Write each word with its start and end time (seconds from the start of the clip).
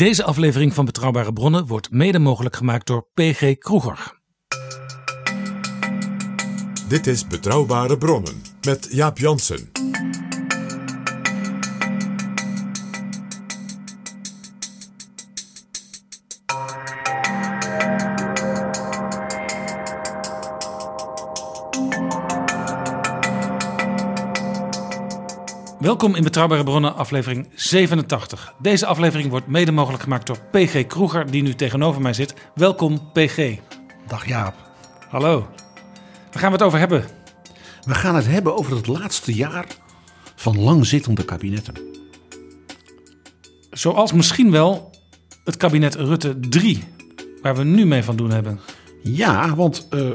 Deze 0.00 0.24
aflevering 0.24 0.74
van 0.74 0.84
Betrouwbare 0.84 1.32
Bronnen 1.32 1.66
wordt 1.66 1.90
mede 1.90 2.18
mogelijk 2.18 2.56
gemaakt 2.56 2.86
door 2.86 3.08
PG 3.14 3.58
Kroeger. 3.58 4.20
Dit 6.88 7.06
is 7.06 7.26
Betrouwbare 7.26 7.98
Bronnen 7.98 8.42
met 8.66 8.88
Jaap 8.90 9.18
Jansen. 9.18 9.70
Welkom 25.90 26.14
in 26.14 26.22
Betrouwbare 26.22 26.64
Bronnen, 26.64 26.94
aflevering 26.94 27.48
87. 27.54 28.54
Deze 28.58 28.86
aflevering 28.86 29.30
wordt 29.30 29.46
mede 29.46 29.72
mogelijk 29.72 30.02
gemaakt 30.02 30.26
door 30.26 30.38
PG 30.50 30.86
Kroeger, 30.86 31.30
die 31.30 31.42
nu 31.42 31.54
tegenover 31.54 32.00
mij 32.00 32.12
zit. 32.12 32.34
Welkom, 32.54 33.12
PG. 33.12 33.56
Dag 34.06 34.26
Jaap. 34.26 34.54
Hallo. 35.08 35.48
Waar 36.30 36.40
gaan 36.40 36.50
we 36.50 36.56
het 36.56 36.62
over 36.62 36.78
hebben? 36.78 37.04
We 37.84 37.94
gaan 37.94 38.14
het 38.14 38.26
hebben 38.26 38.56
over 38.56 38.76
het 38.76 38.86
laatste 38.86 39.34
jaar 39.34 39.66
van 40.34 40.60
langzittende 40.60 41.24
kabinetten. 41.24 41.74
Zoals 43.70 44.12
misschien 44.12 44.50
wel 44.50 44.90
het 45.44 45.56
kabinet 45.56 45.94
Rutte 45.94 46.40
3, 46.40 46.84
waar 47.42 47.56
we 47.56 47.64
nu 47.64 47.86
mee 47.86 48.02
van 48.02 48.16
doen 48.16 48.30
hebben. 48.30 48.60
Ja, 49.02 49.54
want 49.54 49.88
uh, 49.90 50.10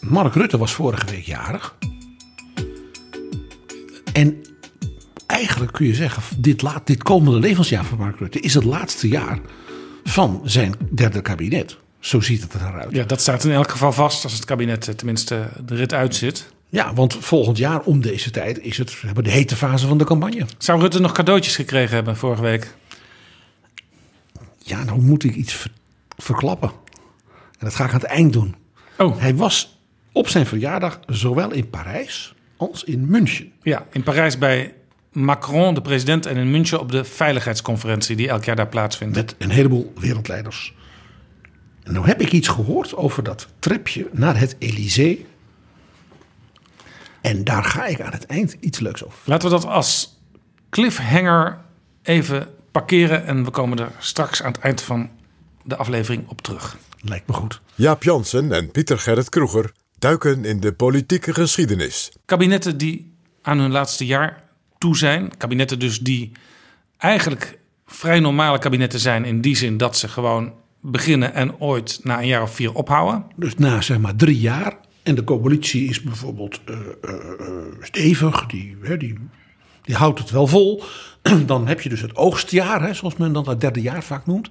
Mark 0.00 0.34
Rutte 0.34 0.58
was 0.58 0.72
vorige 0.72 1.06
week 1.06 1.24
jarig. 1.24 1.76
En 4.12 4.49
eigenlijk 5.40 5.72
kun 5.72 5.86
je 5.86 5.94
zeggen, 5.94 6.22
dit, 6.36 6.62
laat, 6.62 6.86
dit 6.86 7.02
komende 7.02 7.38
levensjaar 7.38 7.84
van 7.84 7.98
Mark 7.98 8.18
Rutte 8.18 8.40
is 8.40 8.54
het 8.54 8.64
laatste 8.64 9.08
jaar 9.08 9.38
van 10.04 10.40
zijn 10.44 10.74
derde 10.94 11.22
kabinet. 11.22 11.76
Zo 12.00 12.20
ziet 12.20 12.42
het 12.42 12.54
eruit. 12.54 12.94
Ja, 12.94 13.04
dat 13.04 13.20
staat 13.20 13.44
in 13.44 13.50
elk 13.50 13.70
geval 13.70 13.92
vast 13.92 14.24
als 14.24 14.32
het 14.32 14.44
kabinet 14.44 14.88
eh, 14.88 14.94
tenminste 14.94 15.48
de 15.64 15.74
rit 15.74 15.92
uitzit. 15.92 16.52
Ja, 16.68 16.94
want 16.94 17.16
volgend 17.20 17.58
jaar 17.58 17.80
om 17.80 18.00
deze 18.00 18.30
tijd 18.30 18.60
is 18.60 18.78
het 18.78 19.00
hebben 19.00 19.24
de 19.24 19.30
hete 19.30 19.56
fase 19.56 19.86
van 19.86 19.98
de 19.98 20.04
campagne. 20.04 20.46
Zou 20.58 20.80
Rutte 20.80 21.00
nog 21.00 21.12
cadeautjes 21.12 21.56
gekregen 21.56 21.94
hebben 21.94 22.16
vorige 22.16 22.42
week? 22.42 22.74
Ja, 24.58 24.84
nou 24.84 25.00
moet 25.00 25.24
ik 25.24 25.34
iets 25.34 25.66
verklappen. 26.16 26.70
En 27.30 27.66
dat 27.66 27.74
ga 27.74 27.84
ik 27.84 27.90
aan 27.92 28.00
het 28.00 28.08
eind 28.08 28.32
doen. 28.32 28.54
Oh. 28.98 29.20
Hij 29.20 29.34
was 29.34 29.78
op 30.12 30.28
zijn 30.28 30.46
verjaardag 30.46 31.00
zowel 31.06 31.52
in 31.52 31.70
Parijs 31.70 32.34
als 32.56 32.84
in 32.84 33.06
München. 33.06 33.52
Ja, 33.62 33.86
in 33.92 34.02
Parijs 34.02 34.38
bij 34.38 34.74
Macron, 35.12 35.74
de 35.74 35.82
president, 35.82 36.26
en 36.26 36.36
in 36.36 36.50
München 36.50 36.80
op 36.80 36.92
de 36.92 37.04
veiligheidsconferentie 37.04 38.16
die 38.16 38.28
elk 38.28 38.44
jaar 38.44 38.56
daar 38.56 38.68
plaatsvindt. 38.68 39.16
Met 39.16 39.34
een 39.38 39.50
heleboel 39.50 39.92
wereldleiders. 39.96 40.74
En 41.82 41.92
nou 41.92 42.06
heb 42.06 42.20
ik 42.20 42.32
iets 42.32 42.48
gehoord 42.48 42.96
over 42.96 43.22
dat 43.22 43.48
tripje 43.58 44.08
naar 44.12 44.38
het 44.38 44.56
Elysée. 44.58 45.26
En 47.20 47.44
daar 47.44 47.64
ga 47.64 47.86
ik 47.86 48.00
aan 48.00 48.12
het 48.12 48.26
eind 48.26 48.56
iets 48.60 48.78
leuks 48.78 49.04
over. 49.04 49.18
Laten 49.24 49.48
we 49.48 49.54
dat 49.54 49.66
als 49.66 50.18
cliffhanger 50.70 51.58
even 52.02 52.48
parkeren 52.70 53.26
en 53.26 53.44
we 53.44 53.50
komen 53.50 53.78
er 53.78 53.90
straks 53.98 54.42
aan 54.42 54.52
het 54.52 54.60
eind 54.60 54.82
van 54.82 55.10
de 55.64 55.76
aflevering 55.76 56.28
op 56.28 56.40
terug. 56.40 56.76
Lijkt 57.00 57.26
me 57.26 57.32
goed. 57.32 57.60
Jaap 57.74 58.02
Jansen 58.02 58.52
en 58.52 58.70
Pieter 58.70 58.98
Gerrit 58.98 59.28
Kroeger 59.28 59.72
duiken 59.98 60.44
in 60.44 60.60
de 60.60 60.72
politieke 60.72 61.34
geschiedenis. 61.34 62.12
Kabinetten 62.24 62.78
die 62.78 63.14
aan 63.42 63.58
hun 63.58 63.70
laatste 63.70 64.06
jaar 64.06 64.42
toe 64.80 64.96
zijn. 64.96 65.36
Kabinetten 65.36 65.78
dus 65.78 66.00
die 66.00 66.32
eigenlijk 66.96 67.58
vrij 67.86 68.20
normale 68.20 68.58
kabinetten 68.58 69.00
zijn 69.00 69.24
in 69.24 69.40
die 69.40 69.56
zin 69.56 69.76
dat 69.76 69.96
ze 69.96 70.08
gewoon 70.08 70.52
beginnen 70.80 71.34
en 71.34 71.60
ooit 71.60 72.00
na 72.02 72.18
een 72.18 72.26
jaar 72.26 72.42
of 72.42 72.54
vier 72.54 72.74
ophouden. 72.74 73.24
Dus 73.36 73.54
na 73.54 73.80
zeg 73.80 73.98
maar 73.98 74.14
drie 74.16 74.40
jaar. 74.40 74.76
En 75.02 75.14
de 75.14 75.24
coalitie 75.24 75.88
is 75.88 76.02
bijvoorbeeld 76.02 76.60
uh, 76.70 76.76
uh, 77.04 77.14
stevig, 77.80 78.46
die, 78.46 78.76
hè, 78.82 78.96
die, 78.96 79.18
die 79.82 79.94
houdt 79.94 80.18
het 80.18 80.30
wel 80.30 80.46
vol. 80.46 80.82
Dan 81.46 81.66
heb 81.66 81.80
je 81.80 81.88
dus 81.88 82.00
het 82.00 82.16
oogstjaar, 82.16 82.82
hè, 82.82 82.94
zoals 82.94 83.16
men 83.16 83.32
dan 83.32 83.48
het 83.48 83.60
derde 83.60 83.80
jaar 83.80 84.02
vaak 84.02 84.26
noemt. 84.26 84.50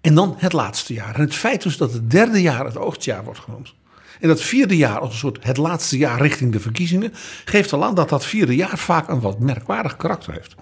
En 0.00 0.14
dan 0.14 0.34
het 0.38 0.52
laatste 0.52 0.92
jaar. 0.94 1.14
En 1.14 1.20
het 1.20 1.34
feit 1.34 1.62
dus 1.62 1.76
dat 1.76 1.92
het 1.92 2.10
derde 2.10 2.42
jaar 2.42 2.64
het 2.64 2.78
oogstjaar 2.78 3.24
wordt 3.24 3.40
genoemd. 3.40 3.74
En 4.20 4.28
dat 4.28 4.42
vierde 4.42 4.76
jaar 4.76 4.98
als 4.98 5.10
een 5.10 5.18
soort 5.18 5.44
het 5.44 5.56
laatste 5.56 5.98
jaar 5.98 6.20
richting 6.20 6.52
de 6.52 6.60
verkiezingen. 6.60 7.12
geeft 7.44 7.72
al 7.72 7.84
aan 7.84 7.94
dat 7.94 8.08
dat 8.08 8.26
vierde 8.26 8.54
jaar 8.54 8.78
vaak 8.78 9.08
een 9.08 9.20
wat 9.20 9.38
merkwaardig 9.38 9.96
karakter 9.96 10.32
heeft. 10.32 10.54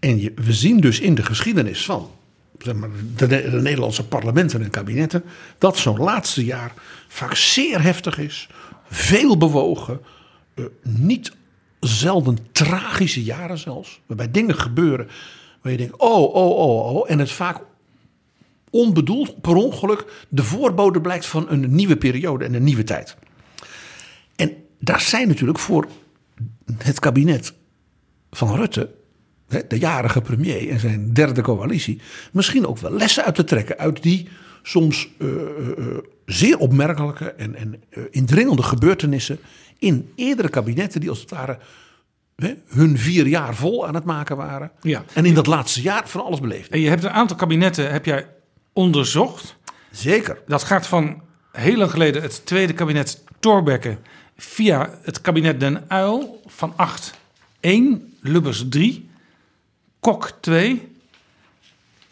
En 0.00 0.20
je, 0.20 0.32
we 0.34 0.52
zien 0.52 0.80
dus 0.80 1.00
in 1.00 1.14
de 1.14 1.22
geschiedenis 1.22 1.84
van 1.84 2.10
zeg 2.58 2.74
maar, 2.74 2.88
de, 3.16 3.26
de, 3.26 3.50
Nederlandse 3.50 4.06
parlementen 4.06 4.62
en 4.62 4.70
kabinetten. 4.70 5.24
dat 5.58 5.76
zo'n 5.76 5.98
laatste 5.98 6.44
jaar 6.44 6.72
vaak 7.08 7.34
zeer 7.34 7.82
heftig 7.82 8.18
is, 8.18 8.48
veel 8.90 9.36
bewogen, 9.36 10.00
uh, 10.54 10.64
niet 10.82 11.32
zelden 11.80 12.38
tragische 12.52 13.22
jaren 13.22 13.58
zelfs, 13.58 14.00
waarbij 14.06 14.30
dingen 14.30 14.58
gebeuren 14.58 15.08
waar 15.62 15.72
je 15.72 15.78
denkt: 15.78 15.96
oh, 15.96 16.34
oh, 16.34 16.58
oh, 16.58 16.96
oh, 16.96 17.10
en 17.10 17.18
het 17.18 17.30
vaak 17.30 17.60
onbedoeld, 18.70 19.40
per 19.40 19.54
ongeluk, 19.54 20.26
de 20.28 20.42
voorbode 20.42 21.00
blijkt 21.00 21.26
van 21.26 21.46
een 21.48 21.74
nieuwe 21.74 21.96
periode 21.96 22.44
en 22.44 22.54
een 22.54 22.64
nieuwe 22.64 22.84
tijd. 22.84 23.16
En 24.36 24.52
daar 24.80 25.00
zijn 25.00 25.28
natuurlijk 25.28 25.58
voor 25.58 25.86
het 26.78 27.00
kabinet 27.00 27.54
van 28.30 28.56
Rutte 28.56 28.94
de 29.68 29.78
jarige 29.78 30.20
premier 30.20 30.70
en 30.70 30.80
zijn 30.80 31.12
derde 31.12 31.42
coalitie, 31.42 32.00
misschien 32.32 32.66
ook 32.66 32.78
wel 32.78 32.90
lessen 32.90 33.24
uit 33.24 33.34
te 33.34 33.44
trekken 33.44 33.78
uit 33.78 34.02
die 34.02 34.28
soms 34.62 35.08
uh, 35.18 35.28
uh, 35.28 35.98
zeer 36.26 36.58
opmerkelijke 36.58 37.32
en, 37.32 37.54
en 37.54 37.82
uh, 37.90 38.04
indringende 38.10 38.62
gebeurtenissen 38.62 39.38
in 39.78 40.12
eerdere 40.14 40.48
kabinetten 40.48 41.00
die 41.00 41.10
als 41.10 41.20
het 41.20 41.30
ware 41.30 41.58
hun 42.66 42.98
vier 42.98 43.26
jaar 43.26 43.54
vol 43.54 43.86
aan 43.86 43.94
het 43.94 44.04
maken 44.04 44.36
waren. 44.36 44.70
Ja. 44.80 45.04
En 45.12 45.24
in 45.24 45.34
dat 45.34 45.46
laatste 45.46 45.82
jaar 45.82 46.08
van 46.08 46.24
alles 46.24 46.40
beleefd. 46.40 46.70
En 46.70 46.80
je 46.80 46.88
hebt 46.88 47.04
een 47.04 47.10
aantal 47.10 47.36
kabinetten 47.36 47.92
heb 47.92 48.04
jij 48.04 48.26
onderzocht. 48.76 49.56
Zeker. 49.90 50.38
Dat 50.46 50.62
gaat 50.62 50.86
van 50.86 51.22
heel 51.52 51.76
lang 51.76 51.90
geleden 51.90 52.22
het 52.22 52.46
tweede 52.46 52.72
kabinet 52.72 53.24
Thorbecke 53.40 53.98
via 54.36 54.98
het 55.02 55.20
kabinet 55.20 55.60
Den 55.60 55.84
Uil 55.88 56.40
van 56.46 56.72
8 56.76 57.14
1, 57.60 58.14
Lubbers 58.20 58.64
3 58.68 59.08
Kok 60.00 60.30
2, 60.40 60.96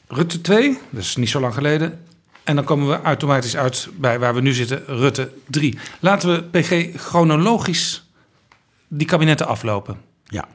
Rutte 0.06 0.40
2, 0.40 0.78
dus 0.90 1.16
niet 1.16 1.28
zo 1.28 1.40
lang 1.40 1.54
geleden. 1.54 2.04
En 2.44 2.54
dan 2.54 2.64
komen 2.64 2.88
we 2.88 3.00
automatisch 3.02 3.56
uit 3.56 3.88
bij 3.96 4.18
waar 4.18 4.34
we 4.34 4.40
nu 4.40 4.52
zitten, 4.52 4.84
Rutte 4.86 5.32
3. 5.48 5.78
Laten 6.00 6.32
we 6.32 6.42
PG 6.60 7.00
chronologisch 7.00 8.10
die 8.88 9.06
kabinetten 9.06 9.46
aflopen. 9.46 10.00
Ja, 10.24 10.48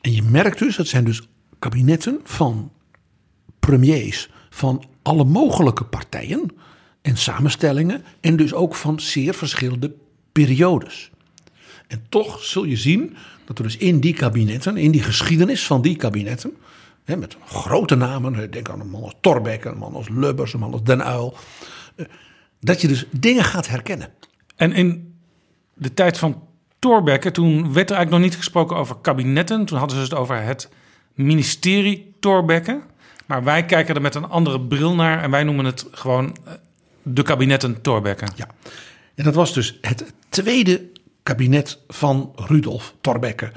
en 0.00 0.12
je 0.12 0.22
merkt 0.22 0.58
dus, 0.58 0.76
dat 0.76 0.86
zijn 0.86 1.04
dus 1.04 1.28
kabinetten 1.58 2.20
van 2.24 2.72
premiers 3.60 4.30
van 4.56 4.84
alle 5.02 5.24
mogelijke 5.24 5.84
partijen 5.84 6.50
en 7.02 7.16
samenstellingen. 7.16 8.04
En 8.20 8.36
dus 8.36 8.54
ook 8.54 8.74
van 8.74 9.00
zeer 9.00 9.34
verschillende 9.34 9.94
periodes. 10.32 11.10
En 11.86 12.06
toch 12.08 12.42
zul 12.42 12.64
je 12.64 12.76
zien 12.76 13.16
dat 13.44 13.58
er 13.58 13.64
dus 13.64 13.76
in 13.76 14.00
die 14.00 14.14
kabinetten, 14.14 14.76
in 14.76 14.90
die 14.90 15.02
geschiedenis 15.02 15.66
van 15.66 15.82
die 15.82 15.96
kabinetten, 15.96 16.56
Hè, 17.06 17.16
met 17.16 17.36
grote 17.44 17.94
namen. 17.94 18.50
Denk 18.50 18.68
aan 18.68 18.80
een 18.80 18.90
man 18.90 19.02
als 19.02 19.14
Torbeck, 19.20 19.64
een 19.64 19.78
man 19.78 19.94
als 19.94 20.08
Lubbers, 20.08 20.52
een 20.52 20.60
man 20.60 20.72
als 20.72 20.82
Den 20.82 21.00
Uyl. 21.00 21.34
Eh, 21.96 22.06
dat 22.60 22.80
je 22.80 22.88
dus 22.88 23.06
dingen 23.10 23.44
gaat 23.44 23.68
herkennen. 23.68 24.08
En 24.56 24.72
in 24.72 25.14
de 25.74 25.94
tijd 25.94 26.18
van 26.18 26.42
Thorbecke, 26.78 27.30
toen 27.30 27.54
werd 27.72 27.90
er 27.90 27.96
eigenlijk 27.96 28.10
nog 28.10 28.20
niet 28.20 28.36
gesproken 28.36 28.76
over 28.76 28.96
kabinetten. 28.96 29.64
Toen 29.64 29.78
hadden 29.78 29.96
ze 29.96 30.02
het 30.02 30.14
over 30.14 30.42
het 30.42 30.68
ministerie 31.14 32.14
Thorbecke. 32.20 32.80
Maar 33.26 33.44
wij 33.44 33.64
kijken 33.64 33.94
er 33.94 34.00
met 34.00 34.14
een 34.14 34.28
andere 34.28 34.60
bril 34.60 34.94
naar 34.94 35.22
en 35.22 35.30
wij 35.30 35.44
noemen 35.44 35.64
het 35.64 35.86
gewoon 35.90 36.36
eh, 36.44 36.52
de 37.02 37.22
kabinetten 37.22 37.80
Thorbecke. 37.82 38.26
Ja, 38.34 38.46
en 39.14 39.24
dat 39.24 39.34
was 39.34 39.54
dus 39.54 39.78
het 39.80 40.12
tweede 40.28 40.88
kabinet 41.22 41.78
van 41.88 42.32
Rudolf 42.36 42.94
Thorbecke. 43.00 43.52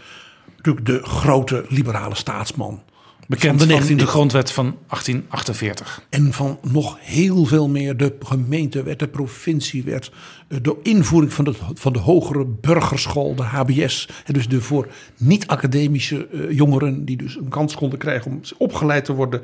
Natuurlijk 0.57 0.85
de 0.85 1.03
grote 1.03 1.65
liberale 1.67 2.15
staatsman 2.15 2.83
Bekend 3.29 3.59
van 3.63 3.69
van 3.69 3.97
de 3.97 4.03
19e 4.03 4.07
grondwet 4.07 4.51
van 4.51 4.65
1848. 4.65 6.01
En 6.09 6.33
van 6.33 6.59
nog 6.71 6.97
heel 6.99 7.45
veel 7.45 7.69
meer 7.69 7.97
de 7.97 8.15
gemeentewet, 8.19 8.99
de 8.99 9.07
provinciewet, 9.07 10.11
eh, 10.47 10.57
de 10.61 10.75
invoering 10.83 11.33
van 11.33 11.45
de, 11.45 11.53
van 11.73 11.93
de 11.93 11.99
hogere 11.99 12.45
burgerschool, 12.45 13.35
de 13.35 13.43
HBS. 13.43 14.09
En 14.25 14.33
dus 14.33 14.47
de 14.47 14.61
voor 14.61 14.87
niet-academische 15.17 16.27
eh, 16.27 16.51
jongeren 16.51 17.05
die 17.05 17.17
dus 17.17 17.35
een 17.35 17.49
kans 17.49 17.75
konden 17.75 17.99
krijgen 17.99 18.31
om 18.31 18.41
opgeleid 18.57 19.05
te 19.05 19.13
worden. 19.13 19.41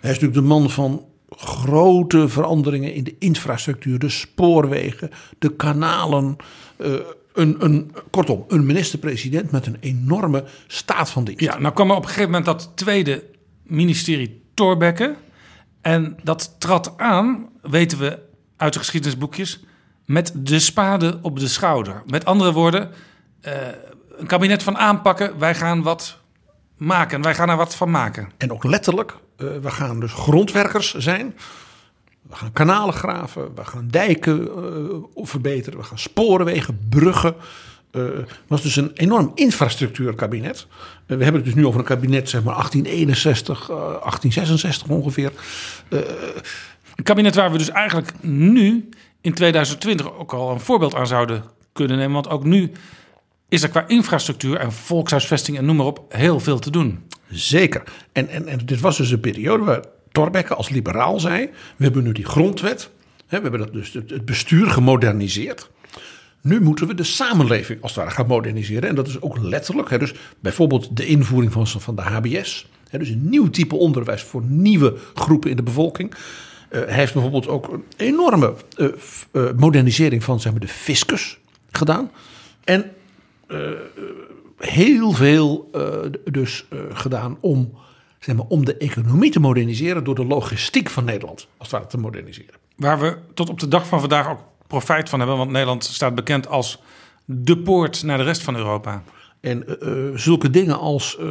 Hij 0.00 0.10
is 0.10 0.18
natuurlijk 0.18 0.34
de 0.34 0.54
man 0.54 0.70
van 0.70 1.04
grote 1.36 2.28
veranderingen 2.28 2.94
in 2.94 3.04
de 3.04 3.14
infrastructuur, 3.18 3.98
de 3.98 4.08
spoorwegen, 4.08 5.10
de 5.38 5.56
kanalen. 5.56 6.36
eh, 6.76 6.92
een, 7.34 7.56
een, 7.58 7.94
kortom, 8.10 8.44
een 8.48 8.66
minister-president 8.66 9.50
met 9.50 9.66
een 9.66 9.76
enorme 9.80 10.44
staat 10.66 11.10
van 11.10 11.24
dienst. 11.24 11.40
Ja, 11.40 11.58
nou 11.58 11.74
kwam 11.74 11.90
er 11.90 11.96
op 11.96 12.02
een 12.02 12.08
gegeven 12.08 12.30
moment 12.30 12.46
dat 12.46 12.70
tweede 12.74 13.24
ministerie 13.62 14.42
Thorbecke. 14.54 15.14
En 15.80 16.16
dat 16.22 16.54
trad 16.58 16.92
aan, 16.96 17.48
weten 17.62 17.98
we 17.98 18.18
uit 18.56 18.72
de 18.72 18.78
geschiedenisboekjes, 18.78 19.64
met 20.04 20.32
de 20.34 20.58
spade 20.58 21.18
op 21.22 21.38
de 21.38 21.48
schouder. 21.48 22.02
Met 22.06 22.24
andere 22.24 22.52
woorden, 22.52 22.90
eh, 23.40 23.52
een 24.16 24.26
kabinet 24.26 24.62
van 24.62 24.78
aanpakken. 24.78 25.38
Wij 25.38 25.54
gaan 25.54 25.82
wat 25.82 26.18
maken. 26.76 27.22
Wij 27.22 27.34
gaan 27.34 27.48
er 27.48 27.56
wat 27.56 27.74
van 27.74 27.90
maken. 27.90 28.30
En 28.36 28.52
ook 28.52 28.64
letterlijk, 28.64 29.16
eh, 29.36 29.46
we 29.62 29.70
gaan 29.70 30.00
dus 30.00 30.12
grondwerkers 30.12 30.94
zijn. 30.94 31.34
We 32.32 32.38
gaan 32.38 32.52
kanalen 32.52 32.94
graven, 32.94 33.54
we 33.54 33.64
gaan 33.64 33.88
dijken 33.90 34.48
eh, 34.48 35.24
verbeteren, 35.26 35.78
we 35.78 35.84
gaan 35.84 35.98
spoorwegen, 35.98 36.86
bruggen. 36.88 37.34
Eh, 37.90 38.02
Het 38.02 38.28
was 38.46 38.62
dus 38.62 38.76
een 38.76 38.90
enorm 38.94 39.32
infrastructuurkabinet. 39.34 40.66
Eh, 41.06 41.16
we 41.16 41.22
hebben 41.22 41.34
het 41.42 41.44
dus 41.44 41.54
nu 41.54 41.66
over 41.66 41.80
een 41.80 41.86
kabinet, 41.86 42.28
zeg 42.28 42.42
maar 42.42 42.54
1861, 42.54 43.70
eh, 43.70 43.76
1866 43.76 44.88
ongeveer. 44.88 45.32
Een 45.88 47.04
kabinet 47.04 47.34
waar 47.34 47.52
we 47.52 47.58
dus 47.58 47.70
eigenlijk 47.70 48.12
nu 48.20 48.88
in 49.20 49.34
2020 49.34 50.12
ook 50.18 50.32
al 50.32 50.50
een 50.50 50.60
voorbeeld 50.60 50.94
aan 50.94 51.06
zouden 51.06 51.44
kunnen 51.72 51.96
nemen. 51.96 52.12
Want 52.12 52.28
ook 52.28 52.44
nu 52.44 52.70
is 53.48 53.62
er 53.62 53.68
qua 53.68 53.84
infrastructuur 53.86 54.56
en 54.56 54.72
volkshuisvesting 54.72 55.58
en 55.58 55.64
noem 55.64 55.76
maar 55.76 55.86
op 55.86 56.04
heel 56.08 56.40
veel 56.40 56.58
te 56.58 56.70
doen. 56.70 57.06
Zeker. 57.30 57.82
En, 58.12 58.28
en, 58.28 58.46
en 58.46 58.58
dit 58.64 58.80
was 58.80 58.96
dus 58.96 59.10
een 59.10 59.20
periode 59.20 59.64
waar 59.64 59.84
Thorbecke 60.12 60.54
als 60.54 60.68
liberaal 60.68 61.20
zei: 61.20 61.50
we 61.76 61.84
hebben 61.84 62.02
nu 62.02 62.12
die 62.12 62.26
grondwet, 62.26 62.90
hè, 63.26 63.36
we 63.36 63.42
hebben 63.42 63.60
dat 63.60 63.72
dus 63.72 63.92
het, 63.92 64.24
bestuur 64.24 64.70
gemoderniseerd. 64.70 65.70
Nu 66.40 66.60
moeten 66.60 66.86
we 66.86 66.94
de 66.94 67.04
samenleving 67.04 67.82
als 67.82 67.90
het 67.90 68.00
ware 68.00 68.14
gaan 68.14 68.26
moderniseren. 68.26 68.88
En 68.88 68.94
dat 68.94 69.08
is 69.08 69.20
ook 69.20 69.38
letterlijk. 69.38 69.90
Hè, 69.90 69.98
dus 69.98 70.14
bijvoorbeeld 70.40 70.96
de 70.96 71.06
invoering 71.06 71.52
van, 71.52 71.66
van 71.66 71.96
de 71.96 72.02
HBS. 72.02 72.68
Hè, 72.88 72.98
dus 72.98 73.08
een 73.08 73.28
nieuw 73.28 73.50
type 73.50 73.74
onderwijs 73.74 74.22
voor 74.22 74.42
nieuwe 74.42 74.94
groepen 75.14 75.50
in 75.50 75.56
de 75.56 75.62
bevolking. 75.62 76.14
Eh, 76.72 76.80
hij 76.80 76.94
heeft 76.94 77.12
bijvoorbeeld 77.12 77.48
ook 77.48 77.72
een 77.72 77.84
enorme 77.96 78.54
eh, 78.76 78.88
eh, 79.30 79.44
modernisering 79.56 80.24
van 80.24 80.40
zeg 80.40 80.52
maar, 80.52 80.60
de 80.60 80.68
fiscus 80.68 81.38
gedaan. 81.70 82.10
En 82.64 82.92
heel 84.58 85.12
veel 85.12 85.70
dus 86.30 86.66
gedaan 86.92 87.36
om, 87.40 87.72
zeg 88.24 88.36
maar, 88.36 88.46
om 88.48 88.64
de 88.64 88.76
economie 88.76 89.30
te 89.30 89.40
moderniseren 89.40 90.04
door 90.04 90.14
de 90.14 90.24
logistiek 90.24 90.90
van 90.90 91.04
Nederland 91.04 91.46
als 91.56 91.70
het 91.70 91.70
ware 91.70 91.86
te 91.86 91.98
moderniseren. 91.98 92.54
Waar 92.76 93.00
we 93.00 93.16
tot 93.34 93.48
op 93.48 93.60
de 93.60 93.68
dag 93.68 93.86
van 93.86 94.00
vandaag 94.00 94.28
ook 94.28 94.40
profijt 94.66 95.08
van 95.08 95.18
hebben. 95.18 95.36
Want 95.36 95.50
Nederland 95.50 95.84
staat 95.84 96.14
bekend 96.14 96.48
als 96.48 96.82
de 97.24 97.58
poort 97.58 98.02
naar 98.02 98.18
de 98.18 98.24
rest 98.24 98.42
van 98.42 98.56
Europa. 98.56 99.02
En 99.40 99.80
eh, 99.80 100.08
eh, 100.08 100.16
zulke 100.18 100.50
dingen 100.50 100.78
als 100.78 101.16
eh, 101.18 101.26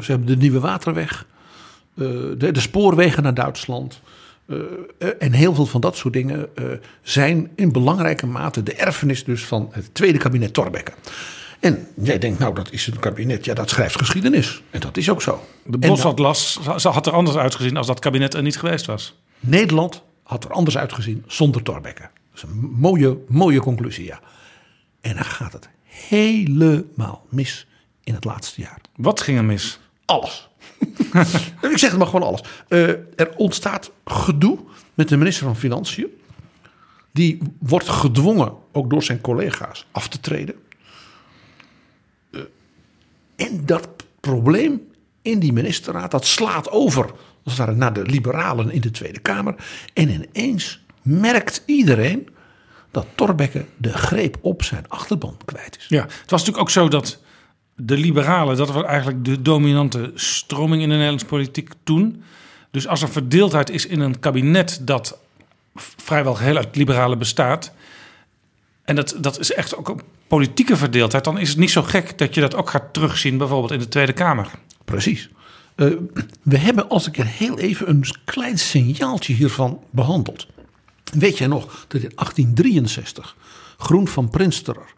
ze 0.00 0.10
hebben 0.10 0.26
de 0.26 0.36
nieuwe 0.36 0.60
waterweg, 0.60 1.26
de, 1.94 2.36
de 2.52 2.60
spoorwegen 2.60 3.22
naar 3.22 3.34
Duitsland. 3.34 4.00
en 5.18 5.32
heel 5.32 5.54
veel 5.54 5.66
van 5.66 5.80
dat 5.80 5.96
soort 5.96 6.14
dingen 6.14 6.48
zijn 7.02 7.50
in 7.54 7.72
belangrijke 7.72 8.26
mate 8.26 8.62
de 8.62 8.74
erfenis 8.74 9.24
dus 9.24 9.44
van 9.44 9.68
het 9.70 9.94
tweede 9.94 10.18
kabinet 10.18 10.54
Thorbecke. 10.54 10.92
En 11.62 11.86
jij 11.94 12.18
denkt, 12.18 12.38
nou 12.38 12.54
dat 12.54 12.72
is 12.72 12.86
een 12.86 12.98
kabinet, 12.98 13.44
ja 13.44 13.54
dat 13.54 13.70
schrijft 13.70 13.96
geschiedenis. 13.96 14.62
En 14.70 14.80
dat 14.80 14.96
is 14.96 15.10
ook 15.10 15.22
zo. 15.22 15.44
De 15.64 15.78
Bosatlas 15.78 16.58
had 16.82 17.06
er 17.06 17.12
anders 17.12 17.36
uitgezien 17.36 17.76
als 17.76 17.86
dat 17.86 17.98
kabinet 17.98 18.34
er 18.34 18.42
niet 18.42 18.58
geweest 18.58 18.86
was. 18.86 19.18
Nederland 19.40 20.02
had 20.22 20.44
er 20.44 20.50
anders 20.50 20.78
uitgezien 20.78 21.24
zonder 21.26 21.62
Thorbecke. 21.62 22.00
Dat 22.00 22.10
is 22.34 22.42
een 22.42 22.70
mooie, 22.72 23.18
mooie 23.28 23.60
conclusie, 23.60 24.04
ja. 24.04 24.20
En 25.00 25.14
dan 25.14 25.24
gaat 25.24 25.52
het 25.52 25.68
helemaal 25.84 27.26
mis 27.28 27.66
in 28.04 28.14
het 28.14 28.24
laatste 28.24 28.60
jaar. 28.60 28.80
Wat 28.96 29.20
ging 29.20 29.38
er 29.38 29.44
mis? 29.44 29.78
Alles. 30.04 30.48
Ik 31.72 31.78
zeg 31.78 31.90
het 31.90 31.98
maar 31.98 32.06
gewoon 32.06 32.26
alles. 32.26 32.40
Eh, 32.68 32.88
er 32.88 33.32
ontstaat 33.36 33.90
gedoe 34.04 34.58
met 34.94 35.08
de 35.08 35.16
minister 35.16 35.46
van 35.46 35.56
Financiën. 35.56 36.06
Die 37.12 37.38
wordt 37.58 37.88
gedwongen, 37.88 38.52
ook 38.72 38.90
door 38.90 39.02
zijn 39.02 39.20
collega's, 39.20 39.86
af 39.90 40.08
te 40.08 40.20
treden. 40.20 40.54
En 43.46 43.66
dat 43.66 43.88
probleem 44.20 44.80
in 45.22 45.38
die 45.38 45.52
ministerraad, 45.52 46.10
dat 46.10 46.26
slaat 46.26 46.70
over 46.70 47.10
naar 47.74 47.92
de 47.92 48.02
liberalen 48.02 48.70
in 48.70 48.80
de 48.80 48.90
Tweede 48.90 49.18
Kamer. 49.18 49.54
En 49.92 50.08
ineens 50.08 50.80
merkt 51.02 51.62
iedereen 51.66 52.28
dat 52.90 53.06
Thorbecke 53.14 53.64
de 53.76 53.92
greep 53.92 54.38
op 54.40 54.62
zijn 54.62 54.84
achterban 54.88 55.36
kwijt 55.44 55.76
is. 55.78 55.86
Ja, 55.88 56.02
het 56.02 56.30
was 56.30 56.40
natuurlijk 56.40 56.58
ook 56.58 56.70
zo 56.70 56.88
dat 56.88 57.18
de 57.76 57.96
liberalen, 57.96 58.56
dat 58.56 58.70
was 58.70 58.84
eigenlijk 58.84 59.24
de 59.24 59.42
dominante 59.42 60.10
stroming 60.14 60.82
in 60.82 60.88
de 60.88 60.94
Nederlandse 60.94 61.26
politiek 61.26 61.70
toen. 61.82 62.22
Dus 62.70 62.86
als 62.86 63.02
er 63.02 63.08
verdeeldheid 63.08 63.70
is 63.70 63.86
in 63.86 64.00
een 64.00 64.18
kabinet 64.18 64.80
dat 64.82 65.18
vrijwel 65.74 66.34
geheel 66.34 66.56
uit 66.56 66.76
liberalen 66.76 67.18
bestaat. 67.18 67.72
En 68.92 68.98
dat, 68.98 69.14
dat 69.20 69.38
is 69.38 69.52
echt 69.52 69.76
ook 69.76 69.88
een 69.88 70.00
politieke 70.26 70.76
verdeeldheid. 70.76 71.24
Dan 71.24 71.38
is 71.38 71.48
het 71.48 71.58
niet 71.58 71.70
zo 71.70 71.82
gek 71.82 72.18
dat 72.18 72.34
je 72.34 72.40
dat 72.40 72.54
ook 72.54 72.70
gaat 72.70 72.92
terugzien, 72.92 73.38
bijvoorbeeld 73.38 73.72
in 73.72 73.78
de 73.78 73.88
Tweede 73.88 74.12
Kamer. 74.12 74.50
Precies. 74.84 75.28
Eh, 75.74 75.86
we 76.42 76.58
hebben 76.58 76.88
als 76.88 77.06
ik 77.06 77.18
er 77.18 77.26
heel 77.26 77.58
even 77.58 77.88
een 77.88 78.04
klein 78.24 78.58
signaaltje 78.58 79.32
hiervan 79.32 79.80
behandeld. 79.90 80.46
Weet 81.12 81.38
jij 81.38 81.46
nog 81.46 81.64
dat 81.88 82.02
in 82.02 82.12
1863 82.14 83.36
Groen 83.78 84.08
van 84.08 84.30
Prinsterer 84.30 84.92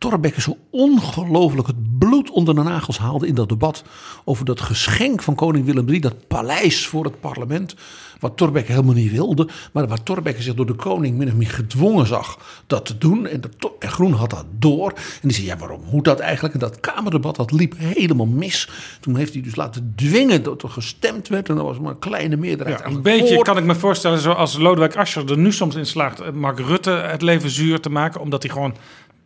Thorbecke 0.00 0.40
zo 0.40 0.56
ongelooflijk 0.70 1.66
het 1.66 1.98
bloed 1.98 2.30
onder 2.30 2.54
de 2.54 2.62
nagels 2.62 2.98
haalde 2.98 3.26
in 3.26 3.34
dat 3.34 3.48
debat 3.48 3.84
over 4.24 4.44
dat 4.44 4.60
geschenk 4.60 5.22
van 5.22 5.34
koning 5.34 5.64
Willem 5.64 5.88
III, 5.88 6.00
dat 6.00 6.26
paleis 6.28 6.86
voor 6.86 7.04
het 7.04 7.20
parlement, 7.20 7.74
wat 8.20 8.36
Thorbecke 8.36 8.72
helemaal 8.72 8.94
niet 8.94 9.10
wilde, 9.10 9.48
maar 9.72 9.88
waar 9.88 10.02
Thorbecke 10.02 10.42
zich 10.42 10.54
door 10.54 10.66
de 10.66 10.74
koning 10.74 11.16
min 11.16 11.28
of 11.28 11.34
meer 11.34 11.50
gedwongen 11.50 12.06
zag 12.06 12.38
dat 12.66 12.86
te 12.86 12.98
doen. 12.98 13.26
En, 13.26 13.40
de, 13.40 13.48
To- 13.58 13.76
en 13.78 13.90
Groen 13.90 14.12
had 14.12 14.30
dat 14.30 14.44
door. 14.58 14.92
En 14.92 15.28
die 15.28 15.32
zei, 15.32 15.46
ja 15.46 15.56
waarom 15.56 15.80
moet 15.90 16.04
dat 16.04 16.18
eigenlijk? 16.20 16.54
En 16.54 16.60
dat 16.60 16.80
kamerdebat, 16.80 17.36
dat 17.36 17.52
liep 17.52 17.74
helemaal 17.76 18.26
mis. 18.26 18.68
Toen 19.00 19.16
heeft 19.16 19.32
hij 19.32 19.42
dus 19.42 19.56
laten 19.56 19.92
dwingen 19.96 20.42
dat 20.42 20.62
er 20.62 20.68
gestemd 20.68 21.28
werd 21.28 21.48
en 21.48 21.56
er 21.56 21.64
was 21.64 21.78
maar 21.78 21.90
een 21.90 21.98
kleine 21.98 22.36
meerderheid. 22.36 22.78
Ja, 22.78 22.86
een 22.86 23.02
beetje 23.02 23.34
voor. 23.34 23.44
kan 23.44 23.58
ik 23.58 23.64
me 23.64 23.74
voorstellen, 23.74 24.18
zoals 24.18 24.58
Lodewijk 24.58 24.96
Asscher 24.96 25.30
er 25.30 25.38
nu 25.38 25.52
soms 25.52 25.74
in 25.74 25.86
slaagt 25.86 26.20
eh, 26.20 26.32
Mark 26.32 26.58
Rutte 26.58 26.90
het 26.90 27.22
leven 27.22 27.50
zuur 27.50 27.80
te 27.80 27.90
maken, 27.90 28.20
omdat 28.20 28.42
hij 28.42 28.52
gewoon 28.52 28.74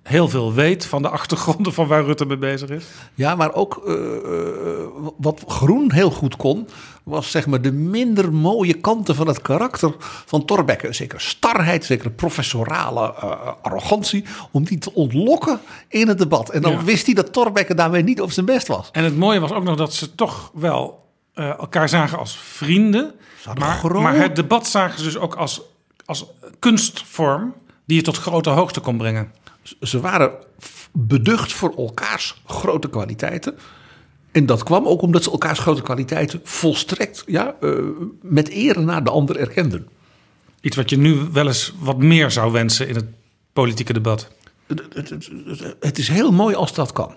heel 0.04 0.28
veel 0.28 0.52
weet 0.52 0.86
van 0.86 1.02
de 1.02 1.08
achtergronden 1.08 1.72
van 1.72 1.86
waar 1.86 2.04
Rutte 2.04 2.24
mee 2.24 2.36
bezig 2.36 2.68
is. 2.70 2.84
Ja, 3.14 3.34
maar 3.34 3.54
ook 3.54 3.82
eh, 3.86 3.94
eh, 3.94 4.00
wat 5.16 5.44
Groen 5.46 5.92
heel 5.92 6.10
goed 6.10 6.36
kon, 6.36 6.68
was 7.02 7.30
zeg 7.30 7.46
maar 7.46 7.60
de 7.62 7.72
minder 7.72 8.32
mooie 8.32 8.74
kanten 8.74 9.14
van 9.14 9.26
het 9.26 9.42
karakter 9.42 9.94
van 10.26 10.44
Thorbecke. 10.44 10.92
Zeker 10.92 11.20
starheid, 11.20 11.84
zeker 11.84 12.10
professorale 12.10 13.14
eh, 13.14 13.52
arrogantie, 13.62 14.24
om 14.50 14.64
die 14.64 14.78
te 14.78 14.94
ontlokken 14.94 15.60
in 15.88 16.08
het 16.08 16.18
debat. 16.18 16.50
En 16.50 16.62
dan 16.62 16.72
Ja. 16.72 16.82
wist 16.84 17.06
hij 17.06 17.14
dat 17.14 17.32
Thorbecke 17.32 17.74
daarmee 17.74 18.02
niet 18.02 18.20
op 18.20 18.30
zijn 18.32 18.46
best 18.46 18.66
was. 18.66 18.88
En 18.92 19.04
het 19.04 19.16
mooie 19.16 19.40
was 19.40 19.52
ook 19.52 19.64
nog 19.64 19.76
dat 19.76 19.94
ze 19.94 20.14
toch 20.14 20.50
wel 20.54 21.02
elkaar 21.34 21.88
zagen 21.88 22.18
als 22.18 22.38
vrienden. 22.38 23.12
Maar, 23.58 23.76
groot- 23.78 24.02
maar 24.02 24.16
het 24.16 24.36
debat 24.36 24.66
zagen 24.66 24.98
ze 24.98 25.04
dus 25.04 25.16
ook 25.18 25.34
als, 25.34 25.60
als 26.04 26.26
kunstvorm 26.58 27.54
die 27.86 27.96
je 27.96 28.02
tot 28.02 28.16
grote 28.18 28.50
hoogte 28.50 28.80
kon 28.80 28.96
brengen. 28.96 29.32
Ze 29.80 30.00
waren 30.00 30.32
beducht 30.92 31.52
voor 31.52 31.74
elkaars 31.76 32.42
grote 32.46 32.88
kwaliteiten. 32.88 33.58
En 34.32 34.46
dat 34.46 34.62
kwam 34.62 34.86
ook 34.86 35.02
omdat 35.02 35.22
ze 35.24 35.30
elkaars 35.30 35.58
grote 35.58 35.82
kwaliteiten 35.82 36.40
volstrekt 36.44 37.24
ja, 37.26 37.54
eh, 37.60 37.70
met 38.22 38.48
ere 38.48 38.80
naar 38.80 39.04
de 39.04 39.10
ander 39.10 39.36
erkenden. 39.36 39.88
Iets 40.60 40.76
wat 40.76 40.90
je 40.90 40.96
nu 40.96 41.14
wel 41.32 41.46
eens 41.46 41.74
wat 41.78 41.98
meer 41.98 42.30
zou 42.30 42.52
wensen 42.52 42.88
in 42.88 42.94
het 42.94 43.06
politieke 43.52 43.92
debat. 43.92 44.30
Het, 45.80 45.98
is 45.98 46.08
heel 46.08 46.32
mooi 46.32 46.54
als 46.54 46.74
dat 46.74 46.92
kan. 46.92 47.14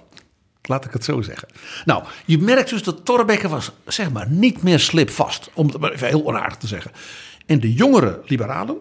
Laat 0.62 0.86
ik 0.86 0.92
het 0.92 1.04
zo 1.04 1.22
zeggen. 1.22 1.48
Nou, 1.86 2.04
je 2.26 2.38
merkt 2.38 2.70
dus 2.70 2.84
dat 2.84 3.06
Thorbecke 3.06 3.48
was, 3.48 3.72
zeg 3.86 4.12
maar, 4.12 4.30
niet 4.30 4.64
meer 4.64 4.80
slipvast. 4.80 5.50
Om 5.54 5.68
het 5.68 5.78
maar 5.78 5.92
even 5.92 6.08
heel 6.08 6.26
onaardig 6.26 6.58
te 6.58 6.68
zeggen. 6.68 6.92
En 7.46 7.60
de 7.60 7.74
jongere 7.74 8.22
liberalen 8.26 8.78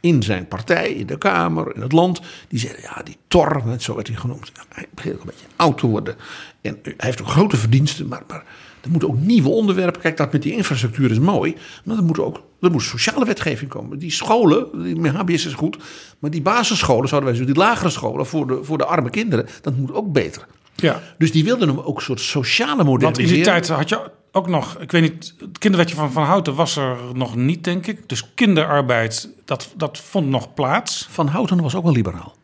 in 0.00 0.22
zijn 0.22 0.48
partij, 0.48 0.90
in 0.92 1.06
de 1.06 1.18
Kamer, 1.18 1.74
in 1.74 1.80
het 1.80 1.92
land, 1.92 2.20
die 2.48 2.58
zeiden, 2.58 2.82
ja, 2.82 3.02
die 3.02 3.16
Tor, 3.28 3.62
net 3.64 3.82
zo 3.82 3.94
werd 3.94 4.06
hij 4.06 4.16
genoemd, 4.16 4.52
hij 4.68 4.86
begint 4.94 5.14
ook 5.14 5.20
een 5.20 5.26
beetje 5.26 5.46
oud 5.56 5.78
te 5.78 5.86
worden. 5.86 6.16
En 6.60 6.78
hij 6.82 6.94
heeft 6.96 7.20
ook 7.20 7.28
grote 7.28 7.56
verdiensten, 7.56 8.08
maar, 8.08 8.22
maar 8.28 8.44
Er 8.82 8.90
moeten 8.90 9.08
ook 9.08 9.18
nieuwe 9.18 9.48
onderwerpen. 9.48 10.00
Kijk, 10.00 10.16
dat 10.16 10.32
met 10.32 10.42
die 10.42 10.56
infrastructuur 10.56 11.10
is 11.10 11.18
mooi. 11.18 11.56
Maar 11.84 11.96
er 11.96 12.02
moet 12.02 12.18
ook 12.18 12.42
er 12.60 12.70
moet 12.70 12.82
sociale 12.82 13.24
wetgeving 13.24 13.70
komen. 13.70 13.98
Die 13.98 14.10
scholen, 14.10 14.66
die 14.82 15.08
HBS 15.10 15.46
is 15.46 15.52
goed. 15.52 15.76
Maar 16.18 16.30
die 16.30 16.42
basisscholen, 16.42 17.08
zouden 17.08 17.30
wij 17.30 17.38
zeggen, 17.38 17.54
die 17.54 17.64
lagere 17.64 17.90
scholen 17.90 18.26
voor 18.26 18.46
de, 18.46 18.58
voor 18.62 18.78
de 18.78 18.84
arme 18.84 19.10
kinderen, 19.10 19.46
dat 19.62 19.76
moet 19.76 19.92
ook 19.92 20.12
beter. 20.12 20.46
Ja, 20.74 21.00
Dus 21.18 21.32
die 21.32 21.44
wilden 21.44 21.68
hem 21.68 21.78
ook 21.78 21.96
een 21.96 22.02
soort 22.02 22.20
sociale 22.20 22.68
want 22.76 22.80
in 22.80 22.92
modernisering. 22.92 23.34
die 23.34 23.52
tijd 23.52 23.68
had 23.68 23.88
je 23.88 24.10
ook 24.32 24.48
nog, 24.48 24.78
ik 24.78 24.90
weet 24.90 25.02
niet, 25.02 25.34
het 25.38 25.58
kinderwetje 25.58 25.94
van 25.94 26.12
Van 26.12 26.24
Houten 26.24 26.54
was 26.54 26.76
er 26.76 26.96
nog 27.12 27.36
niet, 27.36 27.64
denk 27.64 27.86
ik. 27.86 28.08
Dus 28.08 28.34
kinderarbeid, 28.34 29.28
dat, 29.44 29.72
dat 29.76 29.98
vond 29.98 30.28
nog 30.28 30.54
plaats. 30.54 31.06
Van 31.10 31.26
Houten 31.26 31.62
was 31.62 31.74
ook 31.74 31.84
wel 31.84 31.92
liberaal. 31.92 32.36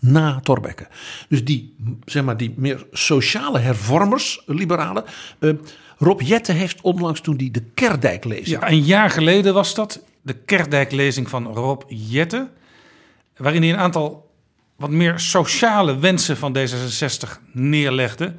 Na 0.00 0.40
Thorbecke. 0.40 0.88
Dus 1.28 1.44
die, 1.44 1.74
zeg 2.04 2.24
maar, 2.24 2.36
die 2.36 2.54
meer 2.56 2.86
sociale 2.92 3.58
hervormers, 3.58 4.42
liberalen. 4.46 5.04
eh, 5.38 5.50
Rob 5.98 6.20
Jette 6.20 6.52
heeft 6.52 6.80
onlangs 6.80 7.20
toen 7.20 7.36
die 7.36 7.50
de 7.50 7.62
Kerdijk 7.74 8.24
leest. 8.24 8.46
Ja, 8.46 8.70
een 8.70 8.82
jaar 8.82 9.10
geleden 9.10 9.54
was 9.54 9.74
dat, 9.74 10.04
de 10.22 10.32
Kerdijk-lezing 10.34 11.28
van 11.28 11.46
Rob 11.46 11.82
Jette. 11.88 12.50
Waarin 13.36 13.62
hij 13.62 13.70
een 13.70 13.78
aantal 13.78 14.30
wat 14.76 14.90
meer 14.90 15.18
sociale 15.18 15.98
wensen 15.98 16.36
van 16.36 16.56
D66 16.58 17.28
neerlegde. 17.52 18.34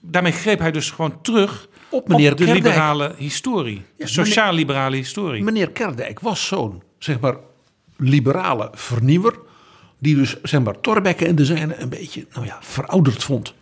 Daarmee 0.00 0.32
greep 0.32 0.58
hij 0.58 0.70
dus 0.70 0.90
gewoon 0.90 1.20
terug 1.22 1.68
Op 1.92 2.08
meneer 2.08 2.32
op 2.32 2.38
de 2.38 2.44
Kerdijk. 2.44 2.64
liberale 2.64 3.14
historie. 3.16 3.82
Sociaal-liberale 3.98 4.96
historie. 4.96 5.42
Meneer 5.42 5.70
Kerdijk 5.70 6.20
was 6.20 6.46
zo'n, 6.46 6.82
zeg 6.98 7.20
maar, 7.20 7.36
liberale 7.96 8.70
vernieuwer. 8.72 9.38
Die 9.98 10.14
dus, 10.14 10.42
zeg 10.42 10.62
maar, 10.62 10.80
Thorbecke 10.80 11.26
en 11.26 11.34
de 11.34 11.44
zijne 11.44 11.76
een 11.76 11.88
beetje, 11.88 12.26
nou 12.32 12.46
ja, 12.46 12.58
verouderd 12.60 13.24
vond. 13.24 13.54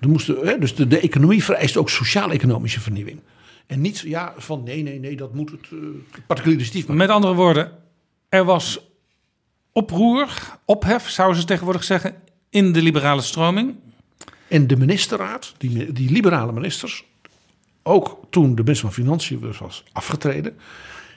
Er 0.00 0.08
moesten, 0.08 0.46
hè, 0.46 0.58
dus 0.58 0.74
de, 0.74 0.86
de 0.86 1.00
economie 1.00 1.44
vereist 1.44 1.76
ook 1.76 1.90
sociaal-economische 1.90 2.80
vernieuwing. 2.80 3.20
En 3.66 3.80
niet 3.80 3.98
ja, 3.98 4.34
van 4.36 4.62
nee, 4.62 4.82
nee, 4.82 4.98
nee, 4.98 5.16
dat 5.16 5.34
moet 5.34 5.50
het 5.50 5.70
uh, 5.72 5.80
maken. 6.28 6.96
Met 6.96 7.08
andere 7.08 7.34
woorden, 7.34 7.72
er 8.28 8.44
was 8.44 8.80
oproer, 9.72 10.28
ophef, 10.64 11.08
zouden 11.08 11.40
ze 11.40 11.46
tegenwoordig 11.46 11.84
zeggen, 11.84 12.14
in 12.50 12.72
de 12.72 12.82
liberale 12.82 13.22
stroming. 13.22 13.74
En 14.54 14.66
de 14.66 14.76
ministerraad, 14.76 15.54
die, 15.58 15.92
die 15.92 16.10
liberale 16.10 16.52
ministers, 16.52 17.04
ook 17.82 18.20
toen 18.30 18.54
de 18.54 18.62
minister 18.62 18.88
van 18.88 19.04
Financiën 19.04 19.40
dus 19.40 19.58
was 19.58 19.84
afgetreden, 19.92 20.56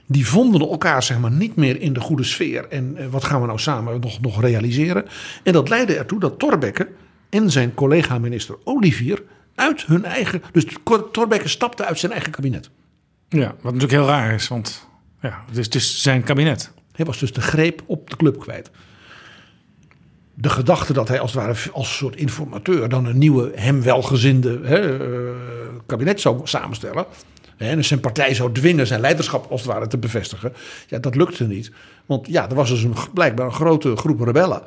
die 0.06 0.28
vonden 0.28 0.62
elkaar 0.62 1.04
zeg 1.04 1.20
maar 1.20 1.32
niet 1.32 1.56
meer 1.56 1.82
in 1.82 1.94
de 1.94 2.00
goede 2.00 2.24
sfeer. 2.24 2.68
En 2.68 2.98
eh, 2.98 3.08
wat 3.08 3.24
gaan 3.24 3.42
we 3.42 3.48
nou 3.48 3.60
samen 3.60 4.00
nog, 4.00 4.22
nog 4.22 4.42
realiseren? 4.42 5.06
En 5.44 5.54
dat 5.54 5.70
leidde 5.70 5.96
ertoe 5.96 6.20
dat 6.20 6.40
Thorbecke 6.40 6.90
en 7.30 7.52
zijn 7.52 7.74
collega-minister 7.74 8.56
Olivier 8.64 9.24
uit 9.56 9.86
hun 9.86 10.06
eigen... 10.06 10.42
Dus 10.52 10.66
Thorbecke 11.12 11.48
stapte 11.48 11.86
uit 11.86 12.00
zijn 12.00 12.12
eigen 12.12 12.32
kabinet. 12.32 12.70
Ja, 13.30 13.48
wat 13.48 13.74
natuurlijk 13.74 13.92
heel 13.92 14.08
raar 14.08 14.34
is, 14.34 14.48
want 14.48 14.88
ja, 15.22 15.44
het 15.48 15.58
is, 15.58 15.68
is 15.68 16.02
zijn 16.02 16.24
kabinet. 16.24 16.72
Hij 16.92 17.06
was 17.06 17.20
dus 17.20 17.34
de 17.34 17.42
greep 17.42 17.84
op 17.86 18.10
de 18.10 18.16
club 18.16 18.40
kwijt. 18.40 18.72
De 20.40 20.50
gedachte 20.50 20.94
dat 20.94 21.08
hij 21.08 21.20
als 21.20 21.34
het 21.34 21.42
ware 21.42 21.72
als 21.72 21.98
soort 21.98 22.16
informateur 22.16 22.90
dan 22.90 23.06
een 23.06 23.18
nieuwe, 23.18 23.52
hem 23.56 23.82
welgezinde 23.82 24.60
hè, 24.64 25.10
uh, 25.10 25.30
kabinet 25.86 26.22
zou 26.22 26.40
samenstellen. 26.44 27.06
En 27.58 27.76
dus 27.76 27.88
zijn 27.88 28.00
partij 28.00 28.34
zou 28.34 28.52
dwingen 28.52 28.88
zijn 28.88 29.02
leiderschap 29.02 29.52
als 29.52 29.62
het 29.62 29.72
ware 29.72 29.88
te 29.88 29.98
bevestigen. 29.98 30.54
Ja, 30.88 31.00
dat 31.00 31.16
lukte 31.16 31.44
niet. 31.44 31.72
Want 32.06 32.28
ja, 32.28 32.50
er 32.50 32.56
was 32.56 32.70
dus 32.70 32.84
een, 32.84 32.94
blijkbaar 33.14 33.46
een 33.46 33.54
grote 33.54 33.96
groep 33.96 34.22
rebellen. 34.22 34.62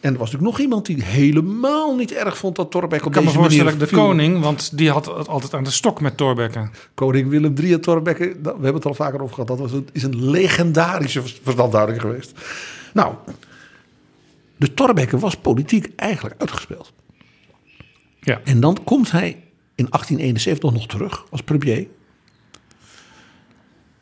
En 0.00 0.12
er 0.12 0.18
was 0.18 0.30
natuurlijk 0.30 0.50
nog 0.50 0.58
iemand 0.60 0.86
die 0.86 1.02
helemaal 1.02 1.96
niet 1.96 2.12
erg 2.12 2.36
vond 2.36 2.56
dat 2.56 2.70
Thorbecke 2.70 3.04
op 3.04 3.10
Ik 3.10 3.14
kan 3.14 3.24
me 3.24 3.28
deze 3.28 3.40
manier 3.40 3.60
voorstellen, 3.60 3.88
de 3.88 3.94
viel. 3.94 4.06
koning, 4.06 4.40
want 4.40 4.76
die 4.78 4.90
had 4.90 5.06
het 5.06 5.28
altijd 5.28 5.54
aan 5.54 5.64
de 5.64 5.70
stok 5.70 6.00
met 6.00 6.16
Thorbecke. 6.16 6.68
Koning 6.94 7.28
Willem 7.28 7.54
III 7.60 7.72
en 7.72 7.80
Thorbecke, 7.80 8.36
we 8.42 8.48
hebben 8.48 8.74
het 8.74 8.86
al 8.86 8.94
vaker 8.94 9.22
over 9.22 9.34
gehad. 9.34 9.48
Dat 9.48 9.58
was 9.58 9.72
een, 9.72 9.88
is 9.92 10.02
een 10.02 10.30
legendarische 10.30 11.22
verstandhouding 11.42 12.00
geweest. 12.00 12.32
Nou, 12.92 13.14
de 14.62 14.74
Thorbecke 14.74 15.18
was 15.18 15.36
politiek 15.36 15.92
eigenlijk 15.96 16.40
uitgespeeld. 16.40 16.92
Ja. 18.20 18.40
En 18.44 18.60
dan 18.60 18.78
komt 18.84 19.10
hij 19.10 19.28
in 19.74 19.86
1871 19.90 20.72
nog 20.72 20.86
terug 20.86 21.24
als 21.30 21.42
premier. 21.42 21.86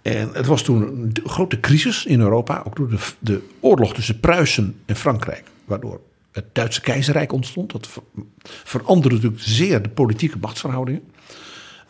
En 0.03 0.31
het 0.33 0.47
was 0.47 0.63
toen 0.63 0.83
een 0.83 1.17
grote 1.25 1.61
crisis 1.61 2.05
in 2.05 2.21
Europa, 2.21 2.63
ook 2.67 2.77
door 2.77 2.91
de, 2.91 2.99
de 3.19 3.43
oorlog 3.61 3.95
tussen 3.95 4.21
Pruisen 4.21 4.81
en 4.87 4.97
Frankrijk, 4.97 5.45
waardoor 5.65 6.01
het 6.33 6.45
Duitse 6.53 6.81
keizerrijk 6.81 7.33
ontstond. 7.33 7.73
Dat 7.73 7.89
ver, 7.89 8.03
veranderde 8.45 9.15
natuurlijk 9.15 9.43
zeer 9.43 9.83
de 9.83 9.89
politieke 9.89 10.39
machtsverhoudingen. 10.41 11.03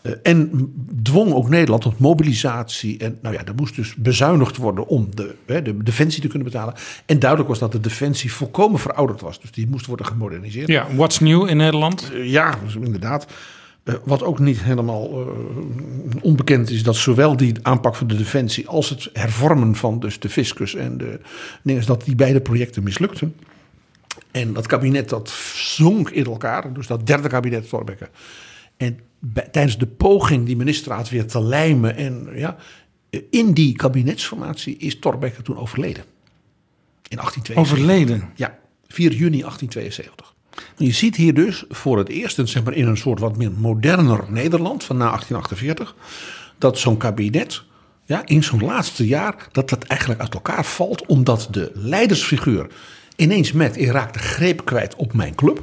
Uh, 0.02 0.12
en 0.22 0.72
dwong 1.02 1.32
ook 1.32 1.48
Nederland 1.48 1.82
tot 1.82 1.98
mobilisatie. 1.98 2.98
En 2.98 3.18
nou 3.22 3.34
ja, 3.34 3.44
er 3.44 3.54
moest 3.54 3.76
dus 3.76 3.94
bezuinigd 3.94 4.56
worden 4.56 4.86
om 4.86 5.08
de, 5.14 5.34
hè, 5.46 5.62
de 5.62 5.82
defensie 5.82 6.22
te 6.22 6.28
kunnen 6.28 6.48
betalen. 6.48 6.74
En 7.06 7.18
duidelijk 7.18 7.48
was 7.48 7.58
dat 7.58 7.72
de 7.72 7.80
defensie 7.80 8.32
volkomen 8.32 8.80
verouderd 8.80 9.20
was. 9.20 9.40
Dus 9.40 9.50
die 9.50 9.66
moest 9.68 9.86
worden 9.86 10.06
gemoderniseerd. 10.06 10.68
Ja, 10.68 10.86
what's 10.94 11.18
new 11.18 11.48
in 11.48 11.56
Nederland? 11.56 12.10
Uh, 12.12 12.30
ja, 12.30 12.58
dus 12.64 12.74
inderdaad. 12.74 13.26
Uh, 13.84 13.94
wat 14.04 14.22
ook 14.22 14.38
niet 14.38 14.62
helemaal 14.62 15.28
onbekend 16.22 16.70
is, 16.70 16.82
dat 16.82 16.96
zowel 16.96 17.36
die 17.36 17.54
aanpak 17.62 17.96
van 17.96 18.06
de 18.06 18.16
defensie 18.16 18.68
als 18.68 18.88
het 18.88 19.10
hervormen 19.12 19.76
van 19.76 20.00
dus 20.00 20.18
de 20.18 20.28
fiscus 20.28 20.74
en 20.74 20.98
de 20.98 21.20
dingen, 21.62 21.86
dat 21.86 22.04
die 22.04 22.14
beide 22.14 22.40
projecten 22.40 22.82
mislukten. 22.82 23.34
En 24.30 24.52
dat 24.52 24.66
kabinet 24.66 25.08
dat 25.08 25.28
zonk 25.54 26.10
in 26.10 26.24
elkaar, 26.24 26.72
dus 26.72 26.86
dat 26.86 27.06
derde 27.06 27.28
kabinet 27.28 27.68
Thorbecke. 27.68 28.08
En 28.80 29.00
bij, 29.18 29.48
tijdens 29.50 29.78
de 29.78 29.86
poging 29.86 30.46
die 30.46 30.56
ministerraad 30.56 31.08
weer 31.08 31.26
te 31.26 31.42
lijmen 31.42 31.96
en 31.96 32.28
ja, 32.34 32.56
in 33.30 33.52
die 33.52 33.76
kabinetsformatie 33.76 34.76
is 34.76 34.98
Thorbecke 34.98 35.42
toen 35.42 35.58
overleden. 35.58 36.04
In 37.08 37.16
1872. 37.16 37.58
Overleden? 37.58 38.30
Ja, 38.34 38.58
4 38.86 39.12
juni 39.12 39.40
1872. 39.40 40.34
Je 40.76 40.92
ziet 40.92 41.16
hier 41.16 41.34
dus 41.34 41.64
voor 41.68 41.98
het 41.98 42.08
eerst, 42.08 42.40
zeg 42.44 42.62
maar 42.62 42.74
in 42.74 42.86
een 42.86 42.96
soort 42.96 43.20
wat 43.20 43.36
meer 43.36 43.52
moderner 43.52 44.24
Nederland 44.28 44.84
van 44.84 44.96
na 44.96 45.04
1848, 45.04 45.94
dat 46.58 46.78
zo'n 46.78 46.96
kabinet 46.96 47.62
ja, 48.04 48.26
in 48.26 48.42
zo'n 48.42 48.64
laatste 48.64 49.06
jaar, 49.06 49.48
dat 49.52 49.68
dat 49.68 49.84
eigenlijk 49.84 50.20
uit 50.20 50.34
elkaar 50.34 50.64
valt, 50.64 51.06
omdat 51.06 51.48
de 51.50 51.70
leidersfiguur 51.74 52.70
ineens 53.16 53.52
met, 53.52 53.76
ik 53.76 53.90
raak 53.90 54.12
de 54.12 54.18
greep 54.18 54.64
kwijt 54.64 54.96
op 54.96 55.12
mijn 55.12 55.34
club. 55.34 55.62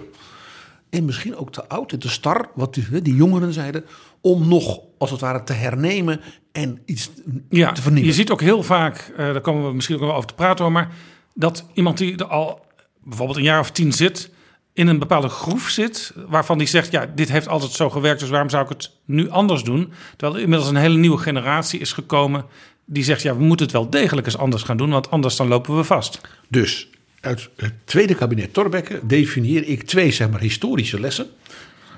En 0.89 1.05
misschien 1.05 1.35
ook 1.35 1.51
te 1.51 1.67
oud 1.67 1.91
en 1.91 1.99
te 1.99 2.09
star, 2.09 2.49
wat 2.55 2.73
die, 2.73 3.01
die 3.01 3.15
jongeren 3.15 3.53
zeiden, 3.53 3.85
om 4.21 4.47
nog 4.47 4.79
als 4.97 5.11
het 5.11 5.19
ware 5.19 5.43
te 5.43 5.53
hernemen 5.53 6.21
en 6.51 6.81
iets 6.85 7.09
ja, 7.49 7.71
te 7.71 7.81
vernieuwen. 7.81 8.09
Je 8.09 8.15
ziet 8.15 8.31
ook 8.31 8.41
heel 8.41 8.63
vaak, 8.63 9.11
uh, 9.11 9.17
daar 9.17 9.41
komen 9.41 9.67
we 9.67 9.73
misschien 9.73 9.95
ook 9.95 10.01
wel 10.01 10.15
over 10.15 10.27
te 10.27 10.33
praten, 10.33 10.63
hoor, 10.63 10.73
maar 10.73 10.91
dat 11.33 11.65
iemand 11.73 11.97
die 11.97 12.17
er 12.17 12.25
al 12.25 12.65
bijvoorbeeld 13.03 13.37
een 13.37 13.43
jaar 13.43 13.59
of 13.59 13.71
tien 13.71 13.93
zit, 13.93 14.29
in 14.73 14.87
een 14.87 14.99
bepaalde 14.99 15.29
groef 15.29 15.69
zit, 15.69 16.13
waarvan 16.27 16.57
die 16.57 16.67
zegt, 16.67 16.91
ja, 16.91 17.05
dit 17.15 17.29
heeft 17.29 17.47
altijd 17.47 17.71
zo 17.71 17.89
gewerkt, 17.89 18.19
dus 18.19 18.29
waarom 18.29 18.49
zou 18.49 18.63
ik 18.63 18.69
het 18.69 18.91
nu 19.05 19.29
anders 19.29 19.63
doen? 19.63 19.91
Terwijl 20.09 20.35
er 20.35 20.43
inmiddels 20.43 20.69
een 20.69 20.75
hele 20.75 20.97
nieuwe 20.97 21.17
generatie 21.17 21.79
is 21.79 21.93
gekomen 21.93 22.45
die 22.85 23.03
zegt, 23.03 23.21
ja, 23.21 23.35
we 23.35 23.43
moeten 23.43 23.65
het 23.65 23.75
wel 23.75 23.89
degelijk 23.89 24.27
eens 24.27 24.37
anders 24.37 24.63
gaan 24.63 24.77
doen, 24.77 24.89
want 24.89 25.11
anders 25.11 25.35
dan 25.35 25.47
lopen 25.47 25.77
we 25.77 25.83
vast. 25.83 26.21
Dus 26.49 26.89
uit 27.27 27.49
het 27.55 27.73
tweede 27.83 28.15
kabinet 28.15 28.53
Thorbecke 28.53 28.99
definieer 29.03 29.63
ik 29.63 29.83
twee 29.83 30.11
zeg 30.11 30.29
maar, 30.29 30.39
historische 30.39 30.99
lessen. 30.99 31.27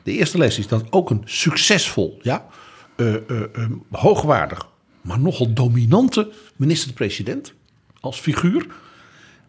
De 0.03 0.11
eerste 0.11 0.37
les 0.37 0.57
is 0.57 0.67
dat 0.67 0.91
ook 0.91 1.09
een 1.09 1.21
succesvol, 1.25 2.19
ja, 2.21 2.45
uh, 2.97 3.13
uh, 3.13 3.19
uh, 3.27 3.65
hoogwaardig, 3.91 4.67
maar 5.01 5.19
nogal 5.19 5.53
dominante 5.53 6.31
minister-president 6.55 7.53
als 7.99 8.19
figuur 8.19 8.65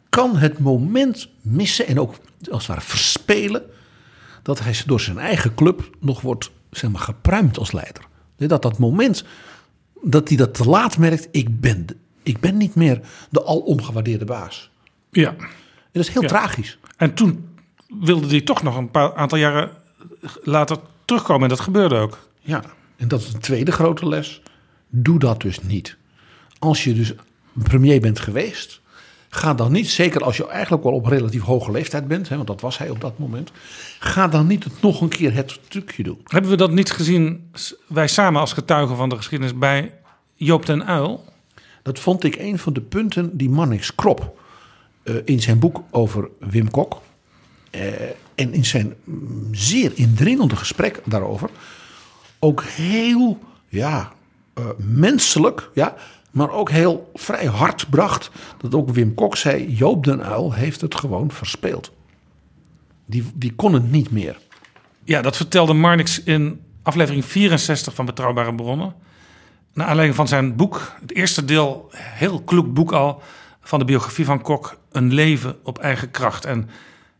kan 0.08 0.36
het 0.36 0.58
moment 0.58 1.28
missen 1.40 1.86
en 1.86 2.00
ook 2.00 2.14
als 2.50 2.66
het 2.66 2.66
ware 2.66 2.80
verspelen 2.80 3.62
dat 4.42 4.60
hij 4.60 4.74
door 4.86 5.00
zijn 5.00 5.18
eigen 5.18 5.54
club 5.54 5.90
nog 6.00 6.20
wordt 6.20 6.50
zeg 6.70 6.90
maar, 6.90 7.00
gepruimd 7.00 7.58
als 7.58 7.72
leider. 7.72 8.04
Dat 8.36 8.62
dat 8.62 8.78
moment 8.78 9.24
dat 10.02 10.28
hij 10.28 10.36
dat 10.36 10.54
te 10.54 10.64
laat 10.64 10.98
merkt, 10.98 11.28
ik 11.30 11.60
ben, 11.60 11.86
ik 12.22 12.40
ben 12.40 12.56
niet 12.56 12.74
meer 12.74 13.00
de 13.30 13.44
alom 13.44 13.82
gewaardeerde 13.82 14.24
baas. 14.24 14.70
Ja. 15.10 15.34
En 15.92 16.00
dat 16.00 16.02
is 16.02 16.12
heel 16.12 16.22
ja. 16.22 16.28
tragisch. 16.28 16.78
En 16.96 17.14
toen 17.14 17.48
wilde 18.00 18.26
hij 18.26 18.40
toch 18.40 18.62
nog 18.62 18.76
een 18.76 18.90
paar 18.90 19.14
aantal 19.14 19.38
jaren 19.38 19.70
later 20.42 20.76
terugkomen. 21.04 21.42
En 21.42 21.48
dat 21.48 21.60
gebeurde 21.60 21.96
ook. 21.96 22.18
Ja, 22.40 22.62
en 22.96 23.08
dat 23.08 23.20
is 23.20 23.32
de 23.32 23.38
tweede 23.38 23.72
grote 23.72 24.08
les. 24.08 24.42
Doe 24.88 25.18
dat 25.18 25.40
dus 25.40 25.62
niet. 25.62 25.96
Als 26.58 26.84
je 26.84 26.94
dus 26.94 27.12
premier 27.52 28.00
bent 28.00 28.20
geweest, 28.20 28.80
ga 29.28 29.54
dan 29.54 29.72
niet, 29.72 29.90
zeker 29.90 30.24
als 30.24 30.36
je 30.36 30.48
eigenlijk 30.48 30.82
wel 30.82 30.92
op 30.92 31.06
relatief 31.06 31.42
hoge 31.42 31.70
leeftijd 31.70 32.08
bent, 32.08 32.28
hè, 32.28 32.36
want 32.36 32.48
dat 32.48 32.60
was 32.60 32.78
hij 32.78 32.90
op 32.90 33.00
dat 33.00 33.18
moment, 33.18 33.50
ga 33.98 34.28
dan 34.28 34.46
niet 34.46 34.64
het 34.64 34.82
nog 34.82 35.00
een 35.00 35.08
keer 35.08 35.34
het 35.34 35.58
trucje 35.68 36.02
doen. 36.02 36.18
Hebben 36.24 36.50
we 36.50 36.56
dat 36.56 36.70
niet 36.70 36.90
gezien, 36.90 37.50
wij 37.86 38.08
samen 38.08 38.40
als 38.40 38.52
getuigen 38.52 38.96
van 38.96 39.08
de 39.08 39.16
geschiedenis, 39.16 39.58
bij 39.58 39.94
Joop 40.34 40.66
den 40.66 40.86
Uil? 40.86 41.24
Dat 41.82 41.98
vond 41.98 42.24
ik 42.24 42.36
een 42.36 42.58
van 42.58 42.72
de 42.72 42.80
punten 42.80 43.36
die 43.36 43.50
Mannix 43.50 43.94
Krop 43.94 44.39
in 45.24 45.40
zijn 45.40 45.58
boek 45.58 45.82
over 45.90 46.28
Wim 46.38 46.70
Kok. 46.70 47.00
Uh, 47.74 47.82
en 48.34 48.52
in 48.52 48.64
zijn 48.64 48.94
mm, 49.04 49.48
zeer 49.54 49.92
indringende 49.94 50.56
gesprek 50.56 51.00
daarover 51.04 51.50
ook 52.40 52.62
heel 52.64 53.38
ja, 53.68 54.12
eh, 54.54 54.64
menselijk, 54.76 55.70
ja, 55.74 55.94
maar 56.30 56.50
ook 56.50 56.70
heel 56.70 57.10
vrij 57.14 57.46
hard 57.46 57.90
bracht. 57.90 58.30
Dat 58.58 58.74
ook 58.74 58.90
Wim 58.90 59.14
Kok 59.14 59.36
zei: 59.36 59.74
Joop 59.74 60.04
den 60.04 60.22
Uil 60.22 60.52
heeft 60.52 60.80
het 60.80 60.94
gewoon 60.94 61.30
verspeeld. 61.30 61.92
Die, 63.06 63.24
die 63.34 63.52
kon 63.52 63.72
het 63.72 63.90
niet 63.90 64.10
meer. 64.10 64.38
Ja, 65.04 65.22
dat 65.22 65.36
vertelde 65.36 65.72
Marnix 65.72 66.22
in 66.22 66.60
aflevering 66.82 67.24
64 67.24 67.94
van 67.94 68.04
Betrouwbare 68.04 68.54
Bronnen. 68.54 68.94
Naar 69.72 69.86
aanleiding 69.86 70.16
van 70.16 70.28
zijn 70.28 70.56
boek, 70.56 70.94
het 71.00 71.14
eerste 71.14 71.44
deel, 71.44 71.88
heel 71.92 72.40
kloek 72.40 72.74
boek 72.74 72.92
al, 72.92 73.22
van 73.60 73.78
de 73.78 73.84
biografie 73.84 74.24
van 74.24 74.42
Kok, 74.42 74.78
Een 74.92 75.14
leven 75.14 75.56
op 75.62 75.78
eigen 75.78 76.10
kracht. 76.10 76.44
En 76.44 76.70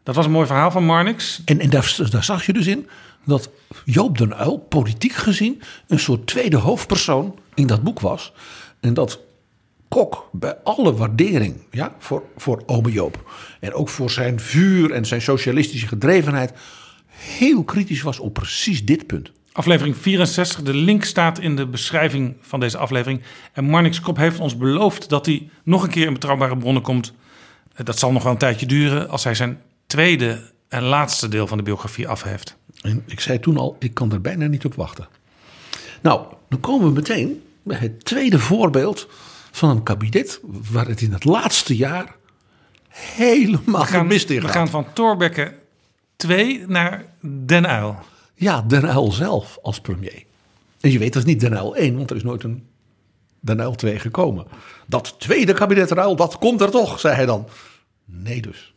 dat 0.03 0.15
was 0.15 0.25
een 0.25 0.31
mooi 0.31 0.47
verhaal 0.47 0.71
van 0.71 0.85
Marnix. 0.85 1.43
En, 1.45 1.61
en 1.61 1.71
daar, 1.71 2.25
zag 2.25 2.47
je 2.47 2.53
dus 2.53 2.67
in 2.67 2.89
dat 3.25 3.51
Joop 3.85 4.19
den 4.19 4.37
Uil, 4.37 4.59
politiek 4.59 5.13
gezien, 5.13 5.63
een 5.87 5.99
soort 5.99 6.27
tweede 6.27 6.57
hoofdpersoon 6.57 7.39
in 7.55 7.67
dat 7.67 7.83
boek 7.83 8.01
was. 8.01 8.33
En 8.81 8.95
dat 8.95 9.21
Kok 9.89 10.29
bij 10.33 10.57
alle 10.65 10.95
waardering 10.95 11.57
ja, 11.71 11.95
voor, 11.99 12.23
voor 12.37 12.63
ome 12.67 12.93
Joop. 12.93 13.33
En 13.61 13.73
ook 13.73 13.89
voor 13.89 14.11
zijn 14.11 14.41
vuur 14.41 14.91
en 14.93 15.05
zijn 15.07 15.23
socialistische 15.23 15.87
gedrevenheid. 15.87 16.53
Heel 17.07 17.65
kritisch 17.65 18.03
was 18.03 18.19
op 18.19 18.35
precies 18.35 18.85
dit 18.85 19.07
punt. 19.07 19.33
Aflevering 19.53 19.97
64, 19.97 20.63
de 20.63 20.75
link 20.75 21.05
staat 21.05 21.39
in 21.39 21.57
de 21.57 21.67
beschrijving 21.67 22.37
van 22.41 22.61
deze 22.61 22.79
aflevering. 22.79 23.23
En 23.53 23.65
Marnix 23.65 24.01
Kop 24.01 24.17
heeft 24.17 24.41
ons 24.41 24.57
beloofd 24.57 25.09
dat 25.09 25.27
hij 25.27 25.49
nog 25.63 25.83
een 25.83 25.91
keer 25.91 26.07
in 26.07 26.13
betrouwbare 26.13 26.57
bronnen 26.57 26.83
komt. 26.83 27.13
Eh, 27.75 27.85
Dat 27.85 27.99
zal 27.99 28.13
nog 28.13 28.23
wel 28.23 28.33
een 28.33 28.39
tijdje 28.39 28.67
duren 28.67 29.09
als 29.09 29.25
hij 29.25 29.35
zijn 29.35 29.61
tweede 29.87 30.51
en 30.69 30.83
laatste 30.83 31.29
deel 31.29 31.47
van 31.47 31.57
de 31.59 31.65
biografie 31.65 32.09
af 32.09 32.23
heeft. 32.23 32.57
En 32.83 33.03
ik 33.07 33.21
zei 33.21 33.41
toen 33.41 33.57
al, 33.57 33.77
ik 33.79 33.95
kan 33.95 34.13
er 34.13 34.21
bijna 34.21 34.47
niet 34.47 34.65
op 34.65 34.75
wachten. 34.75 35.09
Nou, 36.01 36.27
dan 36.49 36.61
komen 36.61 36.87
we 36.87 36.93
meteen 36.93 37.43
bij 37.63 37.79
het 37.79 38.05
tweede 38.05 38.39
voorbeeld 38.39 39.09
van 39.51 39.71
een 39.71 39.83
kabinet 39.83 40.41
waar 40.71 40.87
het 40.87 41.01
in 41.01 41.13
het 41.13 41.25
laatste 41.25 41.77
jaar 41.77 42.15
helemaal 42.89 43.85
gemist 43.85 44.31
in 44.31 44.41
we 44.41 44.49
gaan 44.49 44.69
van 44.69 44.87
Thorbecke 44.93 45.55
2 46.17 46.65
naar 46.67 47.05
Den 47.21 47.71
Uyl. 47.71 47.97
Ja, 48.41 48.63
Den 48.63 48.85
Uyl 48.85 49.13
zelf 49.13 49.59
als 49.63 49.81
premier. 49.81 50.25
En 50.81 50.91
je 50.91 50.99
weet 50.99 51.13
dat 51.13 51.23
is 51.23 51.29
niet 51.29 51.41
Den 51.41 51.53
Uyl 51.53 51.77
1, 51.77 51.97
want 51.97 52.11
er 52.11 52.17
is 52.17 52.23
nooit 52.23 52.43
een 52.43 52.67
Den 53.41 53.61
Uyl 53.61 53.75
2 53.75 53.99
gekomen. 53.99 54.47
Dat 54.87 55.15
tweede 55.19 55.53
kabinet 55.53 55.97
Uyl, 55.97 56.17
dat 56.17 56.39
komt 56.39 56.61
er 56.61 56.71
toch, 56.71 57.01
zei 57.01 57.15
hij 57.15 57.27
dan. 57.27 57.47
Nee 58.05 58.41
dus. 58.41 58.75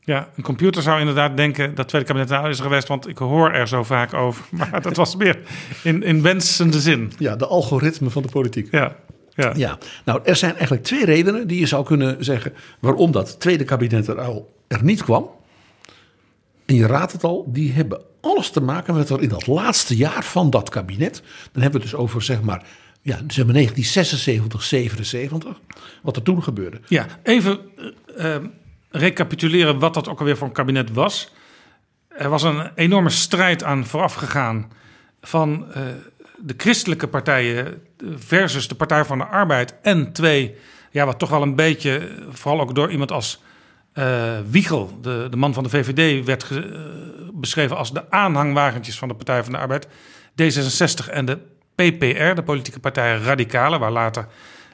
Ja, 0.00 0.28
een 0.36 0.42
computer 0.42 0.82
zou 0.82 1.00
inderdaad 1.00 1.36
denken 1.36 1.74
dat 1.74 1.88
tweede 1.88 2.06
kabinet 2.06 2.28
Den 2.28 2.40
Uyl 2.40 2.50
is 2.50 2.58
er 2.58 2.64
geweest, 2.64 2.88
want 2.88 3.08
ik 3.08 3.18
hoor 3.18 3.52
er 3.52 3.68
zo 3.68 3.82
vaak 3.82 4.14
over. 4.14 4.44
Maar 4.70 4.82
dat 4.82 4.96
was 4.96 5.16
meer 5.16 5.38
in, 5.82 6.02
in 6.02 6.22
wensende 6.22 6.80
zin. 6.80 7.12
Ja, 7.18 7.36
de 7.36 7.46
algoritme 7.46 8.10
van 8.10 8.22
de 8.22 8.28
politiek. 8.28 8.70
Ja, 8.70 8.96
ja. 9.34 9.52
Ja, 9.56 9.78
nou, 10.04 10.20
er 10.24 10.36
zijn 10.36 10.52
eigenlijk 10.52 10.82
twee 10.82 11.04
redenen 11.04 11.46
die 11.46 11.60
je 11.60 11.66
zou 11.66 11.84
kunnen 11.84 12.24
zeggen 12.24 12.52
waarom 12.78 13.12
dat 13.12 13.40
tweede 13.40 13.64
kabinet 13.64 14.16
al 14.16 14.54
er 14.66 14.84
niet 14.84 15.02
kwam. 15.02 15.36
En 16.68 16.74
je 16.74 16.86
raadt 16.86 17.12
het 17.12 17.24
al, 17.24 17.44
die 17.52 17.72
hebben 17.72 18.02
alles 18.20 18.50
te 18.50 18.60
maken 18.60 18.94
met 18.94 19.08
wat 19.08 19.20
in 19.20 19.28
dat 19.28 19.46
laatste 19.46 19.96
jaar 19.96 20.24
van 20.24 20.50
dat 20.50 20.68
kabinet, 20.68 21.22
dan 21.52 21.62
hebben 21.62 21.80
we 21.80 21.86
het 21.86 21.90
dus 21.90 21.94
over 21.94 22.22
zeg 22.22 22.42
maar, 22.42 22.66
ja, 23.02 23.14
zeg 23.14 23.44
maar 23.44 23.54
1976, 23.54 24.62
77, 24.62 25.60
wat 26.02 26.16
er 26.16 26.22
toen 26.22 26.42
gebeurde. 26.42 26.80
Ja, 26.88 27.06
even 27.22 27.58
eh, 28.16 28.34
eh, 28.34 28.42
recapituleren 28.90 29.78
wat 29.78 29.94
dat 29.94 30.08
ook 30.08 30.18
alweer 30.18 30.36
voor 30.36 30.46
een 30.46 30.52
kabinet 30.52 30.92
was. 30.92 31.32
Er 32.08 32.28
was 32.28 32.42
een 32.42 32.70
enorme 32.74 33.10
strijd 33.10 33.64
aan 33.64 33.86
vooraf 33.86 34.14
gegaan 34.14 34.70
van 35.20 35.72
eh, 35.72 35.82
de 36.38 36.54
christelijke 36.56 37.06
partijen 37.06 37.82
versus 38.16 38.68
de 38.68 38.74
Partij 38.74 39.04
van 39.04 39.18
de 39.18 39.24
Arbeid. 39.24 39.74
En 39.82 40.12
twee, 40.12 40.54
ja, 40.90 41.06
wat 41.06 41.18
toch 41.18 41.30
wel 41.30 41.42
een 41.42 41.56
beetje, 41.56 42.08
vooral 42.30 42.60
ook 42.60 42.74
door 42.74 42.90
iemand 42.90 43.12
als 43.12 43.42
eh, 43.98 44.38
Wiegel, 44.50 44.98
de, 45.00 45.26
de 45.30 45.36
man 45.36 45.54
van 45.54 45.62
de 45.62 45.68
VVD, 45.68 46.24
werd 46.24 46.50
eh, 46.50 46.58
beschreven 47.32 47.76
als 47.76 47.92
de 47.92 48.10
aanhangwagentjes 48.10 48.98
van 48.98 49.08
de 49.08 49.14
Partij 49.14 49.42
van 49.44 49.52
de 49.52 49.58
Arbeid. 49.58 49.86
D66 50.30 51.10
en 51.10 51.24
de 51.24 51.38
PPR, 51.74 52.34
de 52.34 52.42
politieke 52.44 52.80
partij 52.80 53.16
Radicalen, 53.16 53.80
waar 53.80 53.90
later 53.90 54.26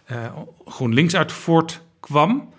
eh, 0.05 0.17
GroenLinks 0.65 1.17
uit 1.17 1.33
voortkwam. 1.33 2.53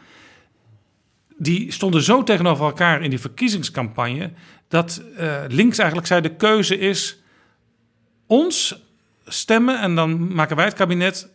Die 1.38 1.71
stonden 1.71 2.01
zo 2.01 2.23
tegenover 2.23 2.65
elkaar 2.65 3.04
in 3.04 3.10
die 3.10 3.19
verkiezingscampagne 3.19 4.32
dat 4.67 5.01
links 5.47 5.78
eigenlijk 5.78 6.08
zei: 6.08 6.21
de 6.21 6.36
keuze 6.36 6.78
is 6.78 7.21
ons 8.28 8.84
stemmen 9.25 9.80
en 9.80 9.95
dan 9.95 10.34
maken 10.34 10.56
wij 10.56 10.65
het 10.65 10.73
kabinet 10.73 11.30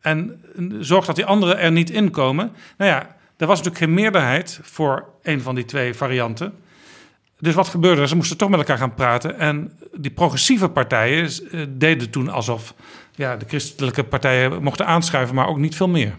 en 0.00 0.44
zorg 0.80 1.06
dat 1.06 1.16
die 1.16 1.24
anderen 1.24 1.58
er 1.58 1.72
niet 1.72 1.90
in 1.90 2.10
komen. 2.10 2.52
Nou 2.76 2.90
ja, 2.90 3.15
er 3.36 3.46
was 3.46 3.56
natuurlijk 3.56 3.84
geen 3.84 3.94
meerderheid 3.94 4.60
voor 4.62 5.04
een 5.22 5.40
van 5.40 5.54
die 5.54 5.64
twee 5.64 5.94
varianten. 5.94 6.52
Dus 7.38 7.54
wat 7.54 7.68
gebeurde 7.68 8.00
er? 8.00 8.08
Ze 8.08 8.16
moesten 8.16 8.36
toch 8.36 8.48
met 8.48 8.58
elkaar 8.58 8.78
gaan 8.78 8.94
praten. 8.94 9.38
En 9.38 9.72
die 9.96 10.10
progressieve 10.10 10.68
partijen 10.68 11.30
eh, 11.50 11.60
deden 11.68 12.10
toen 12.10 12.28
alsof 12.28 12.74
ja, 13.14 13.36
de 13.36 13.44
christelijke 13.48 14.04
partijen 14.04 14.62
mochten 14.62 14.86
aanschuiven, 14.86 15.34
maar 15.34 15.48
ook 15.48 15.58
niet 15.58 15.76
veel 15.76 15.88
meer. 15.88 16.16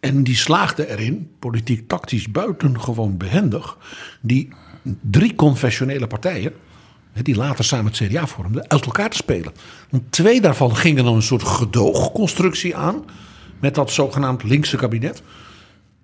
En 0.00 0.22
die 0.22 0.36
slaagde 0.36 0.88
erin, 0.88 1.30
politiek 1.38 1.88
tactisch 1.88 2.30
buitengewoon 2.30 3.16
behendig, 3.16 3.76
die 4.20 4.48
drie 5.00 5.34
confessionele 5.34 6.06
partijen, 6.06 6.52
die 7.22 7.36
later 7.36 7.64
samen 7.64 7.92
het 7.92 7.96
CDA 7.96 8.26
vormden, 8.26 8.68
uit 8.68 8.84
elkaar 8.84 9.10
te 9.10 9.16
spelen. 9.16 9.52
Want 9.90 10.12
twee 10.12 10.40
daarvan 10.40 10.76
gingen 10.76 11.04
dan 11.04 11.14
een 11.14 11.22
soort 11.22 11.42
gedoogconstructie 11.42 12.76
aan, 12.76 13.04
met 13.60 13.74
dat 13.74 13.90
zogenaamd 13.90 14.42
linkse 14.42 14.76
kabinet. 14.76 15.22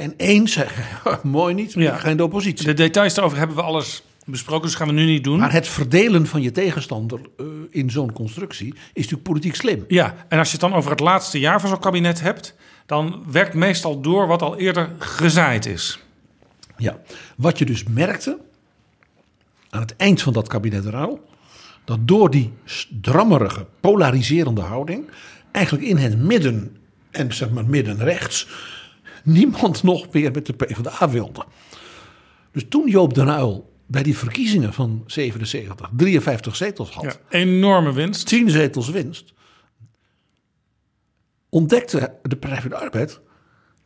En 0.00 0.14
één 0.16 0.48
zei, 0.48 0.68
mooi 1.22 1.54
niet, 1.54 1.72
Ja. 1.72 1.80
ja. 1.80 1.96
ga 1.96 2.08
in 2.08 2.16
de 2.16 2.24
oppositie. 2.24 2.66
De 2.66 2.74
details 2.74 3.14
daarover 3.14 3.38
hebben 3.38 3.56
we 3.56 3.62
alles 3.62 4.02
besproken, 4.24 4.66
dus 4.66 4.74
gaan 4.74 4.86
we 4.86 4.92
nu 4.92 5.04
niet 5.04 5.24
doen. 5.24 5.38
Maar 5.38 5.52
het 5.52 5.68
verdelen 5.68 6.26
van 6.26 6.42
je 6.42 6.50
tegenstander 6.50 7.20
eh, 7.36 7.46
in 7.70 7.90
zo'n 7.90 8.12
constructie 8.12 8.74
is 8.74 8.80
natuurlijk 8.92 9.22
politiek 9.22 9.54
slim. 9.54 9.84
Ja, 9.88 10.14
en 10.28 10.38
als 10.38 10.46
je 10.46 10.52
het 10.52 10.70
dan 10.70 10.74
over 10.74 10.90
het 10.90 11.00
laatste 11.00 11.38
jaar 11.38 11.60
van 11.60 11.68
zo'n 11.68 11.78
kabinet 11.78 12.20
hebt, 12.20 12.54
dan 12.86 13.24
werkt 13.30 13.54
meestal 13.54 14.00
door 14.00 14.26
wat 14.26 14.42
al 14.42 14.58
eerder 14.58 14.90
gezaaid 14.98 15.66
is. 15.66 15.98
Ja, 16.76 16.98
wat 17.36 17.58
je 17.58 17.64
dus 17.64 17.84
merkte 17.84 18.38
aan 19.70 19.80
het 19.80 19.96
eind 19.96 20.22
van 20.22 20.32
dat 20.32 20.48
kabinet 20.48 20.84
dat 21.84 21.98
door 22.00 22.30
die 22.30 22.52
drammerige, 23.00 23.66
polariserende 23.80 24.60
houding, 24.60 25.10
eigenlijk 25.52 25.86
in 25.86 25.96
het 25.96 26.18
midden 26.18 26.76
en 27.10 27.32
zeg 27.34 27.50
maar 27.50 27.64
midden-rechts, 27.64 28.46
niemand 29.24 29.82
nog 29.92 30.12
meer 30.12 30.32
met 30.32 30.46
de 30.46 30.52
PvdA 30.52 31.10
wilde. 31.10 31.44
Dus 32.52 32.64
toen 32.68 32.88
Joop 32.88 33.14
den 33.14 33.28
Uyl 33.28 33.72
bij 33.86 34.02
die 34.02 34.16
verkiezingen 34.18 34.72
van 34.72 35.04
77 35.06 35.90
53 35.96 36.56
zetels 36.56 36.90
had, 36.90 37.04
Ja, 37.04 37.38
enorme 37.38 37.92
winst. 37.92 38.26
10 38.26 38.50
zetels 38.50 38.88
winst, 38.88 39.32
ontdekte 41.48 42.14
de 42.22 42.36
Partij 42.36 42.60
van 42.60 42.70
de 42.70 42.76
Arbeid 42.76 43.20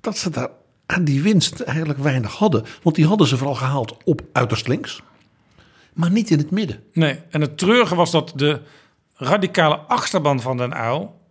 dat 0.00 0.18
ze 0.18 0.30
daar 0.30 0.50
aan 0.86 1.04
die 1.04 1.22
winst 1.22 1.60
eigenlijk 1.60 1.98
weinig 1.98 2.32
hadden. 2.32 2.64
Want 2.82 2.96
die 2.96 3.06
hadden 3.06 3.26
ze 3.26 3.36
vooral 3.36 3.54
gehaald 3.54 3.96
op 4.04 4.22
uiterst 4.32 4.68
links, 4.68 5.02
maar 5.92 6.10
niet 6.10 6.30
in 6.30 6.38
het 6.38 6.50
midden. 6.50 6.82
Nee, 6.92 7.20
en 7.30 7.40
het 7.40 7.58
treurige 7.58 7.94
was 7.94 8.10
dat 8.10 8.32
de 8.36 8.60
radicale 9.14 9.76
achterban 9.76 10.40
van 10.40 10.56
Den 10.56 10.76
Uyl 10.76 11.22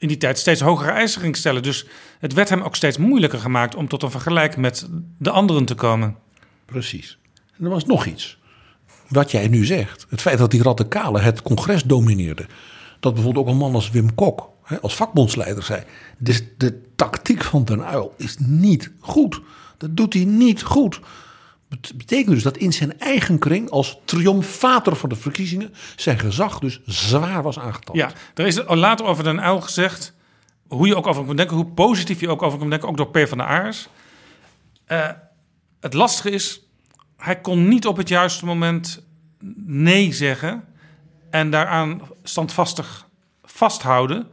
in 0.00 0.08
die 0.08 0.16
tijd 0.16 0.38
steeds 0.38 0.60
hogere 0.60 0.90
eisen 0.90 1.34
stellen. 1.34 1.62
Dus 1.62 1.86
het 2.18 2.32
werd 2.32 2.48
hem 2.48 2.62
ook 2.62 2.76
steeds 2.76 2.98
moeilijker 2.98 3.38
gemaakt 3.38 3.74
om 3.74 3.88
tot 3.88 4.02
een 4.02 4.10
vergelijk 4.10 4.56
met 4.56 4.88
de 5.18 5.30
anderen 5.30 5.64
te 5.64 5.74
komen. 5.74 6.16
Precies. 6.64 7.18
En 7.58 7.64
er 7.64 7.70
was 7.70 7.84
nog 7.84 8.06
iets. 8.06 8.38
Wat 9.08 9.30
jij 9.30 9.48
nu 9.48 9.64
zegt. 9.64 10.06
Het 10.08 10.20
feit 10.20 10.38
dat 10.38 10.50
die 10.50 10.62
radicalen 10.62 11.22
het 11.22 11.42
congres 11.42 11.82
domineerden. 11.82 12.46
Dat 13.00 13.14
bijvoorbeeld 13.14 13.46
ook 13.46 13.52
een 13.52 13.58
man 13.58 13.74
als 13.74 13.90
Wim 13.90 14.14
Kok, 14.14 14.50
als 14.80 14.94
vakbondsleider, 14.94 15.62
zei. 15.62 15.82
Dus 16.18 16.42
de 16.56 16.80
tactiek 16.96 17.44
van 17.44 17.64
Den 17.64 17.80
Uyl 17.92 18.14
is 18.16 18.36
niet 18.38 18.90
goed. 19.00 19.40
Dat 19.76 19.96
doet 19.96 20.14
hij 20.14 20.24
niet 20.24 20.62
goed. 20.62 21.00
Het 21.70 21.92
betekent 21.96 22.34
dus 22.34 22.42
dat 22.42 22.56
in 22.56 22.72
zijn 22.72 22.98
eigen 22.98 23.38
kring, 23.38 23.70
als 23.70 23.98
triomfator 24.04 24.96
van 24.96 25.08
de 25.08 25.14
verkiezingen, 25.14 25.74
zijn 25.96 26.18
gezag 26.18 26.58
dus 26.58 26.80
zwaar 26.84 27.42
was 27.42 27.58
aangetast. 27.58 27.98
Ja, 27.98 28.10
er 28.34 28.46
is 28.46 28.60
later 28.66 29.06
over 29.06 29.24
Den 29.24 29.38
Uyl 29.38 29.60
gezegd, 29.60 30.14
hoe 30.68 30.86
je 30.86 30.96
ook 30.96 31.06
over 31.06 31.26
hem 31.26 31.36
denken, 31.36 31.56
hoe 31.56 31.66
positief 31.66 32.20
je 32.20 32.28
ook 32.28 32.42
over 32.42 32.60
hem 32.60 32.70
denken, 32.70 32.88
ook 32.88 32.96
door 32.96 33.10
P 33.10 33.28
van 33.28 33.38
de 33.38 33.44
Aars. 33.44 33.88
Eh, 34.84 35.08
het 35.80 35.94
lastige 35.94 36.30
is, 36.30 36.60
hij 37.16 37.40
kon 37.40 37.68
niet 37.68 37.86
op 37.86 37.96
het 37.96 38.08
juiste 38.08 38.44
moment 38.44 39.02
nee 39.64 40.12
zeggen 40.12 40.64
en 41.30 41.50
daaraan 41.50 42.00
standvastig 42.22 43.06
vasthouden. 43.42 44.26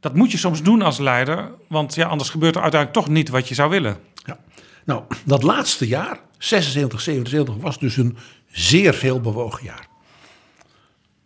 Dat 0.00 0.14
moet 0.14 0.30
je 0.30 0.38
soms 0.38 0.62
doen 0.62 0.82
als 0.82 0.98
leider, 0.98 1.50
want 1.68 1.94
ja, 1.94 2.06
anders 2.06 2.30
gebeurt 2.30 2.54
er 2.56 2.62
uiteindelijk 2.62 3.04
toch 3.04 3.14
niet 3.14 3.28
wat 3.28 3.48
je 3.48 3.54
zou 3.54 3.70
willen. 3.70 3.96
Ja. 4.24 4.38
Nou, 4.84 5.02
dat 5.24 5.42
laatste 5.42 5.86
jaar, 5.86 6.20
76, 6.38 7.00
77, 7.00 7.56
was 7.56 7.78
dus 7.78 7.96
een 7.96 8.16
zeer 8.50 8.94
veel 8.94 9.20
bewogen 9.20 9.64
jaar. 9.64 9.86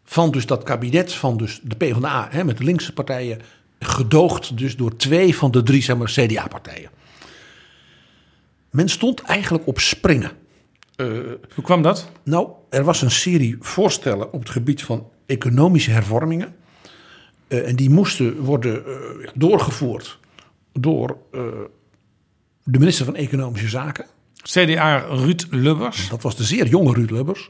van 0.04 0.30
dus 0.30 0.46
dat 0.46 0.62
kabinet 0.62 1.12
van 1.12 1.36
dus 1.36 1.60
de 1.62 1.76
PvdA 1.76 2.28
hè, 2.30 2.44
met 2.44 2.58
de 2.58 2.64
linkse 2.64 2.92
partijen, 2.92 3.40
gedoogd 3.78 4.58
dus 4.58 4.76
door 4.76 4.96
twee 4.96 5.36
van 5.36 5.50
de 5.50 5.62
drie 5.62 5.82
zeg 5.82 5.96
maar, 5.96 6.10
CDA-partijen. 6.10 6.90
Men 8.70 8.88
stond 8.88 9.20
eigenlijk 9.20 9.66
op 9.66 9.80
springen. 9.80 10.30
Hoe 11.54 11.64
kwam 11.64 11.82
dat? 11.82 12.10
Nou, 12.22 12.48
er 12.70 12.84
was 12.84 13.02
een 13.02 13.10
serie 13.10 13.56
voorstellen 13.60 14.32
op 14.32 14.40
het 14.40 14.50
gebied 14.50 14.82
van 14.82 15.08
economische 15.26 15.90
hervormingen. 15.90 16.54
Eh, 17.48 17.68
en 17.68 17.76
die 17.76 17.90
moesten 17.90 18.40
worden 18.40 18.86
eh, 18.86 19.28
doorgevoerd 19.34 20.18
door 20.72 21.16
eh, 21.32 21.40
de 22.64 22.78
minister 22.78 23.04
van 23.04 23.16
Economische 23.16 23.68
Zaken. 23.68 24.06
CDA 24.42 24.96
Ruud 24.96 25.46
Lubbers. 25.50 26.08
Dat 26.08 26.22
was 26.22 26.36
de 26.36 26.44
zeer 26.44 26.66
jonge 26.66 26.92
Ruud 26.92 27.10
Lubbers. 27.10 27.48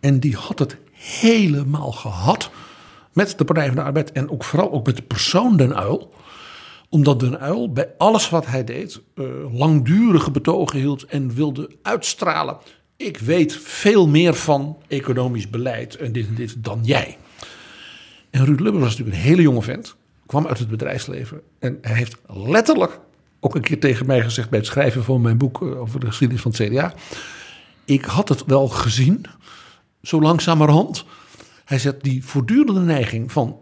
En 0.00 0.20
die 0.20 0.36
had 0.36 0.58
het 0.58 0.76
helemaal 0.92 1.92
gehad 1.92 2.50
met 3.12 3.38
de 3.38 3.44
Partij 3.44 3.66
van 3.66 3.74
de 3.74 3.82
Arbeid. 3.82 4.12
En 4.12 4.30
ook 4.30 4.44
vooral 4.44 4.72
ook 4.72 4.86
met 4.86 4.96
de 4.96 5.02
persoon 5.02 5.56
Den 5.56 5.76
Uil. 5.76 6.14
Omdat 6.88 7.20
Den 7.20 7.40
Uil 7.40 7.72
bij 7.72 7.88
alles 7.98 8.30
wat 8.30 8.46
hij 8.46 8.64
deed 8.64 9.00
eh, 9.14 9.24
langdurige 9.52 10.30
betogen 10.30 10.78
hield. 10.78 11.04
En 11.04 11.34
wilde 11.34 11.70
uitstralen. 11.82 12.56
Ik 12.96 13.18
weet 13.18 13.56
veel 13.56 14.08
meer 14.08 14.34
van 14.34 14.78
economisch 14.88 15.50
beleid 15.50 15.96
en 15.96 16.12
dit 16.12 16.26
en 16.26 16.34
dit 16.34 16.64
dan 16.64 16.80
jij. 16.82 17.16
En 18.30 18.44
Ruud 18.44 18.60
Lubbers 18.60 18.84
was 18.84 18.96
natuurlijk 18.96 19.16
een 19.16 19.28
hele 19.30 19.42
jonge 19.42 19.62
vent. 19.62 19.96
Kwam 20.26 20.46
uit 20.46 20.58
het 20.58 20.68
bedrijfsleven. 20.68 21.40
En 21.58 21.78
hij 21.80 21.96
heeft 21.96 22.16
letterlijk 22.26 23.00
ook 23.46 23.54
een 23.54 23.60
keer 23.60 23.80
tegen 23.80 24.06
mij 24.06 24.22
gezegd 24.22 24.50
bij 24.50 24.58
het 24.58 24.68
schrijven 24.68 25.04
van 25.04 25.20
mijn 25.20 25.38
boek 25.38 25.62
eh, 25.62 25.80
over 25.80 26.00
de 26.00 26.06
geschiedenis 26.06 26.42
van 26.42 26.52
het 26.56 26.68
CDA. 26.68 26.94
Ik 27.84 28.04
had 28.04 28.28
het 28.28 28.44
wel 28.44 28.68
gezien, 28.68 29.26
zo 30.02 30.20
langzamerhand. 30.20 31.04
Hij 31.64 31.78
zegt, 31.78 32.02
die 32.02 32.24
voortdurende 32.24 32.80
neiging 32.80 33.32
van 33.32 33.58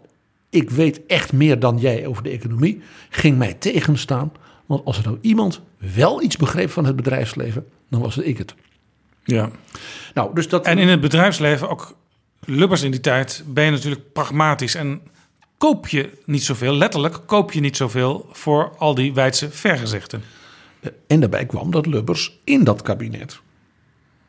ik 0.49 0.69
weet 0.69 1.05
echt 1.05 1.33
meer 1.33 1.59
dan 1.59 1.77
jij 1.77 2.05
over 2.05 2.23
de 2.23 2.29
economie, 2.29 2.81
ging 3.09 3.37
mij 3.37 3.53
tegenstaan. 3.53 4.31
Want 4.65 4.85
als 4.85 4.97
er 4.97 5.03
nou 5.03 5.17
iemand 5.21 5.61
wel 5.77 6.21
iets 6.21 6.37
begreep 6.37 6.69
van 6.69 6.85
het 6.85 6.95
bedrijfsleven, 6.95 7.65
dan 7.89 8.01
was 8.01 8.15
het 8.15 8.25
ik 8.25 8.37
het. 8.37 8.55
Ja. 9.23 9.49
Nou, 10.13 10.35
dus 10.35 10.49
dat. 10.49 10.65
En 10.65 10.77
in 10.77 10.87
het 10.87 11.01
bedrijfsleven, 11.01 11.69
ook 11.69 11.95
Lubbers 12.45 12.81
in 12.81 12.91
die 12.91 12.99
tijd, 12.99 13.43
ben 13.47 13.65
je 13.65 13.71
natuurlijk 13.71 14.13
pragmatisch. 14.13 14.75
En 14.75 15.01
koop 15.65 15.87
je 15.87 16.09
niet 16.25 16.43
zoveel, 16.43 16.73
letterlijk 16.73 17.19
koop 17.25 17.51
je 17.51 17.59
niet 17.59 17.77
zoveel 17.77 18.25
voor 18.31 18.73
al 18.77 18.95
die 18.95 19.13
wijdse 19.13 19.49
vergezichten. 19.49 20.23
En 21.07 21.19
daarbij 21.19 21.45
kwam 21.45 21.71
dat 21.71 21.85
Lubbers 21.85 22.39
in 22.43 22.63
dat 22.63 22.81
kabinet 22.81 23.39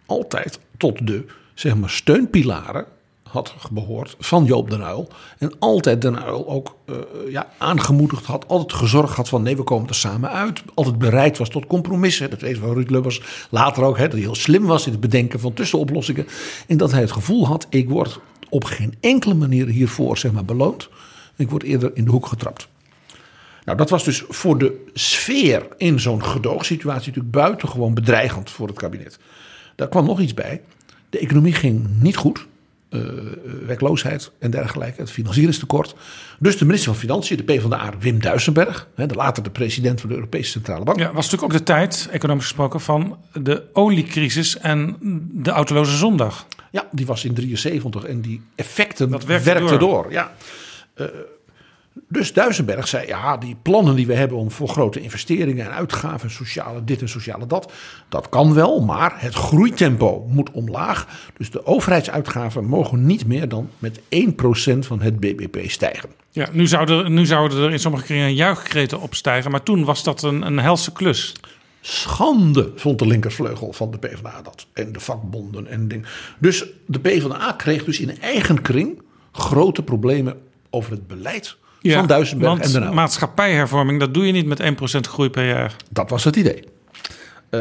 altijd 0.06 0.58
tot 0.76 1.06
de 1.06 1.24
zeg 1.54 1.76
maar, 1.76 1.90
steunpilaren 1.90 2.84
had 3.22 3.54
behoord 3.70 4.16
van 4.18 4.44
Joop 4.44 4.70
den 4.70 4.80
Uyl. 4.80 5.08
En 5.38 5.52
altijd 5.58 6.02
den 6.02 6.14
Uyl 6.26 6.48
ook 6.48 6.76
eh, 6.84 6.94
ja, 7.28 7.48
aangemoedigd 7.58 8.24
had, 8.24 8.48
altijd 8.48 8.72
gezorgd 8.72 9.16
had 9.16 9.28
van 9.28 9.42
nee, 9.42 9.56
we 9.56 9.62
komen 9.62 9.88
er 9.88 9.94
samen 9.94 10.30
uit. 10.30 10.62
Altijd 10.74 10.98
bereid 10.98 11.38
was 11.38 11.48
tot 11.48 11.66
compromissen. 11.66 12.30
Dat 12.30 12.40
weet 12.40 12.58
van 12.58 12.72
Ruud 12.72 12.90
Lubbers 12.90 13.22
later 13.50 13.82
ook, 13.82 13.96
hè, 13.96 14.02
dat 14.02 14.12
hij 14.12 14.20
heel 14.20 14.34
slim 14.34 14.64
was 14.64 14.86
in 14.86 14.92
het 14.92 15.00
bedenken 15.00 15.40
van 15.40 15.52
tussenoplossingen. 15.52 16.26
En 16.66 16.76
dat 16.76 16.92
hij 16.92 17.00
het 17.00 17.12
gevoel 17.12 17.46
had, 17.46 17.66
ik 17.68 17.88
word 17.88 18.20
op 18.48 18.64
geen 18.64 18.94
enkele 19.00 19.34
manier 19.34 19.66
hiervoor 19.66 20.18
zeg 20.18 20.32
maar, 20.32 20.44
beloond. 20.44 20.88
Ik 21.36 21.50
word 21.50 21.62
eerder 21.62 21.90
in 21.94 22.04
de 22.04 22.10
hoek 22.10 22.26
getrapt. 22.26 22.68
Nou, 23.64 23.78
dat 23.78 23.90
was 23.90 24.04
dus 24.04 24.24
voor 24.28 24.58
de 24.58 24.84
sfeer 24.92 25.66
in 25.76 26.00
zo'n 26.00 26.24
gedoogsituatie 26.24 27.06
natuurlijk 27.06 27.34
buitengewoon 27.34 27.94
bedreigend 27.94 28.50
voor 28.50 28.66
het 28.66 28.76
kabinet. 28.76 29.18
Daar 29.74 29.88
kwam 29.88 30.06
nog 30.06 30.20
iets 30.20 30.34
bij. 30.34 30.62
De 31.10 31.18
economie 31.18 31.52
ging 31.52 31.86
niet 32.00 32.16
goed. 32.16 32.46
Uh, 32.90 33.02
werkloosheid 33.66 34.30
en 34.38 34.50
dergelijke, 34.50 35.00
het 35.00 35.10
financieringstekort. 35.10 35.94
Dus 36.38 36.58
de 36.58 36.64
minister 36.64 36.90
van 36.92 37.00
Financiën, 37.00 37.36
de 37.36 37.42
PvdA, 37.42 37.92
Wim 37.98 38.20
Duisenberg, 38.20 38.88
hè, 38.94 39.06
de 39.06 39.14
later 39.14 39.42
de 39.42 39.50
president 39.50 40.00
van 40.00 40.08
de 40.08 40.14
Europese 40.14 40.50
Centrale 40.50 40.84
Bank. 40.84 40.98
Ja, 40.98 41.12
was 41.12 41.24
natuurlijk 41.24 41.42
ook 41.42 41.58
de 41.58 41.64
tijd, 41.64 42.08
economisch 42.10 42.44
gesproken, 42.44 42.80
van 42.80 43.18
de 43.32 43.62
oliecrisis 43.72 44.58
en 44.58 44.96
de 45.32 45.50
autoloze 45.50 45.96
zondag. 45.96 46.46
Ja, 46.70 46.88
die 46.92 47.06
was 47.06 47.24
in 47.24 47.34
73 47.34 48.04
en 48.04 48.20
die 48.20 48.42
effecten 48.54 49.10
Dat 49.10 49.24
werkte 49.24 49.52
werkten 49.52 49.78
door. 49.78 50.02
door. 50.02 50.12
Ja. 50.12 50.32
Uh, 50.96 51.06
dus 52.08 52.32
Duisenberg 52.32 52.88
zei, 52.88 53.06
ja, 53.06 53.36
die 53.36 53.56
plannen 53.62 53.94
die 53.94 54.06
we 54.06 54.14
hebben 54.14 54.38
om 54.38 54.50
voor 54.50 54.68
grote 54.68 55.00
investeringen 55.00 55.64
en 55.66 55.72
uitgaven, 55.72 56.30
sociale 56.30 56.84
dit 56.84 57.00
en 57.00 57.08
sociale 57.08 57.46
dat, 57.46 57.72
dat 58.08 58.28
kan 58.28 58.54
wel, 58.54 58.80
maar 58.80 59.14
het 59.16 59.34
groeitempo 59.34 60.26
moet 60.28 60.50
omlaag. 60.50 61.06
Dus 61.36 61.50
de 61.50 61.66
overheidsuitgaven 61.66 62.64
mogen 62.64 63.06
niet 63.06 63.26
meer 63.26 63.48
dan 63.48 63.70
met 63.78 64.00
1% 64.00 64.02
van 64.78 65.00
het 65.00 65.20
BBP 65.20 65.70
stijgen. 65.70 66.08
Ja, 66.30 66.48
nu 66.52 66.66
zouden, 66.66 67.14
nu 67.14 67.26
zouden 67.26 67.62
er 67.62 67.72
in 67.72 67.78
sommige 67.78 68.04
kringen 68.04 68.34
juichkreten 68.34 69.00
opstijgen, 69.00 69.50
maar 69.50 69.62
toen 69.62 69.84
was 69.84 70.02
dat 70.02 70.22
een, 70.22 70.42
een 70.42 70.58
helse 70.58 70.92
klus. 70.92 71.34
Schande, 71.80 72.72
vond 72.76 72.98
de 72.98 73.06
linkervleugel 73.06 73.72
van 73.72 73.90
de 73.90 73.98
PvdA 73.98 74.42
dat. 74.42 74.66
En 74.72 74.92
de 74.92 75.00
vakbonden 75.00 75.66
en 75.66 75.88
dingen. 75.88 76.06
Dus 76.38 76.64
de 76.86 77.00
PvdA 77.00 77.52
kreeg 77.52 77.84
dus 77.84 78.00
in 78.00 78.20
eigen 78.20 78.62
kring 78.62 79.02
grote 79.32 79.82
problemen 79.82 80.36
over 80.76 80.90
het 80.90 81.06
beleid 81.06 81.56
van 81.82 82.06
Duisenberg 82.06 82.50
want 82.50 82.64
en 82.64 82.72
Den 82.72 82.82
Uyl. 82.82 82.92
maatschappijhervorming, 82.92 84.00
dat 84.00 84.14
doe 84.14 84.26
je 84.26 84.32
niet 84.32 84.46
met 84.46 84.60
1% 84.60 84.64
groei 85.00 85.30
per 85.30 85.46
jaar. 85.46 85.76
Dat 85.90 86.10
was 86.10 86.24
het 86.24 86.36
idee. 86.36 86.64
Uh, 87.50 87.60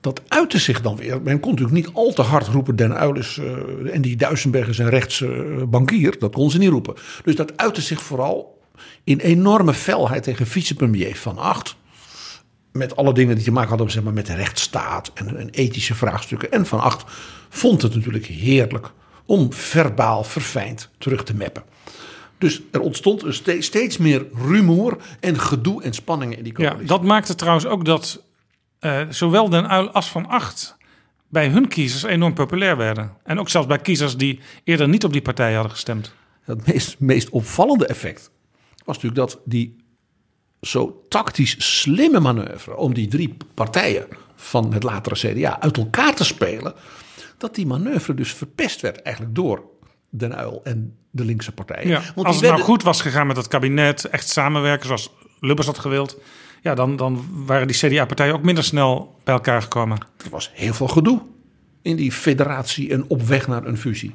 dat 0.00 0.22
uitte 0.28 0.58
zich 0.58 0.80
dan 0.80 0.96
weer. 0.96 1.22
Men 1.22 1.40
kon 1.40 1.50
natuurlijk 1.50 1.86
niet 1.86 1.94
al 1.94 2.12
te 2.12 2.22
hard 2.22 2.46
roepen. 2.46 2.76
Den 2.76 3.02
Uyl 3.02 3.16
is, 3.16 3.36
uh, 3.36 3.94
en 3.94 4.02
die 4.02 4.16
Duisenberg 4.16 4.68
is 4.68 4.78
een 4.78 4.88
rechtse 4.88 5.26
uh, 5.26 5.62
bankier. 5.62 6.18
Dat 6.18 6.32
kon 6.32 6.50
ze 6.50 6.58
niet 6.58 6.70
roepen. 6.70 6.94
Dus 7.24 7.36
dat 7.36 7.56
uitte 7.56 7.80
zich 7.80 8.02
vooral 8.02 8.60
in 9.04 9.18
enorme 9.18 9.74
felheid 9.74 10.22
tegen 10.22 10.46
vicepremier 10.46 11.16
Van 11.16 11.38
Acht. 11.38 11.76
Met 12.72 12.96
alle 12.96 13.14
dingen 13.14 13.34
die 13.34 13.44
te 13.44 13.52
maken 13.52 13.68
hadden 13.68 13.90
zeg 13.90 14.02
maar, 14.02 14.12
met 14.12 14.26
de 14.26 14.34
rechtsstaat 14.34 15.10
en, 15.14 15.36
en 15.36 15.50
ethische 15.50 15.94
vraagstukken. 15.94 16.52
En 16.52 16.66
Van 16.66 16.80
Acht 16.80 17.04
vond 17.48 17.82
het 17.82 17.94
natuurlijk 17.94 18.26
heerlijk 18.26 18.92
om 19.28 19.52
verbaal 19.52 20.24
verfijnd 20.24 20.88
terug 20.98 21.24
te 21.24 21.34
meppen. 21.34 21.62
Dus 22.38 22.60
er 22.70 22.80
ontstond 22.80 23.22
een 23.22 23.62
steeds, 23.62 23.98
meer 23.98 24.26
rumoer 24.34 24.96
en 25.20 25.40
gedoe 25.40 25.82
en 25.82 25.92
spanningen 25.92 26.38
in 26.38 26.44
die 26.44 26.52
coalitie. 26.52 26.80
Ja, 26.80 26.86
dat 26.86 27.02
maakte 27.02 27.34
trouwens 27.34 27.66
ook 27.66 27.84
dat 27.84 28.22
uh, 28.80 29.00
zowel 29.10 29.48
Den 29.48 29.72
Uyl 29.72 29.90
als 29.90 30.08
Van 30.08 30.26
Acht 30.26 30.76
bij 31.28 31.48
hun 31.48 31.68
kiezers 31.68 32.02
enorm 32.02 32.34
populair 32.34 32.76
werden. 32.76 33.12
En 33.24 33.38
ook 33.38 33.48
zelfs 33.48 33.66
bij 33.66 33.78
kiezers 33.78 34.16
die 34.16 34.40
eerder 34.64 34.88
niet 34.88 35.04
op 35.04 35.12
die 35.12 35.22
partij 35.22 35.52
hadden 35.52 35.72
gestemd. 35.72 36.12
Het 36.42 36.66
meest, 36.66 36.96
meest 36.98 37.28
opvallende 37.28 37.86
effect 37.86 38.30
was 38.84 38.96
natuurlijk 38.96 39.30
dat 39.30 39.40
die 39.44 39.76
zo 40.60 41.04
tactisch 41.08 41.80
slimme 41.80 42.20
manoeuvre 42.20 42.76
om 42.76 42.94
die 42.94 43.08
drie 43.08 43.36
partijen 43.54 44.06
van 44.36 44.72
het 44.72 44.82
latere 44.82 45.14
CDA 45.14 45.60
uit 45.60 45.76
elkaar 45.76 46.14
te 46.14 46.24
spelen, 46.24 46.74
dat 47.38 47.54
die 47.54 47.66
manoeuvre 47.66 48.14
dus 48.14 48.32
verpest 48.32 48.80
werd 48.80 49.02
eigenlijk 49.02 49.34
door 49.34 49.62
Den 50.10 50.38
Uyl 50.38 50.60
en 50.64 50.96
de 51.10 51.24
linkse 51.24 51.52
partijen. 51.52 51.88
Ja, 51.88 52.02
Want 52.14 52.26
als 52.26 52.36
het 52.36 52.44
werden... 52.44 52.58
nou 52.60 52.70
goed 52.70 52.82
was 52.82 53.00
gegaan 53.00 53.26
met 53.26 53.36
het 53.36 53.48
kabinet, 53.48 54.04
echt 54.04 54.28
samenwerken 54.28 54.86
zoals 54.86 55.12
Lubbers 55.40 55.66
had 55.66 55.78
gewild, 55.78 56.20
ja, 56.62 56.74
dan, 56.74 56.96
dan 56.96 57.24
waren 57.46 57.66
die 57.66 57.76
CDA-partijen 57.76 58.34
ook 58.34 58.42
minder 58.42 58.64
snel 58.64 59.14
bij 59.24 59.34
elkaar 59.34 59.62
gekomen. 59.62 59.98
Er 60.24 60.30
was 60.30 60.50
heel 60.54 60.74
veel 60.74 60.88
gedoe 60.88 61.20
in 61.82 61.96
die 61.96 62.12
federatie 62.12 62.92
en 62.92 63.04
op 63.08 63.22
weg 63.22 63.48
naar 63.48 63.66
een 63.66 63.78
fusie. 63.78 64.14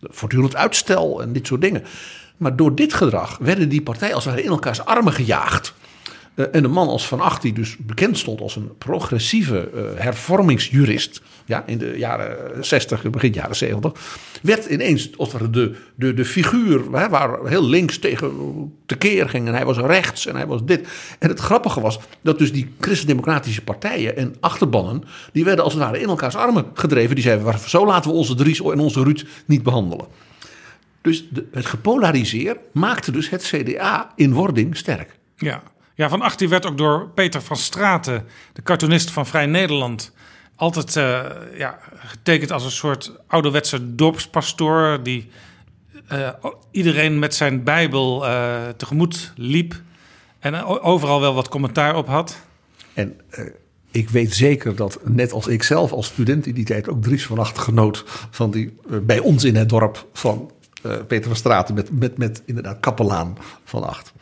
Voortdurend 0.00 0.56
uitstel 0.56 1.22
en 1.22 1.32
dit 1.32 1.46
soort 1.46 1.60
dingen. 1.60 1.84
Maar 2.36 2.56
door 2.56 2.74
dit 2.74 2.94
gedrag 2.94 3.38
werden 3.38 3.68
die 3.68 3.82
partijen 3.82 4.14
als 4.14 4.24
het 4.24 4.34
ware 4.34 4.46
in 4.46 4.52
elkaars 4.52 4.84
armen 4.84 5.12
gejaagd. 5.12 5.74
Uh, 6.36 6.46
en 6.52 6.64
een 6.64 6.70
man 6.70 6.88
als 6.88 7.08
Van 7.08 7.20
Acht, 7.20 7.42
die 7.42 7.52
dus 7.52 7.76
bekend 7.76 8.18
stond 8.18 8.40
als 8.40 8.56
een 8.56 8.76
progressieve 8.78 9.70
uh, 9.74 9.80
hervormingsjurist. 9.94 11.22
Ja, 11.44 11.64
in 11.66 11.78
de 11.78 11.94
jaren 11.96 12.64
60, 12.64 13.10
begin 13.10 13.32
jaren 13.32 13.56
70. 13.56 13.92
Werd 14.42 14.66
ineens 14.66 15.10
de, 15.10 15.74
de, 15.94 16.14
de 16.14 16.24
figuur 16.24 16.82
hè, 16.92 17.08
waar 17.08 17.44
heel 17.44 17.68
links 17.68 17.98
tegen 17.98 18.72
tekeer 18.86 19.28
ging. 19.28 19.46
En 19.46 19.54
hij 19.54 19.64
was 19.64 19.78
rechts 19.78 20.26
en 20.26 20.36
hij 20.36 20.46
was 20.46 20.64
dit. 20.64 20.88
En 21.18 21.28
het 21.28 21.40
grappige 21.40 21.80
was 21.80 21.98
dat 22.20 22.38
dus 22.38 22.52
die 22.52 22.74
christendemocratische 22.80 23.62
partijen 23.62 24.16
en 24.16 24.34
achterbannen. 24.40 25.02
die 25.32 25.44
werden 25.44 25.64
als 25.64 25.72
het 25.72 25.82
ware 25.82 26.00
in 26.00 26.08
elkaars 26.08 26.34
armen 26.34 26.64
gedreven. 26.74 27.14
Die 27.14 27.24
zeiden: 27.24 27.58
zo 27.58 27.86
laten 27.86 28.10
we 28.10 28.16
onze 28.16 28.34
Dries 28.34 28.60
en 28.60 28.78
onze 28.78 29.02
Ruud 29.02 29.26
niet 29.46 29.62
behandelen. 29.62 30.06
Dus 31.00 31.28
het 31.52 31.66
gepolariseer 31.66 32.56
maakte 32.72 33.12
dus 33.12 33.30
het 33.30 33.42
CDA 33.42 34.12
in 34.16 34.32
wording 34.32 34.76
sterk. 34.76 35.18
Ja. 35.36 35.62
Ja, 35.96 36.08
Van 36.08 36.22
Acht 36.22 36.48
werd 36.48 36.66
ook 36.66 36.78
door 36.78 37.08
Peter 37.14 37.42
van 37.42 37.56
Straten, 37.56 38.26
de 38.52 38.62
cartoonist 38.62 39.10
van 39.10 39.26
Vrij 39.26 39.46
Nederland, 39.46 40.12
altijd 40.56 40.96
uh, 40.96 41.24
ja, 41.58 41.78
getekend 41.94 42.52
als 42.52 42.64
een 42.64 42.70
soort 42.70 43.12
ouderwetse 43.26 43.94
dorpspastoor 43.94 45.02
die 45.02 45.28
uh, 46.12 46.28
iedereen 46.70 47.18
met 47.18 47.34
zijn 47.34 47.64
Bijbel 47.64 48.26
uh, 48.26 48.68
tegemoet 48.76 49.32
liep 49.36 49.80
en 50.38 50.64
overal 50.64 51.20
wel 51.20 51.34
wat 51.34 51.48
commentaar 51.48 51.96
op 51.96 52.06
had. 52.06 52.40
En 52.94 53.20
ik 53.96 54.10
weet 54.10 54.34
zeker 54.34 54.76
dat, 54.76 54.98
net 55.02 55.32
als 55.32 55.46
ik 55.46 55.62
zelf 55.62 55.92
als 55.92 56.06
student 56.06 56.46
in 56.46 56.54
die 56.54 56.64
tijd, 56.64 56.88
ook 56.88 57.02
Dries 57.02 57.26
van 57.26 57.38
Acht 57.38 57.58
genoot 57.58 58.04
van 58.30 58.50
die, 58.50 58.76
eh, 58.90 58.98
bij 58.98 59.18
ons 59.18 59.44
in 59.44 59.56
het 59.56 59.68
dorp 59.68 60.06
van 60.12 60.50
eh, 60.82 60.92
Peter 61.06 61.26
van 61.26 61.36
Straten 61.36 61.74
met, 61.74 61.90
met, 61.98 62.18
met 62.18 62.42
inderdaad 62.44 62.80
kapelaan 62.80 63.38
van 63.64 63.84
Acht. 63.84 64.12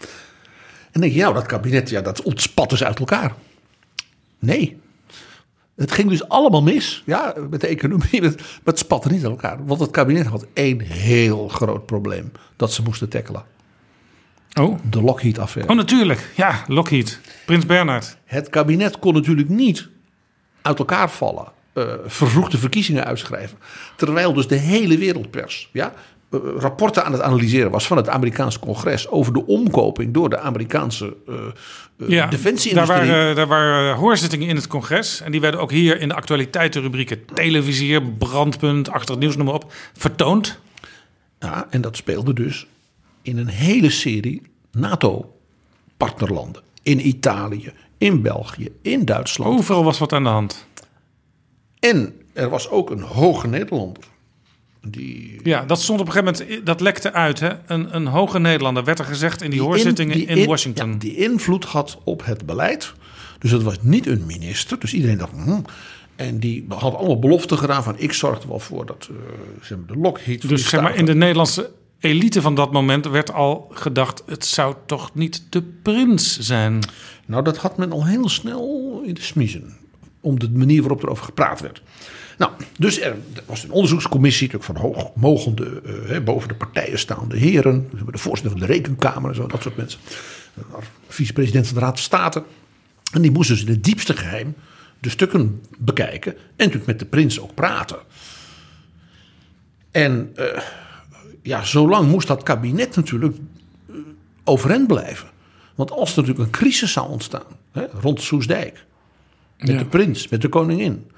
En 0.95 1.01
dan 1.01 1.11
denk 1.11 1.13
je, 1.13 1.19
ja, 1.19 1.33
dat 1.33 1.47
kabinet, 1.47 1.91
ja, 1.91 2.01
dat 2.01 2.23
ontspat 2.23 2.71
dus 2.71 2.85
uit 2.85 2.99
elkaar. 2.99 3.35
Nee. 4.39 4.81
Het 5.77 5.93
ging 5.93 6.09
dus 6.09 6.29
allemaal 6.29 6.63
mis, 6.63 7.03
ja, 7.07 7.35
met 7.51 7.61
de 7.61 7.67
economie, 7.67 8.21
met, 8.23 8.37
maar 8.37 8.61
het 8.65 8.79
spatte 8.79 9.09
niet 9.09 9.23
uit 9.23 9.31
elkaar. 9.31 9.67
Want 9.67 9.81
het 9.81 9.91
kabinet 9.91 10.27
had 10.27 10.47
één 10.53 10.81
heel 10.81 11.49
groot 11.49 11.87
probleem 11.87 12.33
dat 12.57 12.73
ze 12.73 12.83
moesten 12.83 13.09
tackelen. 13.09 13.45
Oh. 14.61 14.79
De 14.91 15.03
Lockheed-affaire. 15.03 15.73
oh, 15.73 15.77
natuurlijk. 15.79 16.31
Ja, 16.37 16.65
Lockheed. 16.67 17.21
Prins 17.47 17.67
Bernhard. 17.67 18.17
Het 18.25 18.49
kabinet 18.49 18.99
kon 18.99 19.15
natuurlijk 19.15 19.49
niet 19.49 19.89
uit 20.63 20.79
elkaar 20.79 21.11
vallen, 21.11 21.53
eh, 21.73 21.85
vervroegde 22.07 22.59
verkiezingen 22.59 23.05
uitschrijven. 23.05 23.59
Terwijl 23.97 24.33
dus 24.33 24.49
de 24.49 24.57
hele 24.57 24.99
wereldpers 24.99 25.69
ja, 25.73 25.93
rapporten 26.59 27.05
aan 27.05 27.13
het 27.13 27.21
analyseren 27.21 27.71
was 27.71 27.87
van 27.87 27.97
het 27.97 28.09
Amerikaanse 28.09 28.59
congres 28.59 29.09
over 29.09 29.33
de 29.33 29.47
omkoping 29.47 30.15
door 30.15 30.29
de 30.29 30.39
Amerikaanse 30.39 31.17
uh, 31.29 31.37
Ja, 32.09 32.27
defensieindustrie. 32.27 32.99
Daar 32.99 33.09
waren, 33.09 33.37
daar 33.37 33.47
waren 33.47 33.95
hoorzittingen 33.97 34.49
in 34.49 34.57
het 34.57 34.67
congres. 34.67 35.21
En 35.21 35.33
die 35.33 35.41
werden 35.41 35.61
ook 35.61 35.71
hier 35.71 36.01
in 36.01 36.09
de 36.09 36.15
actualiteitenrubrieken 36.15 37.25
televisie, 37.35 38.03
brandpunt, 38.03 38.91
achter 38.91 39.11
het 39.11 39.21
nieuws, 39.21 39.37
noem 39.37 39.47
maar 39.47 39.55
op, 39.55 39.73
vertoond. 39.97 40.59
Ja, 41.39 41.67
en 41.71 41.81
dat 41.81 41.97
speelde 41.97 42.33
dus 42.33 42.67
in 43.23 43.39
een 43.39 43.49
hele 43.49 43.91
serie 43.91 44.43
NATO-partnerlanden. 44.73 46.63
In 46.83 47.07
Italië, 47.07 47.73
in 47.99 48.23
België, 48.23 48.69
in 48.83 49.05
Duitsland. 49.05 49.59
Overal 49.59 49.85
was 49.85 49.99
wat 49.99 50.13
aan 50.13 50.23
de 50.23 50.29
hand. 50.29 50.67
En 51.81 52.15
er 52.33 52.49
was 52.49 52.69
ook 52.69 52.91
een 52.91 53.03
hoge 53.03 53.47
Nederlander. 53.47 54.05
Die, 54.87 55.41
Ja, 55.43 55.65
dat 55.65 55.83
stond 55.83 56.01
op 56.01 56.07
een 56.07 56.13
gegeven 56.13 56.47
moment, 56.47 56.67
dat 56.67 56.81
lekte 56.81 57.13
uit. 57.13 57.41
Hè? 57.41 57.51
Een, 57.67 57.95
een 57.95 58.07
hoge 58.07 58.39
Nederlander 58.39 58.85
werd 58.85 58.99
er 58.99 59.05
gezegd 59.05 59.43
in 59.43 59.51
die, 59.51 59.59
die 59.59 59.69
hoorzittingen 59.69 60.17
die 60.17 60.27
in, 60.27 60.47
Washington. 60.47 60.91
ja, 60.91 60.99
die 60.99 61.17
invloed 61.17 61.65
had 61.65 61.99
op 62.05 62.25
het 62.25 62.47
beleid. 62.47 62.93
Dus 63.39 63.51
het 63.51 63.63
was 63.63 63.77
niet 63.81 64.07
een 64.07 64.27
minister. 64.27 64.79
Dus 64.79 64.95
iedereen 64.95 65.19
dacht. 65.19 65.33
hm. 65.33 65.61
En 66.17 66.39
die 66.39 66.67
had 66.69 66.95
allemaal 66.95 67.19
beloften 67.19 67.59
gedaan 67.59 67.83
van 67.83 67.95
ik 67.99 68.13
zorg 68.13 68.43
er 68.43 68.49
wel 68.49 68.59
voor 68.59 68.87
dat 68.87 69.09
eh, 69.11 69.17
zeg 69.63 69.79
maar, 69.79 69.87
de 69.87 69.97
Lockheed. 69.97 70.49
dus 70.49 70.69
zeg 70.69 70.81
maar, 70.81 70.97
in 70.97 71.05
de 71.05 71.15
Nederlandse 71.15 71.71
elite 72.01 72.43
van 72.43 72.55
dat 72.55 72.73
moment 72.73 73.07
werd 73.07 73.33
al 73.33 73.71
gedacht... 73.71 74.23
het 74.27 74.45
zou 74.45 74.75
toch 74.87 75.15
niet 75.15 75.43
de 75.51 75.63
prins 75.63 76.39
zijn? 76.39 76.79
Nou, 77.27 77.45
dat 77.45 77.57
had 77.57 77.77
men 77.77 77.93
al 77.93 78.07
heel 78.07 78.29
snel 78.29 79.03
in 79.05 79.15
de 79.15 79.23
smiezen. 79.23 79.77
Om 80.21 80.39
de 80.39 80.51
manier 80.51 80.81
waarop 80.81 81.03
er 81.03 81.11
over 81.11 81.25
gepraat 81.25 81.61
werd. 81.61 81.83
Nou, 82.39 82.53
dus 82.79 83.01
er 83.01 83.17
was 83.47 83.63
een 83.65 83.71
onderzoekscommissie 83.71 84.51
natuurlijk 84.53 84.79
van 84.79 84.91
hoogmogende, 84.91 85.83
eh, 86.09 86.21
boven 86.21 86.49
de 86.49 86.55
partijen 86.55 86.99
staande 86.99 87.37
heren. 87.37 87.89
Dus 87.91 88.01
de 88.11 88.19
voorzitter 88.19 88.59
van 88.59 88.67
de 88.69 88.73
rekenkamer 88.73 89.31
en 89.31 89.37
zo, 89.37 89.47
dat 89.47 89.63
soort 89.63 89.77
mensen. 89.77 90.01
Vicepresident 91.09 91.67
van 91.67 91.75
de 91.75 91.81
Raad 91.81 91.95
van 91.95 92.03
State. 92.03 92.45
En 93.13 93.23
die 93.23 93.31
moesten 93.31 93.55
dus 93.57 93.65
in 93.65 93.71
het 93.71 93.85
diepste 93.85 94.17
geheim 94.17 94.55
de 95.01 95.09
stukken 95.09 95.61
bekijken. 95.79 96.33
En 96.33 96.41
natuurlijk 96.57 96.87
met 96.87 96.99
de 96.99 97.05
prins 97.05 97.41
ook 97.41 97.55
praten. 97.55 97.99
En 99.91 100.31
eh, 100.35 100.63
ja, 101.43 101.65
zolang 101.65 102.09
moest 102.09 102.27
dat 102.27 102.43
kabinet 102.43 102.97
natuurlijk 102.97 103.37
eh, 103.89 103.95
overeind 104.45 104.87
blijven. 104.87 105.29
Want 105.75 105.91
als 105.91 106.11
er 106.17 106.17
natuurlijk 106.21 106.45
een 106.47 106.61
crisis 106.61 106.93
zou 106.93 107.09
ontstaan 107.09 107.59
hè, 107.73 107.85
rond 108.01 108.21
Soesdijk, 108.21 108.85
met 109.59 109.69
Ja. 109.69 109.79
de 109.79 109.85
prins, 109.85 110.29
met 110.29 110.41
de 110.43 110.49
koningin. 110.49 111.11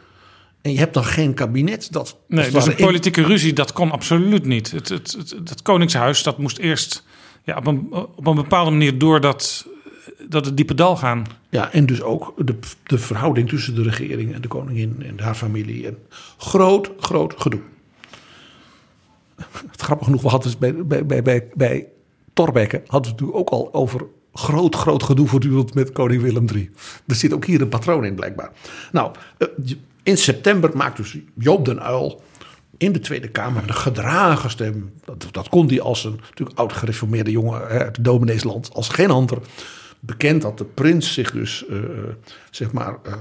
En 0.66 0.72
je 0.72 0.78
hebt 0.78 0.94
dan 0.94 1.04
geen 1.04 1.34
kabinet 1.34 1.92
dat. 1.92 2.16
Nee, 2.28 2.50
dus 2.50 2.66
een 2.66 2.74
politieke 2.74 3.22
ruzie, 3.22 3.52
dat 3.52 3.72
kon 3.72 3.90
absoluut 3.90 4.44
niet. 4.44 4.70
Het, 4.70 4.88
het, 4.88 5.12
het, 5.18 5.30
het 5.30 5.62
Koningshuis, 5.62 6.22
dat 6.22 6.38
moest 6.38 6.58
eerst 6.58 7.04
ja, 7.44 7.56
op, 7.56 7.66
een, 7.66 7.88
op 7.92 8.26
een 8.26 8.34
bepaalde 8.34 8.70
manier 8.70 8.98
door 8.98 9.20
dat, 9.20 9.66
dat 10.28 10.44
het 10.44 10.56
diepe 10.56 10.74
dal 10.74 10.96
gaan. 10.96 11.26
ja, 11.50 11.72
en 11.72 11.86
dus 11.86 12.02
ook 12.02 12.46
de, 12.46 12.58
de 12.84 12.98
verhouding 12.98 13.48
tussen 13.48 13.74
de 13.74 13.82
regering 13.82 14.34
en 14.34 14.40
de 14.40 14.48
koningin 14.48 15.02
en 15.02 15.20
haar 15.20 15.34
familie. 15.34 15.86
En 15.86 15.98
groot, 16.38 16.90
groot 16.98 17.34
gedoe. 17.38 17.60
Het 19.70 19.80
grappig 19.80 20.06
genoeg, 20.06 20.22
we 20.22 20.28
hadden 20.28 20.50
het 20.50 20.58
bij, 20.58 20.74
bij, 20.74 21.06
bij, 21.06 21.22
bij, 21.22 21.48
bij 21.54 21.86
Torbekke 22.32 22.82
hadden 22.86 23.16
we 23.16 23.24
het 23.24 23.34
ook 23.34 23.48
al 23.48 23.74
over 23.74 24.06
groot, 24.32 24.74
groot 24.74 25.02
gedoe 25.02 25.26
voortdurend 25.26 25.74
met 25.74 25.92
koning 25.92 26.22
Willem 26.22 26.46
III. 26.48 26.70
Er 27.06 27.14
zit 27.14 27.32
ook 27.32 27.44
hier 27.44 27.60
een 27.60 27.68
patroon 27.68 28.04
in 28.04 28.14
blijkbaar. 28.14 28.50
Nou, 28.92 29.14
eh, 29.38 29.48
in 30.06 30.16
september 30.16 30.76
maakt 30.76 30.96
dus 30.96 31.16
Joop 31.34 31.64
den 31.64 31.82
Uil 31.82 32.22
in 32.76 32.92
de 32.92 32.98
Tweede 32.98 33.28
Kamer 33.28 33.66
de 33.66 33.72
gedragen 33.72 34.50
stem. 34.50 34.92
Dat, 35.04 35.28
dat 35.30 35.48
kon 35.48 35.68
hij 35.68 35.80
als 35.80 36.04
een 36.04 36.20
natuurlijk 36.28 36.58
oud 36.58 36.72
gereformeerde 36.72 37.30
jongen 37.30 37.60
uit 37.60 37.96
het 37.96 38.04
domineesland 38.04 38.70
als 38.72 38.88
geen 38.88 39.10
ander. 39.10 39.38
Bekend 40.00 40.42
dat 40.42 40.58
de 40.58 40.64
prins 40.64 41.12
zich 41.12 41.30
dus, 41.30 41.66
eh, 41.66 41.78
zeg 42.50 42.72
maar, 42.72 42.96
eh, 43.02 43.12
eh, 43.12 43.18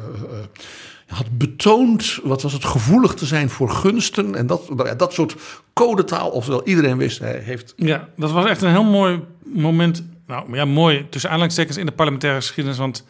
had 1.08 1.38
betoond, 1.38 2.20
wat 2.24 2.42
was 2.42 2.54
het, 2.54 2.66
gevoelig 2.66 3.14
te 3.14 3.26
zijn 3.26 3.50
voor 3.50 3.70
gunsten. 3.70 4.36
En 4.36 4.48
dat, 4.48 4.76
nou 4.76 4.96
dat 4.96 5.14
soort 5.14 5.36
codetaal, 5.74 6.30
ofwel 6.30 6.68
iedereen 6.68 6.98
wist, 6.98 7.20
hij 7.20 7.40
heeft 7.40 7.74
Ja, 7.76 8.10
dat 8.16 8.32
was 8.32 8.46
echt 8.46 8.62
een 8.62 8.72
heel 8.72 8.84
mooi 8.84 9.24
moment. 9.44 10.04
Nou 10.28 10.56
ja, 10.56 10.66
mooi 10.66 11.06
tussen 11.10 11.30
aanleidingstekens 11.30 11.78
in 11.78 11.86
de 11.86 11.92
parlementaire 11.92 12.40
geschiedenis. 12.40 12.78
Want 12.78 13.06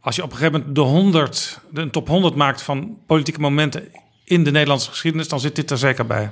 als 0.00 0.16
je 0.16 0.22
op 0.22 0.30
een 0.30 0.36
gegeven 0.36 0.58
moment 0.58 0.76
de 0.76 0.80
100, 0.80 1.60
de, 1.70 1.80
een 1.80 1.90
top 1.90 2.08
100 2.08 2.34
maakt 2.34 2.62
van 2.62 2.98
politieke 3.06 3.40
momenten 3.40 3.88
in 4.24 4.44
de 4.44 4.50
Nederlandse 4.50 4.90
geschiedenis, 4.90 5.28
dan 5.28 5.40
zit 5.40 5.56
dit 5.56 5.70
er 5.70 5.78
zeker 5.78 6.06
bij. 6.06 6.30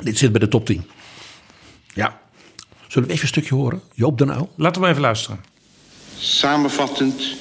Dit 0.00 0.18
zit 0.18 0.32
bij 0.32 0.40
de 0.40 0.48
top 0.48 0.66
10. 0.66 0.84
Ja. 1.94 2.20
Zullen 2.88 3.08
we 3.08 3.14
even 3.14 3.24
een 3.24 3.32
stukje 3.32 3.54
horen? 3.54 3.82
Joop 3.94 4.18
den 4.18 4.28
Uyl. 4.28 4.52
Laten 4.56 4.82
we 4.82 4.88
even 4.88 5.00
luisteren. 5.00 5.40
Samenvattend 6.18 7.36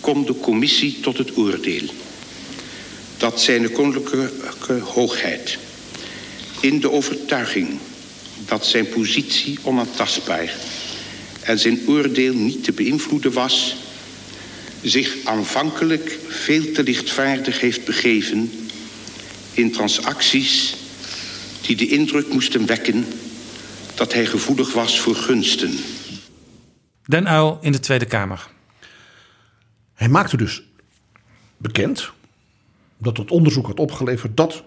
komt 0.00 0.26
de 0.26 0.40
commissie 0.40 1.00
tot 1.00 1.18
het 1.18 1.36
oordeel 1.36 1.88
dat 3.16 3.40
zijn 3.40 3.72
koninklijke 3.72 4.30
hoogheid 4.84 5.58
in 6.60 6.80
de 6.80 6.90
overtuiging 6.90 7.78
dat 8.46 8.66
zijn 8.66 8.88
positie 8.88 9.58
onaantastbaar 9.62 10.54
en 11.42 11.58
zijn 11.58 11.80
oordeel 11.86 12.34
niet 12.34 12.64
te 12.64 12.72
beïnvloeden 12.72 13.32
was, 13.32 13.76
zich 14.82 15.24
aanvankelijk 15.24 16.18
veel 16.28 16.72
te 16.72 16.82
lichtvaardig 16.82 17.60
heeft 17.60 17.84
begeven 17.84 18.50
in 19.52 19.72
transacties 19.72 20.76
die 21.62 21.76
de 21.76 21.88
indruk 21.88 22.32
moesten 22.32 22.66
wekken 22.66 23.04
dat 23.94 24.12
hij 24.12 24.26
gevoelig 24.26 24.72
was 24.72 25.00
voor 25.00 25.14
gunsten. 25.14 25.78
Den 27.04 27.28
Uil 27.28 27.58
in 27.60 27.72
de 27.72 27.80
Tweede 27.80 28.04
Kamer. 28.04 28.48
Hij 29.94 30.08
maakte 30.08 30.36
dus 30.36 30.62
bekend 31.56 32.10
dat 32.98 33.16
het 33.16 33.30
onderzoek 33.30 33.66
had 33.66 33.78
opgeleverd 33.78 34.36
dat 34.36 34.64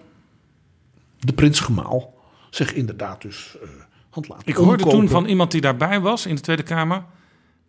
de 1.19 1.33
prins 1.33 1.59
Gemaal 1.59 2.13
zich 2.49 2.73
inderdaad 2.73 3.21
dus 3.21 3.55
eh 3.61 3.69
had 4.11 4.27
laten 4.27 4.47
Ik 4.47 4.55
hoorde 4.55 4.83
omkopen. 4.83 4.99
toen 4.99 5.09
van 5.09 5.25
iemand 5.25 5.51
die 5.51 5.61
daarbij 5.61 5.99
was 5.99 6.25
in 6.25 6.35
de 6.35 6.41
Tweede 6.41 6.63
Kamer. 6.63 7.03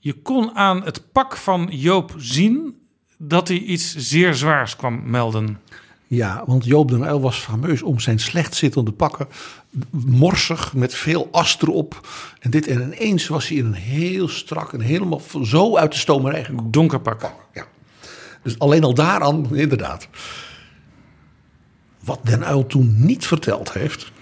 Je 0.05 0.13
kon 0.13 0.55
aan 0.55 0.85
het 0.85 1.13
pak 1.13 1.37
van 1.37 1.69
Joop 1.71 2.15
zien 2.17 2.77
dat 3.19 3.49
hij 3.49 3.59
iets 3.59 3.97
zeer 3.97 4.35
zwaars 4.35 4.77
kwam 4.77 5.11
melden. 5.11 5.61
Ja, 6.07 6.43
want 6.47 6.65
Joop 6.65 6.89
den 6.89 7.03
Uyl 7.03 7.21
was 7.21 7.39
fameus 7.39 7.83
om 7.83 8.01
zijn 8.01 8.19
slecht 8.19 8.55
zittende 8.55 8.93
pakken. 8.93 9.29
Morsig, 9.91 10.75
met 10.75 10.95
veel 10.95 11.29
as 11.31 11.61
erop. 11.61 12.09
En 12.41 12.51
dit 12.51 12.67
en 12.67 12.81
ineens 12.81 13.29
was 13.29 13.49
hij 13.49 13.57
in 13.57 13.65
een 13.65 13.73
heel 13.73 14.29
strak 14.29 14.73
en 14.73 14.81
helemaal 14.81 15.21
zo 15.43 15.77
uit 15.77 15.93
de 15.93 15.99
stomerij 15.99 16.45
gekomen. 16.45 16.71
Donker 16.71 17.01
pak. 17.01 17.35
Ja. 17.55 17.67
Dus 18.43 18.59
alleen 18.59 18.85
al 18.85 18.95
daaraan, 18.95 19.57
inderdaad. 19.57 20.09
Wat 22.05 22.21
Den 22.23 22.43
Uyl 22.43 22.67
toen 22.67 22.95
niet 23.05 23.27
verteld 23.27 23.73
heeft, 23.73 24.13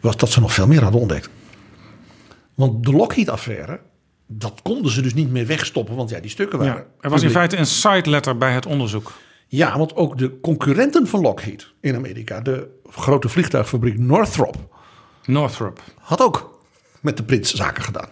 was 0.00 0.16
dat 0.16 0.30
ze 0.30 0.40
nog 0.40 0.52
veel 0.52 0.66
meer 0.66 0.82
hadden 0.82 1.00
ontdekt. 1.00 1.28
Want 2.54 2.84
de 2.84 2.92
Lockheed-affaire, 2.92 3.80
dat 4.38 4.60
konden 4.62 4.92
ze 4.92 5.02
dus 5.02 5.14
niet 5.14 5.30
meer 5.30 5.46
wegstoppen, 5.46 5.96
want 5.96 6.10
ja, 6.10 6.20
die 6.20 6.30
stukken 6.30 6.58
waren. 6.58 6.74
Ja, 6.74 6.86
er 7.00 7.10
was 7.10 7.22
in 7.22 7.30
feite 7.30 7.56
een 7.56 7.66
side 7.66 8.10
letter 8.10 8.38
bij 8.38 8.52
het 8.52 8.66
onderzoek. 8.66 9.12
Ja, 9.46 9.78
want 9.78 9.96
ook 9.96 10.18
de 10.18 10.40
concurrenten 10.40 11.06
van 11.06 11.20
Lockheed 11.20 11.72
in 11.80 11.94
Amerika, 11.94 12.40
de 12.40 12.68
grote 12.90 13.28
vliegtuigfabriek 13.28 13.98
Northrop, 13.98 14.56
Northrop. 15.24 15.80
had 15.98 16.22
ook 16.22 16.60
met 17.00 17.16
de 17.16 17.22
prins 17.22 17.54
zaken 17.54 17.82
gedaan. 17.82 18.08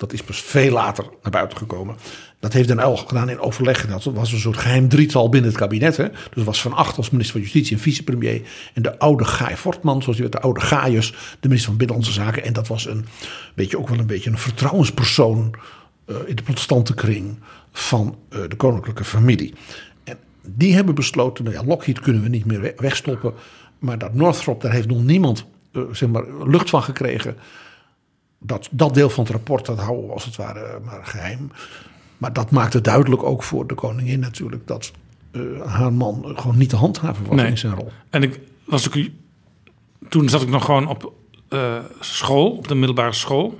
Dat 0.00 0.12
is 0.12 0.22
pas 0.22 0.40
veel 0.40 0.72
later 0.72 1.04
naar 1.22 1.30
buiten 1.32 1.58
gekomen. 1.58 1.96
Dat 2.38 2.52
heeft 2.52 2.68
Den 2.68 2.78
Uyl 2.78 2.96
gedaan 2.96 3.28
in 3.28 3.40
overleg. 3.40 3.86
Dat 3.86 4.04
was 4.04 4.32
een 4.32 4.38
soort 4.38 4.56
geheim 4.56 4.88
drietal 4.88 5.28
binnen 5.28 5.50
het 5.50 5.58
kabinet. 5.58 5.96
Hè. 5.96 6.06
Dus 6.34 6.44
was 6.44 6.62
Van 6.62 6.72
Acht 6.72 6.96
als 6.96 7.10
minister 7.10 7.34
van 7.34 7.44
Justitie 7.44 7.76
en 7.76 7.82
vicepremier. 7.82 8.42
En 8.74 8.82
de 8.82 8.98
oude 8.98 9.24
Gaai 9.24 9.56
Fortman, 9.56 10.02
zoals 10.02 10.18
die 10.18 10.28
werd, 10.28 10.32
de 10.42 10.48
oude 10.48 10.60
Gaius, 10.60 11.10
de 11.10 11.48
minister 11.48 11.68
van 11.68 11.76
Binnenlandse 11.76 12.12
Zaken. 12.12 12.44
En 12.44 12.52
dat 12.52 12.68
was 12.68 12.86
een 12.86 13.04
beetje, 13.54 13.78
ook 13.78 13.88
wel 13.88 13.98
een 13.98 14.06
beetje 14.06 14.30
een 14.30 14.38
vertrouwenspersoon 14.38 15.54
eh, 16.06 16.16
in 16.26 16.36
de 16.36 16.42
protestante 16.42 16.94
kring 16.94 17.38
van 17.72 18.18
eh, 18.28 18.38
de 18.48 18.56
koninklijke 18.56 19.04
familie. 19.04 19.54
En 20.04 20.18
die 20.46 20.74
hebben 20.74 20.94
besloten, 20.94 21.44
nou 21.44 21.56
ja, 21.56 21.64
Lockheed 21.64 22.00
kunnen 22.00 22.22
we 22.22 22.28
niet 22.28 22.44
meer 22.44 22.60
we- 22.60 22.74
wegstoppen. 22.76 23.32
Maar 23.78 23.98
dat 23.98 24.14
Northrop, 24.14 24.60
daar 24.60 24.72
heeft 24.72 24.88
nog 24.88 25.02
niemand 25.02 25.44
eh, 25.72 25.82
zeg 25.92 26.08
maar, 26.08 26.24
lucht 26.46 26.70
van 26.70 26.82
gekregen. 26.82 27.36
Dat, 28.42 28.68
dat 28.70 28.94
deel 28.94 29.10
van 29.10 29.24
het 29.24 29.32
rapport, 29.32 29.66
dat 29.66 29.78
houden 29.78 30.06
we 30.06 30.12
als 30.12 30.24
het 30.24 30.36
ware 30.36 30.78
maar 30.84 31.04
geheim. 31.04 31.50
Maar 32.18 32.32
dat 32.32 32.50
maakte 32.50 32.80
duidelijk 32.80 33.22
ook 33.22 33.42
voor 33.42 33.66
de 33.66 33.74
koningin 33.74 34.20
natuurlijk... 34.20 34.66
dat 34.66 34.92
eh, 35.30 35.40
haar 35.66 35.92
man 35.92 36.32
gewoon 36.36 36.58
niet 36.58 36.68
te 36.68 36.76
handhaven 36.76 37.26
was 37.26 37.36
Nee. 37.36 37.46
in 37.46 37.58
zijn 37.58 37.74
rol. 37.74 37.92
En 38.10 38.22
ik 38.22 38.40
was 38.64 38.88
ook, 38.88 39.04
toen 40.08 40.28
zat 40.28 40.42
ik 40.42 40.48
nog 40.48 40.64
gewoon 40.64 40.88
op 40.88 41.12
eh, 41.48 41.76
school, 42.00 42.50
op 42.50 42.68
de 42.68 42.74
middelbare 42.74 43.12
school. 43.12 43.58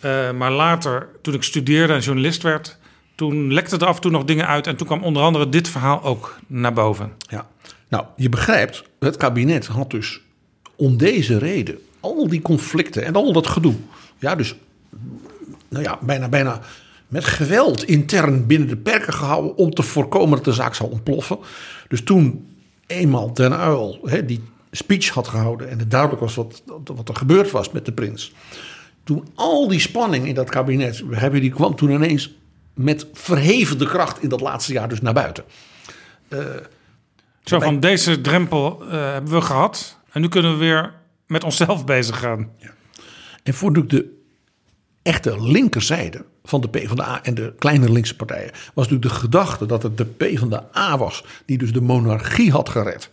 Eh, 0.00 0.32
maar 0.32 0.52
later, 0.52 1.08
toen 1.22 1.34
ik 1.34 1.42
studeerde 1.42 1.92
en 1.92 2.00
journalist 2.00 2.42
werd, 2.42 2.78
toen 3.14 3.52
lekte 3.52 3.76
er 3.76 3.86
af 3.86 3.94
en 3.94 4.00
toe 4.00 4.10
nog 4.10 4.24
dingen 4.24 4.46
uit. 4.46 4.66
En 4.66 4.76
toen 4.76 4.86
kwam 4.86 5.02
onder 5.02 5.22
andere 5.22 5.48
dit 5.48 5.68
verhaal 5.68 6.02
ook 6.02 6.38
naar 6.46 6.72
boven. 6.72 7.12
Ja. 7.18 7.46
Nou, 7.88 8.04
je 8.16 8.28
begrijpt, 8.28 8.84
het 8.98 9.16
kabinet 9.16 9.66
had 9.66 9.90
dus 9.90 10.20
om 10.76 10.96
deze 10.96 11.38
reden 11.38 11.78
al 12.00 12.28
die 12.28 12.42
conflicten 12.42 13.04
en 13.04 13.14
al 13.14 13.32
dat 13.32 13.46
gedoe. 13.46 13.74
Ja, 14.18 14.34
dus 14.34 14.56
nou 15.68 15.84
ja, 15.84 15.98
bijna, 16.02 16.28
bijna 16.28 16.60
met 17.08 17.24
geweld 17.24 17.84
intern 17.84 18.46
binnen 18.46 18.68
de 18.68 18.76
perken 18.76 19.12
gehouden 19.12 19.56
om 19.56 19.70
te 19.70 19.82
voorkomen 19.82 20.36
dat 20.36 20.44
de 20.44 20.52
zaak 20.52 20.74
zou 20.74 20.90
ontploffen. 20.90 21.38
Dus 21.88 22.02
toen 22.02 22.48
eenmaal 22.86 23.34
Den 23.34 23.56
Uil 23.56 23.98
hè, 24.04 24.24
die 24.24 24.42
speech 24.70 25.08
had 25.08 25.28
gehouden 25.28 25.70
en 25.70 25.78
het 25.78 25.90
duidelijk 25.90 26.20
was 26.20 26.34
wat, 26.34 26.62
wat 26.84 27.08
er 27.08 27.16
gebeurd 27.16 27.50
was 27.50 27.70
met 27.70 27.84
de 27.84 27.92
prins. 27.92 28.32
Toen 29.04 29.28
al 29.34 29.68
die 29.68 29.80
spanning 29.80 30.26
in 30.26 30.34
dat 30.34 30.50
kabinet, 30.50 31.06
we 31.06 31.16
hebben 31.16 31.40
die 31.40 31.50
kwam 31.50 31.76
toen 31.76 31.90
ineens 31.90 32.34
met 32.74 33.06
verhevende 33.12 33.86
kracht 33.86 34.22
in 34.22 34.28
dat 34.28 34.40
laatste 34.40 34.72
jaar 34.72 34.88
dus 34.88 35.00
naar 35.00 35.12
buiten. 35.12 35.44
Zo 37.44 37.60
van, 37.60 37.80
deze 37.80 38.20
drempel 38.20 38.82
eh, 38.82 38.90
hebben 38.90 39.32
we 39.32 39.40
gehad. 39.40 39.98
En 40.12 40.20
nu 40.20 40.28
kunnen 40.28 40.52
we 40.52 40.58
weer 40.58 40.92
met 41.26 41.44
onszelf 41.44 41.84
bezig 41.84 42.18
gaan. 42.18 42.50
En 43.42 43.54
voor 43.54 43.72
de- 43.72 43.86
de 43.86 44.14
echte 45.02 45.42
linkerzijde 45.42 46.24
van 46.44 46.60
de 46.60 46.68
PvdA 46.68 47.22
en 47.22 47.34
de 47.34 47.54
kleine 47.58 47.92
linkse 47.92 48.16
partijen 48.16 48.50
was 48.74 48.88
natuurlijk 48.88 49.12
de 49.14 49.20
gedachte 49.20 49.66
dat 49.66 49.82
het 49.82 49.98
de 49.98 50.04
PvdA 50.04 50.98
was 50.98 51.24
die 51.46 51.58
dus 51.58 51.72
de 51.72 51.80
monarchie 51.80 52.50
had 52.50 52.68
gered. 52.68 53.10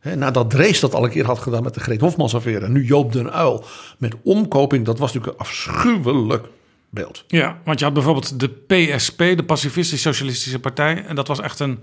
Hè, 0.00 0.16
nadat 0.16 0.50
Drees 0.50 0.80
dat 0.80 0.94
al 0.94 1.04
een 1.04 1.10
keer 1.10 1.26
had 1.26 1.38
gedaan 1.38 1.62
met 1.62 1.74
de 1.74 1.80
Greet 1.80 2.00
Hofmans 2.00 2.34
affaire 2.34 2.64
en 2.64 2.72
nu 2.72 2.84
Joop 2.84 3.12
den 3.12 3.32
Uil 3.32 3.64
met 3.98 4.14
omkoping, 4.22 4.84
dat 4.84 4.98
was 4.98 5.12
natuurlijk 5.12 5.40
een 5.40 5.46
afschuwelijk 5.46 6.46
beeld. 6.90 7.24
Ja, 7.26 7.58
want 7.64 7.78
je 7.78 7.84
had 7.84 7.94
bijvoorbeeld 7.94 8.40
de 8.40 8.48
PSP, 8.48 9.18
de 9.18 9.44
Pacifistische 9.46 10.08
Socialistische 10.12 10.58
Partij. 10.58 11.04
En 11.06 11.14
dat 11.14 11.28
was 11.28 11.40
echt 11.40 11.60
een, 11.60 11.78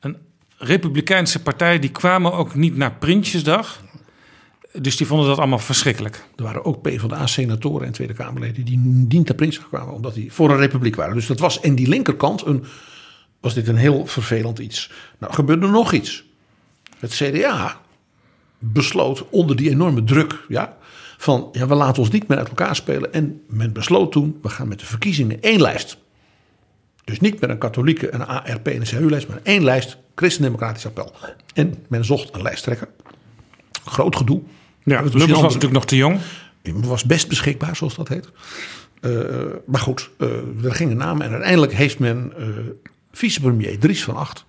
een 0.00 0.16
republikeinse 0.58 1.42
partij. 1.42 1.78
Die 1.78 1.90
kwamen 1.90 2.32
ook 2.32 2.54
niet 2.54 2.76
naar 2.76 2.92
Prinsjesdag. 2.94 3.82
Dus 4.80 4.96
die 4.96 5.06
vonden 5.06 5.26
dat 5.26 5.38
allemaal 5.38 5.58
verschrikkelijk. 5.58 6.24
Er 6.36 6.42
waren 6.42 6.64
ook 6.64 6.82
PvdA-senatoren 6.82 7.86
en 7.86 7.92
Tweede 7.92 8.12
Kamerleden 8.12 8.64
die 8.64 8.78
niet 8.78 9.26
naar 9.26 9.34
Prinsjesdag 9.34 9.68
kwamen, 9.68 9.94
omdat 9.94 10.14
die 10.14 10.32
voor 10.32 10.50
een 10.50 10.56
republiek 10.56 10.96
waren. 10.96 11.14
Dus 11.14 11.26
dat 11.26 11.38
was 11.38 11.60
in 11.60 11.74
die 11.74 11.88
linkerkant 11.88 12.46
een, 12.46 12.64
was 13.40 13.54
dit 13.54 13.68
een 13.68 13.76
heel 13.76 14.06
vervelend 14.06 14.58
iets. 14.58 14.90
Nou, 15.18 15.32
gebeurde 15.32 15.66
nog 15.66 15.92
iets. 15.92 16.24
Het 16.98 17.10
CDA 17.10 17.80
besloot 18.58 19.28
onder 19.28 19.56
die 19.56 19.70
enorme 19.70 20.04
druk, 20.04 20.44
ja, 20.48 20.76
van 21.16 21.48
ja, 21.52 21.66
we 21.66 21.74
laten 21.74 22.02
ons 22.02 22.10
niet 22.10 22.28
meer 22.28 22.38
uit 22.38 22.48
elkaar 22.48 22.76
spelen. 22.76 23.12
En 23.12 23.42
men 23.48 23.72
besloot 23.72 24.12
toen, 24.12 24.38
we 24.42 24.48
gaan 24.48 24.68
met 24.68 24.80
de 24.80 24.86
verkiezingen 24.86 25.42
één 25.42 25.60
lijst. 25.60 25.98
Dus 27.04 27.20
niet 27.20 27.40
met 27.40 27.50
een 27.50 27.58
katholieke, 27.58 28.14
een 28.14 28.26
ARP 28.26 28.68
en 28.68 28.80
een 28.80 28.86
CU-lijst, 28.86 29.28
maar 29.28 29.40
één 29.42 29.64
lijst, 29.64 29.96
Christendemocratisch 30.14 30.86
appel. 30.86 31.12
En 31.54 31.84
men 31.88 32.04
zocht 32.04 32.34
een 32.34 32.42
lijsttrekker. 32.42 32.88
Groot 33.84 34.16
gedoe. 34.16 34.42
Ja, 34.84 35.02
Het 35.02 35.12
was 35.12 35.20
Lubbers 35.20 35.40
was 35.40 35.42
natuurlijk 35.42 35.72
nog 35.72 35.86
te 35.86 35.96
jong. 35.96 36.20
was 36.62 37.04
best 37.04 37.28
beschikbaar, 37.28 37.76
zoals 37.76 37.94
dat 37.94 38.08
heet. 38.08 38.30
Eh, 39.00 39.10
maar 39.66 39.80
goed, 39.80 40.10
eh, 40.18 40.64
er 40.64 40.74
gingen 40.74 40.96
namen 40.96 41.26
en 41.26 41.32
uiteindelijk 41.32 41.72
heeft 41.72 41.98
men 41.98 42.32
eh, 42.36 42.46
vicepremier 43.12 43.78
Dries 43.78 44.04
van 44.04 44.16
Acht... 44.16 44.44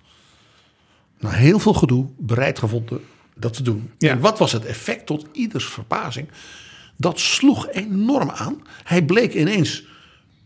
na 1.18 1.30
heel 1.30 1.58
veel 1.58 1.74
gedoe 1.74 2.06
bereid 2.18 2.58
gevonden 2.58 3.00
dat 3.34 3.52
te 3.52 3.62
doen. 3.62 3.90
Ja. 3.98 4.10
En 4.10 4.20
wat 4.20 4.38
was 4.38 4.52
het 4.52 4.64
effect 4.64 5.06
tot 5.06 5.26
ieders 5.32 5.64
verbazing? 5.64 6.28
Dat 6.96 7.20
sloeg 7.20 7.68
enorm 7.68 8.30
aan. 8.30 8.62
Hij 8.84 9.04
bleek 9.04 9.34
ineens 9.34 9.84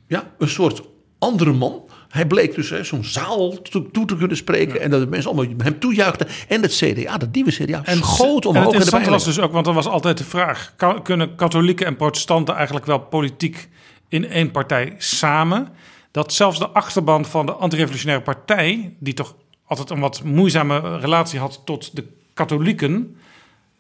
ja, 0.07 0.33
een 0.39 0.49
soort 0.49 0.83
andere 1.19 1.53
man. 1.53 1.90
Hij 2.11 2.27
bleek 2.27 2.55
dus 2.55 2.89
zo'n 2.89 3.05
zaal 3.05 3.63
toe, 3.63 3.91
toe 3.91 4.05
te 4.05 4.17
kunnen 4.17 4.37
spreken. 4.37 4.81
En 4.81 4.91
dat 4.91 5.01
de 5.01 5.07
mensen 5.07 5.31
allemaal 5.31 5.55
hem 5.59 5.79
toejuichten. 5.79 6.27
En 6.49 6.63
het 6.63 6.73
CDA, 6.73 7.19
dat 7.19 7.33
nieuwe 7.33 7.51
CDA, 7.51 7.83
schoot 7.85 8.45
en 8.45 8.49
omhoog. 8.49 8.55
het 8.55 8.55
in 8.55 8.55
de 8.55 8.63
interessante 8.63 9.11
was 9.11 9.25
dus 9.25 9.41
ook, 9.41 9.53
want 9.53 9.67
er 9.67 9.73
was 9.73 9.87
altijd 9.87 10.19
de 10.19 10.25
vraag... 10.25 10.73
kan- 10.77 11.03
kunnen 11.03 11.35
katholieken 11.35 11.87
en 11.87 11.97
protestanten 11.97 12.55
eigenlijk 12.55 12.87
wel 12.87 12.99
politiek 12.99 13.69
in 14.09 14.29
één 14.29 14.51
partij 14.51 14.95
samen? 14.99 15.69
Dat 16.11 16.33
zelfs 16.33 16.59
de 16.59 16.69
achterban 16.69 17.25
van 17.25 17.47
de 17.47 17.53
antirevolutionaire 17.53 18.25
partij... 18.25 18.95
die 18.99 19.15
toch 19.15 19.37
altijd 19.65 19.91
een 19.91 20.01
wat 20.01 20.23
moeizame 20.25 20.99
relatie 20.99 21.39
had 21.39 21.63
tot 21.65 21.97
de 21.97 22.05
katholieken... 22.35 23.17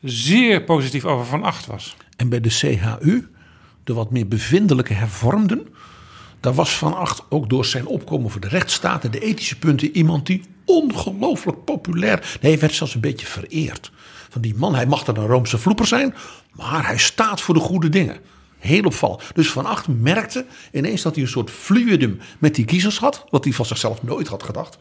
zeer 0.03 0.63
positief 0.65 1.05
over 1.05 1.27
Van 1.27 1.43
Acht 1.43 1.67
was. 1.67 1.97
En 2.17 2.29
bij 2.29 2.41
de 2.41 2.51
CHU, 2.51 3.29
de 3.85 3.93
wat 3.93 4.11
meer 4.11 4.29
bevindelijke 4.29 4.93
hervormden, 4.93 5.69
daar 6.41 6.55
was 6.55 6.77
Van 6.77 6.97
Acht 6.97 7.23
ook 7.29 7.49
door 7.49 7.65
zijn 7.65 7.87
opkomen 7.87 8.31
voor 8.31 8.41
de 8.41 8.49
rechtsstaat 8.49 9.05
en 9.05 9.11
de 9.11 9.21
ethische 9.21 9.59
punten 9.59 9.97
iemand 9.97 10.27
die 10.27 10.43
ongelooflijk 10.65 11.65
populair, 11.65 12.39
nee, 12.41 12.53
hij 12.53 12.61
werd 12.61 12.75
zelfs 12.75 12.95
een 12.95 13.01
beetje 13.01 13.27
vereerd. 13.27 13.93
Van 14.29 14.41
die 14.41 14.55
man, 14.55 14.75
hij 14.75 14.87
mag 14.87 15.05
dan 15.05 15.17
een 15.17 15.27
Roomse 15.27 15.59
vloeper 15.59 15.87
zijn, 15.87 16.15
maar 16.53 16.87
hij 16.87 16.99
staat 16.99 17.41
voor 17.41 17.55
de 17.55 17.61
goede 17.61 17.89
dingen. 17.89 18.17
Heel 18.59 18.85
opvallend. 18.85 19.23
Dus 19.35 19.51
Van 19.51 19.67
Acht 19.67 19.89
merkte 19.89 20.47
ineens 20.73 21.03
dat 21.03 21.15
hij 21.15 21.23
een 21.23 21.31
soort 21.31 21.51
fluidum 21.51 22.19
met 22.39 22.55
die 22.55 22.65
kiezers 22.65 22.99
had, 22.99 23.25
wat 23.31 23.45
hij 23.45 23.53
van 23.53 23.67
zichzelf 23.67 24.03
nooit 24.03 24.29
had 24.29 24.43
gedacht. 24.43 24.79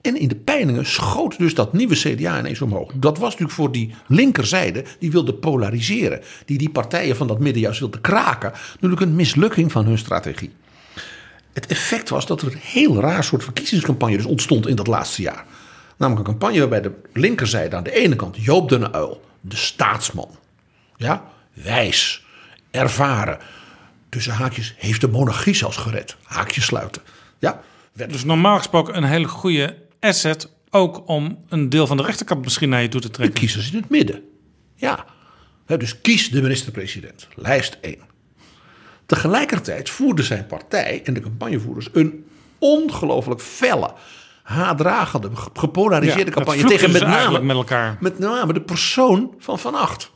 En 0.00 0.16
in 0.16 0.28
de 0.28 0.36
peilingen 0.36 0.86
schoot 0.86 1.38
dus 1.38 1.54
dat 1.54 1.72
nieuwe 1.72 1.94
CDA 1.94 2.38
ineens 2.38 2.60
omhoog. 2.60 2.92
Dat 2.94 3.18
was 3.18 3.28
natuurlijk 3.28 3.52
voor 3.52 3.72
die 3.72 3.94
linkerzijde, 4.06 4.84
die 4.98 5.10
wilde 5.10 5.34
polariseren. 5.34 6.20
Die 6.44 6.58
die 6.58 6.70
partijen 6.70 7.16
van 7.16 7.26
dat 7.26 7.38
midden 7.38 7.62
juist 7.62 7.80
wilde 7.80 8.00
kraken. 8.00 8.52
Natuurlijk 8.72 9.00
een 9.00 9.14
mislukking 9.14 9.72
van 9.72 9.84
hun 9.86 9.98
strategie. 9.98 10.50
Het 11.52 11.66
effect 11.66 12.08
was 12.08 12.26
dat 12.26 12.42
er 12.42 12.52
een 12.52 12.58
heel 12.58 13.00
raar 13.00 13.24
soort 13.24 13.44
verkiezingscampagne 13.44 14.16
dus 14.16 14.26
ontstond 14.26 14.66
in 14.66 14.76
dat 14.76 14.86
laatste 14.86 15.22
jaar. 15.22 15.44
Namelijk 15.96 16.26
een 16.26 16.32
campagne 16.32 16.58
waarbij 16.58 16.80
de 16.80 16.92
linkerzijde 17.12 17.76
aan 17.76 17.82
de 17.82 17.92
ene 17.92 18.16
kant 18.16 18.36
Joop 18.44 18.68
den 18.68 18.92
Uil, 18.94 19.24
de 19.40 19.56
staatsman. 19.56 20.30
Ja, 20.96 21.24
wijs, 21.52 22.24
ervaren. 22.70 23.38
Tussen 24.08 24.32
haakjes 24.32 24.74
heeft 24.76 25.00
de 25.00 25.08
monarchie 25.08 25.54
zelfs 25.54 25.76
gered. 25.76 26.16
Haakjes 26.22 26.64
sluiten. 26.64 27.02
Ja, 27.38 27.60
werd 27.92 28.12
Dus 28.12 28.24
normaal 28.24 28.56
gesproken 28.56 28.96
een 28.96 29.04
hele 29.04 29.28
goede 29.28 29.76
asset... 30.00 30.48
ook 30.70 31.08
om 31.08 31.44
een 31.48 31.68
deel 31.68 31.86
van 31.86 31.96
de 31.96 32.02
rechterkant 32.02 32.44
misschien 32.44 32.68
naar 32.68 32.82
je 32.82 32.88
toe 32.88 33.00
te 33.00 33.06
de 33.06 33.12
trekken. 33.12 33.38
kiezers 33.38 33.70
in 33.70 33.76
het 33.76 33.88
midden. 33.88 34.22
Ja, 34.74 35.04
dus 35.66 36.00
kies 36.00 36.30
de 36.30 36.42
minister-president. 36.42 37.28
Lijst 37.34 37.78
1. 37.80 38.09
Tegelijkertijd 39.10 39.90
voerde 39.90 40.22
zijn 40.22 40.46
partij 40.46 41.00
en 41.04 41.14
de 41.14 41.20
campagnevoerders 41.20 41.88
een 41.92 42.26
ongelooflijk 42.58 43.40
felle, 43.40 43.92
haatdragende, 44.42 45.30
gepolariseerde 45.54 46.30
campagne 46.30 46.64
tegen 46.64 46.92
met 46.92 47.02
name, 47.02 47.40
met 47.40 47.56
elkaar. 47.56 47.96
met 48.00 48.18
name 48.18 48.52
de 48.52 48.60
persoon 48.60 49.34
van 49.38 49.58
Van 49.58 49.74
Acht. 49.74 50.10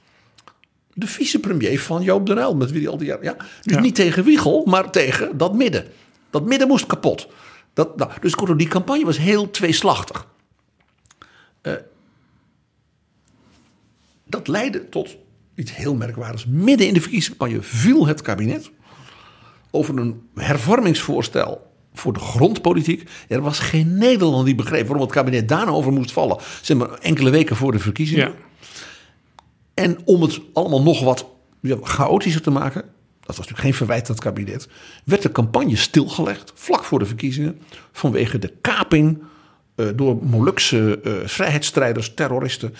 De 0.93 1.07
vicepremier 1.07 1.81
van 1.81 2.03
Joop 2.03 2.27
den 2.27 2.39
Uyl, 2.39 2.57
met 2.57 2.71
wie 2.71 2.81
hij 2.83 2.91
al 2.91 2.97
die 2.97 3.07
jaren... 3.07 3.25
Ja, 3.25 3.37
dus 3.63 3.75
Ja. 3.75 3.81
niet 3.81 3.95
tegen 3.95 4.25
Wiegel, 4.25 4.65
maar 4.67 4.91
tegen 4.91 5.37
dat 5.37 5.55
midden. 5.55 5.87
Dat 6.31 6.45
midden 6.45 6.69
moest 6.69 6.87
kapot. 6.87 7.29
Dat, 7.73 7.97
nou, 7.97 8.11
dus 8.21 8.35
kortom, 8.35 8.57
die 8.57 8.69
campagne 8.69 9.05
was 9.05 9.19
heel 9.19 9.51
tweeslachtig. 9.51 10.27
Eh, 11.61 11.73
dat 14.27 14.49
leidde 14.49 14.89
tot 14.89 15.17
iets 15.55 15.77
heel 15.77 15.95
merkwaardigs. 15.95 16.47
Midden 16.47 16.87
in 16.87 16.95
de 16.95 17.01
verkiezingscampagne 17.01 17.63
viel 17.63 18.07
het 18.07 18.23
kabinet 18.23 18.71
over 19.75 19.99
een 19.99 20.23
hervormingsvoorstel 20.35 21.73
voor 21.93 22.13
de 22.13 22.21
grondpolitiek. 22.21 23.09
Er 23.29 23.41
was 23.41 23.59
geen 23.59 23.99
Nederlander 23.99 24.45
die 24.45 24.55
begreep 24.55 24.87
waarom 24.87 25.05
het 25.05 25.15
kabinet 25.15 25.49
daar 25.49 25.65
nou 25.65 25.77
over 25.77 25.93
moest 25.93 26.13
vallen. 26.13 26.37
Zeg 26.63 26.77
maar 26.77 26.91
enkele 26.91 27.31
weken 27.31 27.57
voor 27.57 27.73
de 27.73 27.79
verkiezingen. 27.79 28.27
Ja. 28.27 28.35
En 29.75 29.99
om 30.05 30.23
het 30.23 30.41
allemaal 30.53 30.83
nog 30.83 31.03
wat 31.03 31.27
ja, 31.61 31.77
chaotischer 31.83 32.43
te 32.43 32.51
maken, 32.51 32.83
dat 33.21 33.37
was 33.37 33.37
natuurlijk 33.37 33.63
geen 33.63 33.75
verwijt 33.75 34.09
aan 34.09 34.15
het 34.15 34.25
kabinet, 34.25 34.69
werd 35.05 35.23
de 35.23 35.33
campagne 35.33 35.77
stilgelegd 35.77 36.53
vlak 36.55 36.85
voor 36.85 36.99
de 36.99 37.07
verkiezingen 37.07 37.61
vanwege 37.93 38.39
de 38.39 38.53
kaping 38.61 39.23
eh, 39.75 39.87
door 39.95 40.19
Molukse 40.23 41.01
eh, 41.05 41.13
vrijheidsstrijders, 41.25 42.15
terroristen, 42.15 42.75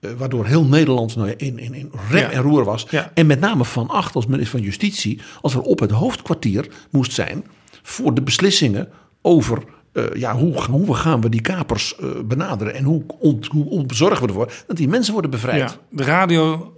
eh, 0.00 0.10
waardoor 0.18 0.46
heel 0.46 0.64
Nederland 0.64 1.16
nou, 1.16 1.30
in, 1.36 1.58
in, 1.58 1.74
in 1.74 1.92
rep 2.08 2.30
Ja. 2.30 2.36
en 2.36 2.42
roer 2.42 2.64
was. 2.64 2.86
Ja. 2.90 3.10
En 3.14 3.26
met 3.26 3.40
name 3.40 3.64
Van 3.64 3.88
Acht 3.88 4.14
als 4.14 4.26
minister 4.26 4.58
van 4.58 4.66
Justitie, 4.66 5.20
als 5.40 5.54
er 5.54 5.60
op 5.60 5.78
het 5.78 5.90
hoofdkwartier 5.90 6.68
moest 6.90 7.12
zijn 7.12 7.44
voor 7.82 8.14
de 8.14 8.22
beslissingen 8.22 8.88
over 9.22 9.62
eh, 9.92 10.04
ja, 10.14 10.36
hoe, 10.36 10.62
hoe 10.62 10.94
gaan 10.94 11.20
we 11.20 11.28
die 11.28 11.40
kapers 11.40 11.96
eh, 11.96 12.08
benaderen 12.24 12.74
en 12.74 12.84
hoe, 12.84 13.02
ont, 13.18 13.46
hoe 13.46 13.64
ontzorgen 13.64 14.22
we 14.22 14.28
ervoor 14.28 14.52
dat 14.66 14.76
die 14.76 14.88
mensen 14.88 15.12
worden 15.12 15.30
bevrijd. 15.30 15.70
Ja, 15.70 15.76
de 15.90 16.04
radio 16.04 16.74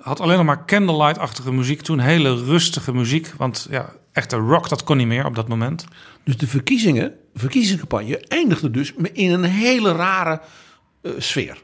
had 0.00 0.20
alleen 0.20 0.36
nog 0.36 0.46
maar 0.46 0.66
candlelight-achtige 0.66 1.52
muziek 1.52 1.80
toen. 1.80 1.98
Hele 1.98 2.44
rustige 2.44 2.94
muziek. 2.94 3.32
Want 3.36 3.66
ja, 3.70 3.92
echte 4.12 4.36
rock, 4.36 4.68
dat 4.68 4.84
kon 4.84 4.96
niet 4.96 5.06
meer 5.06 5.24
op 5.24 5.34
dat 5.34 5.48
moment. 5.48 5.84
Dus 6.24 6.36
de 6.36 6.46
verkiezingen, 6.46 7.12
verkiezingscampagne 7.34 8.18
eindigde 8.18 8.70
dus 8.70 8.92
in 9.12 9.32
een 9.32 9.44
hele 9.44 9.92
rare 9.92 10.40
sfeer. 11.18 11.62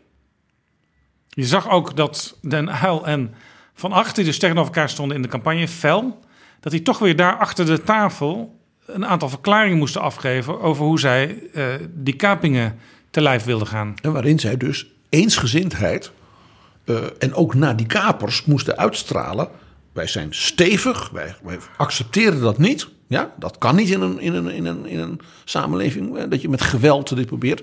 Je 1.34 1.44
zag 1.44 1.70
ook 1.70 1.96
dat 1.96 2.38
Den 2.40 2.68
Uyl 2.84 3.06
en 3.06 3.34
Van 3.74 3.92
Acht, 3.92 4.14
die 4.16 4.24
dus 4.24 4.38
tegenover 4.38 4.74
elkaar 4.74 4.88
stonden 4.88 5.16
in 5.16 5.22
de 5.22 5.28
campagne, 5.28 5.68
fel, 5.68 6.20
dat 6.60 6.72
die 6.72 6.82
toch 6.82 6.98
weer 6.98 7.16
daar 7.16 7.36
achter 7.36 7.66
de 7.66 7.82
tafel 7.82 8.58
een 8.86 9.06
aantal 9.06 9.28
verklaringen 9.28 9.78
moesten 9.78 10.00
afgeven 10.00 10.60
over 10.60 10.84
hoe 10.84 10.98
zij 10.98 11.38
eh, 11.52 11.64
die 11.94 12.16
kapingen 12.16 12.78
te 13.10 13.20
lijf 13.20 13.44
wilden 13.44 13.66
gaan. 13.66 13.94
En 14.02 14.12
waarin 14.12 14.38
zij 14.38 14.56
dus 14.56 14.86
eensgezindheid 15.08 16.12
eh, 16.84 16.96
en 17.18 17.34
ook 17.34 17.54
naar 17.54 17.76
die 17.76 17.86
kapers 17.86 18.44
moesten 18.44 18.76
uitstralen. 18.76 19.48
Wij 19.92 20.06
zijn 20.06 20.34
stevig, 20.34 21.10
wij, 21.10 21.34
wij 21.42 21.58
accepteren 21.76 22.40
dat 22.40 22.58
niet. 22.58 22.88
Ja, 23.06 23.34
dat 23.38 23.58
kan 23.58 23.76
niet 23.76 23.90
in 23.90 24.00
een, 24.00 24.20
in 24.20 24.34
een, 24.34 24.48
in 24.48 24.64
een, 24.64 24.86
in 24.86 24.98
een 24.98 25.20
samenleving, 25.44 26.16
eh, 26.16 26.24
dat 26.28 26.42
je 26.42 26.48
met 26.48 26.62
geweld 26.62 27.16
dit 27.16 27.26
probeert. 27.26 27.62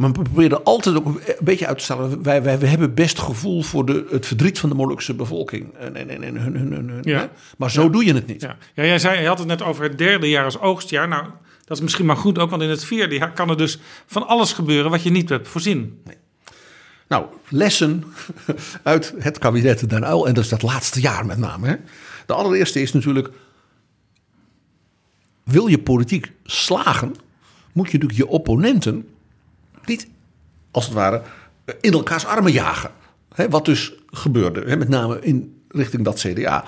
Maar 0.00 0.12
we 0.12 0.22
probeerden 0.22 0.64
altijd 0.64 0.96
ook 0.96 1.06
een 1.06 1.20
beetje 1.40 1.66
uit 1.66 1.78
te 1.78 1.84
stellen. 1.84 2.22
Wij, 2.22 2.42
wij, 2.42 2.58
wij 2.58 2.68
hebben 2.68 2.94
best 2.94 3.18
gevoel 3.18 3.62
voor 3.62 3.86
de, 3.86 4.06
het 4.10 4.26
verdriet 4.26 4.58
van 4.58 4.68
de 4.68 4.74
Molukse 4.74 5.14
bevolking. 5.14 5.74
En, 5.74 5.96
en, 5.96 6.10
en, 6.10 6.22
en 6.22 6.36
hun, 6.36 6.56
hun, 6.56 6.72
hun, 6.72 6.88
hun, 6.88 7.00
Ja. 7.02 7.30
Maar 7.56 7.70
zo 7.70 7.90
doe 7.90 8.04
je 8.04 8.14
het 8.14 8.26
niet. 8.26 8.40
Ja. 8.40 8.56
ja, 8.74 8.84
jij 8.84 8.98
zei, 8.98 9.20
je 9.20 9.26
had 9.26 9.38
het 9.38 9.46
net 9.46 9.62
over 9.62 9.82
het 9.82 9.98
derde 9.98 10.28
jaar 10.28 10.44
als 10.44 10.60
oogstjaar. 10.60 11.08
Nou, 11.08 11.24
dat 11.64 11.76
is 11.76 11.82
misschien 11.82 12.06
maar 12.06 12.16
goed 12.16 12.38
ook, 12.38 12.50
want 12.50 12.62
in 12.62 12.68
het 12.68 12.84
vierde 12.84 13.14
jaar 13.14 13.32
kan 13.32 13.50
er 13.50 13.56
dus 13.56 13.78
van 14.06 14.26
alles 14.26 14.52
gebeuren 14.52 14.90
wat 14.90 15.02
je 15.02 15.10
niet 15.10 15.28
hebt 15.28 15.48
voorzien. 15.48 16.02
Nou, 17.08 17.26
lessen 17.48 18.04
uit 18.82 19.14
het 19.18 19.38
kabinet 19.38 19.90
Den 19.90 20.02
Uyl. 20.02 20.26
En 20.26 20.34
dat 20.34 20.44
is 20.44 20.50
dat 20.50 20.62
laatste 20.62 21.00
jaar 21.00 21.26
met 21.26 21.38
name. 21.38 21.66
Hè? 21.66 21.76
De 22.26 22.34
allereerste 22.34 22.80
is 22.80 22.92
natuurlijk... 22.92 23.30
Wil 25.44 25.66
je 25.66 25.78
politiek 25.78 26.32
slagen... 26.44 27.14
moet 27.72 27.90
je 27.90 27.98
natuurlijk 27.98 28.18
je 28.18 28.28
opponenten... 28.28 29.08
niet, 29.86 30.08
als 30.70 30.84
het 30.84 30.94
ware, 30.94 31.22
in 31.80 31.92
elkaars 31.92 32.26
armen 32.26 32.52
jagen. 32.52 32.90
Wat 33.48 33.64
dus 33.64 33.92
gebeurde. 34.06 34.76
Met 34.76 34.88
name 34.88 35.20
in 35.20 35.62
richting 35.68 36.04
dat 36.04 36.18
CDA. 36.18 36.64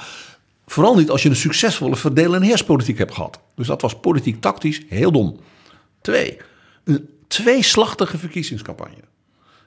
Vooral 0.66 0.96
niet 0.96 1.10
als 1.10 1.22
je 1.22 1.28
een 1.28 1.36
succesvolle 1.36 1.96
verdelen- 1.96 2.40
en 2.40 2.46
heerspolitiek 2.46 2.98
hebt 2.98 3.14
gehad. 3.14 3.40
Dus 3.54 3.66
dat 3.66 3.82
was 3.82 4.00
politiek 4.00 4.40
tactisch 4.40 4.82
heel 4.88 5.12
dom. 5.12 5.40
Twee, 6.00 6.38
een 6.84 7.08
tweeslachtige 7.28 8.18
verkiezingscampagne. 8.18 9.10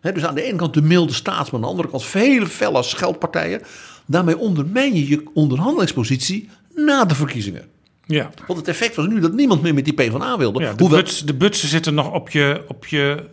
Dus 0.01 0.25
aan 0.25 0.35
de 0.35 0.43
ene 0.43 0.57
kant 0.57 0.73
de 0.73 0.81
milde 0.81 1.13
staat, 1.13 1.45
maar 1.45 1.53
aan 1.53 1.61
de 1.61 1.67
andere 1.67 1.89
kant 1.89 2.03
vele 2.03 2.47
felle 2.47 2.83
scheldpartijen. 2.83 3.61
Daarmee 4.05 4.37
ondermijn 4.37 4.95
je 4.95 5.07
je 5.07 5.23
onderhandelingspositie 5.33 6.49
na 6.75 7.05
de 7.05 7.15
verkiezingen. 7.15 7.69
Ja, 8.05 8.29
Want 8.47 8.59
het 8.59 8.67
effect 8.67 8.95
was 8.95 9.07
nu 9.07 9.19
dat 9.19 9.33
niemand 9.33 9.61
meer 9.61 9.73
met 9.73 9.85
die 9.85 9.93
PvdA 9.93 10.37
wilde. 10.37 10.59
ja 10.63 10.73
de, 10.73 10.81
Hoewel, 10.83 10.99
buts, 11.01 11.19
de 11.25 11.33
butsen 11.33 11.67
zitten 11.69 11.93
nog 11.93 12.11
op 12.11 12.29
je, 12.29 12.63
op, 12.67 12.85
je, 12.85 13.29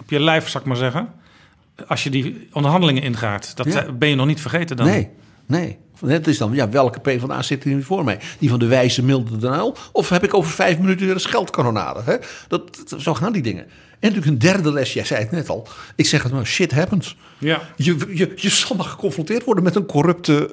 op 0.00 0.10
je 0.10 0.20
lijf, 0.20 0.48
zal 0.48 0.60
ik 0.60 0.66
maar 0.66 0.76
zeggen. 0.76 1.12
Als 1.88 2.04
je 2.04 2.10
die 2.10 2.48
onderhandelingen 2.52 3.02
ingaat. 3.02 3.56
Dat 3.56 3.66
Ja. 3.72 3.92
ben 3.92 4.08
je 4.08 4.14
nog 4.14 4.26
niet 4.26 4.40
vergeten 4.40 4.76
dan. 4.76 4.86
Nee, 4.86 5.08
nee. 5.46 5.78
Het 6.06 6.26
is 6.26 6.38
dan, 6.38 6.52
ja, 6.54 6.68
welke 6.68 7.00
PvdA 7.00 7.42
zit 7.42 7.64
er 7.64 7.70
nu 7.70 7.82
voor 7.82 8.04
mij? 8.04 8.18
Die 8.38 8.48
van 8.48 8.58
de 8.58 8.66
wijze 8.66 9.02
milde 9.04 9.36
Den 9.36 9.52
Uyl? 9.52 9.76
Of 9.92 10.08
heb 10.08 10.24
ik 10.24 10.34
over 10.34 10.50
vijf 10.50 10.78
minuten 10.78 11.06
weer 11.06 11.14
een 11.14 11.20
scheldkanonade? 11.20 12.00
Hè? 12.04 12.16
Dat, 12.48 12.82
dat- 12.88 13.00
zo 13.02 13.14
gaan 13.14 13.32
die 13.32 13.42
dingen. 13.42 13.62
En 13.64 14.10
natuurlijk 14.12 14.26
een 14.26 14.38
derde 14.38 14.72
les, 14.72 14.92
jij 14.92 15.04
zei 15.04 15.20
het 15.20 15.30
net 15.30 15.48
al. 15.48 15.68
Ik 15.96 16.06
zeg 16.06 16.22
het 16.22 16.32
maar, 16.32 16.46
shit 16.46 16.72
happens. 16.72 17.16
Ja. 17.38 17.60
Je, 17.76 17.96
je, 18.14 18.32
je 18.36 18.48
zal 18.48 18.76
maar 18.76 18.86
geconfronteerd 18.86 19.44
worden 19.44 19.64
met 19.64 19.74
een 19.74 19.86
corrupte 19.86 20.48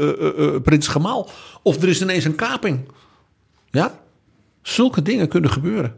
eh, 0.55 0.61
prins 0.61 0.87
Gemaal. 0.87 1.29
Of 1.63 1.81
er 1.81 1.87
is 1.89 2.01
ineens 2.01 2.25
een 2.25 2.35
kaping. 2.35 2.79
Ja? 3.71 3.99
Zulke 4.61 5.01
dingen 5.01 5.27
kunnen 5.27 5.51
gebeuren. 5.51 5.95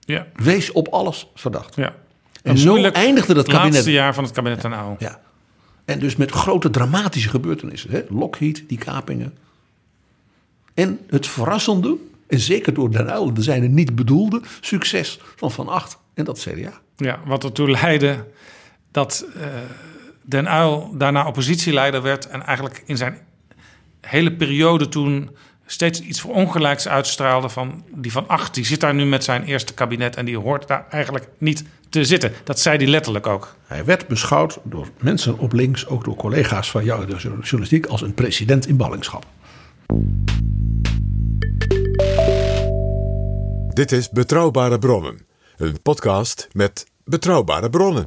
Ja. 0.00 0.26
Wees 0.34 0.72
op 0.72 0.88
alles 0.88 1.30
verdacht. 1.34 1.76
ja. 1.76 1.94
En 2.42 2.58
zo 2.58 2.76
eindigde 2.76 3.34
dat 3.34 3.46
kabinet. 3.46 3.72
laatste 3.72 3.92
jaar 3.92 4.14
van 4.14 4.24
het 4.24 4.32
kabinet 4.32 4.62
Den 4.62 4.72
Uyl. 4.72 4.96
Ja. 4.98 5.20
En 5.84 5.98
dus 5.98 6.16
met 6.16 6.30
grote 6.30 6.70
dramatische 6.70 7.28
gebeurtenissen. 7.28 7.90
Hè? 7.90 8.02
Lockheed, 8.08 8.64
die 8.68 8.78
kapingen. 8.78 9.38
En 10.74 10.98
het 11.06 11.26
verrassende, 11.26 11.96
en 12.26 12.40
zeker 12.40 12.74
door 12.74 12.90
Den 12.90 13.08
Uyl, 13.08 13.34
de 13.34 13.42
zijne 13.42 13.66
niet 13.66 13.94
bedoelde, 13.94 14.40
succes 14.60 15.20
van 15.36 15.50
Van 15.50 15.68
Acht 15.68 15.98
en 16.14 16.24
dat 16.24 16.38
CDA. 16.38 16.80
Ja, 16.96 17.20
wat 17.26 17.44
ertoe 17.44 17.70
leidde 17.70 18.26
dat 18.90 19.26
eh, 19.36 19.46
Den 20.22 20.46
Uyl 20.46 20.94
daarna 20.96 21.26
oppositieleider 21.26 22.02
werd 22.02 22.28
en 22.28 22.42
eigenlijk 22.46 22.82
in 22.86 22.96
zijn 22.96 23.18
hele 24.00 24.32
periode 24.32 24.88
toen 24.88 25.30
steeds 25.72 26.00
iets 26.00 26.20
verongelijks 26.20 26.88
uitstraalde 26.88 27.48
van 27.48 27.84
die 27.94 28.12
van 28.12 28.28
acht. 28.28 28.54
Die 28.54 28.64
zit 28.64 28.80
daar 28.80 28.94
nu 28.94 29.04
met 29.04 29.24
zijn 29.24 29.44
eerste 29.44 29.74
kabinet 29.74 30.16
en 30.16 30.24
die 30.24 30.38
hoort 30.38 30.68
daar 30.68 30.86
eigenlijk 30.90 31.28
niet 31.38 31.64
te 31.88 32.04
zitten. 32.04 32.32
Dat 32.44 32.60
zei 32.60 32.76
hij 32.76 32.86
letterlijk 32.86 33.26
ook. 33.26 33.54
Hij 33.66 33.84
werd 33.84 34.08
beschouwd 34.08 34.58
door 34.62 34.88
mensen 34.98 35.38
op 35.38 35.52
links, 35.52 35.86
ook 35.86 36.04
door 36.04 36.16
collega's 36.16 36.70
van 36.70 36.84
jou, 36.84 37.06
de 37.06 37.16
journalistiek, 37.16 37.86
als 37.86 38.02
een 38.02 38.14
president 38.14 38.66
in 38.66 38.76
ballingschap. 38.76 39.26
Dit 43.68 43.92
is 43.92 44.10
Betrouwbare 44.10 44.78
Bronnen, 44.78 45.26
een 45.56 45.82
podcast 45.82 46.48
met 46.52 46.86
betrouwbare 47.04 47.70
bronnen. 47.70 48.04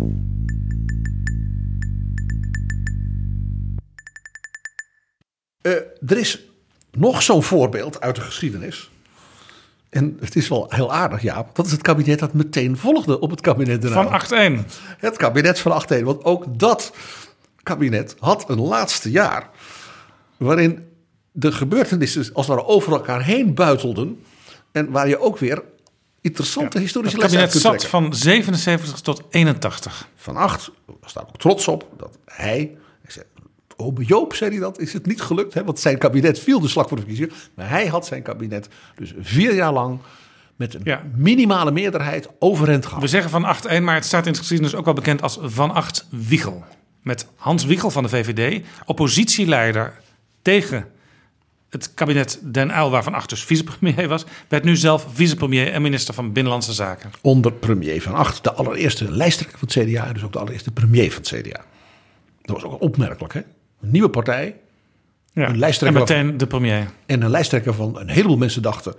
Eh, 5.61 5.71
er 6.05 6.17
is 6.17 6.52
nog 6.97 7.23
zo'n 7.23 7.43
voorbeeld 7.43 8.01
uit 8.01 8.15
de 8.15 8.21
geschiedenis. 8.21 8.91
En 9.89 10.17
het 10.19 10.35
is 10.35 10.47
wel 10.47 10.65
heel 10.69 10.93
aardig, 10.93 11.21
Jaap. 11.21 11.55
Dat 11.55 11.65
is 11.65 11.71
het 11.71 11.81
kabinet 11.81 12.19
dat 12.19 12.33
meteen 12.33 12.77
volgde 12.77 13.19
op 13.19 13.29
het 13.29 13.41
kabinet 13.41 13.81
Den 13.81 13.91
Van 13.91 14.21
Uyl. 14.31 14.61
8-1. 14.61 14.65
Het 14.97 15.17
kabinet 15.17 15.59
van 15.59 15.71
8 15.71 16.01
Want 16.01 16.23
ook 16.23 16.59
dat 16.59 16.93
kabinet 17.63 18.15
had 18.19 18.49
een 18.49 18.61
laatste 18.61 19.11
jaar. 19.11 19.49
waarin 20.37 20.87
de 21.31 21.51
gebeurtenissen 21.51 22.33
als 22.33 22.47
het 22.47 22.55
ware 22.55 22.67
over 22.67 22.93
elkaar 22.93 23.23
heen 23.23 23.53
buitelden. 23.53 24.23
En 24.71 24.91
waar 24.91 25.07
je 25.07 25.19
ook 25.19 25.37
weer 25.37 25.63
interessante 26.21 26.77
Het 26.77 26.83
historische 26.83 27.17
lessen 27.17 27.39
uit 27.39 27.51
kabinet 27.51 27.81
zat 27.81 27.89
van 27.89 28.15
77 28.15 28.99
tot 28.99 29.23
81. 29.29 30.07
Van 30.15 30.35
Acht 30.35 30.71
was 31.01 31.13
daar 31.13 31.23
ook 31.23 31.37
trots 31.37 31.67
op 31.67 31.87
dat 31.97 32.17
hij. 32.25 32.77
Ome 33.77 34.03
Joop 34.03 34.33
zei 34.33 34.51
hij 34.51 34.59
dat, 34.59 34.79
is 34.79 34.93
het 34.93 35.05
niet 35.05 35.21
gelukt. 35.21 35.53
Hè? 35.53 35.63
Want 35.63 35.79
zijn 35.79 35.97
kabinet 35.97 36.39
viel 36.39 36.59
de 36.59 36.67
slag 36.67 36.87
voor 36.87 36.97
de 36.97 37.03
verkiezingen. 37.03 37.35
Maar 37.55 37.69
hij 37.69 37.87
had 37.87 38.05
zijn 38.05 38.21
kabinet 38.21 38.67
dus 38.95 39.13
vier 39.19 39.55
jaar 39.55 39.73
lang 39.73 39.99
met 40.55 40.73
een 40.73 40.81
Ja. 40.83 41.03
minimale 41.15 41.71
meerderheid 41.71 42.29
overeind 42.39 42.83
gehouden. 42.85 43.09
We 43.11 43.15
zeggen 43.15 43.31
van 43.31 43.79
8-1, 43.79 43.83
maar 43.83 43.95
het 43.95 44.05
staat 44.05 44.25
in 44.25 44.31
de 44.31 44.37
geschiedenis 44.39 44.75
ook 44.75 44.85
wel 44.85 44.93
bekend 44.93 45.21
als 45.21 45.37
Van 45.41 45.71
8 45.71 46.07
Wiegel. 46.09 46.63
Met 47.01 47.27
Hans 47.35 47.65
Wiegel 47.65 47.89
van 47.91 48.03
de 48.03 48.09
VVD, 48.09 48.65
oppositieleider 48.85 49.93
tegen 50.41 50.87
het 51.69 51.93
kabinet 51.93 52.39
Den 52.43 52.69
Uyl, 52.77 52.89
waar 52.89 53.03
Van 53.03 53.13
Acht 53.13 53.29
dus 53.29 53.43
vicepremier 53.43 54.07
was, 54.07 54.25
werd 54.47 54.63
nu 54.63 54.75
zelf 54.75 55.07
vicepremier 55.13 55.71
en 55.71 55.81
minister 55.81 56.13
van 56.13 56.31
Binnenlandse 56.31 56.73
Zaken. 56.73 57.11
Onder 57.21 57.53
premier 57.53 58.01
Van 58.01 58.13
Acht, 58.13 58.43
de 58.43 58.53
allereerste 58.53 59.11
lijsttrekker 59.11 59.57
van 59.59 59.67
het 59.73 59.89
CDA, 59.89 60.13
dus 60.13 60.23
ook 60.23 60.33
de 60.33 60.39
allereerste 60.39 60.71
premier 60.71 61.11
van 61.11 61.21
het 61.21 61.31
CDA. 61.41 61.61
Dat 62.41 62.61
was 62.61 62.63
ook 62.71 62.81
opmerkelijk, 62.81 63.33
hè? 63.33 63.41
Een 63.83 63.91
nieuwe 63.91 64.09
partij 64.09 64.55
Ja. 65.33 65.43
Een 65.43 65.53
En 65.53 65.57
lijsttrekker 65.59 65.99
meteen 65.99 66.37
de 66.37 66.47
premier. 66.47 66.89
en 67.05 67.21
een 67.21 67.29
lijsttrekker 67.29 67.73
van 67.73 67.99
een 67.99 68.09
heleboel 68.09 68.37
mensen 68.37 68.61
dachten, 68.61 68.95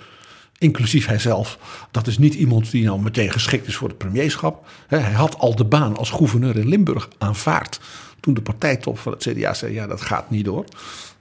inclusief 0.59 1.07
hijzelf, 1.07 1.59
dat 1.91 2.07
is 2.07 2.19
niet 2.19 2.35
iemand 2.35 2.71
die 2.71 2.85
nou 2.85 3.01
meteen 3.01 3.31
geschikt 3.31 3.67
is 3.67 3.77
voor 3.77 3.89
het 3.89 3.99
premierschap. 3.99 4.67
Hij 4.87 5.01
had 5.01 5.39
al 5.39 5.55
de 5.57 5.65
baan 5.65 5.97
als 5.97 6.11
gouverneur 6.11 6.57
in 6.57 6.69
Limburg 6.69 7.09
aanvaard. 7.19 7.81
Toen 8.21 8.35
de 8.35 8.43
partijtop 8.43 8.99
van 8.99 9.13
het 9.13 9.23
CDA 9.29 9.55
zei, 9.55 9.73
ja 9.73 9.87
dat 9.87 10.01
gaat 10.01 10.31
niet 10.31 10.45
door. 10.45 10.65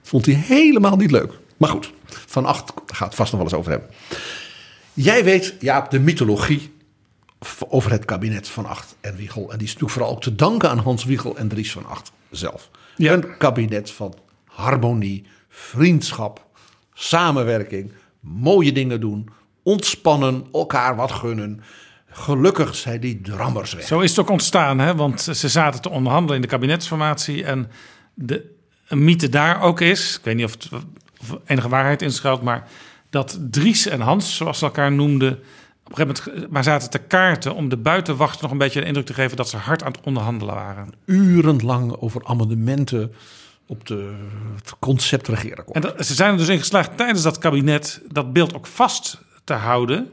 Vond 0.02 0.26
hij 0.26 0.34
helemaal 0.34 0.96
niet 0.96 1.10
leuk. 1.10 1.32
Maar 1.56 1.68
goed, 1.68 1.92
Van 2.06 2.44
Acht 2.44 2.72
gaat 2.86 3.06
het 3.06 3.16
vast 3.16 3.32
nog 3.32 3.40
wel 3.40 3.50
eens 3.50 3.58
over 3.58 3.70
hebben. 3.70 3.88
Jij 4.92 5.24
weet, 5.24 5.54
Jaap, 5.60 5.90
de 5.90 6.00
mythologie 6.00 6.72
over 7.68 7.90
het 7.90 8.04
kabinet 8.04 8.48
van 8.48 8.66
Acht 8.66 8.96
en 9.00 9.16
Wiegel. 9.16 9.42
En 9.52 9.58
die 9.58 9.66
is 9.66 9.72
natuurlijk 9.72 9.92
vooral 9.92 10.10
ook 10.10 10.22
te 10.22 10.34
danken 10.34 10.70
aan 10.70 10.78
Hans 10.78 11.04
Wiegel 11.04 11.36
en 11.36 11.48
Dries 11.48 11.72
van 11.72 11.86
Acht 11.86 12.12
zelf. 12.30 12.70
Ja. 12.96 13.12
Een 13.12 13.36
kabinet 13.38 13.90
van 13.90 14.14
harmonie, 14.44 15.26
vriendschap, 15.48 16.46
samenwerking, 16.92 17.92
mooie 18.20 18.72
dingen 18.72 19.00
doen, 19.00 19.28
ontspannen, 19.62 20.46
elkaar 20.52 20.96
wat 20.96 21.12
gunnen. 21.12 21.62
Gelukkig 22.06 22.74
zijn 22.74 23.00
die 23.00 23.20
drammers 23.20 23.72
weg. 23.72 23.84
Zo 23.84 24.00
is 24.00 24.10
het 24.10 24.18
ook 24.18 24.30
ontstaan, 24.30 24.78
hè? 24.78 24.94
want 24.94 25.20
ze 25.20 25.48
zaten 25.48 25.80
te 25.80 25.90
onderhandelen 25.90 26.36
in 26.36 26.42
de 26.42 26.48
kabinetsformatie. 26.48 27.44
En 27.44 27.70
de 28.14 28.52
een 28.88 29.04
mythe 29.04 29.28
daar 29.28 29.62
ook 29.62 29.80
is, 29.80 30.16
ik 30.18 30.24
weet 30.24 30.36
niet 30.36 30.44
of, 30.44 30.52
het, 30.52 30.68
of 31.20 31.38
enige 31.46 31.68
waarheid 31.68 32.02
in 32.02 32.12
schuilt, 32.12 32.42
maar 32.42 32.68
dat 33.10 33.38
Dries 33.50 33.86
en 33.86 34.00
Hans, 34.00 34.36
zoals 34.36 34.58
ze 34.58 34.64
elkaar 34.64 34.92
noemden, 34.92 35.38
op 35.84 35.98
een 35.98 36.06
gegeven 36.06 36.32
moment 36.32 36.50
maar 36.52 36.64
zaten 36.64 36.90
te 36.90 36.98
kaarten 36.98 37.54
om 37.54 37.68
de 37.68 37.76
buitenwacht 37.76 38.40
nog 38.40 38.50
een 38.50 38.58
beetje 38.58 38.80
de 38.80 38.86
indruk 38.86 39.06
te 39.06 39.14
geven 39.14 39.36
dat 39.36 39.48
ze 39.48 39.56
hard 39.56 39.82
aan 39.82 39.92
het 39.92 40.00
onderhandelen 40.04 40.54
waren. 40.54 40.92
Urenlang 41.04 41.96
over 42.00 42.24
amendementen 42.24 43.12
op 43.66 43.86
de, 43.86 44.14
het 44.56 44.74
concept 44.78 45.28
regeerakkoord. 45.28 45.76
En 45.76 45.80
dat- 45.96 46.06
ze 46.06 46.14
zijn 46.14 46.32
er 46.32 46.38
dus 46.38 46.48
in 46.48 46.58
geslaagd 46.58 46.96
tijdens 46.96 47.22
dat 47.22 47.38
kabinet 47.38 48.00
dat 48.12 48.32
beeld 48.32 48.54
ook 48.54 48.66
vast 48.66 49.20
te 49.44 49.52
houden. 49.54 50.08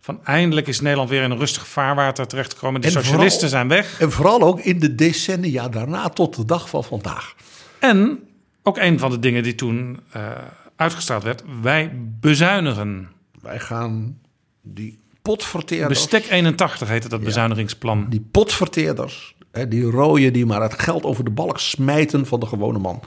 Van 0.00 0.20
eindelijk 0.24 0.66
is 0.66 0.80
Nederland 0.80 1.10
weer 1.10 1.22
in 1.22 1.30
een 1.30 1.38
rustig 1.38 1.66
vaarwater 1.66 2.26
terechtgekomen. 2.26 2.80
De 2.80 2.86
En 2.86 2.92
socialisten 2.92 3.48
vooral- 3.48 3.48
zijn 3.48 3.68
weg. 3.68 4.00
En 4.00 4.12
vooral 4.12 4.40
ook 4.40 4.60
in 4.60 4.78
de 4.78 4.94
decennia 4.94 5.68
daarna 5.68 6.08
tot 6.08 6.36
de 6.36 6.44
dag 6.44 6.68
van 6.68 6.84
vandaag. 6.84 7.34
En 7.78 8.18
ook 8.62 8.78
een 8.78 8.98
van 8.98 9.10
de 9.10 9.18
dingen 9.18 9.42
die 9.42 9.54
toen 9.54 10.00
eh, 10.10 10.30
uitgestraald 10.76 11.22
werd. 11.22 11.42
Wij 11.62 11.92
bezuinigen. 12.20 13.08
Wij 13.42 13.60
gaan 13.60 14.18
die 14.62 14.98
potverteerders... 15.28 16.00
Bestek 16.00 16.30
81 16.30 16.88
heette 16.88 17.08
dat 17.08 17.22
bezuinigingsplan. 17.22 18.06
Die 18.08 18.26
potverteerders, 18.30 19.34
hè, 19.52 19.68
die 19.68 19.90
rooien 19.90 20.32
die 20.32 20.46
maar 20.46 20.62
het 20.62 20.82
geld 20.82 21.04
over 21.04 21.24
de 21.24 21.30
balk 21.30 21.58
smijten 21.58 22.26
van 22.26 22.40
de 22.40 22.46
gewone 22.46 22.78
man. 22.78 23.02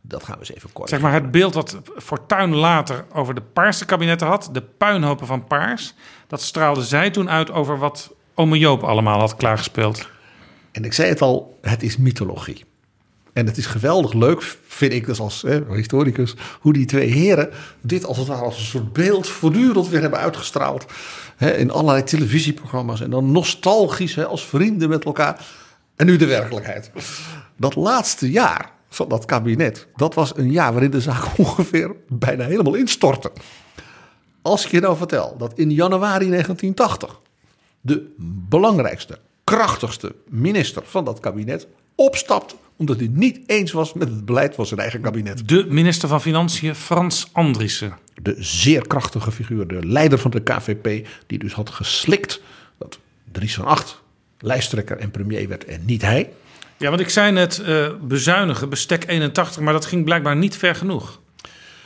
Dat 0.00 0.24
gaan 0.24 0.34
we 0.34 0.40
eens 0.40 0.54
even 0.54 0.72
kort. 0.72 0.88
Zeg 0.88 1.00
maar 1.00 1.12
het 1.12 1.30
beeld 1.30 1.54
wat 1.54 1.78
Fortuyn 1.96 2.54
later 2.54 3.04
over 3.12 3.34
de 3.34 3.40
Paarse 3.40 3.84
kabinetten 3.84 4.26
had. 4.26 4.48
De 4.52 4.62
puinhopen 4.62 5.26
van 5.26 5.44
Paars. 5.44 5.94
Dat 6.26 6.42
straalde 6.42 6.82
zij 6.82 7.10
toen 7.10 7.30
uit 7.30 7.50
over 7.50 7.78
wat 7.78 8.14
ome 8.34 8.58
Joop 8.58 8.82
allemaal 8.82 9.18
had 9.18 9.36
klaargespeeld. 9.36 10.08
En 10.72 10.84
ik 10.84 10.92
zei 10.92 11.08
het 11.08 11.22
al, 11.22 11.58
het 11.60 11.82
is 11.82 11.96
mythologie. 11.96 12.64
En 13.38 13.46
het 13.46 13.56
is 13.56 13.66
geweldig 13.66 14.12
leuk, 14.12 14.42
vind 14.66 14.92
ik 14.92 15.06
dus 15.06 15.20
als 15.20 15.42
hè, 15.42 15.74
historicus, 15.74 16.34
hoe 16.60 16.72
die 16.72 16.86
twee 16.86 17.10
heren 17.10 17.50
dit 17.80 18.04
als 18.04 18.16
het 18.16 18.26
ware 18.26 18.44
als 18.44 18.58
een 18.58 18.64
soort 18.64 18.92
beeld 18.92 19.28
voortdurend 19.28 19.88
weer 19.88 20.00
hebben 20.00 20.18
uitgestraald. 20.18 20.86
Hè, 21.36 21.56
in 21.56 21.70
allerlei 21.70 22.02
televisieprogramma's. 22.02 23.00
En 23.00 23.10
dan 23.10 23.32
nostalgisch 23.32 24.14
hè, 24.14 24.26
als 24.26 24.46
vrienden 24.46 24.88
met 24.88 25.04
elkaar. 25.04 25.46
En 25.96 26.06
nu 26.06 26.16
de 26.16 26.26
werkelijkheid. 26.26 26.90
Dat 27.56 27.74
laatste 27.74 28.30
jaar 28.30 28.72
van 28.88 29.08
dat 29.08 29.24
kabinet, 29.24 29.86
dat 29.96 30.14
was 30.14 30.36
een 30.36 30.50
jaar 30.50 30.72
waarin 30.72 30.90
de 30.90 31.00
zaak 31.00 31.24
ongeveer 31.38 31.94
bijna 32.08 32.44
helemaal 32.44 32.74
instortte. 32.74 33.32
Als 34.42 34.64
ik 34.64 34.70
je 34.70 34.80
nou 34.80 34.96
vertel 34.96 35.36
dat 35.36 35.58
in 35.58 35.70
januari 35.70 36.28
1980 36.28 37.20
de 37.80 38.14
belangrijkste, 38.48 39.18
krachtigste 39.44 40.14
minister 40.28 40.82
van 40.84 41.04
dat 41.04 41.20
kabinet 41.20 41.66
opstapt 42.06 42.56
omdat 42.76 42.98
hij 42.98 43.08
niet 43.12 43.40
eens 43.46 43.72
was 43.72 43.92
met 43.92 44.08
het 44.08 44.24
beleid 44.24 44.54
van 44.54 44.66
zijn 44.66 44.80
eigen 44.80 45.00
kabinet. 45.00 45.48
De 45.48 45.66
minister 45.68 46.08
van 46.08 46.20
Financiën 46.20 46.74
Frans 46.74 47.28
Andriessen. 47.32 47.96
De 48.22 48.34
zeer 48.38 48.86
krachtige 48.86 49.32
figuur, 49.32 49.66
de 49.66 49.86
leider 49.86 50.18
van 50.18 50.30
de 50.30 50.42
KVP, 50.42 51.06
die 51.26 51.38
dus 51.38 51.52
had 51.52 51.70
geslikt 51.70 52.40
dat 52.78 52.98
Dries 53.32 53.54
van 53.54 53.64
Acht 53.64 54.00
lijsttrekker 54.38 54.96
en 54.98 55.10
premier 55.10 55.48
werd 55.48 55.64
en 55.64 55.80
niet 55.84 56.02
hij. 56.02 56.30
Ja, 56.76 56.88
want 56.88 57.00
ik 57.00 57.08
zei 57.08 57.32
net 57.32 57.58
eh, 57.58 57.88
bezuinigen, 58.02 58.68
bestek 58.68 59.04
81, 59.08 59.62
maar 59.62 59.72
dat 59.72 59.86
ging 59.86 60.04
blijkbaar 60.04 60.36
niet 60.36 60.56
ver 60.56 60.74
genoeg 60.74 61.20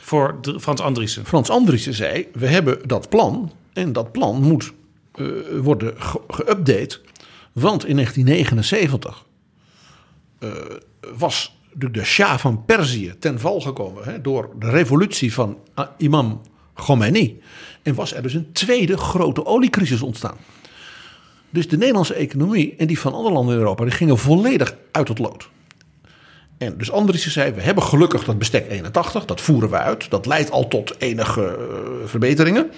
voor 0.01 0.37
de- 0.41 0.59
Frans 0.59 0.81
Andriessen. 0.81 1.25
Frans 1.25 1.49
Andriessen 1.49 1.93
zei, 1.93 2.27
we 2.33 2.47
hebben 2.47 2.79
dat 2.85 3.09
plan 3.09 3.51
en 3.73 3.93
dat 3.93 4.11
plan 4.11 4.41
moet 4.41 4.73
eh, 5.13 5.25
worden 5.61 5.93
ge- 5.97 6.21
geüpdate. 6.27 6.99
Want 7.51 7.85
in 7.85 7.95
1979 7.95 9.09
eh, 9.15 9.21
was 11.17 11.57
de, 11.73 12.03
Shah 12.03 12.37
van 12.37 12.65
Perzië 12.65 13.15
ten 13.19 13.39
val 13.39 13.61
gekomen 13.61 14.03
hè, 14.03 14.21
door 14.21 14.49
de 14.59 14.69
revolutie 14.69 15.33
van 15.33 15.57
ah, 15.73 15.87
imam 15.97 16.41
Khomeini. 16.73 17.41
En 17.81 17.95
was 17.95 18.13
er 18.13 18.21
dus 18.21 18.33
een 18.33 18.51
tweede 18.51 18.97
grote 18.97 19.45
oliecrisis 19.45 20.01
ontstaan. 20.01 20.37
Dus 21.49 21.67
de 21.67 21.77
Nederlandse 21.77 22.13
economie 22.13 22.75
en 22.77 22.87
die 22.87 22.99
van 22.99 23.13
andere 23.13 23.33
landen 23.33 23.53
in 23.53 23.59
Europa, 23.59 23.83
die 23.83 23.93
gingen 23.93 24.17
volledig 24.17 24.75
uit 24.91 25.07
het 25.07 25.19
lood. 25.19 25.49
En 26.57 26.77
dus 26.77 26.91
Andriessen 26.91 27.31
zei, 27.31 27.51
we 27.51 27.61
hebben 27.61 27.83
gelukkig 27.83 28.23
dat 28.23 28.37
bestek 28.37 28.69
81, 28.69 29.25
dat 29.25 29.41
voeren 29.41 29.69
we 29.69 29.77
uit. 29.77 30.09
Dat 30.09 30.25
leidt 30.25 30.51
al 30.51 30.67
tot 30.67 30.95
enige 31.01 31.45
eh, 31.45 32.07
verbeteringen. 32.07 32.71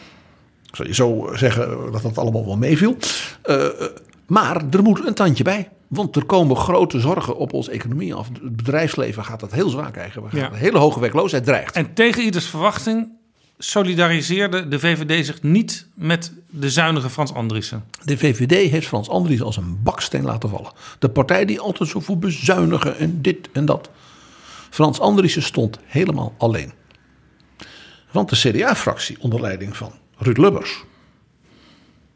Zal 0.71 0.85
je 0.85 0.93
zo 0.93 1.29
zeggen 1.33 1.91
dat 1.91 2.01
dat 2.01 2.17
allemaal 2.17 2.45
wel 2.45 2.57
meeviel. 2.57 2.97
Eh, 3.41 3.65
eh, 3.65 3.71
maar 4.27 4.63
er 4.71 4.83
moet 4.83 5.07
een 5.07 5.13
tandje 5.13 5.43
bij. 5.43 5.69
Want 5.87 6.15
er 6.15 6.25
komen 6.25 6.55
grote 6.55 6.99
zorgen 6.99 7.37
op 7.37 7.53
onze 7.53 7.71
economie 7.71 8.13
af. 8.13 8.27
Het 8.27 8.55
bedrijfsleven 8.55 9.25
gaat 9.25 9.39
dat 9.39 9.51
heel 9.51 9.69
zwaar 9.69 9.91
krijgen. 9.91 10.23
We 10.23 10.29
gaan 10.29 10.39
Ja. 10.39 10.47
Een 10.47 10.53
hele 10.53 10.77
hoge 10.77 10.99
werkloosheid 10.99 11.43
dreigt. 11.43 11.75
En 11.75 11.93
tegen 11.93 12.23
ieders 12.23 12.45
verwachting 12.45 13.07
solidariseerde 13.57 14.67
de 14.67 14.79
VVD 14.79 15.25
zich 15.25 15.41
niet 15.41 15.87
met 15.93 16.31
de 16.49 16.69
zuinige 16.69 17.09
Frans 17.09 17.33
Andriessen. 17.33 17.83
De 18.03 18.17
VVD 18.17 18.71
heeft 18.71 18.87
Frans 18.87 19.09
Andries 19.09 19.41
als 19.41 19.57
een 19.57 19.83
baksteen 19.83 20.23
laten 20.23 20.49
vallen. 20.49 20.71
De 20.99 21.09
partij 21.09 21.45
die 21.45 21.59
altijd 21.59 21.89
zo 21.89 21.99
voor 21.99 22.17
bezuinigen 22.17 22.97
en 22.97 23.21
dit 23.21 23.49
en 23.51 23.65
dat. 23.65 23.89
Frans 24.69 24.99
Andriessen 24.99 25.43
stond 25.43 25.79
helemaal 25.85 26.33
alleen. 26.37 26.71
Want 28.11 28.29
de 28.29 28.35
CDA-fractie 28.35 29.17
onder 29.19 29.41
leiding 29.41 29.77
van 29.77 29.91
Ruud 30.17 30.37
Lubbers, 30.37 30.83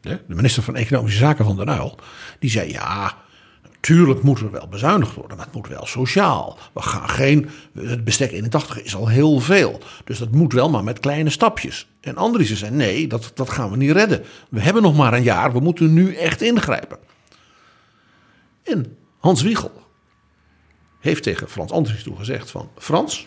de 0.00 0.20
minister 0.26 0.62
van 0.62 0.76
Economische 0.76 1.18
Zaken 1.18 1.44
van 1.44 1.56
Den 1.56 1.68
Uyl, 1.68 1.98
die 2.38 2.50
zei 2.50 2.70
ja, 2.70 3.16
Tuurlijk 3.80 4.22
moet 4.22 4.40
er 4.40 4.50
wel 4.50 4.68
bezuinigd 4.68 5.14
worden, 5.14 5.36
maar 5.36 5.46
het 5.46 5.54
moet 5.54 5.68
wel 5.68 5.86
sociaal. 5.86 6.58
We 6.72 6.82
gaan 6.82 7.08
geen. 7.08 7.50
Het 7.74 8.04
bestek 8.04 8.32
81 8.32 8.82
is 8.82 8.94
al 8.94 9.08
heel 9.08 9.40
veel. 9.40 9.80
Dus 10.04 10.18
dat 10.18 10.30
moet 10.30 10.52
wel, 10.52 10.70
maar 10.70 10.84
met 10.84 11.00
kleine 11.00 11.30
stapjes. 11.30 11.88
En 12.00 12.16
Andriessen 12.16 12.56
zei: 12.56 12.70
nee, 12.70 13.06
dat, 13.06 13.30
dat 13.34 13.50
gaan 13.50 13.70
we 13.70 13.76
niet 13.76 13.90
redden. 13.90 14.24
We 14.48 14.60
hebben 14.60 14.82
nog 14.82 14.96
maar 14.96 15.12
een 15.12 15.22
jaar, 15.22 15.52
we 15.52 15.60
moeten 15.60 15.92
nu 15.92 16.14
echt 16.14 16.42
ingrijpen. 16.42 16.98
En 18.62 18.96
Hans 19.18 19.42
Wiegel 19.42 19.72
heeft 21.00 21.22
tegen 21.22 21.48
Frans 21.48 21.72
Andriessen 21.72 22.08
toe 22.08 22.18
gezegd: 22.18 22.50
van 22.50 22.70
Frans, 22.78 23.26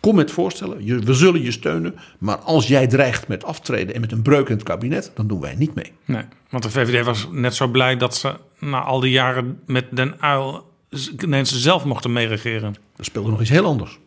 kom 0.00 0.14
met 0.14 0.30
voorstellen, 0.30 1.04
we 1.04 1.14
zullen 1.14 1.42
je 1.42 1.50
steunen. 1.50 1.94
Maar 2.18 2.36
als 2.36 2.68
jij 2.68 2.86
dreigt 2.86 3.28
met 3.28 3.44
aftreden 3.44 3.94
en 3.94 4.00
met 4.00 4.12
een 4.12 4.22
breuk 4.22 4.48
in 4.48 4.54
het 4.54 4.64
kabinet, 4.64 5.12
dan 5.14 5.26
doen 5.26 5.40
wij 5.40 5.54
niet 5.54 5.74
mee. 5.74 5.92
Nee, 6.04 6.24
want 6.50 6.62
de 6.62 6.70
VVD 6.70 7.04
was 7.04 7.28
net 7.30 7.54
zo 7.54 7.68
blij 7.68 7.96
dat 7.96 8.16
ze 8.16 8.34
na 8.58 8.80
al 8.80 9.00
die 9.00 9.10
jaren 9.10 9.60
met 9.66 9.84
Den 9.90 10.20
Uil 10.20 10.72
ineens 11.18 11.60
zelf 11.60 11.84
mochten 11.84 12.12
meeregeren. 12.12 12.74
Er 12.96 13.04
speelde 13.04 13.30
nog 13.30 13.40
iets 13.40 13.50
heel 13.50 13.64
anders. 13.64 13.98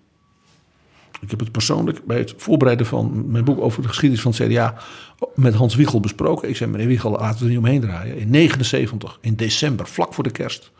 Ik 1.21 1.29
heb 1.29 1.39
het 1.39 1.51
persoonlijk 1.51 2.05
bij 2.05 2.17
het 2.17 2.33
voorbereiden 2.37 2.85
van 2.85 3.31
mijn 3.31 3.43
boek 3.43 3.59
over 3.59 3.81
de 3.81 3.87
geschiedenis 3.87 4.21
van 4.23 4.31
het 4.31 4.41
CDA 4.41 4.75
met 5.35 5.53
Hans 5.53 5.75
Wiegel 5.75 5.99
besproken. 5.99 6.49
Ik 6.49 6.55
zei, 6.55 6.71
meneer 6.71 6.87
Wiegel, 6.87 7.11
laten 7.11 7.37
we 7.37 7.43
er 7.43 7.49
niet 7.49 7.57
omheen 7.57 7.81
draaien. 7.81 8.17
In 8.17 8.29
79, 8.29 9.17
in 9.21 9.35
december, 9.35 9.87
vlak 9.87 10.13
voor 10.13 10.23
de 10.23 10.31
kerst, 10.31 10.71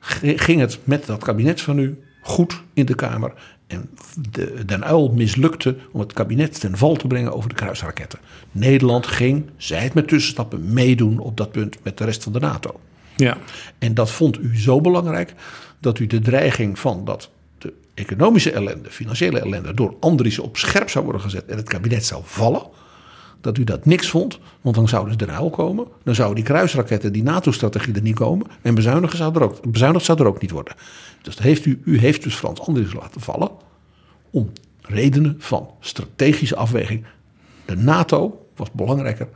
ging 0.00 0.60
het 0.60 0.78
met 0.84 1.06
dat 1.06 1.24
kabinet 1.24 1.60
van 1.60 1.78
u 1.78 2.02
goed 2.20 2.62
in 2.72 2.86
de 2.86 2.94
Kamer. 2.94 3.32
En 3.66 3.90
de, 4.30 4.64
Den 4.64 4.84
Uil 4.84 5.08
mislukte 5.08 5.76
om 5.92 6.00
het 6.00 6.12
kabinet 6.12 6.60
ten 6.60 6.76
val 6.76 6.96
te 6.96 7.06
brengen 7.06 7.32
over 7.32 7.48
de 7.48 7.54
kruisraketten. 7.54 8.18
Nederland 8.50 9.06
ging, 9.06 9.50
zij 9.56 9.82
het 9.82 9.94
met 9.94 10.08
tussenstappen, 10.08 10.72
meedoen 10.72 11.18
op 11.18 11.36
dat 11.36 11.52
punt 11.52 11.78
met 11.82 11.98
de 11.98 12.04
rest 12.04 12.22
van 12.22 12.32
de 12.32 12.40
NATO. 12.40 12.80
Ja, 13.16 13.36
En 13.78 13.94
dat 13.94 14.10
vond 14.10 14.38
u 14.38 14.58
zo 14.58 14.80
belangrijk 14.80 15.34
dat 15.78 15.98
u 15.98 16.06
de 16.06 16.20
dreiging 16.20 16.78
van 16.78 17.04
dat 17.04 17.30
de 17.58 17.72
economische 17.94 18.52
ellende, 18.52 18.90
financiële 18.90 19.40
ellende, 19.40 19.74
door 19.74 19.96
Andriessen 20.00 20.42
op 20.42 20.56
scherp 20.56 20.90
zou 20.90 21.04
worden 21.04 21.22
gezet 21.22 21.46
en 21.46 21.56
het 21.56 21.68
kabinet 21.68 22.04
zou 22.04 22.22
vallen. 22.24 22.62
Dat 23.40 23.58
u 23.58 23.64
dat 23.64 23.84
niks 23.84 24.08
vond, 24.10 24.38
want 24.60 24.74
dan 24.76 24.88
zouden 24.88 25.12
ze 25.12 25.18
Den 25.26 25.34
Uyl 25.34 25.50
komen. 25.50 25.86
Dan 26.04 26.14
zouden 26.14 26.36
die 26.36 26.44
kruisraketten, 26.44 27.12
die 27.12 27.22
NATO-strategie 27.22 27.94
er 27.94 28.02
niet 28.02 28.14
komen. 28.14 28.46
En 28.62 28.74
bezuinigen 28.74 29.18
zou 29.18 29.34
er 29.34 29.42
ook, 29.42 29.70
bezuinigd 29.70 30.04
zou 30.04 30.20
er 30.20 30.26
ook 30.26 30.40
niet 30.40 30.50
worden. 30.50 30.74
Dus 31.22 31.36
dat 31.36 31.44
heeft 31.44 31.64
u, 31.64 31.80
u 31.84 31.98
heeft 31.98 32.22
dus 32.22 32.34
Frans 32.34 32.60
Andriessen 32.60 32.98
laten 32.98 33.20
vallen. 33.20 33.50
Om 34.30 34.52
redenen 34.82 35.36
van 35.38 35.70
strategische 35.80 36.56
afweging. 36.56 37.04
De 37.64 37.76
NATO 37.76 38.46
was 38.56 38.70
belangrijker 38.72 39.28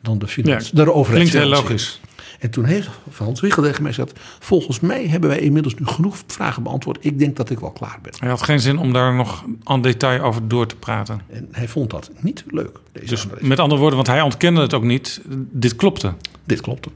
dan 0.00 0.18
de, 0.18 0.26
ja. 0.42 0.60
de 0.72 0.92
overheid. 0.92 1.30
klinkt 1.30 1.46
heel 1.46 1.62
logisch. 1.62 2.00
En 2.38 2.50
toen 2.50 2.64
heeft 2.64 2.88
Frans 3.10 3.40
Wiegel 3.40 3.62
tegen 3.62 3.82
mij 3.82 3.92
gezegd... 3.92 4.20
volgens 4.38 4.80
mij 4.80 5.06
hebben 5.06 5.30
wij 5.30 5.38
inmiddels 5.38 5.74
nu 5.74 5.86
genoeg 5.86 6.16
vragen 6.26 6.62
beantwoord. 6.62 6.98
Ik 7.00 7.18
denk 7.18 7.36
dat 7.36 7.50
ik 7.50 7.58
wel 7.58 7.70
klaar 7.70 7.98
ben. 8.02 8.12
Hij 8.18 8.28
had 8.28 8.42
geen 8.42 8.60
zin 8.60 8.78
om 8.78 8.92
daar 8.92 9.14
nog 9.14 9.44
aan 9.62 9.82
detail 9.82 10.22
over 10.22 10.48
door 10.48 10.66
te 10.66 10.76
praten. 10.76 11.20
En 11.28 11.48
hij 11.50 11.68
vond 11.68 11.90
dat 11.90 12.10
niet 12.20 12.44
leuk, 12.48 12.78
deze 12.92 13.06
Dus 13.06 13.26
met 13.40 13.58
andere 13.58 13.80
woorden, 13.80 13.96
want 13.96 14.08
hij 14.08 14.20
ontkende 14.20 14.60
het 14.60 14.74
ook 14.74 14.84
niet. 14.84 15.20
Dit 15.50 15.76
klopte. 15.76 16.14
Dit 16.44 16.60
klopte. 16.60 16.90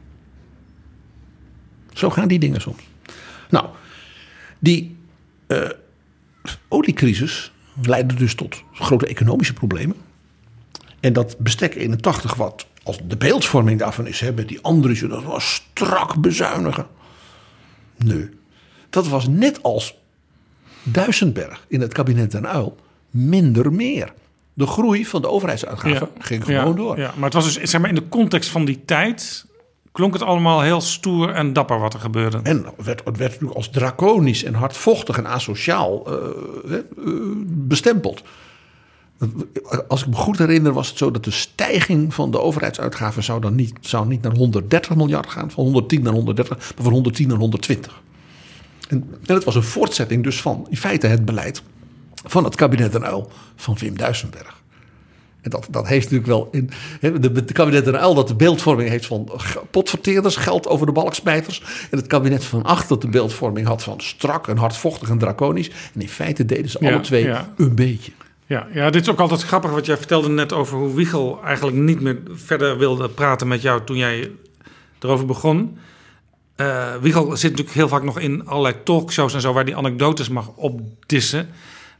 Zo 1.92 2.10
gaan 2.10 2.28
die 2.28 2.38
dingen 2.38 2.60
soms. 2.60 2.82
Nou, 3.50 3.66
die 4.58 4.96
eh, 5.46 5.68
oliecrisis 6.68 7.52
leidde 7.82 8.14
dus 8.14 8.34
tot 8.34 8.62
grote 8.72 9.06
economische 9.06 9.52
problemen. 9.52 9.96
En 11.00 11.12
dat 11.12 11.38
bestek 11.38 11.74
81, 11.74 12.34
wat 12.34 12.66
als 12.88 12.98
de 13.04 13.16
beeldvorming 13.16 13.78
daarvan 13.78 14.06
is, 14.06 14.20
hè, 14.20 14.32
met 14.32 14.48
die 14.48 14.60
Andriessen, 14.60 15.08
dat 15.08 15.24
was 15.24 15.54
strak 15.54 16.20
bezuinigen. 16.20 16.86
Nee, 17.96 18.28
dat 18.90 19.08
was 19.08 19.28
net 19.28 19.62
als 19.62 19.98
Duisenberg 20.82 21.64
in 21.68 21.80
het 21.80 21.92
kabinet 21.92 22.30
Den 22.30 22.44
Uyl 22.44 22.76
minder 23.10 23.72
meer. 23.72 24.12
de 24.54 24.66
groei 24.66 25.06
van 25.06 25.22
de 25.22 25.28
overheidsuitgaven 25.28 26.08
ging 26.18 26.44
gewoon 26.44 26.66
ja, 26.66 26.72
door. 26.72 26.98
Ja, 26.98 27.12
maar 27.14 27.24
het 27.24 27.32
was 27.32 27.44
dus 27.44 27.70
zeg 27.70 27.80
maar 27.80 27.90
in 27.90 27.94
de 27.94 28.08
context 28.08 28.50
van 28.50 28.64
die 28.64 28.84
tijd 28.84 29.46
klonk 29.92 30.12
het 30.12 30.22
allemaal 30.22 30.60
heel 30.60 30.80
stoer 30.80 31.30
en 31.30 31.52
dapper 31.52 31.78
wat 31.78 31.94
er 31.94 32.00
gebeurde. 32.00 32.40
En 32.42 32.64
het 32.76 32.84
werd, 32.84 33.04
het 33.04 33.16
werd 33.16 33.30
natuurlijk 33.30 33.56
als 33.56 33.70
draconisch 33.70 34.44
en 34.44 34.54
hardvochtig 34.54 35.18
en 35.18 35.26
asociaal 35.26 36.06
eh, 36.06 36.74
eh, 36.74 36.82
bestempeld. 37.44 38.22
Als 39.88 40.00
ik 40.00 40.08
me 40.08 40.14
goed 40.14 40.38
herinner 40.38 40.72
was 40.72 40.88
het 40.88 40.98
zo 40.98 41.10
dat 41.10 41.24
de 41.24 41.30
stijging 41.30 42.14
van 42.14 42.30
de 42.30 42.40
overheidsuitgaven 42.40 43.22
zou 43.22 43.40
dan 43.40 43.54
niet, 43.54 43.72
zou 43.80 44.06
niet 44.06 44.22
naar 44.22 44.36
130 44.36 44.96
miljard 44.96 45.30
gaan, 45.30 45.50
van 45.50 45.64
110 45.64 46.02
naar 46.02 46.12
130, 46.12 46.56
maar 46.58 46.84
van 46.84 46.92
110 46.92 47.28
naar 47.28 47.38
120. 47.38 48.02
En, 48.88 49.04
en 49.26 49.34
het 49.34 49.44
was 49.44 49.54
een 49.54 49.62
voortzetting 49.62 50.24
dus 50.24 50.40
van 50.40 50.66
in 50.70 50.76
feite 50.76 51.06
het 51.06 51.24
beleid 51.24 51.62
van 52.24 52.44
het 52.44 52.54
kabinet 52.54 52.92
Den 52.92 53.04
Uyl 53.04 53.30
van 53.56 53.76
Wim 53.78 53.96
Duisenberg. 53.96 54.62
En 55.40 55.50
dat, 55.50 55.66
dat 55.70 55.86
heeft 55.86 56.10
natuurlijk 56.10 56.28
wel 56.28 56.48
in 56.52 56.70
de, 57.00 57.44
de 57.44 57.52
kabinet 57.52 57.84
Den 57.84 57.94
Uyl 57.94 58.14
dat 58.14 58.28
de 58.28 58.34
beeldvorming 58.34 58.88
heeft 58.88 59.06
van 59.06 59.30
potverteerders, 59.70 60.36
geld 60.36 60.68
over 60.68 60.86
de 60.86 60.92
balksmijters. 60.92 61.62
En 61.90 61.98
het 61.98 62.06
kabinet 62.06 62.44
van 62.44 62.62
Acht 62.62 62.88
dat 62.88 63.02
de 63.02 63.08
beeldvorming 63.08 63.66
had 63.66 63.82
van 63.82 64.00
strak 64.00 64.48
en 64.48 64.56
hardvochtig 64.56 65.08
en 65.08 65.18
draconisch. 65.18 65.70
En 65.94 66.00
in 66.00 66.08
feite 66.08 66.44
deden 66.44 66.70
ze 66.70 66.78
Ja, 66.80 66.92
alle 66.92 67.00
twee 67.00 67.24
ja. 67.24 67.52
een 67.56 67.74
beetje. 67.74 68.12
Ja, 68.48 68.66
ja, 68.72 68.90
dit 68.90 69.02
is 69.02 69.08
ook 69.08 69.20
altijd 69.20 69.42
grappig 69.42 69.70
wat 69.70 69.86
jij 69.86 69.96
vertelde 69.96 70.28
net 70.28 70.52
over 70.52 70.78
hoe 70.78 70.94
Wiegel 70.94 71.40
eigenlijk 71.44 71.76
niet 71.76 72.00
meer 72.00 72.18
verder 72.30 72.78
wilde 72.78 73.08
praten 73.08 73.48
met 73.48 73.62
jou 73.62 73.84
toen 73.84 73.96
jij 73.96 74.30
erover 75.00 75.26
begon. 75.26 75.78
Eh 76.56 76.94
Wiegel 77.00 77.36
zit 77.36 77.50
natuurlijk 77.50 77.76
heel 77.76 77.88
vaak 77.88 78.02
nog 78.02 78.18
in 78.18 78.46
allerlei 78.46 78.74
talkshows 78.84 79.34
en 79.34 79.40
zo 79.40 79.52
waar 79.52 79.64
die 79.64 79.76
anekdotes 79.76 80.28
mag 80.28 80.48
opdissen. 80.54 81.48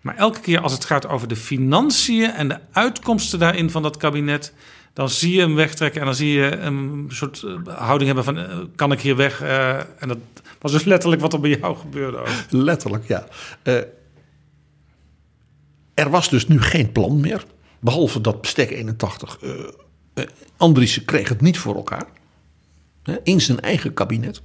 Maar 0.00 0.16
elke 0.16 0.40
keer 0.40 0.60
als 0.60 0.72
het 0.72 0.84
gaat 0.84 1.08
over 1.08 1.28
de 1.28 1.36
financiën 1.36 2.30
en 2.30 2.48
de 2.48 2.58
uitkomsten 2.72 3.38
daarin 3.38 3.70
van 3.70 3.82
dat 3.82 3.96
kabinet, 3.96 4.52
dan 4.92 5.08
zie 5.08 5.34
je 5.34 5.40
hem 5.40 5.54
wegtrekken 5.54 6.00
en 6.00 6.06
dan 6.06 6.16
zie 6.16 6.32
je 6.32 6.56
een 6.56 7.06
soort 7.08 7.42
eh, 7.42 7.76
houding 7.78 8.06
hebben 8.06 8.24
van 8.24 8.38
eh, 8.38 8.58
kan 8.74 8.92
ik 8.92 9.00
hier 9.00 9.16
weg? 9.16 9.42
En 9.98 10.08
dat 10.08 10.18
was 10.60 10.72
dus 10.72 10.84
letterlijk 10.84 11.22
wat 11.22 11.32
er 11.32 11.40
bij 11.40 11.58
jou 11.60 11.76
gebeurde. 11.76 12.16
Ook. 12.16 12.28
Letterlijk, 12.50 13.08
ja. 13.08 13.26
Er 15.98 16.10
was 16.10 16.28
dus 16.28 16.46
nu 16.46 16.62
geen 16.62 16.92
plan 16.92 17.20
meer. 17.20 17.44
Behalve 17.80 18.20
dat 18.20 18.40
bestek 18.40 18.70
81. 18.70 19.38
eh 19.40 19.50
eh, 20.14 20.24
Andriessen 20.56 21.04
kreeg 21.04 21.28
het 21.28 21.40
niet 21.40 21.58
voor 21.58 21.74
elkaar. 21.74 22.06
Hè, 23.02 23.16
in 23.22 23.40
zijn 23.40 23.60
eigen 23.60 23.94
kabinet. 23.94 24.40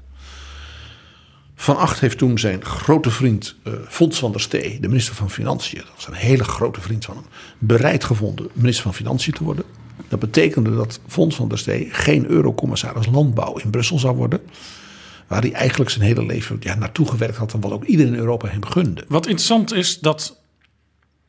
Van 1.55 1.77
Acht 1.77 1.99
heeft 1.99 2.17
toen 2.17 2.39
zijn 2.39 2.65
grote 2.65 3.09
vriend 3.09 3.55
eh 3.63 3.73
Fons 3.87 4.19
van 4.19 4.31
der 4.31 4.41
Stee, 4.41 4.79
de 4.79 4.87
minister 4.87 5.15
van 5.15 5.29
Financiën, 5.29 5.79
dat 5.79 5.95
was 5.95 6.07
een 6.07 6.13
hele 6.13 6.43
grote 6.43 6.81
vriend 6.81 7.05
van 7.05 7.15
hem, 7.15 7.25
bereid 7.59 8.03
gevonden 8.03 8.49
minister 8.53 8.83
van 8.83 8.93
Financiën 8.93 9.33
te 9.33 9.43
worden. 9.43 9.65
Dat 10.07 10.19
betekende 10.19 10.75
dat 10.75 10.99
Fons 11.07 11.35
van 11.35 11.49
der 11.49 11.57
Stee 11.57 11.87
geen 11.91 12.25
eurocommissaris 12.25 13.05
landbouw 13.05 13.57
in 13.57 13.69
Brussel 13.69 13.99
zou 13.99 14.15
worden. 14.15 14.41
Waar 15.27 15.41
hij 15.41 15.53
eigenlijk 15.53 15.89
zijn 15.89 16.05
hele 16.05 16.25
leven 16.25 16.57
ja, 16.59 16.75
naartoe 16.75 17.07
gewerkt 17.07 17.37
had 17.37 17.53
en 17.53 17.59
wat 17.59 17.71
ook 17.71 17.83
iedereen 17.83 18.13
in 18.13 18.19
Europa 18.19 18.47
hem 18.47 18.65
gunde. 18.65 19.05
Wat 19.07 19.25
interessant 19.25 19.73
is 19.73 19.99
dat 19.99 20.41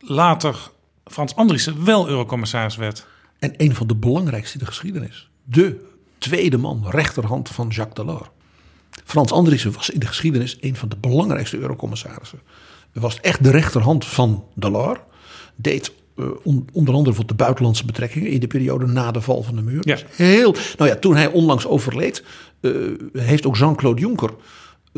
later 0.06 0.70
Frans 1.04 1.34
Andriessen 1.36 1.84
wel 1.84 2.08
eurocommissaris 2.08 2.76
werd. 2.76 3.06
En 3.38 3.54
een 3.56 3.74
van 3.74 3.86
de 3.86 3.94
belangrijkste 3.94 4.52
in 4.58 4.64
de 4.64 4.70
geschiedenis. 4.70 5.30
De 5.44 5.84
tweede 6.18 6.58
man, 6.58 6.84
rechterhand 6.90 7.48
van 7.48 7.68
Jacques 7.68 8.06
Delors. 8.06 8.28
Frans 9.04 9.32
Andriessen 9.32 9.72
was 9.72 9.90
in 9.90 9.98
de 10.00 10.06
geschiedenis 10.06 10.56
een 10.60 10.76
van 10.76 10.88
de 10.88 10.96
belangrijkste 10.96 11.58
eurocommissarissen. 11.58 12.38
Hij 12.92 13.02
was 13.02 13.20
echt 13.20 13.44
de 13.44 13.50
rechterhand 13.50 14.04
van 14.06 14.44
Delors. 14.54 14.98
Deed 15.56 15.92
eh, 16.16 16.24
on- 16.42 16.68
onder 16.72 16.94
andere 16.94 17.16
voor 17.16 17.26
de 17.26 17.34
buitenlandse 17.34 17.84
betrekkingen 17.84 18.30
in 18.30 18.40
de 18.40 18.46
periode 18.46 18.86
na 18.86 19.10
de 19.10 19.20
val 19.20 19.42
van 19.42 19.56
de 19.56 19.62
muur. 19.62 19.88
Ja. 19.88 19.94
Dus 19.94 20.04
heel, 20.16 20.54
nou 20.76 20.90
ja, 20.90 20.96
toen 20.96 21.16
hij 21.16 21.26
onlangs 21.26 21.66
overleed, 21.66 22.24
eh, 22.60 22.70
heeft 23.12 23.46
ook 23.46 23.56
Jean-Claude 23.56 24.00
Juncker 24.00 24.30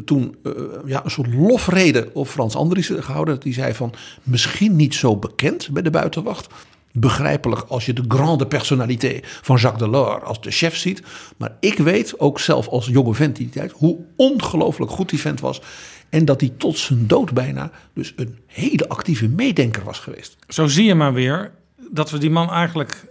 toen 0.04 0.36
eh, 0.42 0.52
ja, 0.84 1.04
een 1.04 1.10
soort 1.10 1.34
lofrede 1.34 2.10
op 2.12 2.28
Frans 2.28 2.56
Andriessen 2.56 3.02
gehouden. 3.02 3.40
Die 3.40 3.52
zei 3.52 3.74
van, 3.74 3.92
misschien 4.22 4.76
niet 4.76 4.94
zo 4.94 5.16
bekend 5.16 5.70
bij 5.70 5.82
de 5.82 5.90
buitenwacht. 5.90 6.46
Begrijpelijk 6.92 7.64
als 7.68 7.86
je 7.86 7.92
de 7.92 8.04
grande 8.08 8.46
personnalité 8.46 9.20
van 9.22 9.56
Jacques 9.56 9.82
Delors 9.82 10.24
als 10.24 10.40
de 10.40 10.50
chef 10.50 10.76
ziet. 10.76 11.02
Maar 11.36 11.56
ik 11.60 11.78
weet, 11.78 12.20
ook 12.20 12.40
zelf 12.40 12.68
als 12.68 12.86
jonge 12.86 13.14
vent 13.14 13.36
die 13.36 13.48
tijd, 13.48 13.72
hoe 13.72 13.98
ongelooflijk 14.16 14.90
goed 14.90 15.08
die 15.08 15.20
vent 15.20 15.40
was. 15.40 15.60
En 16.08 16.24
dat 16.24 16.40
hij 16.40 16.52
tot 16.56 16.78
zijn 16.78 17.06
dood 17.06 17.32
bijna 17.32 17.70
dus 17.92 18.12
een 18.16 18.38
hele 18.46 18.88
actieve 18.88 19.28
meedenker 19.28 19.84
was 19.84 19.98
geweest. 19.98 20.36
Zo 20.48 20.66
zie 20.66 20.84
je 20.84 20.94
maar 20.94 21.12
weer 21.12 21.52
dat 21.90 22.10
we 22.10 22.18
die 22.18 22.30
man 22.30 22.50
eigenlijk 22.50 23.04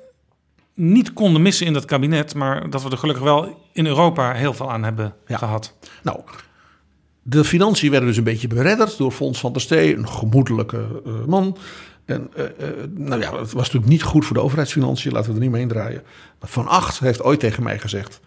niet 0.74 1.14
konden 1.14 1.42
missen 1.42 1.66
in 1.66 1.74
dat 1.74 1.86
kabinet. 1.86 2.36
Maar 2.36 2.70
dat 2.70 2.84
we 2.84 2.90
er 2.90 2.98
gelukkig 2.98 3.24
wel 3.24 3.68
in 3.74 3.86
Europa 3.86 4.34
heel 4.34 4.54
veel 4.54 4.72
aan 4.72 4.84
hebben 4.84 5.16
gehad. 5.26 5.74
Nou, 6.04 6.20
de 7.28 7.44
financiën 7.44 7.90
werden 7.92 8.10
dus 8.10 8.18
een 8.18 8.24
beetje 8.24 8.48
beredderd 8.48 8.98
door 8.98 9.12
Fons 9.12 9.40
van 9.40 9.54
der 9.54 9.62
Stee, 9.62 9.96
een 9.96 10.10
gemoedelijke 10.10 11.02
eh, 11.06 11.14
man. 11.28 11.58
En 12.06 12.30
eh, 12.36 12.46
eh, 12.46 12.52
nou 12.90 13.22
ja, 13.22 13.40
het 13.40 13.52
was 13.52 13.66
natuurlijk 13.66 13.92
niet 13.92 14.04
goed 14.04 14.26
voor 14.26 14.36
de 14.36 14.42
overheidsfinanciën, 14.42 15.12
laten 15.12 15.30
we 15.30 15.36
er 15.36 15.42
niet 15.42 15.52
mee 15.52 15.62
indraaien. 15.62 16.04
Maar 16.40 16.50
Van 16.50 16.68
Acht 16.68 17.00
heeft 17.00 17.24
ooit 17.24 17.40
tegen 17.40 17.64
mij 17.64 17.80
gezegd: 17.80 18.20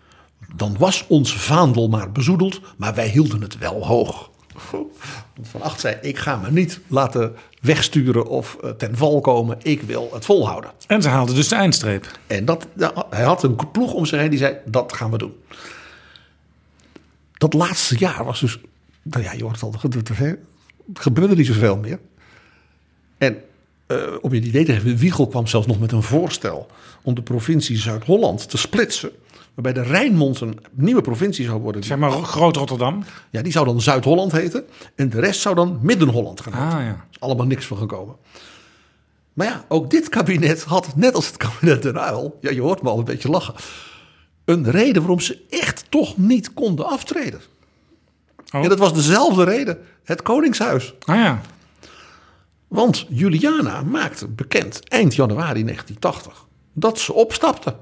dan 0.57 0.76
was 0.78 1.05
ons 1.09 1.36
vaandel 1.36 1.88
maar 1.88 2.12
bezoedeld, 2.12 2.61
maar 2.76 2.94
wij 2.94 3.09
hielden 3.09 3.40
het 3.40 3.59
wel 3.59 3.86
hoog. 3.86 4.30
Van 5.42 5.61
Acht 5.61 5.80
zei: 5.80 5.96
ik 6.01 6.18
ga 6.18 6.36
me 6.36 6.51
niet 6.51 6.80
laten 6.86 7.34
wegsturen 7.61 8.26
of 8.26 8.57
ten 8.76 8.96
val 8.96 9.20
komen, 9.20 9.59
ik 9.62 9.82
wil 9.82 10.11
het 10.12 10.24
volhouden. 10.24 10.70
En 10.86 11.03
ze 11.03 11.09
haalden 11.09 11.34
dus 11.34 11.49
de 11.49 11.55
eindstreep. 11.55 12.18
En 12.26 12.44
dat, 12.44 12.66
hij 13.11 13.24
had 13.24 13.42
een 13.42 13.57
ploeg 13.72 13.92
om 13.92 14.07
zich 14.07 14.20
heen 14.20 14.30
die 14.30 14.38
zei: 14.38 14.57
dat 14.64 14.92
gaan 14.92 15.11
we 15.11 15.18
doen. 15.18 15.34
Dat 17.32 17.53
laatste 17.53 17.99
jaar 17.99 18.24
was 18.24 18.40
dus. 18.40 18.59
Nou 19.11 19.22
ja, 19.22 19.32
je 19.32 19.42
hoort 19.42 19.61
het 19.61 19.62
al. 19.62 19.74
Het 20.92 21.00
gebeurde 21.00 21.36
niet 21.36 21.46
zoveel 21.46 21.76
meer. 21.76 21.98
En 23.18 23.42
eh, 23.86 23.96
om 24.20 24.34
je 24.34 24.40
een 24.40 24.46
idee 24.46 24.64
te 24.64 24.72
geven, 24.72 24.96
Wiegel 24.96 25.26
kwam 25.26 25.46
zelfs 25.46 25.66
nog 25.66 25.80
met 25.80 25.92
een 25.92 26.02
voorstel 26.02 26.66
om 27.02 27.14
de 27.14 27.22
provincie 27.22 27.76
Zuid-Holland 27.76 28.50
te 28.50 28.59
splitsen. 28.59 29.11
Waarbij 29.54 29.82
de 29.82 29.88
Rijnmond 29.88 30.40
een 30.40 30.59
nieuwe 30.72 31.00
provincie 31.00 31.44
zou 31.44 31.61
worden. 31.61 31.82
Zeg 31.82 31.98
maar 31.98 32.11
Groot 32.11 32.56
Rotterdam. 32.56 33.04
Ja, 33.30 33.42
die 33.42 33.52
zou 33.52 33.66
dan 33.66 33.80
Zuid-Holland 33.80 34.32
heten. 34.32 34.64
En 34.94 35.11
de 35.11 35.20
rest 35.20 35.40
zou 35.40 35.54
dan 35.54 35.78
Midden-Holland 35.82 36.40
gaan 36.40 36.52
heten. 36.52 36.78
Ah, 36.78 36.84
ja. 36.84 37.06
Is 37.11 37.20
allemaal 37.20 37.46
niks 37.46 37.66
van 37.66 37.76
gekomen. 37.76 38.16
Maar 39.32 39.46
ja, 39.46 39.64
ook 39.68 39.90
dit 39.90 40.09
kabinet 40.09 40.62
had, 40.62 40.96
net 40.96 41.14
als 41.14 41.26
het 41.26 41.36
kabinet 41.36 41.82
Den 41.82 41.96
Uyl... 41.96 42.38
Ja, 42.40 42.50
je 42.50 42.61
hoort 42.61 42.82
me 42.82 42.88
al 42.88 42.98
een 42.98 43.04
beetje 43.04 43.30
lachen... 43.30 43.54
een 44.44 44.70
reden 44.70 45.02
waarom 45.02 45.20
ze 45.20 45.44
echt 45.50 45.84
toch 45.88 46.16
niet 46.16 46.54
konden 46.54 46.86
aftreden. 46.86 47.40
Oh. 48.53 48.62
En 48.62 48.68
dat 48.68 48.78
was 48.78 48.94
dezelfde 48.94 49.44
reden. 49.44 49.78
Het 50.05 50.22
Koningshuis. 50.22 50.94
Ah 51.05 51.16
ja. 51.16 51.40
Want 52.68 53.07
Juliana 53.09 53.82
maakte 53.82 54.28
bekend 54.28 54.88
eind 54.88 55.14
januari 55.14 55.64
1980... 55.64 56.46
dat 56.72 56.99
ze 56.99 57.12
opstapte. 57.12 57.76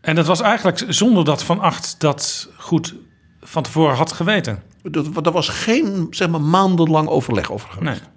En 0.00 0.14
dat 0.14 0.26
was 0.26 0.40
eigenlijk 0.40 0.84
zonder 0.88 1.24
dat 1.24 1.42
Van 1.42 1.60
Acht 1.60 2.00
dat 2.00 2.48
goed 2.56 2.94
van 3.40 3.62
tevoren 3.62 3.96
had 3.96 4.12
geweten. 4.12 4.62
Er 5.22 5.32
was 5.32 5.48
geen 5.48 6.06
zeg 6.10 6.28
maar, 6.28 6.40
maandenlang 6.40 7.08
overleg 7.08 7.52
over 7.52 7.70
geweest. 7.70 8.00
Nee. 8.00 8.10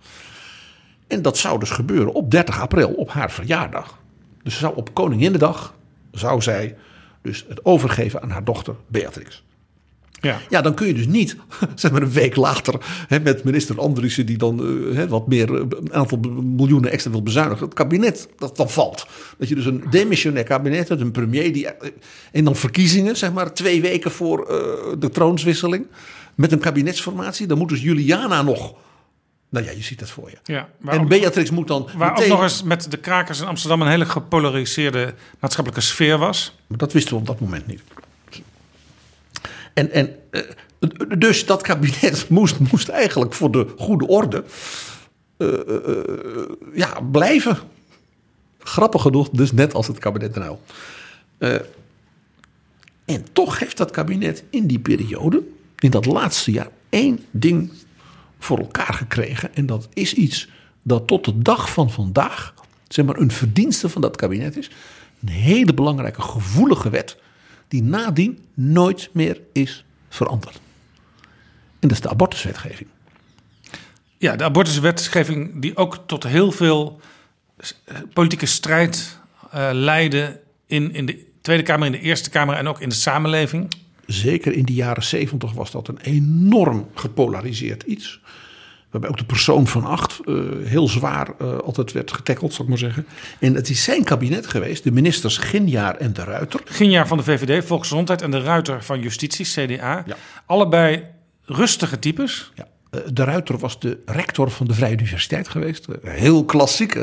En 1.08 1.22
dat 1.22 1.38
zou 1.38 1.60
dus 1.60 1.70
gebeuren 1.70 2.14
op 2.14 2.32
30 2.32 2.62
april, 2.62 2.89
op 2.89 3.10
haar 3.10 3.32
verjaardag. 3.32 3.99
Dus 4.43 4.58
zou 4.58 4.76
op 4.76 4.93
Koninginnedag 4.93 5.74
zou 6.12 6.41
zij 6.41 6.78
dus 7.22 7.45
het 7.49 7.66
overgeven 7.66 8.22
aan 8.22 8.30
haar 8.30 8.43
dochter 8.43 8.76
Beatrix. 8.88 9.43
Ja. 10.26 10.39
Ja, 10.49 10.61
dan 10.61 10.73
kun 10.73 10.88
je 10.88 10.93
dus 10.93 11.07
niet, 11.07 11.36
zeg 11.76 11.91
maar 11.91 12.01
een 12.01 12.11
week 12.11 12.36
later, 12.36 12.76
hè, 13.07 13.19
met 13.19 13.43
minister 13.43 13.80
Andriessen 13.80 14.26
die 14.26 14.38
dan 14.38 14.59
eh, 14.89 14.95
hè, 14.95 15.07
wat 15.07 15.28
meer, 15.28 15.53
eh, 15.55 15.59
een 15.69 15.93
aantal 15.93 16.17
miljoenen 16.43 16.91
extra 16.91 17.11
wil 17.11 17.23
bezuinigen, 17.23 17.65
het 17.65 17.73
kabinet 17.73 18.28
dat 18.38 18.57
dan 18.57 18.69
valt. 18.69 19.07
Dat 19.38 19.47
je 19.47 19.55
dus 19.55 19.65
een 19.65 19.84
demissionair 19.89 20.43
kabinet 20.45 20.89
hebt, 20.89 21.01
een 21.01 21.11
premier 21.11 21.53
die, 21.53 21.67
eh, 21.67 21.89
en 22.32 22.43
dan 22.43 22.55
verkiezingen, 22.55 23.17
zeg 23.17 23.34
maar 23.34 23.53
twee 23.53 23.82
weken 23.82 24.11
voor 24.11 24.45
de 24.99 25.09
troonswisseling, 25.09 25.88
met 26.36 26.51
een 26.51 26.59
kabinetsformatie. 26.59 27.47
Dan 27.47 27.57
moet 27.57 27.69
dus 27.69 27.82
Juliana 27.82 28.41
nog, 28.41 28.73
nou 29.49 29.65
ja, 29.65 29.71
je 29.71 29.84
ziet 29.84 29.99
het 29.99 30.09
voor 30.09 30.30
je. 30.30 30.38
Ja, 30.53 30.69
En 30.86 30.99
ook- 30.99 31.07
Beatrix 31.09 31.49
moet 31.49 31.67
dan 31.67 31.89
Waar 31.97 32.11
meteen, 32.11 32.26
ook 32.26 32.32
nog 32.32 32.41
eens 32.41 32.63
met 32.63 32.91
de 32.91 32.97
krakers 32.97 33.39
in 33.41 33.47
Amsterdam 33.47 33.82
een 33.82 33.88
hele 33.88 34.05
gepolariseerde 34.05 35.13
maatschappelijke 35.39 35.86
sfeer 35.86 36.17
was. 36.17 36.55
Maar 36.67 36.78
dat 36.78 36.93
wisten 36.93 37.13
we 37.13 37.19
op 37.19 37.26
dat 37.28 37.39
moment 37.39 37.67
niet. 37.67 37.82
En, 39.76 39.91
en 39.91 40.15
eh, 40.32 40.41
dus 41.17 41.45
dat 41.45 41.61
kabinet 41.61 42.30
moest, 42.30 42.59
moest 42.59 42.88
eigenlijk 42.88 43.34
voor 43.34 43.51
de 43.51 43.73
goede 43.78 44.07
orde 44.07 44.43
eh, 45.38 45.47
eh, 45.49 46.49
ja, 46.73 47.01
blijven. 47.11 47.57
Grappig 48.59 49.01
genoeg, 49.01 49.30
dus 49.30 49.51
net 49.51 49.73
als 49.73 49.88
het 49.88 49.97
kabinet. 49.97 50.38
Eh, 51.38 51.55
en 53.05 53.26
toch 53.32 53.59
heeft 53.59 53.78
dat 53.78 53.91
kabinet 53.91 54.43
in 54.49 54.67
die 54.67 54.80
periode, 54.80 55.43
in 55.80 55.89
dat 55.91 56.05
laatste 56.05 56.51
jaar, 56.51 56.69
één 56.89 57.26
ding 57.32 57.71
voor 58.39 58.59
elkaar 58.59 58.93
gekregen. 58.93 59.55
En 59.55 59.65
dat 59.65 59.88
is 59.93 60.13
iets 60.13 60.49
dat 60.82 61.07
tot 61.07 61.26
de 61.26 61.41
dag 61.41 61.71
van 61.71 61.91
vandaag 61.91 62.53
zeg 62.88 63.05
maar, 63.05 63.17
een 63.17 63.32
verdienste 63.32 63.89
van 63.89 64.01
dat 64.01 64.15
kabinet 64.15 64.57
is. 64.57 64.69
Een 65.21 65.28
hele 65.28 65.73
belangrijke, 65.73 66.21
gevoelige 66.21 66.89
wet. 66.89 67.17
Die 67.68 67.84
nadien 67.84 68.39
nooit 68.53 69.09
meer 69.11 69.41
is 69.53 69.86
veranderd. 70.09 70.59
En 71.80 71.88
dat 71.88 71.91
is 71.91 72.01
de 72.01 72.09
abortuswetgeving. 72.09 72.89
Ja, 74.18 74.36
de 74.36 74.43
abortuswetgeving 74.43 75.61
die 75.61 75.78
ook 75.78 76.03
tot 76.05 76.24
heel 76.24 76.51
veel 76.51 76.99
eh, 77.57 77.97
politieke 78.13 78.45
strijd 78.45 79.18
uh, 79.55 79.70
leidde 79.72 80.39
in, 80.66 80.93
in 80.93 81.05
de 81.05 81.26
Tweede 81.41 81.63
Kamer, 81.63 81.86
in 81.86 81.91
de 81.91 81.99
Eerste 81.99 82.30
Kamer 82.30 82.55
en 82.55 82.68
ook 82.68 82.80
in 82.80 82.89
de 82.89 82.95
samenleving. 82.95 83.74
Zeker 84.05 84.53
in 84.53 84.66
de 84.66 84.74
jaren 84.74 85.03
zeventig 85.03 85.51
was 85.53 85.72
dat 85.72 85.88
een 85.88 85.99
enorm 86.01 86.88
gepolariseerd 86.93 87.84
iets. 87.84 88.22
Waarbij 88.96 89.14
ook 89.14 89.28
de 89.28 89.34
persoon 89.34 89.68
van 89.68 89.86
acht 89.86 90.20
uh, 90.26 90.41
heel 90.64 90.88
zwaar 90.88 91.28
uh, 91.41 91.58
altijd 91.58 91.91
werd 91.91 92.12
getackeld, 92.12 92.54
zal 92.54 92.64
ik 92.64 92.70
maar 92.70 92.78
zeggen. 92.78 93.06
En 93.39 93.56
het 93.56 93.70
is 93.70 93.84
zijn 93.84 94.04
kabinet 94.04 94.48
geweest, 94.48 94.84
de 94.84 94.91
ministers 94.91 95.38
Ginjaar 95.38 95.96
en 95.96 96.14
de 96.14 96.24
Ruiter. 96.24 96.62
Ginjaar 96.66 97.08
van 97.08 97.18
de 97.18 97.24
VVD, 97.24 97.66
Volksgezondheid 97.66 98.22
en 98.22 98.32
de 98.32 98.39
Ruiter 98.39 98.84
van 98.84 99.00
Justitie, 99.00 99.46
CDA. 99.46 100.04
Ja. 100.06 100.16
Allebei 100.46 101.04
rustige 101.46 102.00
types. 102.00 102.52
Ja. 102.56 102.68
Uh, 102.96 103.02
de 103.14 103.24
Ruiter 103.24 103.58
was 103.58 103.80
de 103.80 103.98
rector 104.06 104.52
van 104.52 104.68
de 104.68 104.74
Vrije 104.74 104.93
Universiteit 104.93 105.48
geweest. 105.48 105.88
Heel 106.02 106.46
klassiek, 106.46 106.96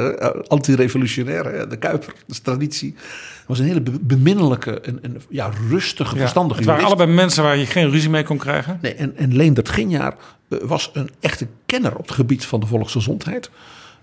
anti-revolutionair, 0.47 1.69
de 1.69 1.77
Kuiper, 1.77 2.13
de 2.27 2.41
traditie. 2.43 2.95
was 3.47 3.59
een 3.59 3.65
hele 3.65 3.83
beminnelijke 4.01 4.81
en, 4.81 5.03
en 5.03 5.23
ja, 5.29 5.53
rustige, 5.69 6.15
ja, 6.15 6.21
verstandige 6.21 6.61
Het 6.61 6.69
waren 6.69 6.85
allebei 6.85 7.13
mensen 7.13 7.43
waar 7.43 7.57
je 7.57 7.67
geen 7.67 7.91
ruzie 7.91 8.11
mee 8.11 8.25
kon 8.25 8.39
krijgen. 8.39 8.79
Nee, 8.83 8.95
en, 8.95 9.17
en 9.17 9.37
Leendert 9.37 9.69
Ginjaar 9.69 10.17
was 10.49 10.91
een 10.93 11.11
echte 11.21 11.47
kenner 11.67 11.97
op 11.97 12.07
het 12.07 12.17
gebied 12.17 12.45
van 12.45 12.61
de 12.61 12.67
volksgezondheid. 12.67 13.51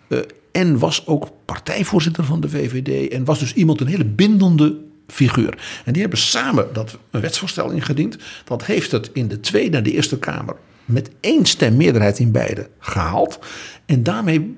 Uh, 0.07 0.19
en 0.51 0.79
was 0.79 1.07
ook 1.07 1.27
partijvoorzitter 1.45 2.23
van 2.23 2.41
de 2.41 2.49
VVD. 2.49 3.11
En 3.11 3.25
was 3.25 3.39
dus 3.39 3.53
iemand, 3.53 3.81
een 3.81 3.87
hele 3.87 4.05
bindende 4.05 4.77
figuur. 5.07 5.57
En 5.85 5.93
die 5.93 6.01
hebben 6.01 6.19
samen 6.19 6.67
dat 6.73 6.97
een 7.11 7.21
wetsvoorstel 7.21 7.69
ingediend. 7.69 8.17
Dat 8.43 8.65
heeft 8.65 8.91
het 8.91 9.09
in 9.13 9.27
de 9.27 9.39
Tweede 9.39 9.77
en 9.77 9.83
de 9.83 9.91
Eerste 9.91 10.17
Kamer 10.17 10.55
met 10.89 11.11
één 11.19 11.45
stem 11.45 11.77
meerderheid 11.77 12.19
in 12.19 12.31
beide 12.31 12.69
gehaald. 12.79 13.39
En 13.85 14.03
daarmee 14.03 14.57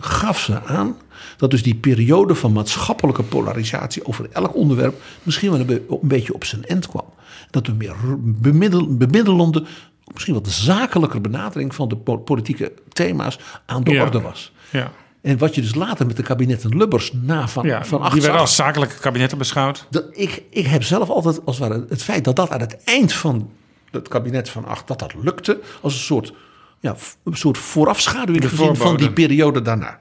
gaf 0.00 0.40
ze 0.40 0.62
aan 0.62 0.96
dat 1.36 1.50
dus 1.50 1.62
die 1.62 1.74
periode 1.74 2.34
van 2.34 2.52
maatschappelijke 2.52 3.22
polarisatie 3.22 4.06
over 4.06 4.28
elk 4.32 4.54
onderwerp 4.54 5.02
misschien 5.22 5.50
wel 5.50 5.60
een, 5.60 5.82
beetje 6.02 6.34
op 6.34 6.44
zijn 6.44 6.64
eind 6.64 6.88
kwam. 6.88 7.04
Dat 7.50 7.66
er 7.66 7.74
meer 7.74 7.94
bemiddel, 8.18 8.96
bemiddelende, 8.96 9.64
misschien 10.12 10.34
wat 10.34 10.48
zakelijker 10.48 11.20
benadering 11.20 11.74
van 11.74 11.88
de 11.88 11.96
politieke 11.96 12.72
thema's 12.88 13.38
aan 13.66 13.84
de 13.84 13.90
Ja. 13.90 14.02
orde 14.04 14.20
was. 14.20 14.52
Ja. 14.70 14.90
En 15.22 15.38
wat 15.38 15.54
je 15.54 15.60
dus 15.60 15.74
later 15.74 16.06
met 16.06 16.16
de 16.16 16.22
kabinetten 16.22 16.76
Lubbers 16.76 17.12
na 17.12 17.48
van, 17.48 17.66
Ja, 17.66 17.84
van 17.84 18.00
acht 18.00 18.12
die 18.12 18.22
werden 18.22 18.40
als 18.40 18.54
zakelijke 18.54 18.98
kabinetten 18.98 19.38
beschouwd. 19.38 19.86
dat 19.90 20.04
ik, 20.12 20.42
ik 20.50 20.66
heb 20.66 20.82
zelf 20.82 21.08
altijd 21.08 21.40
als 21.44 21.58
het 21.58 21.68
ware 21.68 21.84
het 21.88 22.02
feit 22.02 22.24
dat 22.24 22.36
dat 22.36 22.50
aan 22.50 22.60
het 22.60 22.84
eind 22.84 23.12
van 23.12 23.50
het 23.90 24.08
kabinet 24.08 24.48
van 24.48 24.64
acht, 24.64 24.88
dat 24.88 24.98
dat 24.98 25.14
lukte, 25.14 25.60
als 25.80 25.94
een 25.94 26.00
soort, 26.00 26.32
ja, 26.80 26.96
een 27.24 27.36
soort 27.36 27.58
voorafschaduwing 27.58 28.48
gezien 28.48 28.76
van 28.76 28.96
die 28.96 29.12
periode 29.12 29.62
daarna. 29.62 30.00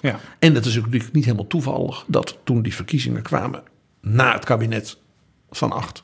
Ja. 0.00 0.20
En 0.38 0.54
dat 0.54 0.64
is 0.64 0.74
natuurlijk 0.74 1.12
niet 1.12 1.24
helemaal 1.24 1.46
toevallig 1.46 2.04
dat 2.06 2.38
toen 2.44 2.62
die 2.62 2.74
verkiezingen 2.74 3.22
kwamen 3.22 3.62
na 4.00 4.32
het 4.32 4.44
kabinet 4.44 4.98
van 5.50 5.72
acht, 5.72 6.02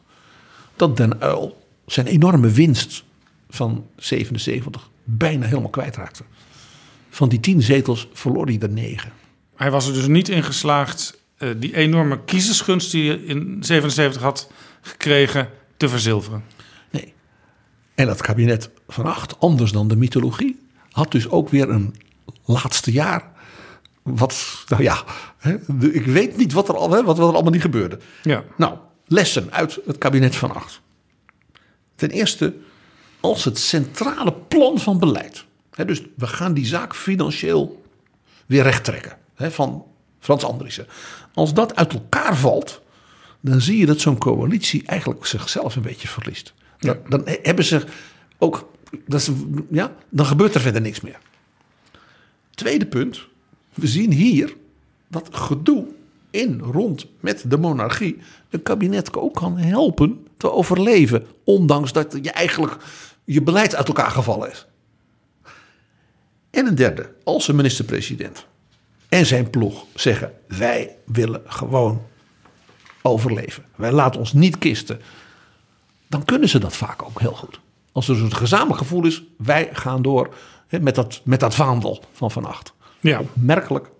dat 0.76 0.96
Den 0.96 1.20
Uil 1.20 1.62
zijn 1.86 2.06
enorme 2.06 2.50
winst 2.50 3.04
van 3.50 3.86
77 3.96 4.90
bijna 5.04 5.46
helemaal 5.46 5.70
kwijtraakte. 5.70 6.22
Van 7.10 7.28
die 7.28 7.40
tien 7.40 7.62
zetels 7.62 8.08
verloor 8.12 8.46
hij 8.46 8.58
er 8.60 8.68
negen. 8.68 9.12
Hij 9.56 9.70
was 9.70 9.86
er 9.86 9.92
dus 9.92 10.06
niet 10.06 10.28
in 10.28 10.42
geslaagd 10.42 11.20
eh, 11.36 11.48
die 11.56 11.76
enorme 11.76 12.24
kiezersgunst 12.24 12.90
die 12.90 13.04
je 13.04 13.24
in 13.24 13.56
77 13.60 14.22
had 14.22 14.50
gekregen 14.80 15.48
te 15.76 15.88
verzilveren. 15.88 16.44
En 18.02 18.08
dat 18.08 18.22
kabinet 18.22 18.70
van 18.88 19.04
acht, 19.04 19.40
anders 19.40 19.72
dan 19.72 19.88
de 19.88 19.96
mythologie, 19.96 20.60
had 20.90 21.10
dus 21.10 21.28
ook 21.28 21.48
weer 21.48 21.68
een 21.68 21.94
laatste 22.44 22.92
jaar. 22.92 23.30
Wat, 24.02 24.64
nou 24.68 24.82
ja, 24.82 25.04
ik 25.92 26.06
weet 26.06 26.36
niet 26.36 26.52
wat 26.52 26.68
er, 26.68 26.76
al, 26.76 26.90
hè, 26.90 27.04
wat, 27.04 27.18
wat 27.18 27.28
er 27.28 27.34
allemaal 27.34 27.52
niet 27.52 27.60
gebeurde. 27.60 27.98
Ja. 28.22 28.44
Nou, 28.56 28.76
lessen 29.06 29.52
uit 29.52 29.80
het 29.86 29.98
kabinet 29.98 30.36
van 30.36 30.54
acht. 30.54 30.80
Ten 31.94 32.10
eerste, 32.10 32.54
als 33.20 33.44
het 33.44 33.58
centrale 33.58 34.32
plan 34.32 34.78
van 34.78 34.98
beleid. 34.98 35.44
Hè, 35.70 35.84
dus 35.84 36.02
we 36.16 36.26
gaan 36.26 36.54
die 36.54 36.66
zaak 36.66 36.94
financieel 36.94 37.82
weer 38.46 38.62
rechttrekken. 38.62 39.16
Hè, 39.34 39.50
van 39.50 39.84
Frans 40.20 40.44
Andriessen. 40.44 40.86
Als 41.34 41.54
dat 41.54 41.76
uit 41.76 41.92
elkaar 41.92 42.36
valt, 42.36 42.80
dan 43.40 43.60
zie 43.60 43.78
je 43.78 43.86
dat 43.86 44.00
zo'n 44.00 44.18
coalitie 44.18 44.86
eigenlijk 44.86 45.26
zichzelf 45.26 45.76
een 45.76 45.82
beetje 45.82 46.08
verliest. 46.08 46.52
Dan, 46.82 47.22
hebben 47.42 47.64
ze 47.64 47.84
ook, 48.38 48.72
dat 49.06 49.20
is, 49.20 49.30
ja, 49.70 49.94
dan 50.08 50.26
gebeurt 50.26 50.54
er 50.54 50.60
verder 50.60 50.80
niks 50.80 51.00
meer. 51.00 51.18
Tweede 52.50 52.86
punt, 52.86 53.26
we 53.74 53.86
zien 53.86 54.12
hier 54.12 54.56
dat 55.08 55.28
gedoe 55.32 55.86
in, 56.30 56.60
rond 56.60 57.06
met 57.20 57.44
de 57.46 57.58
monarchie 57.58 58.18
een 58.50 58.62
kabinet 58.62 59.16
ook 59.16 59.34
kan 59.34 59.58
helpen 59.58 60.26
te 60.36 60.50
overleven. 60.50 61.26
Ondanks 61.44 61.92
dat 61.92 62.18
je 62.22 62.30
eigenlijk 62.30 62.76
je 63.24 63.42
beleid 63.42 63.74
uit 63.74 63.88
elkaar 63.88 64.10
gevallen 64.10 64.50
is. 64.50 64.66
En 66.50 66.66
een 66.66 66.74
derde, 66.74 67.12
als 67.24 67.48
een 67.48 67.56
minister-president 67.56 68.46
en 69.08 69.26
zijn 69.26 69.50
ploeg 69.50 69.84
zeggen: 69.94 70.32
wij 70.48 70.96
willen 71.04 71.42
gewoon 71.44 72.02
overleven. 73.02 73.64
Wij 73.76 73.92
laten 73.92 74.20
ons 74.20 74.32
niet 74.32 74.58
kisten. 74.58 75.00
Dan 76.12 76.24
kunnen 76.24 76.48
ze 76.48 76.58
dat 76.58 76.76
vaak 76.76 77.02
ook 77.02 77.20
heel 77.20 77.32
goed. 77.32 77.60
Als 77.92 78.08
er 78.08 78.16
zo'n 78.16 78.34
gezamenlijk 78.34 78.78
gevoel 78.78 79.06
is, 79.06 79.22
wij 79.38 79.68
gaan 79.72 80.02
door 80.02 80.34
hè, 80.66 80.80
met 80.80 80.94
dat, 80.94 81.20
met 81.24 81.40
dat 81.40 81.54
vaandel 81.54 82.04
van 82.12 82.30
Van 82.30 82.44
Acht. 82.44 82.72
Ja. 83.00 83.20
Merkelijk 83.32 83.90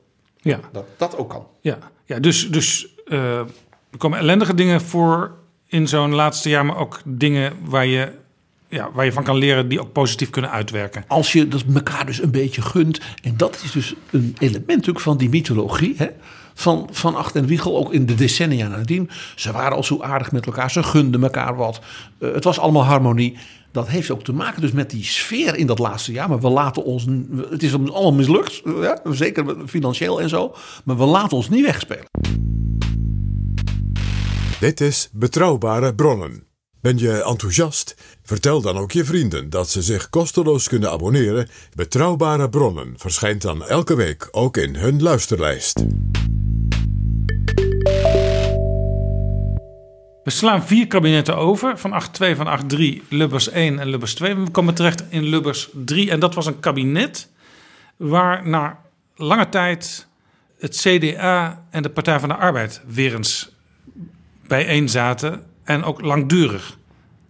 Ja. 0.40 0.60
dat 0.72 0.84
dat 0.96 1.16
ook 1.16 1.30
kan. 1.30 1.46
Ja, 1.60 1.78
ja 2.04 2.18
dus, 2.18 2.50
dus 2.50 2.94
eh, 3.06 3.38
er 3.38 3.98
komen 3.98 4.18
ellendige 4.18 4.54
dingen 4.54 4.80
voor 4.80 5.34
in 5.66 5.88
zo'n 5.88 6.14
laatste 6.14 6.48
jaar, 6.48 6.66
maar 6.66 6.76
ook 6.76 7.00
dingen 7.04 7.52
waar 7.64 7.86
je, 7.86 8.12
ja, 8.68 8.90
waar 8.92 9.04
je 9.04 9.12
van 9.12 9.24
kan 9.24 9.36
leren 9.36 9.68
die 9.68 9.80
ook 9.80 9.92
positief 9.92 10.30
kunnen 10.30 10.50
uitwerken. 10.50 11.04
Als 11.08 11.32
je 11.32 11.48
dat 11.48 11.64
elkaar 11.74 12.06
dus 12.06 12.22
een 12.22 12.30
beetje 12.30 12.62
gunt. 12.62 13.00
En 13.22 13.36
dat 13.36 13.60
is 13.64 13.72
dus 13.72 13.94
een 14.10 14.36
element 14.38 14.66
natuurlijk 14.66 15.00
van 15.04 15.16
die 15.16 15.28
mythologie. 15.28 15.94
Hè? 15.96 16.08
Van, 16.54 16.88
van 16.90 17.14
Acht 17.14 17.36
en 17.36 17.46
Wiegel, 17.46 17.76
ook 17.76 17.92
in 17.92 18.06
de 18.06 18.14
decennia 18.14 18.68
nadien. 18.68 19.10
Ze 19.36 19.52
waren 19.52 19.76
al 19.76 19.84
zo 19.84 20.00
aardig 20.02 20.32
met 20.32 20.46
elkaar. 20.46 20.70
Ze 20.70 20.82
gunden 20.82 21.22
elkaar 21.22 21.56
wat. 21.56 21.80
Eh, 22.18 22.32
het 22.32 22.44
was 22.44 22.58
allemaal 22.58 22.84
harmonie. 22.84 23.38
Dat 23.72 23.88
heeft 23.88 24.10
ook 24.10 24.24
te 24.24 24.32
maken 24.32 24.60
dus 24.60 24.72
met 24.72 24.90
die 24.90 25.04
sfeer 25.04 25.56
in 25.56 25.66
dat 25.66 25.78
laatste 25.78 26.12
jaar. 26.12 26.28
Maar 26.28 26.40
we 26.40 26.48
laten 26.48 26.84
ons... 26.84 27.06
Het 27.50 27.62
is 27.62 27.74
allemaal 27.74 28.12
mislukt. 28.12 28.62
eh, 28.64 28.72
Ja? 28.82 29.00
Zeker 29.10 29.56
financieel 29.66 30.20
en 30.20 30.28
zo. 30.28 30.54
Maar 30.84 30.96
we 30.98 31.04
laten 31.04 31.36
ons 31.36 31.48
niet 31.48 31.64
wegspelen. 31.64 32.04
Dit 34.60 34.80
is 34.80 35.08
Betrouwbare 35.12 35.94
Bronnen. 35.94 36.44
Ben 36.80 36.98
je 36.98 37.22
enthousiast? 37.24 37.94
Vertel 38.22 38.60
dan 38.60 38.76
ook 38.76 38.92
je 38.92 39.04
vrienden 39.04 39.50
dat 39.50 39.70
ze 39.70 39.82
zich 39.82 40.10
kosteloos 40.10 40.68
kunnen 40.68 40.90
abonneren. 40.90 41.48
Betrouwbare 41.74 42.48
Bronnen 42.48 42.94
verschijnt 42.96 43.42
dan 43.42 43.64
elke 43.64 43.96
week 43.96 44.28
ook 44.30 44.56
in 44.56 44.74
hun 44.74 45.02
luisterlijst. 45.02 45.84
We 50.24 50.30
slaan 50.30 50.62
vier 50.62 50.86
kabinetten 50.86 51.36
over, 51.36 51.78
van 51.78 52.02
8-2, 52.32 52.36
van 52.36 52.60
8-3, 52.76 53.08
Lubbers 53.08 53.48
1 53.48 53.78
en 53.78 53.88
Lubbers 53.88 54.14
2. 54.14 54.34
We 54.34 54.50
komen 54.50 54.74
terecht 54.74 55.04
in 55.08 55.22
Lubbers 55.22 55.68
3 55.72 56.10
en 56.10 56.20
dat 56.20 56.34
was 56.34 56.46
een 56.46 56.60
kabinet 56.60 57.30
waar 57.96 58.48
na 58.48 58.78
lange 59.16 59.48
tijd 59.48 60.06
het 60.58 60.76
CDA 60.76 61.64
en 61.70 61.82
de 61.82 61.90
Partij 61.90 62.20
van 62.20 62.28
de 62.28 62.34
Arbeid 62.34 62.82
weer 62.86 63.14
eens 63.14 63.50
bijeen 64.46 64.88
zaten 64.88 65.42
en 65.64 65.84
ook 65.84 66.00
langdurig 66.00 66.78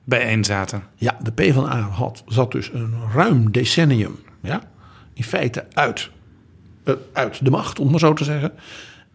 bijeen 0.05 0.45
zaten. 0.45 0.83
Ja, 0.95 1.17
de 1.23 1.33
PvdA 1.33 1.81
had, 1.81 2.23
zat 2.27 2.53
dus 2.53 2.71
een 2.73 2.95
ruim 3.15 3.51
decennium 3.51 4.19
ja, 4.43 4.63
in 5.15 5.25
feite 5.25 5.67
uit, 5.73 6.11
eh, 6.85 6.95
uit 7.13 7.45
de 7.45 7.51
macht, 7.51 7.79
om 7.79 7.91
maar 7.91 8.01
zo 8.01 8.13
te 8.13 8.25
zeggen. 8.25 8.53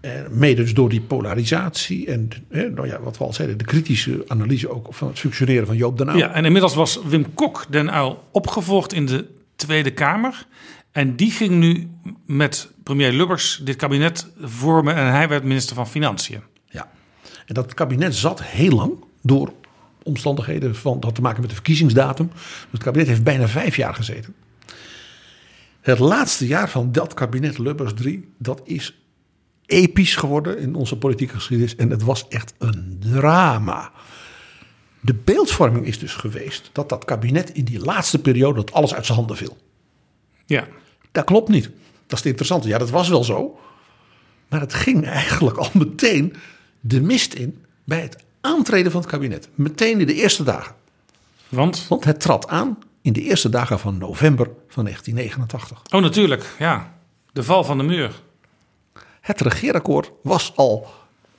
En 0.08 0.38
mede 0.38 0.62
dus 0.62 0.74
door 0.74 0.90
die 0.90 1.02
polarisatie 1.02 2.08
en 2.08 2.30
eh, 2.50 2.70
nou 2.74 2.88
ja, 2.88 3.02
wat 3.02 3.18
we 3.18 3.24
al 3.24 3.34
zeiden, 3.34 3.58
de 3.58 3.64
kritische 3.64 4.24
analyse 4.28 4.70
ook 4.70 4.94
van 4.94 5.08
het 5.08 5.20
functioneren 5.20 5.68
van 5.68 5.76
Joop 5.76 5.98
den 5.98 6.08
Uyl. 6.08 6.18
Ja, 6.18 6.34
en 6.34 6.46
inmiddels 6.46 6.76
was 6.76 7.00
Wim 7.06 7.34
Kok 7.34 7.66
den 7.70 7.94
Uyl 7.94 8.24
opgevolgd 8.32 8.94
in 8.94 9.06
de 9.06 9.26
Tweede 9.56 9.92
Kamer. 9.92 10.48
En 10.92 11.16
die 11.16 11.32
ging 11.32 11.52
nu 11.52 11.90
met 12.26 12.72
premier 12.84 13.12
Lubbers 13.12 13.62
dit 13.64 13.76
kabinet 13.76 14.28
vormen 14.42 14.96
en 14.96 15.12
hij 15.12 15.28
werd 15.28 15.44
minister 15.44 15.76
van 15.76 15.88
Financiën. 15.88 16.42
Ja. 16.70 16.90
En 17.46 17.54
dat 17.54 17.74
kabinet 17.74 18.16
zat 18.16 18.44
heel 18.44 18.76
lang 18.76 18.92
door 19.22 19.54
omstandigheden 20.04 20.76
van 20.76 20.94
dat 20.94 21.04
had 21.04 21.16
te 21.16 21.22
maken 21.22 21.40
met 21.40 21.50
de 21.50 21.56
verkiezingsdatum. 21.56 22.30
Dus 22.34 22.66
het 22.72 22.84
kabinet 22.84 23.08
heeft 23.08 23.24
bijna 23.24 23.48
vijf 23.48 23.76
jaar 23.76 23.94
gezeten. 23.94 24.36
Het 25.82 26.00
laatste 26.00 26.48
jaar 26.48 26.70
van 26.70 26.92
dat 26.92 27.14
kabinet 27.14 27.58
Lubbers 27.58 27.94
3, 27.94 28.32
dat 28.38 28.62
is 28.64 29.07
episch 29.68 30.16
geworden 30.16 30.60
in 30.60 30.76
onze 30.76 30.98
politieke 30.98 31.34
geschiedenis. 31.34 31.76
En 31.76 31.90
het 31.90 32.04
was 32.04 32.28
echt 32.28 32.54
een 32.58 32.98
drama. 33.00 33.92
De 35.02 35.14
beeldvorming 35.14 35.86
is 35.86 36.00
dus 36.00 36.14
geweest 36.14 36.70
dat 36.74 36.90
dat 36.90 37.06
kabinet 37.06 37.50
in 37.50 37.66
die 37.66 37.80
laatste 37.80 38.20
periode 38.20 38.56
dat 38.56 38.72
alles 38.72 38.94
uit 38.94 39.06
zijn 39.06 39.18
handen 39.18 39.38
viel. 39.38 39.58
Ja. 40.46 40.68
Dat 41.12 41.24
klopt 41.24 41.50
niet. 41.50 41.64
Dat 41.64 42.12
is 42.12 42.18
het 42.18 42.26
interessante. 42.26 42.68
Ja, 42.68 42.78
dat 42.78 42.90
was 42.90 43.10
wel 43.10 43.24
zo. 43.24 43.60
Maar 44.48 44.60
het 44.60 44.74
ging 44.74 45.06
eigenlijk 45.06 45.58
al 45.58 45.70
meteen 45.74 46.36
de 46.80 47.02
mist 47.02 47.34
in 47.34 47.64
bij 47.84 48.02
het 48.02 48.24
aantreden 48.42 48.92
van 48.92 49.02
het 49.02 49.10
kabinet. 49.10 49.50
Meteen 49.56 50.00
in 50.00 50.08
de 50.08 50.14
eerste 50.14 50.44
dagen. 50.44 50.76
Want? 51.50 51.86
Want 51.88 52.04
het 52.04 52.20
trad 52.20 52.48
aan 52.48 52.78
in 53.02 53.14
de 53.14 53.22
eerste 53.22 53.50
dagen 53.50 53.80
van 53.80 53.98
november 53.98 54.46
van 54.68 54.84
1989. 54.84 55.82
Oh, 55.90 56.02
natuurlijk. 56.02 56.56
Ja. 56.60 56.94
De 57.34 57.44
val 57.44 57.64
van 57.64 57.78
de 57.78 57.84
muur. 57.84 58.12
Het 59.28 59.42
regeerakkoord 59.42 60.12
was 60.22 60.54
al 60.56 60.88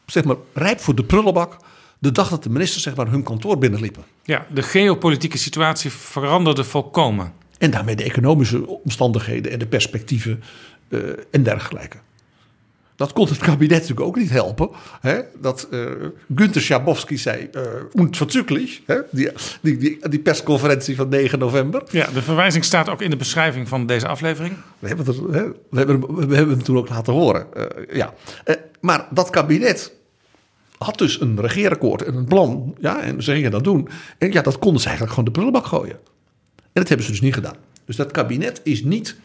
zeg 0.07 0.25
maar, 0.25 0.37
rijp 0.53 0.81
voor 0.81 0.95
de 0.95 1.05
prullenbak. 1.05 1.57
De 1.99 2.13
dag 2.13 2.29
dat 2.29 2.43
de 2.43 2.51
ministers 2.51 2.83
zeg 2.83 2.97
maar, 2.97 3.09
hun 3.09 3.23
kantoor 3.23 3.59
binnenliepen. 3.59 4.05
Ja, 4.23 4.47
de 4.51 4.63
geopolitieke 4.63 5.39
situatie 5.39 5.91
veranderde 5.91 6.65
volkomen. 6.65 7.33
En 7.59 7.71
daarmee 7.71 7.97
de 7.97 8.05
economische 8.05 8.67
omstandigheden 8.67 9.53
en 9.53 9.59
de 9.59 9.67
perspectieven 9.67 10.43
uh, 10.89 11.01
en 11.31 11.43
dergelijke. 11.43 11.97
Dat 12.99 13.13
kon 13.13 13.29
het 13.29 13.39
kabinet 13.39 13.81
natuurlijk 13.81 14.07
ook 14.07 14.17
niet 14.17 14.31
helpen. 14.31 14.71
Hè? 15.01 15.21
Dat 15.41 15.69
uh, 15.71 15.91
Günther 16.35 16.63
Schabowski 16.63 17.19
zei, 17.19 17.49
uh, 17.57 17.63
unverzüglich, 17.95 18.81
hè? 18.87 18.97
Die, 19.11 19.31
die, 19.61 19.77
die, 19.77 20.09
die, 20.09 20.19
persconferentie 20.19 20.97
van 20.97 21.09
9 21.09 21.39
november. 21.39 21.83
Ja, 21.91 22.07
de 22.15 22.23
verwijzing 22.23 22.65
staat 22.65 22.89
ook 22.89 23.01
in 23.01 23.11
de 23.11 23.17
beschrijving 23.17 23.69
van 23.69 23.87
deze 23.87 24.09
aflevering. 24.09 24.57
We 24.79 24.89
hebben 24.89 25.07
het, 25.07 25.17
hè? 25.17 25.49
We 25.71 25.79
hebben, 25.79 26.29
we 26.29 26.35
hebben 26.35 26.55
hem 26.55 26.63
toen 26.63 26.77
ook 26.77 26.89
laten 26.89 27.13
horen. 27.13 27.47
Uh, 27.57 27.65
ja. 27.97 28.15
maar 28.81 29.07
dat 29.11 29.31
kabinet 29.31 29.93
had 30.79 30.99
dus 30.99 31.21
een 31.21 31.41
regeerakkoord 31.41 32.03
en 32.03 32.15
een 32.15 32.25
plan. 32.25 32.75
Ja, 32.81 33.01
en 33.01 33.23
ze 33.23 33.33
gingen 33.33 33.51
dat 33.51 33.65
doen. 33.65 33.89
En 34.19 34.33
ja, 34.33 34.43
dat 34.43 34.59
konden 34.59 34.81
ze 34.81 34.87
eigenlijk 34.87 35.17
gewoon 35.17 35.33
de 35.33 35.39
prullenbak 35.41 35.67
gooien. 35.67 35.99
En 36.57 36.71
dat 36.73 36.89
hebben 36.89 37.07
ze 37.07 37.13
dus 37.13 37.21
niet 37.21 37.35
gedaan. 37.35 37.57
Dus 37.85 37.97
dat 37.97 38.11
kabinet 38.11 38.61
is 38.65 38.83
niet 38.85 39.17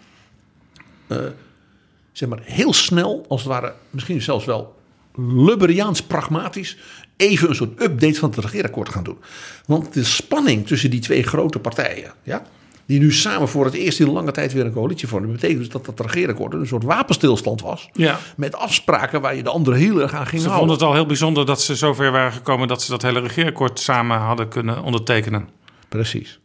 zeg 2.13 2.29
maar, 2.29 2.39
heel 2.43 2.73
snel, 2.73 3.25
als 3.27 3.41
het 3.41 3.49
ware, 3.51 3.73
misschien 3.89 4.21
zelfs 4.21 4.45
wel 4.45 4.75
Lubberiaans 5.15 6.03
pragmatisch, 6.03 6.77
even 7.17 7.49
een 7.49 7.55
soort 7.55 7.81
update 7.81 8.19
van 8.19 8.29
het 8.29 8.39
regeerakkoord 8.39 8.89
gaan 8.89 9.03
doen. 9.03 9.17
Want 9.65 9.93
de 9.93 10.03
spanning 10.03 10.67
tussen 10.67 10.89
die 10.89 10.99
twee 10.99 11.23
grote 11.23 11.59
partijen, 11.59 12.13
ja, 12.23 12.43
die 12.85 12.99
nu 12.99 13.11
samen 13.11 13.47
voor 13.47 13.65
het 13.65 13.73
eerst 13.73 13.99
in 13.99 14.09
lange 14.09 14.31
tijd 14.31 14.53
weer 14.53 14.65
een 14.65 14.73
coalitie 14.73 15.07
vormen, 15.07 15.31
betekent 15.31 15.59
dus 15.59 15.69
dat 15.69 15.85
dat 15.85 15.99
regeerakkoord 15.99 16.53
een 16.53 16.67
soort 16.67 16.83
wapenstilstand 16.83 17.61
was. 17.61 17.89
Ja. 17.93 18.19
Met 18.35 18.55
afspraken 18.55 19.21
waar 19.21 19.35
je 19.35 19.43
de 19.43 19.49
andere 19.49 19.75
heel 19.75 20.01
erg 20.01 20.13
aan 20.13 20.27
ging 20.27 20.41
Ze 20.41 20.47
houden. 20.47 20.57
vonden 20.57 20.75
het 20.75 20.85
al 20.85 20.93
heel 20.93 21.05
bijzonder 21.05 21.45
dat 21.45 21.61
ze 21.61 21.75
zover 21.75 22.11
waren 22.11 22.31
gekomen 22.31 22.67
dat 22.67 22.81
ze 22.81 22.91
dat 22.91 23.01
hele 23.01 23.19
regeerakkoord 23.19 23.79
samen 23.79 24.17
hadden 24.17 24.47
kunnen 24.47 24.83
ondertekenen. 24.83 25.49
Precies. 25.89 26.39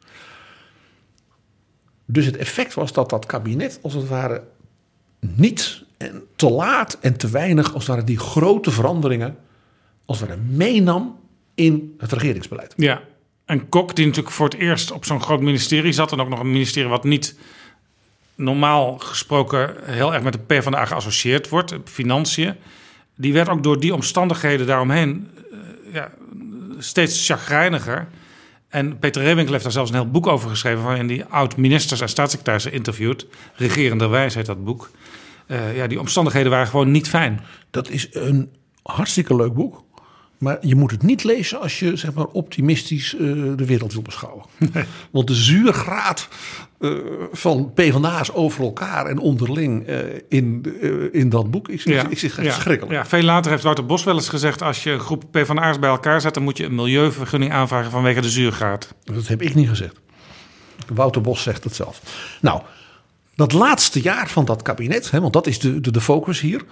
Dus 2.06 2.26
het 2.26 2.36
effect 2.36 2.74
was 2.74 2.92
dat 2.92 3.10
dat 3.10 3.26
kabinet 3.26 3.78
als 3.82 3.94
het 3.94 4.08
ware 4.08 4.42
niet 5.20 5.84
en 5.96 6.22
te 6.36 6.50
laat 6.50 6.98
en 7.00 7.16
te 7.16 7.28
weinig 7.28 7.74
als 7.74 7.86
het 7.86 7.94
ware 7.94 8.06
die 8.06 8.18
grote 8.18 8.70
veranderingen 8.70 9.36
als 10.04 10.20
het 10.20 10.28
ware 10.28 10.40
meenam 10.40 11.18
in 11.54 11.94
het 11.98 12.12
regeringsbeleid. 12.12 12.72
Ja, 12.76 13.02
en 13.44 13.68
Kok 13.68 13.96
die 13.96 14.06
natuurlijk 14.06 14.34
voor 14.34 14.48
het 14.48 14.58
eerst 14.58 14.90
op 14.90 15.04
zo'n 15.04 15.22
groot 15.22 15.40
ministerie 15.40 15.92
zat 15.92 16.12
en 16.12 16.20
ook 16.20 16.28
nog 16.28 16.40
een 16.40 16.50
ministerie 16.50 16.88
wat 16.88 17.04
niet 17.04 17.38
normaal 18.34 18.98
gesproken 18.98 19.74
heel 19.82 20.14
erg 20.14 20.22
met 20.22 20.32
de 20.32 20.38
PvdA 20.38 20.84
geassocieerd 20.84 21.48
wordt, 21.48 21.74
financiën, 21.84 22.54
die 23.16 23.32
werd 23.32 23.48
ook 23.48 23.62
door 23.62 23.80
die 23.80 23.94
omstandigheden 23.94 24.66
daaromheen 24.66 25.30
uh, 25.52 25.58
ja, 25.92 26.10
steeds 26.78 27.26
chagrijniger. 27.26 28.08
En 28.68 28.98
Peter 28.98 29.22
Rewinkel 29.22 29.52
heeft 29.52 29.64
daar 29.64 29.72
zelfs 29.72 29.90
een 29.90 29.96
heel 29.96 30.10
boek 30.10 30.26
over 30.26 30.50
geschreven... 30.50 30.84
waarin 30.84 31.06
die 31.06 31.24
oud-ministers 31.24 32.00
en 32.00 32.08
staatssecretarissen 32.08 32.72
interviewt. 32.72 33.26
Regerenderwijs 33.54 34.34
heet 34.34 34.46
dat 34.46 34.64
boek. 34.64 34.90
Uh, 35.46 35.76
ja, 35.76 35.86
die 35.86 36.00
omstandigheden 36.00 36.50
waren 36.50 36.66
gewoon 36.66 36.90
niet 36.90 37.08
fijn. 37.08 37.40
Dat 37.70 37.88
is 37.88 38.08
een 38.10 38.50
hartstikke 38.82 39.36
leuk 39.36 39.54
boek. 39.54 39.82
Maar 40.38 40.58
je 40.60 40.74
moet 40.74 40.90
het 40.90 41.02
niet 41.02 41.24
lezen 41.24 41.60
als 41.60 41.78
je 41.78 41.96
zeg 41.96 42.12
maar, 42.12 42.26
optimistisch 42.26 43.14
uh, 43.14 43.20
de 43.56 43.64
wereld 43.64 43.92
wil 43.92 44.02
beschouwen. 44.02 44.44
Nee. 44.72 44.84
Want 45.10 45.26
de 45.26 45.34
zuurgraad 45.34 46.28
uh, 46.80 46.98
van 47.32 47.72
PvdA's 47.74 48.30
over 48.32 48.64
elkaar 48.64 49.06
en 49.06 49.18
onderling 49.18 49.88
uh, 49.88 49.98
in, 50.28 50.74
in 51.12 51.28
dat 51.28 51.50
boek 51.50 51.68
is, 51.68 51.82
ja. 51.82 52.08
is, 52.08 52.24
is 52.24 52.36
ja. 52.36 52.52
schrikkelijk. 52.52 52.96
Ja, 52.96 53.06
veel 53.06 53.22
later 53.22 53.50
heeft 53.50 53.62
Wouter 53.62 53.86
Bos 53.86 54.04
wel 54.04 54.14
eens 54.14 54.28
gezegd... 54.28 54.62
als 54.62 54.82
je 54.82 54.90
een 54.90 55.00
groep 55.00 55.24
PvdA's 55.30 55.78
bij 55.78 55.90
elkaar 55.90 56.20
zet... 56.20 56.34
dan 56.34 56.42
moet 56.42 56.56
je 56.56 56.64
een 56.64 56.74
milieuvergunning 56.74 57.52
aanvragen 57.52 57.90
vanwege 57.90 58.20
de 58.20 58.30
zuurgraad. 58.30 58.94
Dat 59.04 59.26
heb 59.26 59.42
ik 59.42 59.54
niet 59.54 59.68
gezegd. 59.68 59.96
Wouter 60.94 61.20
Bos 61.20 61.42
zegt 61.42 61.64
het 61.64 61.74
zelf. 61.74 62.00
Nou, 62.40 62.62
dat 63.34 63.52
laatste 63.52 64.00
jaar 64.00 64.28
van 64.28 64.44
dat 64.44 64.62
kabinet... 64.62 65.10
Hè, 65.10 65.20
want 65.20 65.32
dat 65.32 65.46
is 65.46 65.58
de, 65.58 65.80
de, 65.80 65.90
de 65.90 66.00
focus 66.00 66.40
hier... 66.40 66.64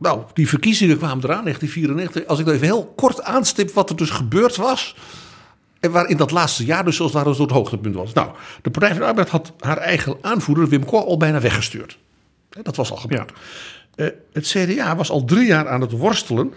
Nou, 0.00 0.22
die 0.32 0.48
verkiezingen 0.48 0.96
kwamen 0.96 1.24
eraan, 1.24 1.42
1994. 1.42 2.26
Als 2.26 2.38
ik 2.38 2.46
even 2.46 2.66
heel 2.66 2.92
kort 2.96 3.22
aanstip 3.22 3.70
wat 3.70 3.90
er 3.90 3.96
dus 3.96 4.10
gebeurd 4.10 4.56
was. 4.56 4.96
En 5.80 5.90
waar 5.90 6.08
in 6.08 6.16
dat 6.16 6.30
laatste 6.30 6.64
jaar 6.64 6.84
dus 6.84 6.96
zoals 6.96 7.12
daar 7.12 7.24
dus 7.24 7.38
het 7.38 7.50
hoogtepunt 7.50 7.94
was. 7.94 8.12
Nou, 8.12 8.30
de 8.62 8.70
Partij 8.70 8.90
van 8.90 8.98
de 8.98 9.04
Arbeid 9.04 9.28
had 9.28 9.52
haar 9.58 9.76
eigen 9.76 10.16
aanvoerder 10.20 10.68
Wim 10.68 10.84
Kok 10.84 11.06
al 11.06 11.16
bijna 11.16 11.40
weggestuurd. 11.40 11.98
Dat 12.62 12.76
was 12.76 12.90
al 12.90 12.96
gebeurd. 12.96 13.32
Ja. 13.94 14.04
Uh, 14.04 14.10
het 14.32 14.46
CDA 14.46 14.96
was 14.96 15.10
al 15.10 15.24
drie 15.24 15.46
jaar 15.46 15.68
aan 15.68 15.80
het 15.80 15.92
worstelen 15.92 16.54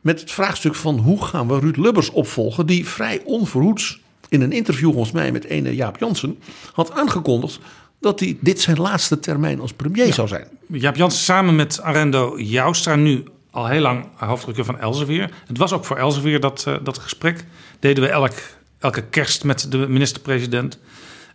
met 0.00 0.20
het 0.20 0.30
vraagstuk 0.30 0.74
van 0.74 0.98
hoe 0.98 1.24
gaan 1.24 1.48
we 1.48 1.58
Ruud 1.58 1.76
Lubbers 1.76 2.10
opvolgen. 2.10 2.66
Die 2.66 2.86
vrij 2.86 3.20
onverhoeds 3.24 4.00
in 4.28 4.40
een 4.40 4.52
interview 4.52 4.90
volgens 4.90 5.12
mij 5.12 5.32
met 5.32 5.44
ene 5.44 5.74
Jaap 5.74 5.98
Jansen 5.98 6.38
had 6.72 6.92
aangekondigd 6.92 7.60
dat 8.00 8.20
hij 8.20 8.36
dit 8.40 8.60
zijn 8.60 8.78
laatste 8.78 9.18
termijn 9.18 9.60
als 9.60 9.72
premier 9.72 10.06
ja. 10.06 10.12
zou 10.12 10.28
zijn. 10.28 10.46
Jaap 10.66 10.96
Jansen 10.96 11.22
samen 11.22 11.56
met 11.56 11.82
Arendo 11.82 12.38
Joustra, 12.38 12.94
nu 12.94 13.24
al 13.50 13.66
heel 13.66 13.80
lang 13.80 14.06
hoofdrukje 14.14 14.64
van 14.64 14.78
Elsevier. 14.78 15.30
Het 15.46 15.58
was 15.58 15.72
ook 15.72 15.84
voor 15.84 15.96
Elsevier 15.96 16.40
dat, 16.40 16.64
uh, 16.68 16.76
dat 16.82 16.98
gesprek. 16.98 17.44
Deden 17.78 18.04
we 18.04 18.10
elk, 18.10 18.32
elke 18.78 19.02
kerst 19.02 19.44
met 19.44 19.70
de 19.70 19.88
minister-president. 19.88 20.78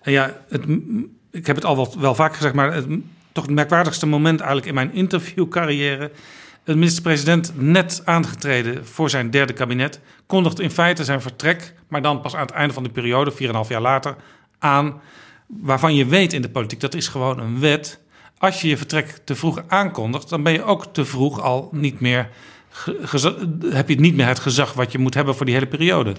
En 0.01 0.11
ja, 0.11 0.37
het, 0.49 0.63
ik 1.31 1.47
heb 1.47 1.55
het 1.55 1.65
al 1.65 1.75
wel, 1.75 1.93
wel 1.99 2.15
vaak 2.15 2.35
gezegd, 2.35 2.53
maar 2.53 2.73
het, 2.73 2.85
toch 3.31 3.45
het 3.45 3.53
merkwaardigste 3.53 4.05
moment 4.05 4.39
eigenlijk 4.39 4.67
in 4.67 4.73
mijn 4.73 4.93
interviewcarrière. 4.93 6.11
De 6.63 6.75
minister-president, 6.75 7.53
net 7.55 8.01
aangetreden 8.05 8.85
voor 8.85 9.09
zijn 9.09 9.29
derde 9.29 9.53
kabinet, 9.53 9.99
kondigt 10.25 10.59
in 10.59 10.71
feite 10.71 11.03
zijn 11.03 11.21
vertrek, 11.21 11.73
maar 11.87 12.01
dan 12.01 12.21
pas 12.21 12.35
aan 12.35 12.45
het 12.45 12.51
einde 12.51 12.73
van 12.73 12.83
de 12.83 12.89
periode, 12.89 13.31
4,5 13.31 13.37
jaar 13.67 13.81
later, 13.81 14.15
aan 14.59 15.01
waarvan 15.47 15.95
je 15.95 16.05
weet 16.05 16.33
in 16.33 16.41
de 16.41 16.49
politiek, 16.49 16.79
dat 16.79 16.93
is 16.93 17.07
gewoon 17.07 17.39
een 17.39 17.59
wet. 17.59 17.99
Als 18.37 18.61
je 18.61 18.67
je 18.67 18.77
vertrek 18.77 19.19
te 19.23 19.35
vroeg 19.35 19.63
aankondigt, 19.67 20.29
dan 20.29 20.43
ben 20.43 20.53
je 20.53 20.63
ook 20.63 20.93
te 20.93 21.05
vroeg 21.05 21.41
al 21.41 21.69
niet 21.71 21.99
meer. 21.99 22.29
heb 23.69 23.89
je 23.89 23.99
niet 23.99 24.15
meer 24.15 24.27
het 24.27 24.39
gezag 24.39 24.73
wat 24.73 24.91
je 24.91 24.97
moet 24.97 25.13
hebben 25.13 25.35
voor 25.35 25.45
die 25.45 25.55
hele 25.55 25.67
periode. 25.67 26.15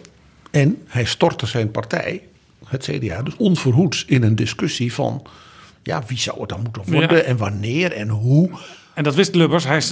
En 0.50 0.82
hij 0.86 1.04
stortte 1.04 1.46
zijn 1.46 1.70
partij, 1.70 2.22
het 2.64 2.88
CDA, 2.90 3.22
dus 3.22 3.36
onverhoeds 3.36 4.04
in 4.04 4.22
een 4.22 4.36
discussie 4.36 4.92
van. 4.92 5.22
Ja, 5.82 6.02
wie 6.06 6.18
zou 6.18 6.40
het 6.40 6.48
dan 6.48 6.60
moeten 6.62 6.92
worden 6.92 7.16
ja. 7.16 7.22
en 7.22 7.36
wanneer 7.36 7.92
en 7.92 8.08
hoe. 8.08 8.50
En 8.94 9.04
dat 9.04 9.14
wist 9.14 9.34
Lubbers. 9.34 9.64
Hij, 9.64 9.82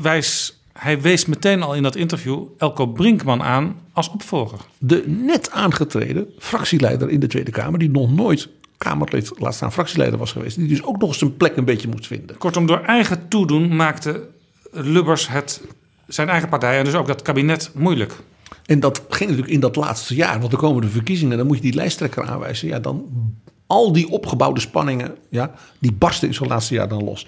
wijs, 0.00 0.60
hij 0.72 1.00
wees 1.00 1.26
meteen 1.26 1.62
al 1.62 1.74
in 1.74 1.82
dat 1.82 1.96
interview 1.96 2.44
Elko 2.58 2.86
Brinkman 2.86 3.42
aan 3.42 3.76
als 3.92 4.08
opvolger. 4.08 4.58
De 4.78 5.04
net 5.06 5.50
aangetreden 5.50 6.26
fractieleider 6.38 7.10
in 7.10 7.20
de 7.20 7.26
Tweede 7.26 7.50
Kamer, 7.50 7.78
die 7.78 7.90
nog 7.90 8.10
nooit 8.10 8.48
Kamerlid, 8.84 9.32
laat 9.38 9.54
staan 9.54 9.72
fractieleider 9.72 10.18
was 10.18 10.32
geweest, 10.32 10.56
die 10.56 10.68
dus 10.68 10.82
ook 10.82 11.00
nog 11.00 11.14
zijn 11.14 11.36
plek 11.36 11.56
een 11.56 11.64
beetje 11.64 11.88
moest 11.88 12.06
vinden. 12.06 12.38
Kortom, 12.38 12.66
door 12.66 12.80
eigen 12.80 13.28
toedoen 13.28 13.76
maakte 13.76 14.28
Lubbers 14.70 15.28
het, 15.28 15.62
zijn 16.06 16.28
eigen 16.28 16.48
partij 16.48 16.78
en 16.78 16.84
dus 16.84 16.94
ook 16.94 17.06
dat 17.06 17.22
kabinet 17.22 17.70
moeilijk. 17.74 18.12
En 18.66 18.80
dat 18.80 19.02
ging 19.08 19.30
natuurlijk 19.30 19.54
in 19.54 19.60
dat 19.60 19.76
laatste 19.76 20.14
jaar, 20.14 20.40
want 20.40 20.52
er 20.52 20.58
komen 20.58 20.82
de 20.82 20.88
verkiezingen 20.88 21.32
en 21.32 21.38
dan 21.38 21.46
moet 21.46 21.56
je 21.56 21.62
die 21.62 21.74
lijsttrekker 21.74 22.24
aanwijzen. 22.24 22.68
Ja, 22.68 22.78
dan 22.78 23.04
al 23.66 23.92
die 23.92 24.08
opgebouwde 24.08 24.60
spanningen, 24.60 25.14
ja, 25.28 25.54
die 25.78 25.92
barsten 25.92 26.28
in 26.28 26.34
zo'n 26.34 26.48
laatste 26.48 26.74
jaar 26.74 26.88
dan 26.88 27.04
los. 27.04 27.26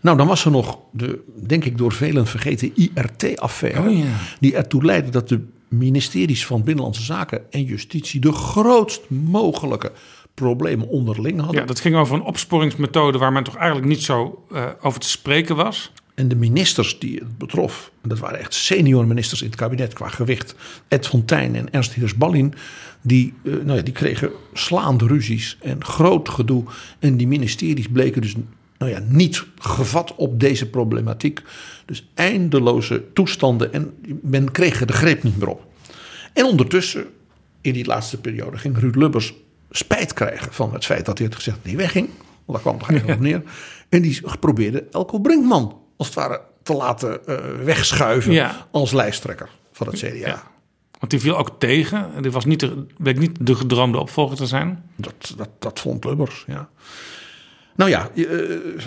Nou, 0.00 0.16
dan 0.16 0.26
was 0.26 0.44
er 0.44 0.50
nog 0.50 0.78
de, 0.92 1.22
denk 1.46 1.64
ik, 1.64 1.78
door 1.78 1.92
velen 1.92 2.26
vergeten 2.26 2.72
IRT-affaire. 2.74 3.88
Oh, 3.88 3.98
ja. 3.98 4.04
Die 4.40 4.56
ertoe 4.56 4.84
leidde 4.84 5.10
dat 5.10 5.28
de 5.28 5.44
ministeries 5.68 6.46
van 6.46 6.64
Binnenlandse 6.64 7.02
Zaken 7.02 7.52
en 7.52 7.64
Justitie 7.64 8.20
de 8.20 8.32
grootst 8.32 9.02
mogelijke 9.08 9.92
problemen 10.36 10.88
onderling 10.88 11.40
hadden. 11.40 11.60
Ja, 11.60 11.66
dat 11.66 11.80
ging 11.80 11.96
over 11.96 12.14
een 12.14 12.22
opsporingsmethode 12.22 13.18
waar 13.18 13.32
men 13.32 13.44
toch 13.44 13.56
eigenlijk 13.56 13.86
niet 13.86 14.02
zo 14.02 14.44
uh, 14.52 14.66
over 14.80 15.00
te 15.00 15.08
spreken 15.08 15.56
was. 15.56 15.92
En 16.14 16.28
de 16.28 16.36
ministers 16.36 16.98
die 16.98 17.18
het 17.18 17.38
betrof, 17.38 17.90
en 18.02 18.08
dat 18.08 18.18
waren 18.18 18.38
echt 18.38 18.54
senior 18.54 19.06
ministers 19.06 19.42
in 19.42 19.46
het 19.46 19.56
kabinet 19.56 19.92
qua 19.92 20.08
gewicht, 20.08 20.54
Ed 20.88 21.06
Fontijn 21.06 21.56
en 21.56 21.72
Ernst 21.72 21.92
Hiers 21.92 22.14
Ballin, 22.14 22.54
die, 23.02 23.34
eh, 23.44 23.52
nou 23.52 23.76
ja, 23.76 23.82
die 23.82 23.92
kregen 23.92 24.30
slaande 24.52 25.06
ruzies 25.06 25.58
en 25.62 25.84
groot 25.84 26.28
gedoe. 26.28 26.64
En 26.98 27.16
die 27.16 27.26
ministeries 27.26 27.88
bleken 27.88 28.22
dus 28.22 28.34
nou 28.78 28.90
ja, 28.90 28.98
niet 29.08 29.44
gevat 29.58 30.14
op 30.14 30.40
deze 30.40 30.70
problematiek. 30.70 31.42
Dus 31.84 32.08
eindeloze 32.14 33.04
toestanden 33.12 33.72
en 33.72 33.94
men 34.22 34.50
kreeg 34.50 34.80
er 34.80 34.86
de 34.86 34.92
greep 34.92 35.22
niet 35.22 35.36
meer 35.36 35.48
op. 35.48 35.66
En 36.32 36.44
ondertussen, 36.44 37.06
in 37.60 37.72
die 37.72 37.86
laatste 37.86 38.20
periode, 38.20 38.58
ging 38.58 38.78
Ruud 38.78 38.94
Lubbers 38.96 39.34
spijt 39.76 40.12
krijgen 40.12 40.52
van 40.52 40.72
het 40.72 40.84
feit 40.84 41.06
dat 41.06 41.18
hij 41.18 41.26
had 41.26 41.36
gezegd 41.36 41.56
dat 41.56 41.66
hij 41.66 41.76
wegging. 41.76 42.08
Want 42.44 42.46
daar 42.46 42.60
kwam 42.60 42.78
het 42.78 42.88
eigenlijk 42.88 43.18
op 43.18 43.24
neer. 43.28 43.42
En 43.88 44.02
die 44.02 44.20
probeerde 44.40 44.84
Elko 44.90 45.18
Brinkman 45.18 45.80
als 45.96 46.06
het 46.06 46.16
ware 46.16 46.40
te 46.62 46.74
laten 46.74 47.26
eh, 47.26 47.38
wegschuiven 47.64 48.32
Ja. 48.32 48.66
als 48.70 48.92
lijsttrekker 48.92 49.48
van 49.72 49.86
het 49.86 49.96
CDA. 49.98 50.42
Want 50.98 51.10
die 51.10 51.20
viel 51.20 51.36
ook 51.38 51.50
tegen. 51.58 52.22
Die 52.22 52.30
was 52.30 52.44
niet 52.44 52.60
de, 52.60 52.86
bleek 52.98 53.18
niet 53.18 53.46
de 53.46 53.54
gedroomde 53.54 53.98
opvolger 53.98 54.36
te 54.36 54.46
zijn. 54.46 54.90
Dat, 54.96 55.34
dat, 55.36 55.48
dat 55.58 55.80
vond 55.80 56.04
Lubbers, 56.04 56.44
ja. 56.46 56.68
Nou 57.74 57.90
ja, 57.90 58.10
je, 58.14 58.26
eh, 58.26 58.84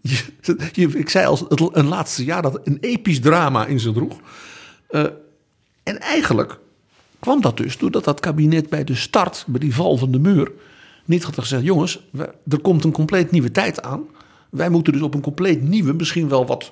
je- 0.42 0.56
je- 0.72 0.98
ik 0.98 1.08
zei 1.08 1.26
als 1.26 1.40
het, 1.48 1.68
een 1.72 1.86
laatste 1.88 2.24
jaar 2.24 2.42
dat 2.42 2.60
een 2.64 2.78
episch 2.80 3.20
drama 3.20 3.66
in 3.66 3.80
zich 3.80 3.92
droeg. 3.92 4.20
Eh, 4.88 5.04
en 5.82 6.00
eigenlijk 6.00 6.58
kwam 7.26 7.40
dat 7.40 7.56
dus 7.56 7.78
doordat 7.78 8.04
dat 8.04 8.20
kabinet 8.20 8.68
bij 8.68 8.84
de 8.84 8.94
start, 8.94 9.44
bij 9.46 9.60
die 9.60 9.74
val 9.74 9.96
van 9.96 10.10
de 10.10 10.18
muur, 10.18 10.52
niet 11.04 11.22
had 11.22 11.38
gezegd: 11.38 11.62
jongens, 11.62 12.00
er 12.48 12.60
komt 12.62 12.84
een 12.84 12.92
compleet 12.92 13.30
nieuwe 13.30 13.50
tijd 13.50 13.82
aan. 13.82 14.04
Wij 14.50 14.68
moeten 14.68 14.92
dus 14.92 15.02
op 15.02 15.14
een 15.14 15.20
compleet 15.20 15.62
nieuwe, 15.62 15.92
misschien 15.92 16.28
wel 16.28 16.46
wat 16.46 16.70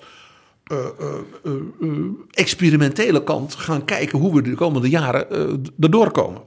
eh, 0.64 0.78
eh, 0.78 1.52
eh, 1.80 1.90
experimentele 2.30 3.24
kant 3.24 3.54
gaan 3.54 3.84
kijken 3.84 4.18
hoe 4.18 4.34
we 4.34 4.42
de 4.42 4.54
komende 4.54 4.88
jaren 4.88 5.30
erdoor 5.80 6.10
komen. 6.10 6.42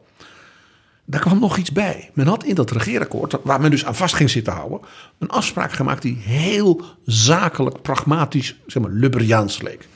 Daar 1.06 1.22
kwam 1.22 1.40
nog 1.40 1.58
iets 1.58 1.72
bij. 1.72 2.10
Men 2.14 2.28
had 2.28 2.44
in 2.44 2.56
dat 2.56 2.72
regeerakkoord, 2.72 3.38
waar 3.44 3.62
men 3.62 3.72
dus 3.72 3.86
aan 3.86 3.96
vast 3.96 4.16
ging 4.16 4.30
zitten 4.30 4.54
houden, 4.54 4.80
een 5.18 5.30
afspraak 5.30 5.72
gemaakt 5.72 6.02
die 6.02 6.16
heel 6.16 6.82
zakelijk, 7.06 7.82
pragmatisch, 7.82 8.56
zeg 8.68 8.84
maar, 8.84 8.92
Lubberiaans 8.92 9.62
leek. 9.62 9.88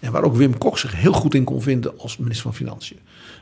En 0.00 0.12
waar 0.12 0.22
ook 0.22 0.36
Wim 0.36 0.58
Kok 0.58 0.78
zich 0.78 0.96
heel 0.96 1.12
goed 1.12 1.34
in 1.34 1.44
kon 1.44 1.62
vinden 1.62 1.98
als 1.98 2.16
minister 2.16 2.42
van 2.42 2.54
Financiën. 2.54 2.98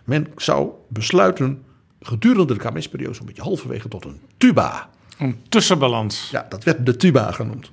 Men 0.08 0.26
zou 0.36 0.70
besluiten 0.88 1.62
gedurende 2.00 2.52
de 2.52 2.60
kabinetsperiode, 2.60 3.14
zo'n 3.14 3.26
beetje 3.26 3.42
halverwege, 3.42 3.88
tot 3.88 4.04
een 4.04 4.20
tuba. 4.36 4.88
Een 5.18 5.36
tussenbalans. 5.48 6.30
Ja, 6.30 6.46
dat 6.48 6.64
werd 6.64 6.86
de 6.86 6.96
tuba 6.96 7.32
genoemd. 7.32 7.70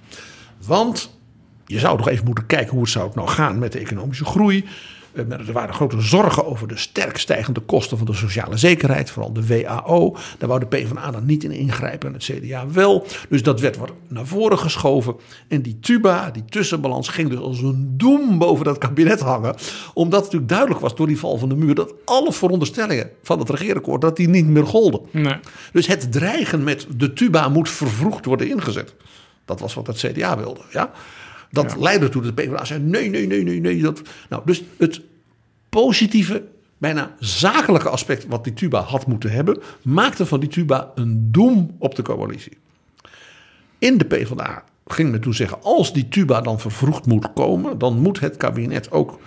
Want 0.66 1.18
je 1.66 1.80
zou 1.80 1.98
toch 1.98 2.08
even 2.08 2.26
moeten 2.26 2.46
kijken 2.46 2.72
hoe 2.72 2.82
het 2.82 2.90
zou 2.90 3.06
het 3.06 3.16
nou 3.16 3.28
gaan 3.28 3.60
met 3.60 3.72
de 3.72 3.80
economische 3.80 4.26
groei. 4.26 4.66
Eh, 5.16 5.32
Er 5.48 5.54
waren 5.54 5.74
grote 5.74 6.02
zorgen 6.02 6.46
over 6.46 6.68
de 6.68 6.78
sterk 6.78 7.18
stijgende 7.18 7.60
kosten 7.60 7.98
van 7.98 8.06
de 8.06 8.14
sociale 8.14 8.58
zekerheid, 8.58 9.12
vooral 9.12 9.34
de 9.34 9.48
WAO. 9.48 10.16
Daar 10.38 10.50
wou 10.50 10.60
de 10.60 10.66
PvdA 10.66 11.12
dan 11.12 11.26
niet 11.26 11.44
in 11.44 11.52
ingrijpen 11.52 12.08
en 12.08 12.14
het 12.14 12.24
CDA 12.24 12.68
wel. 12.68 13.06
Dus 13.30 13.44
dat 13.44 13.60
werd 13.60 13.78
wat 13.78 13.92
naar 14.08 14.26
voren 14.26 14.60
geschoven. 14.60 15.16
En 15.48 15.62
die 15.62 15.80
tuba, 15.80 16.30
die 16.32 16.46
tussenbalans, 16.46 17.08
ging 17.08 17.30
dus 17.30 17.40
als 17.40 17.62
een 17.62 17.94
doem 17.98 18.38
boven 18.38 18.66
dat 18.66 18.78
kabinet 18.78 19.20
hangen. 19.20 19.56
Omdat 19.94 20.14
het 20.14 20.24
natuurlijk 20.24 20.50
duidelijk 20.50 20.80
was 20.80 20.96
door 20.96 21.08
die 21.08 21.20
val 21.20 21.38
van 21.38 21.50
de 21.50 21.56
muur 21.56 21.76
dat 21.76 21.94
alle 22.06 22.34
veronderstellingen 22.34 23.10
van 23.24 23.40
het 23.40 23.50
regeerakkoord 23.50 24.02
dat 24.02 24.16
die 24.16 24.28
niet 24.30 24.48
meer 24.48 24.66
golden. 24.66 25.02
Nee. 25.12 25.36
Dus 25.72 25.88
het 25.88 26.12
dreigen 26.12 26.64
met 26.64 26.88
de 26.98 27.14
tuba 27.14 27.50
moet 27.50 27.70
vervroegd 27.70 28.26
worden 28.26 28.50
ingezet. 28.50 28.94
Dat 29.46 29.60
was 29.60 29.74
wat 29.74 29.88
het 29.88 29.98
CDA 29.98 30.38
wilde. 30.38 30.62
Ja? 30.72 30.92
Dat 31.52 31.76
leidde 31.80 32.10
toe 32.10 32.22
dat 32.22 32.38
de 32.38 32.44
PvdA 32.44 32.66
zei: 32.66 32.80
nee, 32.80 33.10
nee, 33.10 33.28
nee, 33.28 33.44
nee, 33.44 33.60
nee. 33.60 33.82
Dat... 33.82 34.02
Nou, 34.30 34.42
dus 34.46 34.64
het 34.78 35.02
positieve, 35.70 36.44
bijna 36.78 37.16
zakelijke 37.20 37.90
aspect 37.90 38.26
wat 38.28 38.44
die 38.44 38.54
tuba 38.54 38.82
had 38.82 39.08
moeten 39.08 39.32
hebben, 39.32 39.62
maakte 39.82 40.26
van 40.26 40.40
die 40.40 40.50
tuba 40.50 40.92
een 40.96 41.32
doem 41.32 41.76
op 41.80 41.96
de 41.96 42.02
coalitie. 42.02 42.58
In 43.78 43.98
de 43.98 44.06
PvdA 44.06 44.64
ging 44.88 45.12
men 45.12 45.22
toen 45.22 45.34
zeggen: 45.34 45.64
als 45.64 45.94
die 45.94 46.08
tuba 46.08 46.42
dan 46.42 46.60
vervroegd 46.60 47.06
moet 47.06 47.34
komen, 47.34 47.78
dan 47.78 48.00
moet 48.00 48.20
het 48.20 48.38
kabinet 48.38 48.92
ook 48.92 49.20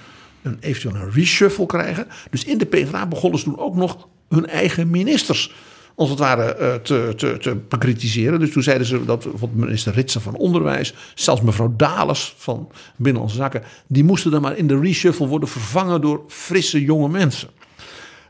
een, 0.43 0.57
eventueel 0.61 0.95
een 0.95 1.11
reshuffle 1.11 1.67
krijgen. 1.67 2.07
Dus 2.31 2.45
in 2.45 2.59
de 2.59 2.67
PvdA 2.67 3.07
begonnen 3.07 3.39
ze 3.39 3.45
toen 3.45 3.59
ook 3.59 3.75
nog 3.75 4.09
hun 4.29 4.47
eigen 4.47 4.91
ministers 4.91 5.55
als 5.99 6.11
het 6.11 6.19
ware 6.19 6.55
eh, 6.55 6.75
te, 6.75 7.13
te, 7.17 7.37
te 7.39 7.57
bekritiseren. 7.69 8.41
Dus 8.41 8.53
toen 8.53 8.63
zeiden 8.63 8.87
ze 8.87 9.05
dat 9.05 9.23
bijvoorbeeld 9.23 9.65
minister 9.65 9.93
Ritsen 9.93 10.21
van 10.21 10.37
Onderwijs, 10.37 10.95
zelfs 11.15 11.41
mevrouw 11.41 11.75
Dales 11.77 12.35
van 12.37 12.71
Binnenlandse 12.97 13.37
Zaken, 13.37 13.63
die 13.87 14.05
moesten 14.05 14.31
dan 14.31 14.43
maar 14.43 14.57
in 14.57 14.67
de 14.67 14.81
reshuffle 14.81 15.27
worden 15.27 15.49
vervangen 15.49 16.01
door 16.01 16.25
frisse 16.29 16.85
jonge 16.85 17.09
mensen. 17.09 17.49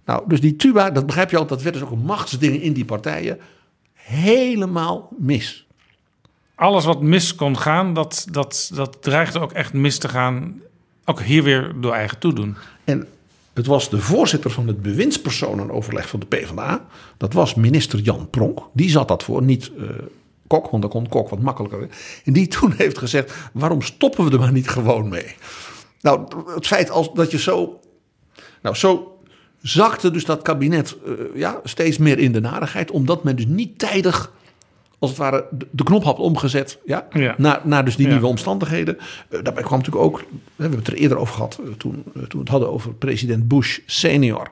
Nou, 0.04 0.22
dus 0.26 0.40
die 0.40 0.56
tuba, 0.56 0.90
dat 0.90 1.06
begrijp 1.06 1.30
je 1.30 1.36
al, 1.36 1.46
dat 1.46 1.62
werd 1.62 1.74
dus 1.74 1.84
ook 1.84 1.90
een 1.90 1.98
machtsding 2.04 2.62
in 2.62 2.72
die 2.72 2.84
partijen. 2.84 3.38
Helemaal 3.92 5.08
mis. 5.18 5.66
Alles 6.54 6.84
wat 6.84 7.02
mis 7.02 7.34
kon 7.34 7.58
gaan, 7.58 7.94
dat, 7.94 8.26
dat, 8.30 8.70
dat 8.74 9.02
dreigde 9.02 9.40
ook 9.40 9.52
echt 9.52 9.72
mis 9.72 9.98
te 9.98 10.08
gaan. 10.08 10.60
Ook 11.04 11.20
hier 11.20 11.42
weer 11.42 11.72
door 11.80 11.92
eigen 11.92 12.18
toedoen. 12.18 12.56
En 12.84 13.06
het 13.58 13.66
was 13.66 13.90
de 13.90 14.00
voorzitter 14.00 14.50
van 14.50 14.66
het 14.66 14.82
bewindspersonenoverleg 14.82 16.08
van 16.08 16.20
de 16.20 16.26
PvdA. 16.26 16.86
Dat 17.16 17.32
was 17.32 17.54
minister 17.54 17.98
Jan 17.98 18.30
Pronk. 18.30 18.58
Die 18.72 18.90
zat 18.90 19.08
dat 19.08 19.22
voor, 19.22 19.42
niet 19.42 19.70
eh, 19.78 19.88
Kok, 20.46 20.70
want 20.70 20.82
dan 20.82 20.90
kon 20.90 21.08
Kok 21.08 21.28
wat 21.28 21.40
makkelijker. 21.40 21.88
En 22.24 22.32
die 22.32 22.48
toen 22.58 22.72
heeft 22.76 22.98
gezegd, 22.98 23.34
waarom 23.52 23.82
stoppen 23.82 24.24
we 24.24 24.30
er 24.30 24.38
maar 24.38 24.52
niet 24.52 24.68
gewoon 24.68 25.08
mee? 25.08 25.34
Nou, 26.00 26.26
het 26.54 26.66
feit 26.66 26.90
als, 26.90 27.12
dat 27.14 27.30
je 27.30 27.38
zo... 27.38 27.80
Nou, 28.62 28.76
zo 28.76 29.20
zakte 29.62 30.10
dus 30.10 30.24
dat 30.24 30.42
kabinet 30.42 30.96
eh, 31.06 31.12
ja, 31.34 31.60
steeds 31.64 31.98
meer 31.98 32.18
in 32.18 32.32
de 32.32 32.40
narigheid. 32.40 32.90
Omdat 32.90 33.24
men 33.24 33.36
dus 33.36 33.46
niet 33.46 33.78
tijdig 33.78 34.32
als 34.98 35.10
het 35.10 35.18
ware 35.18 35.46
de, 35.70 35.84
knop 35.84 36.04
had 36.04 36.18
omgezet 36.18 36.78
ja, 36.86 37.06
Ja. 37.12 37.34
Naar, 37.38 37.60
naar 37.64 37.84
dus 37.84 37.96
die 37.96 38.06
Ja. 38.06 38.12
nieuwe 38.12 38.26
omstandigheden. 38.26 38.98
Eh, 38.98 39.42
daarbij 39.42 39.62
kwam 39.62 39.78
natuurlijk 39.78 40.04
ook, 40.04 40.18
we 40.56 40.62
hebben 40.62 40.78
het 40.78 40.88
er 40.88 40.94
eerder 40.94 41.18
over 41.18 41.34
gehad 41.34 41.60
eh, 41.64 41.72
toen, 41.72 42.02
eh, 42.06 42.12
toen 42.12 42.28
we 42.28 42.38
het 42.38 42.48
hadden 42.48 42.72
over 42.72 42.94
president 42.94 43.48
Bush 43.48 43.78
senior. 43.86 44.50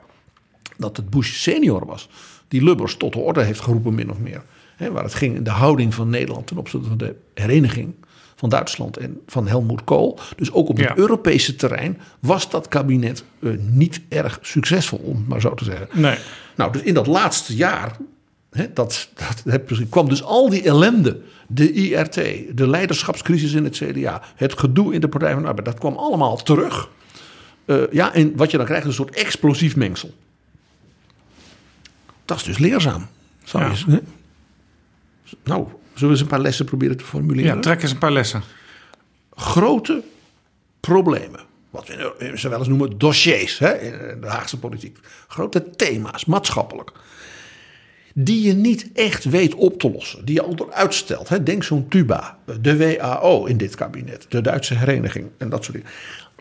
Dat 0.77 0.97
het 0.97 1.09
Bush 1.09 1.33
senior 1.33 1.85
was 1.85 2.09
die 2.47 2.63
Lubbers 2.63 2.97
tot 2.97 3.13
de 3.13 3.19
orde 3.19 3.43
heeft 3.43 3.59
geroepen 3.59 3.95
min 3.95 4.11
of 4.11 4.19
meer. 4.19 4.43
Hè, 4.75 4.91
waar 4.91 5.03
het 5.03 5.13
ging 5.13 5.35
in 5.35 5.43
de 5.43 5.49
houding 5.49 5.93
van 5.93 6.09
Nederland 6.09 6.47
ten 6.47 6.57
opzichte 6.57 6.87
van 6.87 6.97
de 6.97 7.15
hereniging 7.33 7.93
van 8.35 8.49
Duitsland 8.49 8.97
en 8.97 9.21
van 9.27 9.47
Helmut 9.47 9.83
Kool. 9.83 10.19
Dus 10.35 10.51
ook 10.51 10.69
op 10.69 10.77
het 10.77 10.85
Ja. 10.85 10.97
Europese 10.97 11.55
terrein 11.55 11.99
was 12.19 12.49
dat 12.49 12.67
kabinet 12.67 13.23
niet 13.57 14.01
erg 14.09 14.39
succesvol, 14.41 14.99
om 15.03 15.15
het 15.17 15.27
maar 15.27 15.41
zo 15.41 15.53
te 15.53 15.63
zeggen. 15.63 15.87
Nee. 15.93 16.17
Nou, 16.55 16.71
dus 16.71 16.81
in 16.81 16.93
dat 16.93 17.07
laatste 17.07 17.55
jaar 17.55 17.97
dat, 18.49 19.09
dat, 19.43 19.61
kwam 19.89 20.09
dus 20.09 20.23
al 20.23 20.49
die 20.49 20.63
ellende. 20.63 21.21
De 21.47 21.71
IRT, 21.71 22.13
de 22.57 22.67
leiderschapscrisis 22.67 23.53
in 23.53 23.63
het 23.63 23.75
CDA, 23.77 24.21
het 24.35 24.59
gedoe 24.59 24.93
in 24.93 25.01
de 25.01 25.07
Partij 25.07 25.33
van 25.33 25.41
de 25.41 25.47
Arbeid, 25.47 25.65
dat 25.65 25.79
kwam 25.79 25.95
allemaal 25.95 26.37
terug. 26.37 26.89
Eh, 27.65 27.81
ja, 27.91 28.13
en 28.13 28.35
wat 28.35 28.51
je 28.51 28.57
dan 28.57 28.65
krijgt 28.65 28.83
is 28.83 28.89
een 28.89 29.05
soort 29.05 29.15
explosief 29.15 29.75
mengsel. 29.75 30.13
Dat 32.25 32.37
is 32.37 32.43
dus 32.43 32.57
leerzaam. 32.57 33.07
Zou 33.43 33.63
je 33.63 33.69
Ja. 33.69 33.91
hè? 33.91 33.99
Nou, 35.43 35.67
zullen 35.67 35.73
we 35.93 36.07
eens 36.07 36.21
een 36.21 36.27
paar 36.27 36.39
lessen 36.39 36.65
proberen 36.65 36.97
te 36.97 37.03
formuleren? 37.03 37.55
Ja, 37.55 37.61
trek 37.61 37.81
eens 37.81 37.91
een 37.91 37.97
paar 37.97 38.11
lessen. 38.11 38.41
grote 39.35 40.03
problemen. 40.79 41.39
Wat 41.69 41.87
we 41.87 42.31
ze 42.35 42.49
wel 42.49 42.59
eens 42.59 42.67
noemen 42.67 42.97
dossiers 42.97 43.59
hè, 43.59 43.73
in 43.73 44.21
de 44.21 44.27
Haagse 44.27 44.59
politiek. 44.59 44.97
Grote 45.27 45.69
thema's, 45.69 46.25
maatschappelijk. 46.25 46.91
Die 48.19 48.41
je 48.47 48.53
niet 48.53 48.89
echt 48.93 49.23
weet 49.23 49.55
op 49.55 49.79
te 49.79 49.91
lossen. 49.91 50.25
Die 50.25 50.35
je 50.35 50.41
al 50.41 50.71
uitstelt. 50.71 51.29
Hè. 51.29 51.43
Denk 51.43 51.63
zo'n 51.63 51.87
Tuba, 51.87 52.37
de 52.61 52.97
WAO 52.97 53.45
in 53.45 53.57
dit 53.57 53.75
kabinet. 53.75 54.25
De 54.29 54.41
Duitse 54.41 54.73
hereniging 54.73 55.27
en 55.37 55.49
dat 55.49 55.63
soort 55.63 55.77
dingen. 55.77 55.91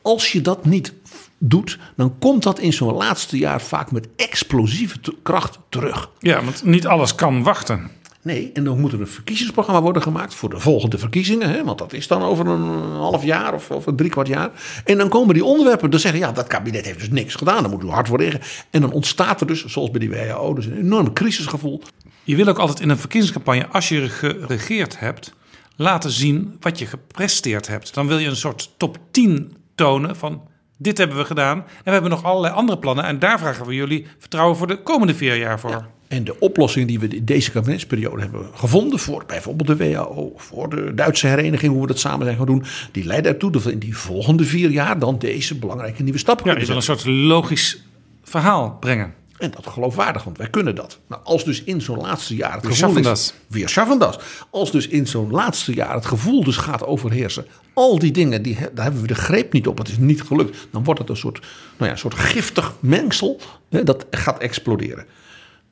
Als 0.03 0.33
je 0.33 0.41
dat 0.41 0.65
niet 0.65 0.93
doet, 1.39 1.79
dan 1.97 2.19
komt 2.19 2.43
dat 2.43 2.59
in 2.59 2.73
zo'n 2.73 2.95
laatste 2.95 3.39
jaar 3.39 3.61
vaak 3.61 3.91
met 3.91 4.09
explosieve 4.17 4.99
kracht 5.23 5.59
terug. 5.69 6.11
Ja, 6.19 6.45
want 6.45 6.65
niet 6.65 6.87
alles 6.87 7.15
kan 7.15 7.43
wachten. 7.43 7.91
Nee, 8.27 8.51
en 8.53 8.65
dan 8.65 8.81
moet 8.81 8.93
er 8.93 9.01
een 9.01 9.07
verkiezingsprogramma 9.07 9.83
worden 9.83 10.03
gemaakt 10.03 10.35
voor 10.35 10.51
de 10.51 10.61
volgende 10.61 10.99
verkiezingen. 10.99 11.51
Hè, 11.51 11.65
want 11.65 11.79
dat 11.79 11.93
is 11.93 12.07
dan 12.07 12.23
over 12.23 12.47
een 12.47 12.93
half 12.93 13.25
jaar 13.25 13.55
of 13.55 13.71
over 13.71 13.95
drie 13.95 14.11
kwart 14.11 14.29
jaar. 14.29 14.51
En 14.85 14.99
dan 14.99 15.09
komen 15.09 15.35
die 15.35 15.45
onderwerpen, 15.45 15.91
dan 15.91 16.01
zeggen 16.01 16.21
ja, 16.21 16.33
dat 16.33 16.47
kabinet 16.47 16.85
heeft 16.85 16.99
dus 16.99 17.11
niks 17.11 17.35
gedaan. 17.35 17.63
Dan 17.63 17.71
moet 17.71 17.83
u 17.83 17.89
hard 17.89 18.09
worden. 18.09 18.41
En 18.71 18.81
dan 18.81 18.93
ontstaat 18.93 19.41
er 19.41 19.47
dus, 19.47 19.65
zoals 19.65 19.91
bij 19.91 20.01
die 20.01 20.11
WHO, 20.11 20.55
dus 20.55 20.67
een 20.67 20.79
enorme 20.79 21.13
crisisgevoel. 21.13 21.83
Je 22.23 22.37
wil 22.37 22.47
ook 22.47 22.59
altijd 22.59 22.81
in 22.81 22.89
een 22.89 22.99
verkiezingscampagne, 22.99 23.67
als 23.67 23.89
je 23.89 24.09
geregeerd 24.09 24.99
hebt, 24.99 25.35
laten 25.77 26.11
zien 26.11 26.57
wat 26.61 26.79
je 26.79 26.87
gepresteerd 26.87 27.67
hebt. 27.67 27.95
Dan 27.95 28.07
wil 28.07 28.19
je 28.19 28.29
een 28.29 28.37
soort 28.37 28.71
top 28.77 28.99
10 29.11 29.57
tonen 29.75 30.17
van 30.17 30.43
dit 30.79 30.99
hebben 30.99 31.17
we 31.17 31.25
gedaan. 31.25 31.59
En 31.59 31.85
we 31.85 31.91
hebben 31.91 32.11
nog 32.11 32.25
allerlei 32.25 32.55
andere 32.55 32.79
plannen. 32.79 33.05
En 33.05 33.19
daar 33.19 33.39
vragen 33.39 33.67
we 33.67 33.75
jullie 33.75 34.07
vertrouwen 34.19 34.57
voor 34.57 34.67
de 34.67 34.83
komende 34.83 35.15
vier 35.15 35.37
jaar 35.37 35.61
voor. 35.61 35.71
Ja, 35.71 35.89
En 36.09 36.25
de 36.25 36.41
oplossing 36.41 36.87
die 36.87 36.99
we 36.99 37.09
in 37.09 37.25
deze 37.25 37.51
kabinetsperiode 37.51 38.21
hebben 38.21 38.47
gevonden 38.55 38.99
voor 38.99 39.25
bijvoorbeeld 39.27 39.69
de 39.69 39.77
WHO, 39.77 40.33
voor 40.37 40.69
de 40.71 40.95
Duitse 40.95 41.27
hereniging, 41.27 41.73
hoe 41.73 41.81
we 41.81 41.87
dat 41.87 41.99
samen 41.99 42.25
zijn 42.25 42.37
gaan 42.37 42.47
doen, 42.47 42.65
die 42.93 43.05
leiden 43.05 43.33
ertoe 43.33 43.51
dat 43.51 43.63
we 43.63 43.73
in 43.73 43.79
die 43.79 43.97
volgende 43.97 44.45
vier 44.45 44.71
jaar 44.71 44.99
dan 44.99 45.19
deze 45.19 45.59
belangrijke 45.59 46.03
nieuwe 46.03 46.19
stap 46.19 46.37
Ja, 46.37 46.43
kunnen 46.43 46.61
je 46.61 46.67
wil 46.67 46.77
een 46.77 46.83
soort 46.83 47.05
logisch 47.07 47.83
verhaal 48.23 48.77
brengen. 48.81 49.15
En 49.39 49.51
dat 49.51 49.67
geloofwaardig, 49.67 50.25
want 50.25 50.39
wij 50.39 50.51
kunnen 50.51 50.75
dat. 50.75 50.99
Nou, 51.09 51.23
als 51.25 51.45
dus 51.45 51.63
in 51.63 51.81
zo'n 51.81 52.01
laatste 52.01 52.37
jaar 52.37 52.55
het 52.55 52.67
gevoel 52.67 52.97
is... 52.97 53.03
dat. 53.03 53.35
We 53.47 53.69
schaffen 53.69 53.99
dat. 53.99 54.23
Als 54.51 54.71
dus 54.71 54.89
in 54.89 55.07
zo'n 55.07 55.31
laatste 55.31 55.75
jaar 55.75 55.95
het 55.95 56.07
gevoel 56.07 56.45
dus 56.45 56.57
gaat 56.57 56.87
overheersen... 56.87 57.47
al 57.73 57.99
die 57.99 58.11
dingen, 58.11 58.43
die, 58.43 58.59
daar 58.75 58.85
hebben 58.85 59.03
we 59.03 59.07
de 59.09 59.15
greep 59.15 59.53
niet 59.53 59.67
op, 59.67 59.79
het 59.79 59.89
is 59.89 59.99
niet 59.99 60.23
gelukt... 60.23 60.69
dan 60.71 60.85
wordt 60.85 61.01
het 61.01 61.09
een 61.09 61.17
soort, 61.17 61.41
nou 61.41 61.85
ja, 61.85 61.91
een 61.91 61.99
soort 61.99 62.15
giftig 62.15 62.75
mengsel 62.81 63.41
hè, 63.71 63.83
dat 63.83 64.07
gaat 64.11 64.39
exploderen. 64.39 65.07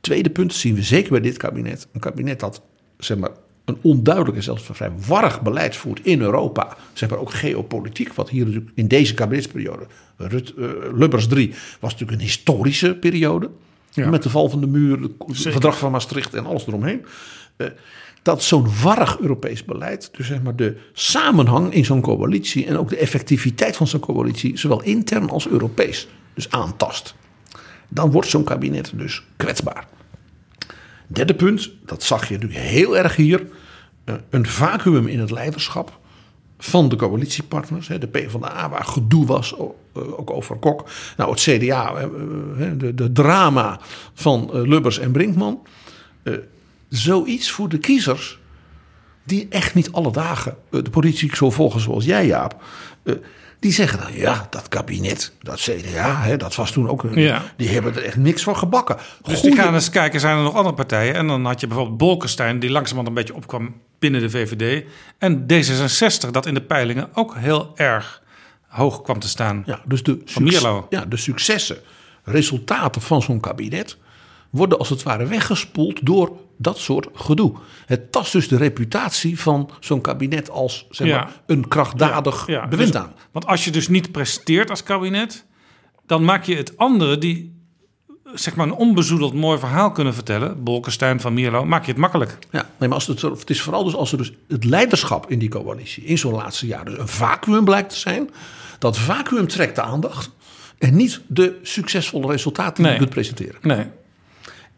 Tweede 0.04 0.30
punt 0.30 0.54
zien 0.54 0.74
we 0.74 0.82
zeker 0.82 1.10
bij 1.10 1.20
dit 1.20 1.36
kabinet. 1.36 1.88
Een 1.92 2.00
kabinet 2.00 2.40
dat 2.40 2.62
zeg 2.98 3.18
maar, 3.18 3.30
een 3.64 3.78
onduidelijk 3.80 4.36
en 4.36 4.42
zelfs 4.42 4.68
vrij 4.72 4.92
warrig 5.06 5.42
beleid 5.42 5.76
voert 5.76 6.00
in 6.02 6.20
Europa. 6.20 6.76
Zeg 6.92 7.10
maar 7.10 7.18
ook 7.18 7.30
geopolitiek, 7.30 8.12
wat 8.12 8.30
hier 8.30 8.44
natuurlijk 8.44 8.72
in 8.74 8.88
deze 8.88 9.14
kabinetsperiode... 9.14 9.86
Rut, 10.16 10.54
eh, 10.54 10.66
Lubbers 10.92 11.26
3 11.26 11.48
was 11.80 11.92
natuurlijk 11.92 12.20
een 12.20 12.26
historische 12.26 12.94
periode. 12.94 13.50
Ja. 13.90 14.10
Met 14.10 14.22
de 14.22 14.30
val 14.30 14.48
van 14.48 14.60
de 14.60 14.66
muur, 14.66 15.00
het 15.00 15.12
verdrag 15.28 15.78
van 15.78 15.90
Maastricht 15.90 16.34
en 16.34 16.46
alles 16.46 16.66
eromheen. 16.66 17.04
Eh, 17.56 17.66
dat 18.22 18.42
zo'n 18.42 18.68
warrig 18.82 19.18
Europees 19.20 19.64
beleid, 19.64 20.10
dus 20.16 20.26
zeg 20.26 20.42
maar 20.42 20.56
de 20.56 20.76
samenhang 20.92 21.72
in 21.72 21.84
zo'n 21.84 22.00
coalitie 22.00 22.66
en 22.66 22.78
ook 22.78 22.88
de 22.88 22.96
effectiviteit 22.96 23.76
van 23.76 23.86
zo'n 23.86 24.00
coalitie, 24.00 24.58
zowel 24.58 24.82
intern 24.82 25.30
als 25.30 25.48
Europees, 25.48 26.08
dus 26.34 26.50
aantast. 26.50 27.14
Dan 27.88 28.10
wordt 28.10 28.28
zo'n 28.28 28.44
kabinet 28.44 28.92
dus 28.94 29.22
kwetsbaar. 29.36 29.86
Derde 31.06 31.34
punt, 31.34 31.70
dat 31.84 32.02
zag 32.02 32.28
je 32.28 32.34
natuurlijk 32.34 32.60
heel 32.60 32.96
erg 32.96 33.16
hier. 33.16 33.46
eh, 34.04 34.14
Een 34.30 34.46
vacuüm 34.46 35.06
in 35.06 35.20
het 35.20 35.30
leiderschap 35.30 35.98
van 36.58 36.88
de 36.88 36.96
coalitiepartners. 36.96 37.86
De 37.86 38.06
PvdA, 38.06 38.68
waar 38.68 38.84
gedoe 38.84 39.26
was, 39.26 39.54
eh, 39.56 39.62
ook 40.18 40.30
over 40.30 40.56
Kok. 40.56 40.88
Nou, 41.16 41.30
het 41.30 41.40
CDA, 41.40 41.94
eh, 41.94 42.08
de, 42.76 42.94
de 42.94 43.12
drama 43.12 43.80
van 44.14 44.50
Lubbers 44.68 44.98
en 44.98 45.12
Brinkman. 45.12 45.62
Zoiets 46.88 47.50
voor 47.50 47.68
de 47.68 47.78
kiezers, 47.78 48.38
die 49.24 49.46
echt 49.50 49.74
niet 49.74 49.92
alle 49.92 50.12
dagen 50.12 50.56
de 50.70 50.90
politiek 50.90 51.34
zo 51.34 51.50
volgen 51.50 51.80
zoals 51.80 52.04
jij, 52.04 52.26
Jaap. 52.26 52.62
Die 53.64 53.72
zeggen 53.72 53.98
dan, 53.98 54.12
ja, 54.16 54.46
dat 54.50 54.68
kabinet, 54.68 55.32
dat 55.42 55.60
CDA, 55.60 56.20
hè, 56.20 56.36
dat 56.36 56.54
was 56.54 56.70
toen 56.70 56.88
ook... 56.88 57.02
een- 57.02 57.20
Ja. 57.20 57.42
Die 57.56 57.68
hebben 57.68 57.94
er 57.96 58.02
echt 58.04 58.16
niks 58.16 58.42
van 58.42 58.56
gebakken. 58.56 58.96
Dus 58.96 59.38
Goeie- 59.38 59.54
die 59.54 59.64
gaan 59.64 59.74
eens 59.74 59.90
kijken, 59.90 60.20
zijn 60.20 60.36
er 60.36 60.42
nog 60.42 60.54
andere 60.54 60.74
partijen? 60.74 61.14
En 61.14 61.26
dan 61.26 61.44
had 61.44 61.60
je 61.60 61.66
bijvoorbeeld 61.66 61.98
Bolkestein, 61.98 62.58
die 62.58 62.70
langzamerhand 62.70 63.08
een 63.08 63.24
beetje 63.24 63.34
opkwam 63.34 63.74
binnen 63.98 64.20
de 64.20 64.30
VVD. 64.30 64.84
En 65.18 65.42
D66, 65.42 66.30
dat 66.30 66.46
in 66.46 66.54
de 66.54 66.60
peilingen 66.62 67.08
ook 67.14 67.34
heel 67.36 67.72
erg 67.74 68.22
hoog 68.68 69.02
kwam 69.02 69.18
te 69.18 69.28
staan. 69.28 69.62
Ja, 69.66 69.80
dus 69.86 70.02
de, 70.02 70.20
succes- 70.24 70.62
ja, 70.90 71.04
de 71.04 71.16
successen, 71.16 71.76
resultaten 72.24 73.00
van 73.02 73.22
zo'n 73.22 73.40
kabinet 73.40 73.96
worden 74.50 74.78
als 74.78 74.88
het 74.88 75.02
ware 75.02 75.26
weggespoeld 75.26 76.06
door 76.06 76.32
dat 76.58 76.78
soort 76.78 77.08
gedoe. 77.14 77.52
Het 77.86 78.12
tast 78.12 78.32
dus 78.32 78.48
de 78.48 78.56
reputatie 78.56 79.40
van 79.40 79.70
zo'n 79.80 80.00
kabinet 80.00 80.50
als 80.50 80.86
zeg 80.90 81.08
maar, 81.08 81.16
Ja. 81.16 81.30
een 81.46 81.68
krachtdadig 81.68 82.46
Ja, 82.46 82.68
bewind 82.68 82.92
dus- 82.92 83.00
aan. 83.00 83.12
Want 83.32 83.46
als 83.46 83.64
je 83.64 83.70
dus 83.70 83.88
niet 83.88 84.12
presteert 84.12 84.70
als 84.70 84.82
kabinet, 84.82 85.44
dan 86.06 86.24
maak 86.24 86.44
je 86.44 86.56
het 86.56 86.76
andere 86.76 87.18
die 87.18 87.52
zeg 88.34 88.54
maar 88.54 88.66
een 88.66 88.72
onbezoedeld 88.74 89.34
mooi 89.34 89.58
verhaal 89.58 89.90
kunnen 89.90 90.14
vertellen, 90.14 90.62
Bolkestein 90.62 91.20
van 91.20 91.34
Mierlo, 91.34 91.64
maak 91.64 91.84
je 91.84 91.90
het 91.90 92.00
makkelijk. 92.00 92.38
Ja, 92.50 92.68
nee, 92.78 92.88
maar 92.88 92.98
als 92.98 93.06
het, 93.06 93.22
het 93.22 93.50
is 93.50 93.60
vooral 93.62 93.84
dus 93.84 93.94
als 93.94 94.12
er 94.12 94.18
dus 94.18 94.32
het 94.48 94.64
leiderschap 94.64 95.30
in 95.30 95.38
die 95.38 95.48
coalitie 95.48 96.04
in 96.04 96.18
zo'n 96.18 96.34
laatste 96.34 96.66
jaar 96.66 96.84
dus 96.84 96.98
een 96.98 97.08
vacuüm 97.08 97.64
blijkt 97.64 97.90
te 97.90 97.96
zijn. 97.98 98.30
Dat 98.78 98.98
vacuüm 98.98 99.46
trekt 99.46 99.74
de 99.74 99.82
aandacht 99.82 100.30
en 100.78 100.96
niet 100.96 101.20
de 101.26 101.58
succesvolle 101.62 102.26
resultaten 102.26 102.74
die 102.74 102.82
Nee. 102.84 102.92
je 102.92 102.98
kunt 102.98 103.10
presenteren. 103.10 103.56
Nee. 103.62 103.86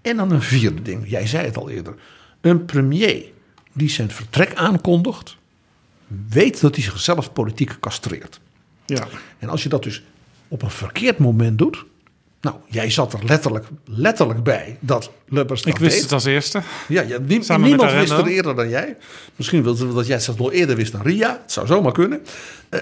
En 0.06 0.16
dan 0.16 0.30
een 0.30 0.42
vierde 0.42 0.82
ding. 0.82 1.08
Jij 1.08 1.26
zei 1.26 1.44
het 1.46 1.56
al 1.56 1.70
eerder. 1.70 1.94
Een 2.40 2.64
premier 2.64 3.24
die 3.72 3.90
zijn 3.90 4.10
vertrek 4.10 4.54
aankondigt, 4.54 5.36
weet 6.28 6.60
dat 6.60 6.74
hij 6.74 6.84
zichzelf 6.84 7.32
politiek 7.32 7.80
castreert. 7.80 8.40
Ja. 8.86 9.06
En 9.38 9.48
als 9.48 9.62
je 9.62 9.68
dat 9.68 9.82
dus 9.82 10.02
op 10.48 10.62
een 10.62 10.70
verkeerd 10.70 11.18
moment 11.18 11.58
doet. 11.58 11.84
Nou, 12.40 12.56
jij 12.66 12.90
zat 12.90 13.12
er 13.12 13.24
letterlijk, 13.24 13.66
letterlijk 13.84 14.42
bij 14.42 14.76
dat 14.80 15.10
Lubbers 15.28 15.62
dat 15.62 15.74
Ik 15.74 15.78
wist 15.80 15.92
deed. 15.94 16.02
het 16.02 16.12
als 16.12 16.24
eerste. 16.24 16.62
Ja, 16.88 17.02
ja 17.02 17.18
nie- 17.18 17.42
Samen 17.42 17.68
niemand 17.68 17.92
wist 17.92 18.12
het 18.16 18.26
eerder 18.26 18.54
dan 18.56 18.68
jij. 18.68 18.96
Misschien 19.36 19.62
wilde 19.62 19.92
dat 19.92 20.06
jij 20.06 20.14
het 20.14 20.24
zelfs 20.24 20.40
nog 20.40 20.52
eerder 20.52 20.76
wist 20.76 20.92
dan 20.92 21.02
Ria. 21.02 21.38
Het 21.42 21.52
zou 21.52 21.66
zomaar 21.66 21.92
kunnen. 21.92 22.22
Eh, 22.68 22.80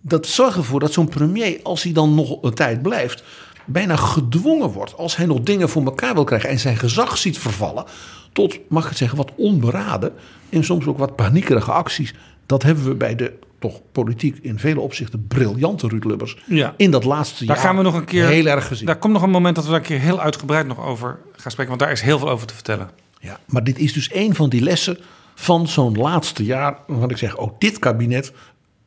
dat 0.00 0.26
zorgt 0.26 0.56
ervoor 0.56 0.80
dat 0.80 0.92
zo'n 0.92 1.08
premier, 1.08 1.60
als 1.62 1.82
hij 1.82 1.92
dan 1.92 2.14
nog 2.14 2.42
een 2.42 2.54
tijd 2.54 2.82
blijft, 2.82 3.22
bijna 3.66 3.96
gedwongen 3.96 4.70
wordt. 4.70 4.96
Als 4.96 5.16
hij 5.16 5.26
nog 5.26 5.40
dingen 5.40 5.68
voor 5.68 5.84
elkaar 5.84 6.14
wil 6.14 6.24
krijgen 6.24 6.48
en 6.48 6.58
zijn 6.58 6.76
gezag 6.76 7.18
ziet 7.18 7.38
vervallen. 7.38 7.84
Tot, 8.32 8.58
mag 8.68 8.82
ik 8.82 8.88
het 8.88 8.98
zeggen, 8.98 9.16
wat 9.16 9.32
onberaden 9.36 10.12
en 10.48 10.64
soms 10.64 10.86
ook 10.86 10.98
wat 10.98 11.16
paniekerige 11.16 11.72
acties. 11.72 12.14
Dat 12.46 12.62
hebben 12.62 12.84
we 12.84 12.94
bij 12.94 13.16
de 13.16 13.32
toch 13.58 13.80
politiek 13.92 14.38
in 14.42 14.58
vele 14.58 14.80
opzichten 14.80 15.26
briljante 15.26 15.88
Ruud 15.88 16.04
Lubbers. 16.04 16.36
Ja. 16.46 16.74
In 16.76 16.90
dat 16.90 17.04
laatste 17.04 17.44
Daar 17.44 17.56
jaar 17.56 17.64
gaan 17.64 17.76
we 17.76 17.82
nog 17.82 17.94
een 17.94 18.04
keer. 18.04 18.26
heel 18.26 18.46
erg 18.46 18.66
gezien. 18.66 18.86
Daar 18.86 18.98
komt 18.98 19.12
nog 19.12 19.22
een 19.22 19.30
moment 19.30 19.54
dat 19.54 19.64
we 19.64 19.70
daar 19.70 19.80
een 19.80 19.86
keer 19.86 20.00
heel 20.00 20.20
uitgebreid 20.20 20.66
nog 20.66 20.84
over 20.84 21.18
gaan 21.32 21.50
spreken, 21.50 21.68
want 21.68 21.80
daar 21.80 21.90
is 21.90 22.00
heel 22.00 22.18
veel 22.18 22.30
over 22.30 22.46
te 22.46 22.54
vertellen. 22.54 22.90
Ja, 23.20 23.38
maar 23.46 23.64
dit 23.64 23.78
is 23.78 23.92
dus 23.92 24.10
een 24.12 24.34
van 24.34 24.48
die 24.48 24.60
lessen 24.62 24.98
van 25.34 25.68
zo'n 25.68 25.96
laatste 25.96 26.44
jaar. 26.44 26.76
Wat 26.86 27.10
ik 27.10 27.16
zeg, 27.16 27.36
ook 27.36 27.60
dit 27.60 27.78
kabinet, 27.78 28.32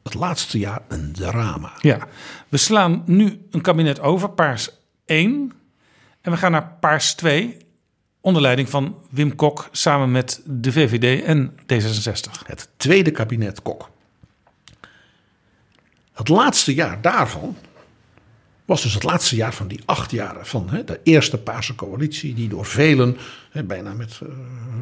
het 0.04 0.14
laatste 0.14 0.60
jaar 0.60 0.82
een 0.88 1.12
drama. 1.14 1.72
Ja, 1.82 2.08
we 2.50 2.58
slaan 2.58 3.04
nu 3.06 3.42
een 3.52 3.62
kabinet 3.62 4.00
over, 4.00 4.30
paars 4.30 4.70
1. 5.06 5.52
En 6.22 6.32
we 6.32 6.38
gaan 6.38 6.52
naar 6.52 6.78
paars 6.80 7.14
2, 7.14 7.58
onder 8.22 8.42
leiding 8.42 8.70
van 8.70 8.96
Wim 9.10 9.36
Kok 9.36 9.68
samen 9.72 10.12
met 10.12 10.42
de 10.46 10.72
VVD 10.72 11.24
en 11.24 11.52
D66. 11.52 12.46
Het 12.46 12.70
tweede 12.78 13.12
kabinet 13.12 13.62
Kok. 13.62 13.90
Het 16.14 16.28
laatste 16.28 16.74
jaar 16.74 17.02
daarvan 17.02 17.56
was 18.66 18.82
dus 18.82 18.94
het 18.94 19.04
laatste 19.04 19.36
jaar 19.36 19.54
van 19.54 19.68
die 19.68 19.80
acht 19.86 20.12
jaren 20.12 20.46
van 20.46 20.70
hè, 20.70 20.84
de 20.84 21.00
eerste 21.04 21.38
Paarse 21.38 21.76
coalitie, 21.76 22.34
die 22.34 22.50
door 22.50 22.66
velen 22.66 23.18
hè, 23.52 23.64
bijna, 23.64 23.94
met, 23.94 24.20
eh, 24.24 24.30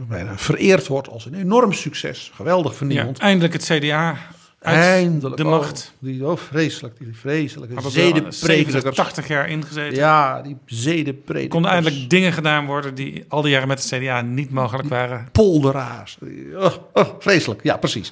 bijna 0.07 0.37
vereerd 0.37 0.87
wordt 0.87 1.07
als 1.09 1.25
een 1.25 1.33
enorm 1.33 1.73
succes, 1.73 2.31
geweldig 2.33 2.71
Ja, 2.71 2.77
vernieuwend. 2.77 3.17
eindelijk 3.19 3.53
het 3.53 3.63
CDA 3.63 4.17
Eindelijk 4.65 5.37
de 5.37 5.43
oh, 5.43 5.49
macht. 5.49 5.93
die, 5.99 6.25
oh, 6.25 6.37
vreselijk, 6.37 6.97
die 6.99 7.15
vreselijke 7.15 7.73
Hadden 7.73 7.91
er 7.91 7.99
70, 7.99 8.33
zedenpredikers. 8.33 8.95
80 8.95 9.27
jaar 9.27 9.49
ingezeten. 9.49 9.95
Ja, 9.95 10.41
die 10.41 10.57
zedenpredikers. 10.65 11.53
Konden 11.53 11.71
eindelijk 11.71 12.09
dingen 12.09 12.33
gedaan 12.33 12.65
worden 12.65 12.95
die 12.95 13.25
al 13.27 13.41
die 13.41 13.51
jaren 13.51 13.67
met 13.67 13.89
het 13.89 14.01
CDA 14.01 14.21
niet 14.21 14.49
mogelijk 14.49 14.89
waren. 14.89 15.27
polderaars. 15.31 16.17
Oh, 16.55 16.73
oh, 16.93 17.09
vreselijk, 17.19 17.63
ja 17.63 17.77
precies. 17.77 18.11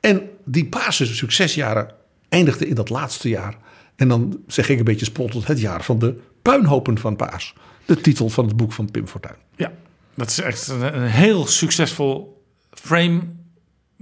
En 0.00 0.30
die 0.44 0.66
Paarse 0.66 1.06
succesjaren 1.06 1.90
eindigden 2.28 2.68
in 2.68 2.74
dat 2.74 2.88
laatste 2.88 3.28
jaar. 3.28 3.56
En 3.96 4.08
dan 4.08 4.40
zeg 4.46 4.68
ik 4.68 4.78
een 4.78 4.84
beetje 4.84 5.04
spottend 5.04 5.46
het 5.46 5.60
jaar 5.60 5.84
van 5.84 5.98
de 5.98 6.20
puinhopen 6.42 6.98
van 6.98 7.16
Paas. 7.16 7.54
De 7.84 8.00
titel 8.00 8.28
van 8.28 8.46
het 8.46 8.56
boek 8.56 8.72
van 8.72 8.90
Pim 8.90 9.06
Fortuyn. 9.08 9.36
Ja, 9.56 9.72
dat 10.14 10.30
is 10.30 10.40
echt 10.40 10.68
een, 10.68 10.96
een 10.96 11.08
heel 11.08 11.46
succesvol 11.46 12.42
frame. 12.70 13.20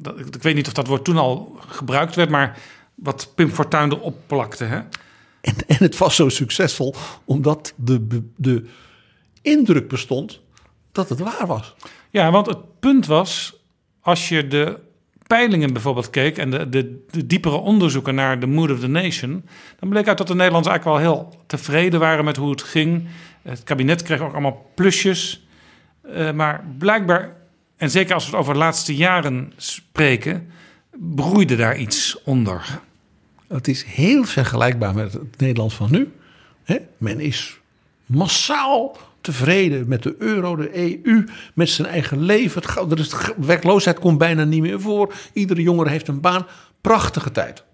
Dat, 0.00 0.18
ik, 0.18 0.42
weet 0.42 0.54
niet 0.54 0.66
of 0.66 0.72
dat 0.72 0.86
woord 0.86 1.04
toen 1.04 1.16
al 1.16 1.58
gebruikt 1.68 2.14
werd, 2.14 2.30
maar 2.30 2.58
wat 2.94 3.32
Pim 3.34 3.50
Fortuyn 3.50 3.92
erop 3.92 4.16
plakte. 4.26 4.64
Hè? 4.64 4.76
En, 5.40 5.54
en 5.66 5.76
het 5.78 5.98
was 5.98 6.16
zo 6.16 6.28
succesvol 6.28 6.94
omdat 7.24 7.72
de, 7.76 8.30
de 8.36 8.68
indruk 9.42 9.88
bestond 9.88 10.40
dat 10.92 11.08
het 11.08 11.18
waar 11.18 11.46
was. 11.46 11.74
Ja, 12.10 12.30
want 12.30 12.46
het 12.46 12.80
punt 12.80 13.06
was, 13.06 13.56
als 14.00 14.28
je 14.28 14.48
de 14.48 14.78
peilingen 15.26 15.72
bijvoorbeeld 15.72 16.10
keek 16.10 16.38
en 16.38 16.50
de, 16.50 16.68
de, 16.68 17.04
de 17.10 17.26
diepere 17.26 17.56
onderzoeken 17.56 18.14
naar 18.14 18.40
de 18.40 18.46
mood 18.46 18.70
of 18.70 18.80
the 18.80 18.86
nation, 18.88 19.44
dan 19.78 19.88
bleek 19.88 20.08
uit 20.08 20.18
dat 20.18 20.26
de 20.26 20.34
Nederlanders 20.34 20.74
eigenlijk 20.74 21.02
wel 21.02 21.12
heel 21.12 21.42
tevreden 21.46 22.00
waren 22.00 22.24
met 22.24 22.36
hoe 22.36 22.50
het 22.50 22.62
ging. 22.62 23.08
Het 23.42 23.64
kabinet 23.64 24.02
kreeg 24.02 24.20
ook 24.20 24.32
allemaal 24.32 24.70
plusjes. 24.74 25.46
Eh, 26.02 26.32
maar 26.32 26.64
blijkbaar, 26.78 27.36
en 27.78 27.90
zeker 27.90 28.14
als 28.14 28.24
we 28.24 28.30
het 28.30 28.40
over 28.40 28.52
de 28.52 28.58
laatste 28.58 28.96
jaren 28.96 29.52
spreken, 29.56 30.50
broeide 30.90 31.56
daar 31.56 31.76
iets 31.76 32.22
onder. 32.22 32.80
Het 33.48 33.68
is 33.68 33.84
heel 33.84 34.24
vergelijkbaar 34.24 34.94
met 34.94 35.12
het 35.12 35.38
Nederland 35.38 35.74
van 35.74 35.90
nu. 35.90 36.12
Men 36.96 37.20
is 37.20 37.60
massaal 38.06 38.96
tevreden 39.20 39.88
met 39.88 40.02
de 40.02 40.14
euro, 40.18 40.56
de 40.56 40.76
EU, 40.76 41.24
met 41.54 41.68
zijn 41.68 41.88
eigen 41.88 42.22
leven. 42.22 42.62
De 42.88 43.34
werkloosheid 43.36 43.98
komt 43.98 44.18
bijna 44.18 44.44
niet 44.44 44.62
meer 44.62 44.80
voor. 44.80 45.14
Iedere 45.32 45.62
jongere 45.62 45.90
heeft 45.90 46.08
een 46.08 46.20
baan. 46.20 46.46
Prachtige 46.80 47.32
tijd. 47.32 47.64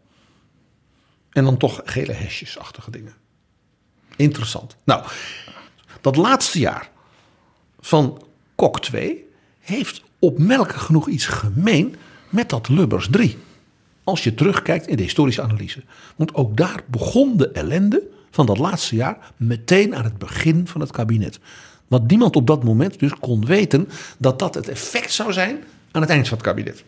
En 1.31 1.45
dan 1.45 1.57
toch 1.57 1.81
gele 1.85 2.13
hesjesachtige 2.13 2.91
dingen. 2.91 3.15
Interessant. 4.17 4.77
Nou, 4.85 5.05
dat 6.01 6.17
laatste 6.17 6.59
jaar 6.59 6.91
van 7.81 8.27
Kok 8.55 8.81
2 8.81 9.24
heeft 9.65 10.03
opmerkelijk 10.19 10.79
genoeg 10.79 11.09
iets 11.09 11.27
gemeen 11.27 11.95
met 12.29 12.49
dat 12.49 12.69
Lubbers 12.69 13.09
3. 13.11 13.39
Als 14.05 14.25
je 14.25 14.35
terugkijkt 14.35 14.87
in 14.87 14.97
de 14.97 15.03
historische 15.03 15.43
analyse. 15.43 15.83
Want 16.17 16.35
ook 16.35 16.57
daar 16.57 16.83
begon 16.87 17.37
de 17.37 17.49
ellende 17.51 18.03
van 18.31 18.47
dat 18.47 18.59
laatste 18.59 18.95
jaar 18.97 19.19
meteen 19.37 19.95
aan 19.97 20.05
het 20.05 20.19
begin 20.19 20.67
van 20.67 20.81
het 20.81 20.91
kabinet. 20.91 21.39
Want 21.89 22.11
niemand 22.11 22.37
op 22.37 22.47
dat 22.47 22.65
moment 22.65 22.99
dus 22.99 23.15
kon 23.21 23.47
weten 23.47 23.89
dat 24.19 24.39
dat 24.39 24.55
het 24.55 24.69
effect 24.69 25.13
zou 25.13 25.33
zijn 25.33 25.57
aan 25.91 26.01
het 26.01 26.11
eind 26.11 26.29
van 26.29 26.37
het 26.39 26.47
kabinet. 26.47 26.85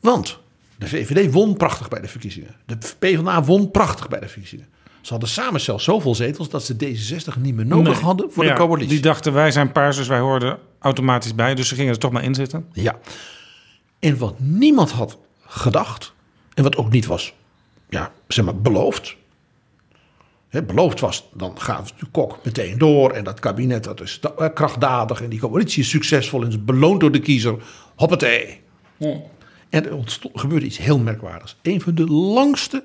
Want 0.00 0.38
de 0.78 0.86
VVD 0.88 1.32
won 1.32 1.56
prachtig 1.56 1.88
bij 1.88 2.00
de 2.00 2.08
verkiezingen. 2.08 2.54
De 2.66 2.76
PvdA 2.98 3.42
won 3.42 3.70
prachtig 3.70 4.08
bij 4.08 4.20
de 4.20 4.28
verkiezingen. 4.28 4.66
Ze 5.00 5.10
hadden 5.12 5.28
samen 5.30 5.60
zelfs 5.60 5.84
zoveel 5.84 6.14
zetels 6.14 6.48
dat 6.48 6.64
ze 6.64 6.74
D66 6.74 7.40
niet 7.40 7.54
meer 7.54 7.66
nodig 7.66 7.92
Nee. 7.94 8.02
hadden 8.02 8.32
voor 8.32 8.44
Ja, 8.44 8.54
de 8.54 8.58
coalitie. 8.58 8.88
Die 8.88 9.00
dachten 9.00 9.32
wij 9.32 9.50
zijn 9.50 9.72
paars, 9.72 9.96
dus 9.96 10.08
wij 10.08 10.18
hoorden 10.18 10.58
automatisch 10.78 11.34
bij. 11.34 11.54
Dus 11.54 11.68
ze 11.68 11.74
gingen 11.74 11.92
er 11.92 11.98
toch 11.98 12.12
maar 12.12 12.24
in 12.24 12.34
zitten. 12.34 12.66
Ja. 12.72 12.98
En 13.98 14.18
wat 14.18 14.34
niemand 14.38 14.90
had 14.90 15.18
gedacht, 15.46 16.14
en 16.54 16.62
wat 16.62 16.76
ook 16.76 16.90
niet 16.90 17.06
was, 17.06 17.34
ja, 17.88 18.12
zeg 18.28 18.44
maar, 18.44 18.56
beloofd. 18.56 19.16
Hè, 20.48 20.62
beloofd 20.62 21.00
was, 21.00 21.28
dan 21.34 21.60
gaat 21.60 21.92
de 21.98 22.06
kok 22.06 22.38
meteen 22.44 22.78
door 22.78 23.10
en 23.10 23.24
dat 23.24 23.40
kabinet 23.40 23.84
dat 23.84 24.00
is 24.00 24.20
eh, 24.20 24.46
krachtdadig 24.54 25.22
en 25.22 25.28
die 25.28 25.38
coalitie 25.40 25.82
is 25.82 25.88
succesvol 25.88 26.42
en 26.42 26.48
is 26.48 26.64
beloond 26.64 27.00
door 27.00 27.12
de 27.12 27.20
kiezer. 27.20 27.62
Hoppatee. 27.96 28.60
En 29.68 29.86
er 29.86 29.94
ontstond, 29.94 30.40
gebeurde 30.40 30.66
iets 30.66 30.78
heel 30.78 30.98
merkwaardigs. 30.98 31.56
Een 31.62 31.80
van 31.80 31.94
de 31.94 32.06
langste, 32.06 32.82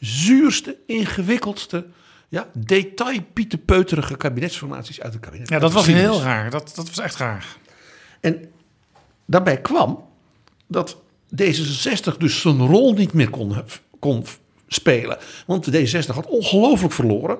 zuurste, 0.00 0.76
ingewikkeldste, 0.86 1.86
ja, 2.28 2.48
detailpieterpeuterige 2.52 4.16
kabinetsformaties 4.16 5.00
uit 5.00 5.12
het 5.12 5.22
kabinet. 5.22 5.48
Ja, 5.48 5.58
dat 5.58 5.72
was 5.72 5.86
heel 5.86 6.20
raar. 6.20 6.50
Dat, 6.50 6.72
dat 6.74 6.88
was 6.88 6.98
echt 6.98 7.16
raar. 7.16 7.56
En 8.20 8.50
daarbij 9.24 9.60
kwam 9.60 10.04
dat 10.66 10.96
D66 11.42 12.16
dus 12.18 12.40
zijn 12.40 12.66
rol 12.66 12.92
niet 12.92 13.12
meer 13.12 13.30
kon, 13.30 13.56
kon 13.98 14.24
spelen. 14.68 15.18
Want 15.46 15.72
de 15.72 15.88
D66 15.88 16.14
had 16.14 16.26
ongelooflijk 16.26 16.94
verloren. 16.94 17.38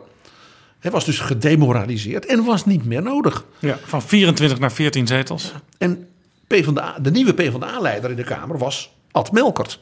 Hij 0.79 0.91
was 0.91 1.05
dus 1.05 1.19
gedemoraliseerd 1.19 2.27
en 2.27 2.45
was 2.45 2.67
niet 2.67 2.85
meer 2.85 3.03
nodig. 3.03 3.45
Ja, 3.59 3.79
van 3.85 4.03
24 4.03 4.59
naar 4.59 4.73
14 4.73 5.07
zetels. 5.07 5.53
En 5.79 6.09
PvdA, 6.47 6.99
de 6.99 7.11
nieuwe 7.11 7.35
PvdA-leider 7.35 8.11
in 8.11 8.17
de 8.17 8.25
Kamer 8.25 8.59
was 8.59 8.93
Ad 9.11 9.33
Melkert. 9.33 9.81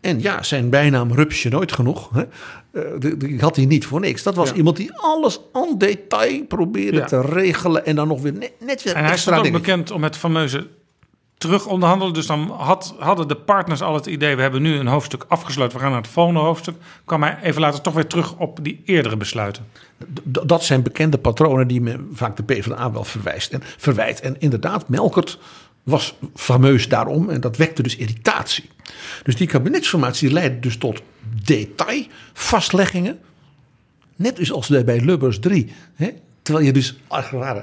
En 0.00 0.20
ja, 0.20 0.42
zijn 0.42 0.70
bijnaam 0.70 1.12
Rupsje 1.12 1.48
nooit 1.48 1.72
genoeg. 1.72 2.10
Hè? 2.12 2.22
eh, 2.80 3.14
die, 3.18 3.40
had 3.40 3.56
hij 3.56 3.64
niet 3.64 3.86
voor 3.86 4.00
niks. 4.00 4.22
Dat 4.22 4.34
was 4.34 4.48
Ja. 4.48 4.54
iemand 4.54 4.76
die 4.76 4.92
alles 4.96 5.40
aan 5.52 5.78
detail 5.78 6.44
probeerde 6.44 6.98
Ja. 6.98 7.04
te 7.04 7.20
regelen. 7.20 7.86
En 7.86 7.96
dan 7.96 8.08
nog 8.08 8.20
weer 8.20 8.32
net, 8.32 8.52
net 8.60 8.82
weer 8.82 8.94
En 8.94 9.02
hij 9.02 9.12
extra 9.12 9.32
stond 9.32 9.46
ook 9.46 9.52
bekend 9.62 9.90
om 9.90 10.02
het 10.02 10.16
fameuze 10.16 10.66
terug 11.38 11.66
onderhandelen. 11.66 12.14
Dus 12.14 12.26
dan 12.26 12.50
had, 12.50 12.94
hadden 12.98 13.28
de 13.28 13.34
partners 13.36 13.82
al 13.82 13.94
het 13.94 14.06
idee... 14.06 14.36
we 14.36 14.42
hebben 14.42 14.62
nu 14.62 14.74
een 14.78 14.86
hoofdstuk 14.86 15.24
afgesloten, 15.28 15.76
we 15.76 15.82
gaan 15.82 15.92
naar 15.92 16.00
het 16.02 16.10
volgende 16.10 16.40
hoofdstuk. 16.40 16.74
kwam 17.04 17.22
hij 17.22 17.38
even 17.42 17.60
later 17.60 17.80
toch 17.80 17.94
weer 17.94 18.06
terug 18.06 18.36
op 18.36 18.58
die 18.62 18.82
eerdere 18.84 19.16
besluiten. 19.16 19.66
D- 20.32 20.48
dat 20.48 20.64
zijn 20.64 20.82
bekende 20.82 21.18
patronen 21.18 21.68
die 21.68 21.80
men 21.80 22.08
vaak 22.12 22.36
de 22.36 22.42
PvdA 22.42 22.92
wel 22.92 23.04
verwijst 23.04 23.52
en 23.52 23.62
verwijt. 23.76 24.20
En 24.20 24.36
inderdaad, 24.38 24.88
Melkert 24.88 25.38
was 25.86 26.14
fameus 26.34 26.88
daarom 26.88 27.30
en 27.30 27.40
dat 27.40 27.56
wekte 27.56 27.82
dus 27.82 27.96
irritatie. 27.96 28.70
Dus 29.22 29.36
die 29.36 29.46
kabinetsformatie 29.46 30.32
leidde 30.32 30.60
dus 30.60 30.76
tot 30.76 31.02
detailvastleggingen. 31.44 33.18
Net 34.16 34.36
dus 34.36 34.52
als 34.52 34.68
bij 34.68 35.00
Lubbers 35.00 35.38
3. 35.38 35.72
Hè? 35.94 36.10
Terwijl 36.42 36.66
je 36.66 36.72
dus 36.72 36.98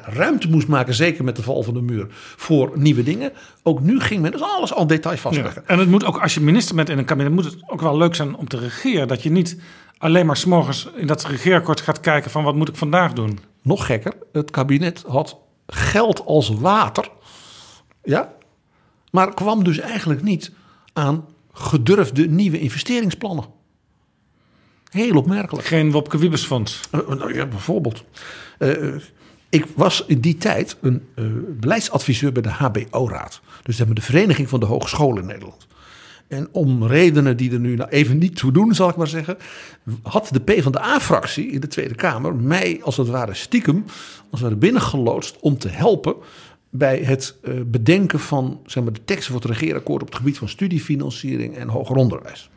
ruimte 0.03 0.49
moest 0.49 0.67
maken, 0.67 0.93
zeker 0.93 1.23
met 1.23 1.35
de 1.35 1.43
val 1.43 1.63
van 1.63 1.73
de 1.73 1.81
muur, 1.81 2.07
voor 2.35 2.71
nieuwe 2.75 3.03
dingen. 3.03 3.31
Ook 3.63 3.81
nu 3.81 3.99
ging 3.99 4.21
men 4.21 4.31
dus 4.31 4.41
alles 4.41 4.73
al 4.73 4.87
detail 4.87 5.17
vastleggen. 5.17 5.67
En 5.67 5.79
het 5.79 5.89
moet 5.89 6.05
ook, 6.05 6.17
als 6.17 6.33
je 6.33 6.41
minister 6.41 6.75
bent 6.75 6.89
in 6.89 6.97
een 6.97 7.05
kabinet... 7.05 7.31
moet 7.31 7.45
het 7.45 7.57
ook 7.67 7.81
wel 7.81 7.97
leuk 7.97 8.15
zijn 8.15 8.35
om 8.35 8.47
te 8.47 8.57
regeren. 8.57 9.07
Dat 9.07 9.23
je 9.23 9.31
niet 9.31 9.57
alleen 9.97 10.25
maar 10.25 10.37
s'morgens 10.37 10.89
in 10.95 11.07
dat 11.07 11.25
regeerakkoord 11.25 11.81
gaat 11.81 11.99
kijken... 11.99 12.31
van 12.31 12.43
wat 12.43 12.55
moet 12.55 12.69
ik 12.69 12.75
vandaag 12.75 13.13
doen. 13.13 13.39
Nog 13.61 13.85
gekker, 13.85 14.13
het 14.31 14.51
kabinet 14.51 15.03
had 15.07 15.37
geld 15.67 16.25
als 16.25 16.49
water. 16.49 17.09
Ja, 18.03 18.33
maar 19.11 19.33
kwam 19.33 19.63
dus 19.63 19.79
eigenlijk 19.79 20.21
niet 20.21 20.51
aan 20.93 21.25
gedurfde 21.53 22.27
nieuwe 22.27 22.59
investeringsplannen. 22.59 23.45
Heel 24.89 25.15
opmerkelijk. 25.15 25.67
Geen 25.67 25.91
Wopke 25.91 26.17
Wiebesfonds. 26.17 26.79
Eh, 26.91 27.07
nou 27.07 27.33
ja, 27.33 27.45
bijvoorbeeld. 27.45 28.03
Eh, 28.57 28.95
ik 29.49 29.65
was 29.75 30.03
in 30.07 30.19
die 30.19 30.37
tijd 30.37 30.77
een 30.81 31.07
eh, 31.15 31.25
beleidsadviseur 31.47 32.31
bij 32.31 32.41
de 32.41 32.49
HBO-raad. 32.49 33.41
Dus 33.63 33.77
de 33.77 34.01
Vereniging 34.01 34.49
van 34.49 34.59
de 34.59 34.65
Hogescholen 34.65 35.21
in 35.21 35.27
Nederland. 35.27 35.67
En 36.27 36.47
om 36.51 36.85
redenen 36.85 37.37
die 37.37 37.51
er 37.51 37.59
nu 37.59 37.75
nou 37.75 37.89
even 37.89 38.17
niet 38.17 38.35
toe 38.35 38.51
doen, 38.51 38.73
zal 38.73 38.89
ik 38.89 38.95
maar 38.95 39.07
zeggen, 39.07 39.37
had 40.03 40.29
de 40.31 40.39
PvdA-fractie 40.39 41.51
in 41.51 41.59
de 41.59 41.67
Tweede 41.67 41.95
Kamer 41.95 42.35
mij 42.35 42.79
als 42.83 42.97
het 42.97 43.07
ware 43.07 43.33
stiekem 43.33 43.85
als 44.33 44.41
het 44.41 44.41
ware 44.41 44.55
binnengeloodst 44.55 45.37
om 45.39 45.57
te 45.57 45.69
helpen 45.69 46.15
bij 46.75 46.97
het 46.97 47.35
eh, 47.41 47.53
bedenken 47.65 48.19
van 48.19 48.59
zeg 48.65 48.83
maar, 48.83 48.93
de 48.93 49.03
teksten 49.05 49.31
voor 49.33 49.41
het 49.41 49.51
regeerakkoord 49.51 50.01
op 50.01 50.07
het 50.07 50.17
gebied 50.17 50.37
van 50.37 50.49
studiefinanciering 50.49 51.55
en 51.55 51.67
hoger 51.67 51.95
onderwijs. 51.95 52.49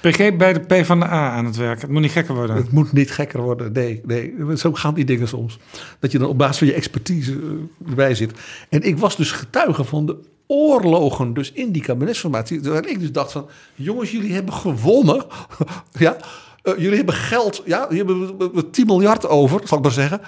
PG 0.00 0.36
bij 0.36 0.52
de 0.52 0.60
PvdA 0.60 1.30
aan 1.30 1.44
het 1.44 1.56
werk. 1.56 1.80
Het 1.80 1.90
moet 1.90 2.02
niet 2.02 2.10
gekker 2.10 2.34
worden. 2.34 2.56
Het 2.56 2.72
moet 2.72 2.92
niet 2.92 3.10
gekker 3.10 3.40
worden. 3.40 3.72
Nee, 3.72 4.00
nee, 4.04 4.34
zo 4.56 4.72
gaan 4.72 4.94
die 4.94 5.04
dingen 5.04 5.28
soms. 5.28 5.58
Dat 5.98 6.12
je 6.12 6.18
dan 6.18 6.28
op 6.28 6.38
basis 6.38 6.58
van 6.58 6.66
je 6.66 6.72
expertise 6.72 7.32
eh, 7.32 7.88
erbij 7.88 8.14
zit. 8.14 8.32
En 8.68 8.82
ik 8.82 8.98
was 8.98 9.16
dus 9.16 9.32
getuige 9.32 9.84
van 9.84 10.06
de 10.06 10.16
oorlogen 10.46 11.34
dus 11.34 11.52
in 11.52 11.72
die 11.72 11.82
kabinetsformatie. 11.82 12.62
Waar 12.62 12.86
ik 12.86 13.00
dus 13.00 13.12
dacht 13.12 13.32
van, 13.32 13.48
jongens, 13.74 14.10
jullie 14.10 14.32
hebben 14.32 14.54
gewonnen. 14.54 15.24
ja, 15.98 16.16
eh, 16.62 16.74
jullie 16.78 16.96
hebben 16.96 17.14
geld. 17.14 17.62
Ja, 17.64 17.86
jullie 17.90 18.04
hebben 18.04 18.52
eh, 18.54 18.62
10 18.70 18.86
miljard 18.86 19.28
over, 19.28 19.60
zal 19.64 19.78
ik 19.78 19.84
maar 19.84 19.92
zeggen. 19.92 20.20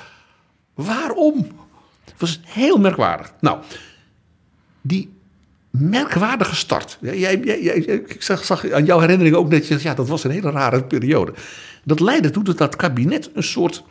Waarom? 0.74 1.46
Het 2.18 2.28
was 2.28 2.40
heel 2.44 2.76
merkwaardig. 2.78 3.32
Nou, 3.40 3.58
die 4.80 5.12
merkwaardige 5.70 6.54
start. 6.54 6.98
Jij, 7.00 7.18
jij, 7.18 7.62
jij- 7.62 7.74
ik 8.06 8.22
zag, 8.22 8.44
zag 8.44 8.70
aan 8.70 8.84
jouw 8.84 9.00
herinnering 9.00 9.36
ook 9.36 9.50
dat 9.50 9.66
je 9.66 9.78
ja, 9.80 9.94
dat 9.94 10.08
was 10.08 10.24
een 10.24 10.30
hele 10.30 10.50
rare 10.50 10.84
periode. 10.84 11.32
Dat 11.84 12.00
leidde 12.00 12.30
toe 12.30 12.44
dat 12.44 12.58
dat 12.58 12.76
kabinet 12.76 13.30
een 13.34 13.42
soort 13.42 13.84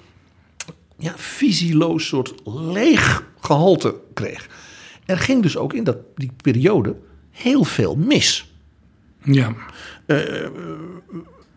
ja, 0.97 1.13
visieloos, 1.15 2.07
soort 2.07 2.33
leeg 2.45 3.23
gehalte 3.39 3.95
kreeg. 4.13 4.47
Er 5.05 5.17
ging 5.17 5.41
dus 5.41 5.57
ook 5.57 5.73
in 5.73 5.83
dat, 5.83 5.97
die 6.15 6.31
periode 6.41 6.95
heel 7.31 7.63
veel 7.63 7.95
mis. 7.95 8.51
Ja. 9.23 9.53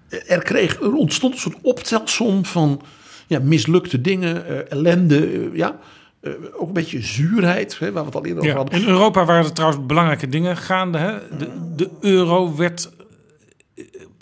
Er, 0.09 0.43
kreeg, 0.43 0.81
er 0.81 0.93
ontstond 0.93 1.35
een 1.35 1.41
soort 1.41 1.59
optelsom 1.63 2.45
van 2.45 2.83
ja, 3.27 3.39
mislukte 3.39 4.01
dingen, 4.01 4.47
eh, 4.47 4.73
ellende, 4.73 5.27
eh, 5.27 5.57
ja, 5.57 5.79
eh, 6.21 6.33
ook 6.57 6.67
een 6.67 6.73
beetje 6.73 7.03
zuurheid, 7.03 7.79
hè, 7.79 7.93
waar 7.93 8.03
we 8.03 8.09
het 8.09 8.17
al 8.19 8.25
eerder 8.25 8.39
over 8.43 8.51
Ja. 8.55 8.57
hadden. 8.63 8.81
In 8.81 8.89
Europa 8.89 9.25
waren 9.25 9.45
er 9.45 9.53
trouwens 9.53 9.87
belangrijke 9.87 10.29
dingen 10.29 10.57
gaande. 10.57 10.99
Hè? 10.99 11.37
De, 11.39 11.49
de 11.77 11.91
euro 12.01 12.57
werd. 12.57 12.91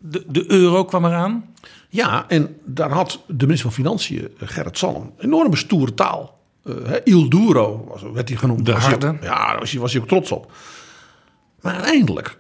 De, 0.03 0.25
de 0.29 0.45
euro 0.51 0.85
kwam 0.85 1.05
eraan. 1.05 1.45
Ja, 1.89 2.25
en 2.29 2.57
daar 2.65 2.91
had 2.91 3.23
de 3.27 3.45
minister 3.45 3.71
van 3.73 3.85
Financiën, 3.85 4.29
eh, 4.39 4.49
Gerrit 4.49 4.79
Salm, 4.79 5.13
enorme 5.19 5.57
stoere 5.57 5.95
taal. 5.95 6.39
Eh, 6.65 6.75
hè, 6.85 6.99
Il 7.05 7.29
Duro 7.31 7.85
was, 7.89 8.03
werd 8.13 8.29
hij 8.29 8.39
genoemd. 8.39 8.67
De 8.67 8.73
harde. 8.73 9.17
ja, 9.21 9.47
daar 9.51 9.59
was 9.59 9.71
hij, 9.71 9.81
was 9.81 9.93
hij 9.93 10.01
ook 10.03 10.09
trots 10.09 10.33
op. 10.33 10.53
Maar 11.61 11.75
uiteindelijk 11.75 12.39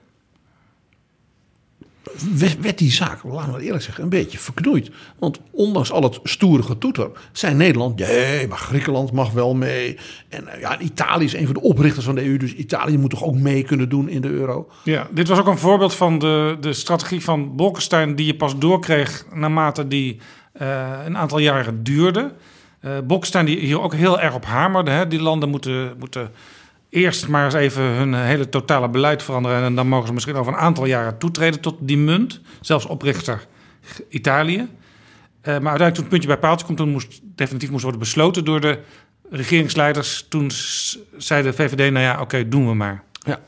werd, 2.61 2.79
die 2.79 2.93
zaak, 2.93 3.23
laten 3.23 3.55
we 3.55 3.63
eerlijk 3.63 3.83
zeggen, 3.83 4.03
een 4.03 4.09
beetje 4.09 4.39
verknoeid. 4.39 4.91
Want 5.19 5.41
ondanks 5.51 5.93
al 5.93 6.03
het 6.03 6.21
stoere 6.23 6.63
getoeter, 6.63 7.11
zei 7.33 7.55
Nederland, 7.55 7.99
nee, 7.99 8.49
maar 8.49 8.59
Griekenland 8.59 9.13
mag 9.13 9.31
wel 9.33 9.55
mee. 9.55 9.99
En 10.29 10.49
eh, 10.49 10.61
ja, 10.61 10.79
Italië 10.79 11.25
is 11.25 11.35
een 11.35 11.45
van 11.45 11.55
de 11.55 11.61
oprichters 11.61 12.05
van 12.05 12.15
de 12.15 12.25
EU, 12.25 12.37
dus 12.37 12.55
Italië 12.55 12.99
moet 12.99 13.11
toch 13.11 13.25
ook 13.25 13.35
mee 13.35 13.63
kunnen 13.63 13.89
doen 13.89 14.09
in 14.09 14.21
de 14.21 14.29
euro. 14.29 14.69
Ja, 14.85 15.09
dit 15.11 15.29
was 15.29 15.39
ook 15.39 15.47
een 15.47 15.59
voorbeeld 15.59 15.95
van 15.95 16.19
de, 16.19 16.57
de 16.61 16.73
strategie 16.73 17.25
van 17.25 17.57
Bolkestein... 17.57 18.15
die 18.15 18.27
je 18.27 18.37
pas 18.37 18.59
doorkreeg 18.59 19.27
naarmate 19.35 19.89
die 19.89 20.19
eh, 20.53 20.89
een 21.05 21.17
aantal 21.17 21.39
jaren 21.39 21.83
duurde. 21.83 22.33
Eh 22.81 22.93
Bolkestein 23.05 23.47
die 23.47 23.59
hier 23.59 23.81
ook 23.81 23.95
heel 23.95 24.21
erg 24.21 24.35
op 24.35 24.45
hamerde. 24.45 24.91
Hè? 24.91 25.09
Die 25.09 25.21
landen 25.21 25.49
moeten, 25.49 25.95
moeten 25.99 26.31
eerst 26.91 27.29
maar 27.29 27.45
eens 27.45 27.55
even 27.55 27.83
hun 27.83 28.15
hele 28.15 28.49
totale 28.49 28.89
beleid 28.89 29.23
veranderen... 29.23 29.63
en 29.63 29.75
dan 29.75 29.89
mogen 29.89 30.07
ze 30.07 30.13
misschien 30.13 30.35
over 30.35 30.53
een 30.53 30.59
aantal 30.59 30.85
jaren 30.85 31.19
toetreden 31.19 31.61
tot 31.61 31.77
die 31.81 31.99
munt. 31.99 32.41
Zelfs 32.61 32.87
oprichter 32.87 33.47
Italië. 34.09 34.57
Eh, 35.41 35.59
maar 35.59 35.71
uiteindelijk 35.71 35.95
toen 35.95 36.05
het 36.05 36.09
puntje 36.09 36.29
bij 36.29 36.39
paaltje 36.39 36.67
komt... 36.67 36.79
toen 36.79 36.89
moest 36.89 37.21
definitief 37.23 37.71
moest 37.71 37.83
worden 37.83 38.01
besloten 38.01 38.45
door 38.45 38.61
de 38.61 38.79
regeringsleiders. 39.31 40.27
Toen 40.29 40.51
zei 41.17 41.43
de 41.43 41.53
VVD, 41.53 41.93
nou 41.93 42.05
ja, 42.05 42.21
oké, 42.21 42.49
doen 42.49 42.69
we 42.69 42.75
maar. 42.75 43.03
Ja. 43.13 43.41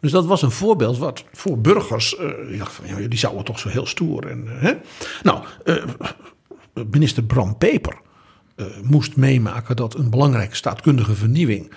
Dus 0.00 0.10
dat 0.10 0.26
was 0.26 0.42
een 0.42 0.50
voorbeeld 0.50 0.98
wat 0.98 1.24
voor 1.32 1.58
burgers, 1.58 2.16
eh, 2.16 2.28
die 3.08 3.18
zouden 3.18 3.44
toch 3.44 3.58
zo 3.58 3.68
heel 3.68 3.86
stoer. 3.86 4.26
En, 4.26 4.48
eh, 4.48 4.62
hè? 4.62 4.72
Nou, 5.22 5.44
minister 6.90 7.22
Bram 7.22 7.58
Peper, 7.58 7.96
moest 8.82 9.16
meemaken 9.16 9.76
dat 9.76 9.94
een 9.94 10.10
belangrijke 10.10 10.56
staatkundige 10.56 11.14
vernieuwing. 11.14 11.72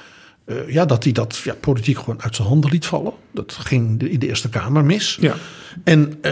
Eh, 0.51 0.73
ja, 0.73 0.85
dat 0.85 1.03
hij 1.03 1.13
dat 1.13 1.37
ja, 1.43 1.53
politiek 1.59 1.97
gewoon 1.97 2.21
uit 2.21 2.35
zijn 2.35 2.47
handen 2.47 2.69
liet 2.71 2.85
vallen. 2.85 3.13
Dat 3.31 3.53
ging 3.53 3.99
de- 3.99 4.11
in 4.11 4.19
de 4.19 4.27
Eerste 4.27 4.49
Kamer 4.49 4.85
mis. 4.85 5.17
Ja. 5.21 5.35
En, 5.83 6.17
eh, 6.21 6.31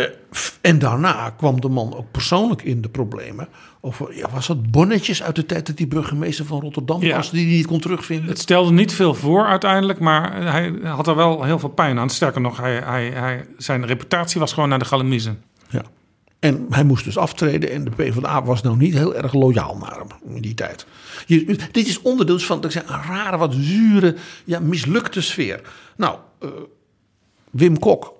en 0.62 0.80
daarna 0.80 1.34
kwam 1.38 1.62
de 1.62 1.70
man 1.70 1.96
ook 1.96 2.12
persoonlijk 2.12 2.62
in 2.62 2.82
de 2.82 2.90
problemen. 2.90 3.48
Over, 3.82 4.16
ja, 4.18 4.30
was 4.34 4.48
dat 4.48 4.72
bonnetjes 4.72 5.24
uit 5.24 5.36
de 5.36 5.46
tijd 5.46 5.68
dat 5.68 5.78
die 5.78 5.88
burgemeester 5.88 6.46
van 6.46 6.60
Rotterdam 6.62 7.02
Ja. 7.02 7.16
was, 7.16 7.32
die 7.32 7.46
hij 7.48 7.56
niet 7.56 7.68
kon 7.68 7.80
terugvinden? 7.80 8.28
Het 8.30 8.40
stelde 8.40 8.72
niet 8.72 8.94
veel 8.94 9.14
voor 9.14 9.46
uiteindelijk, 9.46 10.00
maar 10.00 10.44
hij 10.52 10.74
had 10.84 11.08
er 11.08 11.16
wel 11.16 11.44
heel 11.44 11.60
veel 11.60 11.70
pijn 11.70 12.00
aan. 12.00 12.10
Sterker 12.10 12.42
nog, 12.42 12.58
hij, 12.58 12.76
hij, 12.80 13.10
hij, 13.10 13.46
zijn 13.58 13.86
reputatie 13.86 14.40
was 14.40 14.54
gewoon 14.54 14.70
naar 14.70 14.80
de 14.80 14.86
galamiezen. 14.86 15.42
Ja. 15.70 15.82
En 16.40 16.66
hij 16.70 16.84
moest 16.84 17.04
dus 17.04 17.18
aftreden 17.18 17.72
en 17.72 17.84
de 17.84 17.90
PvdA 17.90 18.44
was 18.44 18.62
nou 18.62 18.78
niet 18.78 18.94
heel 18.94 19.16
erg 19.16 19.34
loyaal 19.34 19.78
naar 19.78 19.98
hem 19.98 20.36
in 20.36 20.42
die 20.42 20.54
tijd. 20.54 20.86
Je, 21.26 21.46
dit 21.72 21.88
is 21.88 22.02
onderdeel 22.02 22.36
dus 22.36 22.46
van 22.46 22.62
dat 22.62 22.74
ik 22.74 22.82
zeg, 22.82 22.90
een 22.90 23.04
rare, 23.04 23.38
wat 23.38 23.54
zure, 23.54 24.16
ja, 24.46 24.60
mislukte 24.60 25.22
sfeer. 25.22 25.62
Nou, 25.96 26.18
eh, 26.40 26.50
Wim 27.50 27.80
Kok 27.80 28.14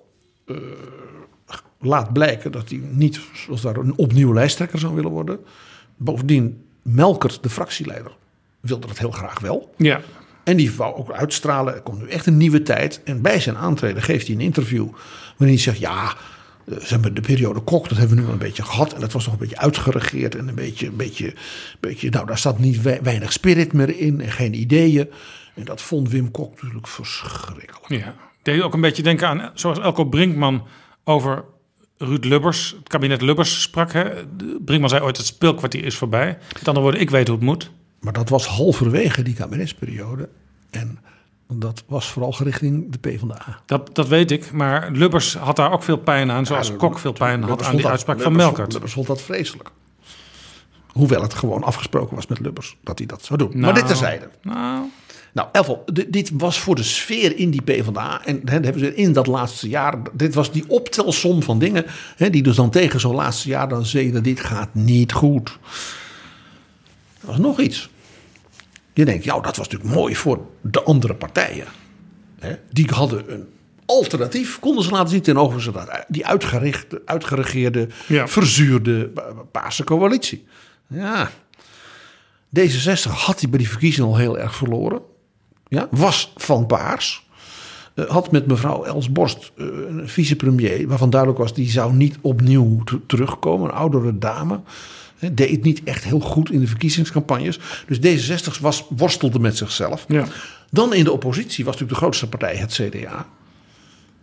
eh, 0.46 0.56
laat 1.80 2.12
blijken 2.12 2.52
dat 2.52 2.68
hij 2.68 2.80
niet 2.90 3.20
zoals 3.34 3.60
daar 3.60 3.76
een 3.76 3.96
opnieuw 3.96 4.32
lijsttrekker 4.32 4.78
zou 4.78 4.94
willen 4.94 5.10
worden. 5.10 5.40
Bovendien, 5.96 6.64
Melkert, 6.82 7.42
de 7.42 7.50
fractieleider, 7.50 8.12
wilde 8.60 8.86
dat 8.86 8.98
heel 8.98 9.10
graag 9.10 9.40
wel. 9.40 9.74
Ja, 9.76 10.00
En 10.44 10.56
die 10.56 10.72
wou 10.72 10.96
ook 10.96 11.12
uitstralen, 11.12 11.74
er 11.74 11.80
komt 11.80 12.00
nu 12.00 12.08
echt 12.08 12.26
een 12.26 12.36
nieuwe 12.36 12.62
tijd. 12.62 13.00
En 13.04 13.22
bij 13.22 13.40
zijn 13.40 13.56
aantreden 13.56 14.02
geeft 14.02 14.26
hij 14.26 14.36
een 14.36 14.42
interview 14.42 14.88
waarin 15.36 15.56
hij 15.56 15.58
zegt... 15.58 15.78
ja, 15.78 16.16
ze 16.82 16.86
hebben 16.88 17.14
de 17.14 17.20
periode 17.20 17.60
Kok, 17.60 17.88
dat 17.88 17.98
hebben 17.98 18.16
we 18.16 18.22
nu 18.22 18.28
een 18.28 18.38
beetje 18.38 18.62
gehad. 18.62 18.92
En 18.92 19.00
dat 19.00 19.12
was 19.12 19.24
nog 19.24 19.34
een 19.34 19.40
beetje 19.40 19.58
uitgeregeerd 19.58 20.34
en 20.34 20.48
een 20.48 20.54
beetje... 20.54 20.86
Een 20.86 20.96
beetje, 20.96 21.34
beetje 21.80 22.10
nou, 22.10 22.26
daar 22.26 22.38
staat 22.38 22.58
niet 22.58 22.82
wei- 22.82 23.00
weinig 23.02 23.32
spirit 23.32 23.72
meer 23.72 23.98
in 23.98 24.20
en 24.20 24.30
geen 24.32 24.54
ideeën. 24.54 25.08
En 25.54 25.64
dat 25.64 25.82
vond 25.82 26.10
Wim 26.10 26.30
Kok 26.30 26.54
natuurlijk 26.54 26.88
verschrikkelijk. 26.88 27.78
ja. 27.88 28.14
Deed 28.42 28.62
ook 28.62 28.74
een 28.74 28.80
beetje 28.80 29.02
denken 29.02 29.28
aan, 29.28 29.50
zoals 29.54 29.78
Elko 29.78 30.04
Brinkman 30.04 30.66
over 31.04 31.44
Ruud 31.98 32.24
Lubbers, 32.24 32.74
het 32.78 32.88
kabinet 32.88 33.22
Lubbers 33.22 33.62
sprak. 33.62 33.92
Hè. 33.92 34.04
Brinkman 34.64 34.88
zei 34.88 35.02
ooit, 35.02 35.16
het 35.16 35.26
speelkwartier 35.26 35.84
is 35.84 35.96
voorbij. 35.96 36.38
Met 36.52 36.68
andere 36.68 36.80
woorden, 36.80 37.00
ik 37.00 37.10
weet 37.10 37.26
hoe 37.28 37.36
het 37.36 37.44
moet. 37.44 37.70
Maar 38.00 38.12
dat 38.12 38.28
was 38.28 38.46
halverwege 38.46 39.22
die 39.22 39.34
kabinetsperiode. 39.34 40.28
En 40.70 40.98
dat 41.52 41.82
was 41.86 42.06
vooral 42.12 42.32
gericht 42.32 42.62
in 42.62 42.86
de 42.90 42.98
PvdA. 42.98 43.60
Dat, 43.66 43.94
dat 43.94 44.08
weet 44.08 44.30
ik, 44.30 44.52
maar 44.52 44.90
Lubbers 44.92 45.34
had 45.34 45.56
daar 45.56 45.72
ook 45.72 45.82
veel 45.82 45.96
pijn 45.98 46.30
aan, 46.30 46.46
zoals 46.46 46.68
Ja, 46.68 46.74
Kok 46.76 46.98
veel 46.98 47.12
pijn 47.12 47.42
had 47.42 47.62
aan 47.64 47.72
die 47.72 47.82
dat- 47.82 47.90
uitspraak 47.90 48.20
van 48.20 48.36
Melkert. 48.36 48.72
Lubbers 48.72 48.92
vond 48.92 49.06
dat 49.06 49.22
vreselijk. 49.22 49.70
Hoewel 50.92 51.22
het 51.22 51.34
gewoon 51.34 51.62
afgesproken 51.62 52.14
was 52.16 52.26
met 52.26 52.38
Lubbers 52.40 52.76
dat 52.84 52.98
hij 52.98 53.06
dat 53.06 53.24
zou 53.24 53.38
doen. 53.38 53.48
maar 53.50 53.58
Nou, 53.60 53.74
dit 53.74 53.86
terzijde. 53.86 54.28
Nou, 54.42 54.88
Nou, 55.32 55.48
Elvel, 55.52 55.84
dit 56.08 56.30
was 56.34 56.58
voor 56.60 56.74
de 56.74 56.82
sfeer 56.82 57.36
in 57.38 57.50
die 57.50 57.62
PvdA. 57.62 58.24
En 58.24 58.40
hè, 58.44 58.52
hebben 58.52 58.78
ze 58.78 58.94
in 58.94 59.12
dat 59.12 59.26
laatste 59.26 59.68
jaar. 59.68 59.98
Dit 60.12 60.34
was 60.34 60.52
die 60.52 60.64
optelsom 60.68 61.42
van 61.42 61.58
dingen. 61.58 61.84
Hè, 62.16 62.30
die 62.30 62.42
dus 62.42 62.56
dan 62.56 62.70
tegen 62.70 63.00
zo'n 63.00 63.14
laatste 63.14 63.48
jaar 63.48 63.68
dan 63.68 63.86
zeiden: 63.86 64.22
dit 64.22 64.40
gaat 64.40 64.68
niet 64.74 65.12
goed. 65.12 65.58
Er 67.20 67.26
was 67.26 67.38
nog 67.38 67.60
iets. 67.60 67.88
Je 69.00 69.06
denkt, 69.06 69.24
ja, 69.24 69.40
dat 69.40 69.56
was 69.56 69.68
natuurlijk 69.68 69.94
mooi 69.94 70.16
voor 70.16 70.40
de 70.60 70.82
andere 70.82 71.14
partijen. 71.14 71.66
Hè, 72.38 72.54
die 72.70 72.86
hadden 72.94 73.32
een 73.32 73.46
alternatief, 73.86 74.58
konden 74.58 74.84
ze 74.84 74.90
laten 74.90 75.08
zien 75.08 75.20
tegenover 75.20 75.62
ze 75.62 75.70
dat, 75.72 76.04
die 76.08 76.26
uitgerichte, 76.26 77.02
uitgeregeerde, 77.04 77.88
Ja. 78.08 78.28
verzuurde 78.28 79.08
pa- 79.08 79.32
Paarse 79.50 79.84
coalitie. 79.84 80.44
Ja, 80.86 81.30
D66 82.58 83.10
had 83.10 83.40
hij 83.40 83.50
bij 83.50 83.58
die 83.58 83.68
verkiezingen 83.68 84.08
al 84.10 84.16
heel 84.16 84.38
erg 84.38 84.54
verloren. 84.54 85.00
Ja, 85.68 85.88
was 85.90 86.32
van 86.36 86.66
paars. 86.66 87.28
Eh, 87.94 88.04
had 88.04 88.30
met 88.32 88.46
mevrouw 88.46 88.84
Els 88.84 89.12
Borst, 89.12 89.52
eh, 89.56 89.66
een 89.88 90.08
vicepremier, 90.08 90.88
waarvan 90.88 91.10
duidelijk 91.10 91.40
was 91.40 91.54
die 91.54 91.70
zou 91.70 91.92
niet 91.92 92.18
opnieuw 92.20 92.82
terugkomen. 93.06 93.68
Een 93.68 93.74
oudere 93.74 94.18
dame. 94.18 94.60
Deed 95.32 95.50
het 95.50 95.62
niet 95.62 95.82
echt 95.84 96.04
heel 96.04 96.20
goed 96.20 96.50
in 96.50 96.60
de 96.60 96.66
verkiezingscampagnes. 96.66 97.58
Dus 97.86 97.98
D66 97.98 98.60
was, 98.60 98.84
worstelde 98.96 99.38
met 99.38 99.56
zichzelf. 99.56 100.04
ja. 100.08 100.26
Dan 100.72 100.94
in 100.94 101.04
de 101.04 101.12
oppositie 101.12 101.64
was 101.64 101.72
natuurlijk 101.74 101.90
de 102.00 102.04
grootste 102.06 102.28
partij 102.28 102.56
het 102.56 102.72
CDA. 102.72 103.26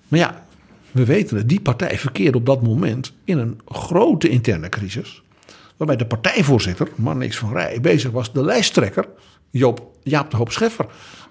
Maar 0.07 0.19
ja, 0.19 0.45
we 0.91 1.05
weten 1.05 1.37
het, 1.37 1.49
die 1.49 1.61
partij 1.61 1.97
verkeerde 1.97 2.37
op 2.37 2.45
dat 2.45 2.61
moment 2.63 3.13
in 3.23 3.37
een 3.37 3.59
grote 3.67 4.29
interne 4.29 4.69
crisis. 4.69 5.21
Waarbij 5.77 5.95
de 5.95 6.05
partijvoorzitter, 6.05 6.87
Marnix 6.95 7.37
van 7.37 7.51
Rij, 7.53 7.81
bezig 7.81 8.11
was 8.11 8.33
de 8.33 8.43
lijsttrekker, 8.43 9.05
Joop, 9.51 9.91
Jaap 10.03 10.31
de 10.31 10.37
Hoop 10.37 10.51
Scheffer, 10.51 10.85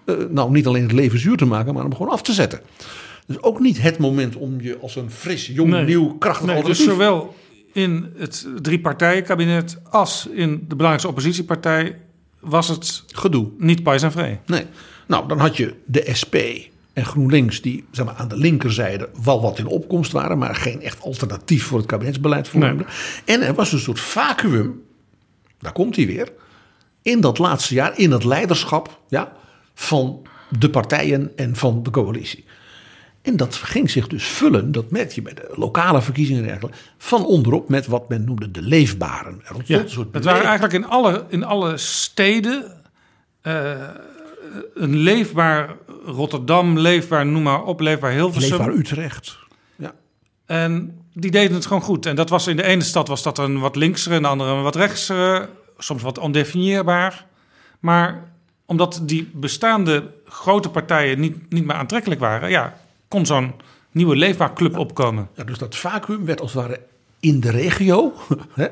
eh, 0.05 0.15
nou 0.31 0.51
niet 0.51 0.67
alleen 0.67 0.83
het 0.83 0.93
leven 0.93 1.19
zuur 1.19 1.37
te 1.37 1.45
maken, 1.45 1.75
maar 1.75 1.83
hem 1.83 1.95
gewoon 1.95 2.13
af 2.13 2.23
te 2.23 2.33
zetten. 2.33 2.61
Dus 3.27 3.43
ook 3.43 3.61
niet 3.61 3.83
het 3.83 3.99
moment 3.99 4.37
om 4.37 4.61
je 4.61 4.79
als 4.79 4.97
een 4.97 5.11
fris, 5.11 5.47
jong, 5.47 5.71
Nee. 5.71 5.85
nieuw, 5.85 6.15
krachtig 6.19 6.47
Nee, 6.47 6.55
dus 6.55 6.65
alternatief- 6.65 6.93
zowel 6.93 7.35
in 7.77 8.13
het 8.17 8.47
drie-partijen-kabinet 8.63 9.79
als 9.91 10.27
in 10.27 10.51
de 10.51 10.77
belangrijkste 10.77 11.09
oppositiepartij 11.09 11.99
was 12.41 12.69
het 12.69 13.05
gedoe. 13.07 13.51
niet 13.59 13.83
pais 13.83 14.03
en 14.03 14.13
vree. 14.13 14.39
Nee. 14.47 14.65
Nou, 15.07 15.29
dan 15.29 15.39
had 15.39 15.57
je 15.57 15.75
de 15.85 16.11
SP 16.21 16.37
en 16.93 17.05
GroenLinks 17.05 17.61
die 17.61 17.85
zeg 17.91 18.07
maar, 18.07 18.15
aan 18.15 18.29
de 18.29 18.37
linkerzijde 18.37 19.09
wel 19.25 19.41
wat 19.41 19.59
in 19.59 19.67
opkomst 19.67 20.13
waren, 20.13 20.39
maar 20.39 20.55
geen 20.55 20.83
echt 20.83 21.01
alternatief 21.01 21.65
voor 21.65 21.79
het 21.79 21.87
kabinetsbeleid 21.87 22.49
vormden. 22.49 22.87
En 23.25 23.43
er 23.43 23.55
was 23.55 23.73
een 23.73 23.79
soort 23.79 24.01
vacuüm, 24.01 24.83
daar 25.59 25.73
komt 25.73 25.97
hij 25.97 26.07
weer, 26.07 26.33
in 27.03 27.21
dat 27.21 27.39
laatste 27.39 27.75
jaar, 27.75 27.99
in 27.99 28.11
het 28.11 28.25
leiderschap 28.25 29.01
ja, 29.09 29.33
van 29.75 30.27
de 30.59 30.71
partijen 30.71 31.33
en 31.37 31.57
van 31.57 31.83
de 31.83 31.91
coalitie. 31.91 32.45
En 33.27 33.37
dat 33.37 33.55
ging 33.55 33.91
zich 33.91 34.07
dus 34.07 34.25
vullen, 34.25 34.73
dat 34.73 34.91
merk 34.91 35.13
je 35.13 35.23
bij 35.23 35.35
de 35.35 35.53
lokale 35.55 36.03
verkiezingen 36.03 36.43
en 36.43 36.49
dergelijke, 36.49 36.79
van 36.99 37.25
onderop 37.25 37.69
met 37.69 37.87
wat 37.87 38.09
men 38.09 38.25
noemde 38.25 38.51
de 38.51 38.63
leefbaren. 38.63 39.41
Er 39.45 39.57
Ja, 39.65 39.79
een 39.79 39.91
soort 39.91 40.15
het 40.15 40.25
waren 40.25 40.45
eigenlijk 40.45 40.75
in 40.75 40.87
alle, 40.87 41.25
in 41.29 41.45
alle 41.45 41.77
steden 41.77 42.83
eh, 43.41 43.71
een 44.75 44.97
leefbaar 44.97 45.77
Rotterdam, 46.05 46.79
leefbaar 46.79 47.27
noem 47.27 47.43
maar 47.43 47.63
op, 47.63 47.81
leefbaar 47.81 48.13
Hilversum. 48.13 48.51
Leefbaar 48.51 48.75
Utrecht. 48.75 49.39
Ja. 49.77 49.95
En 50.47 51.01
die 51.13 51.31
deden 51.31 51.55
het 51.55 51.67
gewoon 51.67 51.83
goed. 51.83 52.07
En 52.07 52.17
dat 52.17 52.29
was 52.29 52.47
in 52.47 52.57
de 52.57 52.63
ene 52.63 52.83
stad 52.83 53.09
was 53.09 53.23
dat 53.23 53.39
een 53.39 53.59
wat 53.59 53.77
linksere, 53.77 54.15
in 54.15 54.23
de 54.23 54.29
andere 54.29 54.51
een 54.51 54.63
wat 54.63 54.77
rechtsere, 54.77 55.49
soms 55.79 56.03
wat 56.03 56.19
ondefinieerbaar. 56.19 57.27
Maar 57.81 58.25
omdat 58.67 59.01
die 59.03 59.31
bestaande 59.35 60.11
grote 60.25 60.69
partijen 60.71 61.21
niet, 61.21 61.53
niet 61.53 61.67
meer 61.67 61.77
aantrekkelijk 61.77 62.21
waren, 62.21 62.51
ja, 62.51 62.77
kon 63.09 63.27
zo'n 63.27 63.53
nieuwe 63.91 64.17
leefbaar 64.17 64.53
club 64.53 64.79
opkomen. 64.79 65.29
Ja, 65.35 65.45
dus 65.45 65.59
dat 65.59 65.77
vacuüm 65.77 66.25
werd 66.25 66.41
als 66.41 66.53
het 66.53 66.63
ware 66.63 66.81
in 67.21 67.41
de 67.41 67.51
regio 67.51 68.13
hè, 68.55 68.69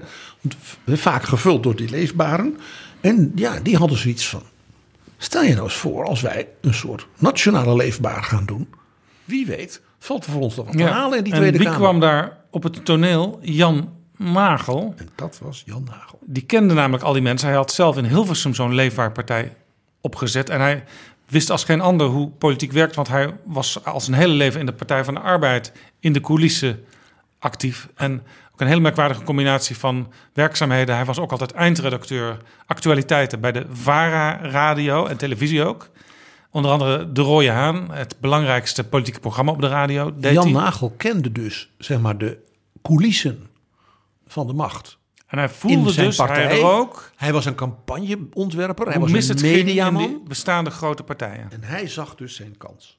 vaak 0.87 1.23
gevuld 1.23 1.63
door 1.63 1.77
die 1.77 1.91
leefbaren. 1.91 2.59
En 3.01 3.33
ja, 3.35 3.61
die 3.61 3.77
hadden 3.77 3.99
zoiets 3.99 4.29
van: 4.29 4.43
stel 5.17 5.43
je 5.43 5.53
nou 5.53 5.65
eens 5.65 5.75
voor 5.75 6.05
als 6.05 6.21
wij 6.21 6.49
een 6.61 6.75
soort 6.75 7.07
nationale 7.19 7.77
leefbaar 7.77 8.23
gaan 8.23 8.47
doen. 8.47 8.69
Wie 9.25 9.47
weet, 9.47 9.81
valt 9.99 10.25
er 10.25 10.33
voor 10.33 10.43
ons 10.43 10.57
nog 10.57 10.67
wat 10.67 10.77
te 10.77 10.85
halen 10.85 11.19
in 11.19 11.25
die 11.25 11.33
en 11.33 11.39
Tweede 11.39 11.59
wie 11.59 11.67
Kamer. 11.67 11.83
kwam 11.83 12.01
daar 12.01 12.39
op 12.51 12.63
het 12.63 12.85
toneel? 12.85 13.39
Jan 13.43 13.93
Nagel. 14.17 14.95
En 14.97 15.09
dat 15.15 15.39
was 15.43 15.63
Jan 15.67 15.87
Nagel. 15.91 16.19
Die 16.25 16.43
kende 16.43 16.75
namelijk 16.75 17.05
al 17.05 17.13
die 17.13 17.23
mensen. 17.23 17.49
Hij 17.49 17.57
had 17.57 17.73
zelf 17.73 17.97
in 17.97 18.05
Hilversum 18.05 18.55
zo'n 18.55 18.75
leefbaar 18.75 19.13
partij 19.13 19.53
opgezet. 20.01 20.51
En 20.51 20.61
hij 20.61 20.85
wist 21.27 21.51
als 21.51 21.65
geen 21.65 21.81
ander 21.81 22.07
hoe 22.07 22.31
politiek 22.31 22.73
werkt. 22.73 22.95
Want 22.95 23.09
hij 23.09 23.37
was 23.45 23.85
al 23.85 24.01
zijn 24.01 24.17
hele 24.17 24.35
leven 24.35 24.61
in 24.61 24.67
de 24.67 24.73
Partij 24.73 25.05
van 25.05 25.15
de 25.15 25.21
Arbeid 25.21 25.73
in 26.01 26.13
de 26.13 26.21
coulissen 26.21 26.85
actief. 27.39 27.89
En 27.95 28.23
ook 28.53 28.61
een 28.61 28.67
hele 28.67 28.81
merkwaardige 28.81 29.23
combinatie 29.23 29.77
van 29.77 30.13
werkzaamheden. 30.33 30.95
Hij 30.95 31.05
was 31.05 31.19
ook 31.19 31.31
altijd 31.31 31.53
eindredacteur 31.53 32.39
actualiteiten 32.67 33.41
bij 33.41 33.53
de 33.53 33.67
VARA 33.71 34.41
radio 34.43 35.07
en 35.07 35.17
televisie 35.17 35.65
ook. 35.65 35.91
Onder 36.51 36.71
andere 36.71 37.13
De 37.13 37.21
Rode 37.21 37.51
Haan, 37.51 37.91
het 37.93 38.17
belangrijkste 38.21 38.85
politieke 38.85 39.21
programma 39.21 39.53
op 39.53 39.61
de 39.61 39.69
radio. 39.69 40.15
Deed 40.17 40.33
Jan 40.33 40.45
hij. 40.45 40.53
Nagel 40.53 40.95
kende 40.97 41.33
dus 41.33 41.71
zeg 41.79 42.01
maar 42.01 42.19
de 42.19 42.39
coulissen 42.83 43.47
van 44.27 44.47
de 44.47 44.53
macht. 44.53 44.99
En 45.35 45.41
hij 45.41 45.49
voelde 45.49 45.93
zijn 45.93 46.07
dus, 46.07 46.17
partij. 46.17 46.47
hij 46.47 46.63
ook, 46.63 47.11
Hij 47.17 47.33
was 47.33 47.45
een 47.45 47.55
campagneontwerper. 47.55 48.87
Hij 48.87 48.99
was 49.01 49.29
een 49.29 49.41
mediaman. 49.41 50.23
bestaande 50.29 50.71
grote 50.71 51.03
partijen. 51.03 51.51
En 51.51 51.63
hij 51.63 51.89
zag 51.89 52.15
dus 52.15 52.35
zijn 52.35 52.57
kans. 52.57 52.99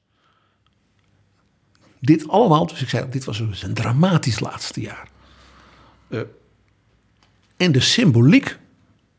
Dit 1.99 2.27
allemaal, 2.27 2.67
dus 2.67 2.81
ik 2.81 2.89
zei, 2.89 3.09
dit 3.09 3.25
was 3.25 3.37
dus 3.37 3.63
een 3.63 3.73
dramatisch 3.73 4.39
laatste 4.39 4.81
jaar. 4.81 5.07
Eh, 6.07 6.19
en 7.57 7.71
de 7.71 7.79
symboliek 7.79 8.57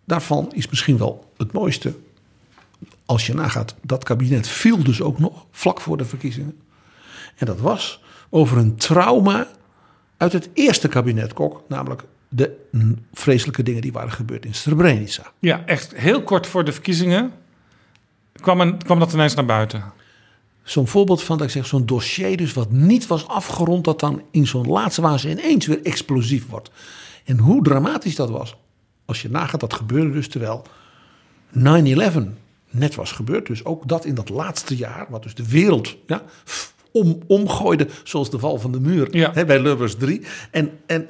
daarvan 0.04 0.52
is 0.52 0.68
misschien 0.68 0.98
wel 0.98 1.32
het 1.36 1.52
mooiste. 1.52 1.94
Als 3.06 3.26
je 3.26 3.34
nagaat, 3.34 3.74
dat 3.82 4.04
kabinet 4.04 4.48
viel 4.48 4.84
dus 4.84 5.00
ook 5.00 5.18
nog 5.18 5.46
vlak 5.50 5.80
voor 5.80 5.96
de 5.96 6.04
verkiezingen. 6.04 6.60
En 7.36 7.46
dat 7.46 7.60
was 7.60 8.02
over 8.30 8.58
een 8.58 8.76
trauma 8.76 9.48
uit 10.16 10.32
het 10.32 10.48
eerste 10.52 10.88
kabinet 10.88 11.32
Kok, 11.32 11.62
namelijk 11.68 12.04
de 12.36 12.56
vreselijke 13.12 13.62
dingen 13.62 13.82
die 13.82 13.92
waren 13.92 14.12
gebeurd 14.12 14.44
in 14.44 14.54
Srebrenica. 14.54 15.32
Ja, 15.38 15.62
echt 15.66 15.96
heel 15.96 16.22
kort 16.22 16.46
voor 16.46 16.64
de 16.64 16.72
verkiezingen 16.72 17.32
kwam, 18.32 18.60
een, 18.60 18.82
kwam 18.82 18.98
dat 18.98 19.12
ineens 19.12 19.34
naar 19.34 19.44
buiten. 19.44 19.84
Zo'n 20.62 20.86
voorbeeld 20.86 21.22
van, 21.22 21.38
dat 21.38 21.46
ik 21.46 21.52
zeg, 21.52 21.66
zo'n 21.66 21.86
dossier 21.86 22.36
dus 22.36 22.52
wat 22.52 22.70
niet 22.70 23.06
was 23.06 23.28
afgerond, 23.28 23.84
dat 23.84 24.00
dan 24.00 24.22
in 24.30 24.46
zo'n 24.46 24.66
laatste 24.66 25.02
fase 25.02 25.30
ineens 25.30 25.66
weer 25.66 25.82
explosief 25.82 26.46
wordt. 26.48 26.70
En 27.24 27.38
hoe 27.38 27.62
dramatisch 27.62 28.16
dat 28.16 28.30
was. 28.30 28.56
Als 29.04 29.22
je 29.22 29.30
nagaat, 29.30 29.60
dat 29.60 29.74
gebeurde 29.74 30.10
dus 30.10 30.28
terwijl 30.28 30.64
9-11 31.58 31.60
net 32.70 32.94
was 32.94 33.12
gebeurd. 33.12 33.46
Dus 33.46 33.64
ook 33.64 33.88
dat 33.88 34.04
in 34.04 34.14
dat 34.14 34.28
laatste 34.28 34.76
jaar, 34.76 35.06
wat 35.08 35.22
dus 35.22 35.34
de 35.34 35.48
wereld 35.48 35.96
ja, 36.06 36.22
om, 36.92 37.18
omgooide, 37.26 37.88
zoals 38.04 38.30
de 38.30 38.38
val 38.38 38.58
van 38.58 38.72
de 38.72 38.80
muur 38.80 39.16
Ja. 39.16 39.30
hè, 39.32 39.44
bij 39.44 39.60
Lubbers 39.60 39.94
3. 39.94 40.22
En, 40.50 40.70
en 40.86 41.08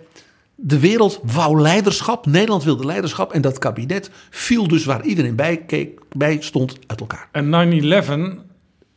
de 0.56 0.78
wereld 0.78 1.20
wou 1.22 1.60
leiderschap, 1.60 2.26
Nederland 2.26 2.64
wilde 2.64 2.84
leiderschap. 2.84 3.32
En 3.32 3.40
dat 3.40 3.58
kabinet 3.58 4.10
viel 4.30 4.68
dus 4.68 4.84
waar 4.84 5.04
iedereen 5.04 5.36
bij, 5.36 5.56
keek, 5.56 6.00
bij 6.08 6.36
stond 6.40 6.78
uit 6.86 7.00
elkaar. 7.00 7.28
En 7.32 8.40
9-11, 8.40 8.44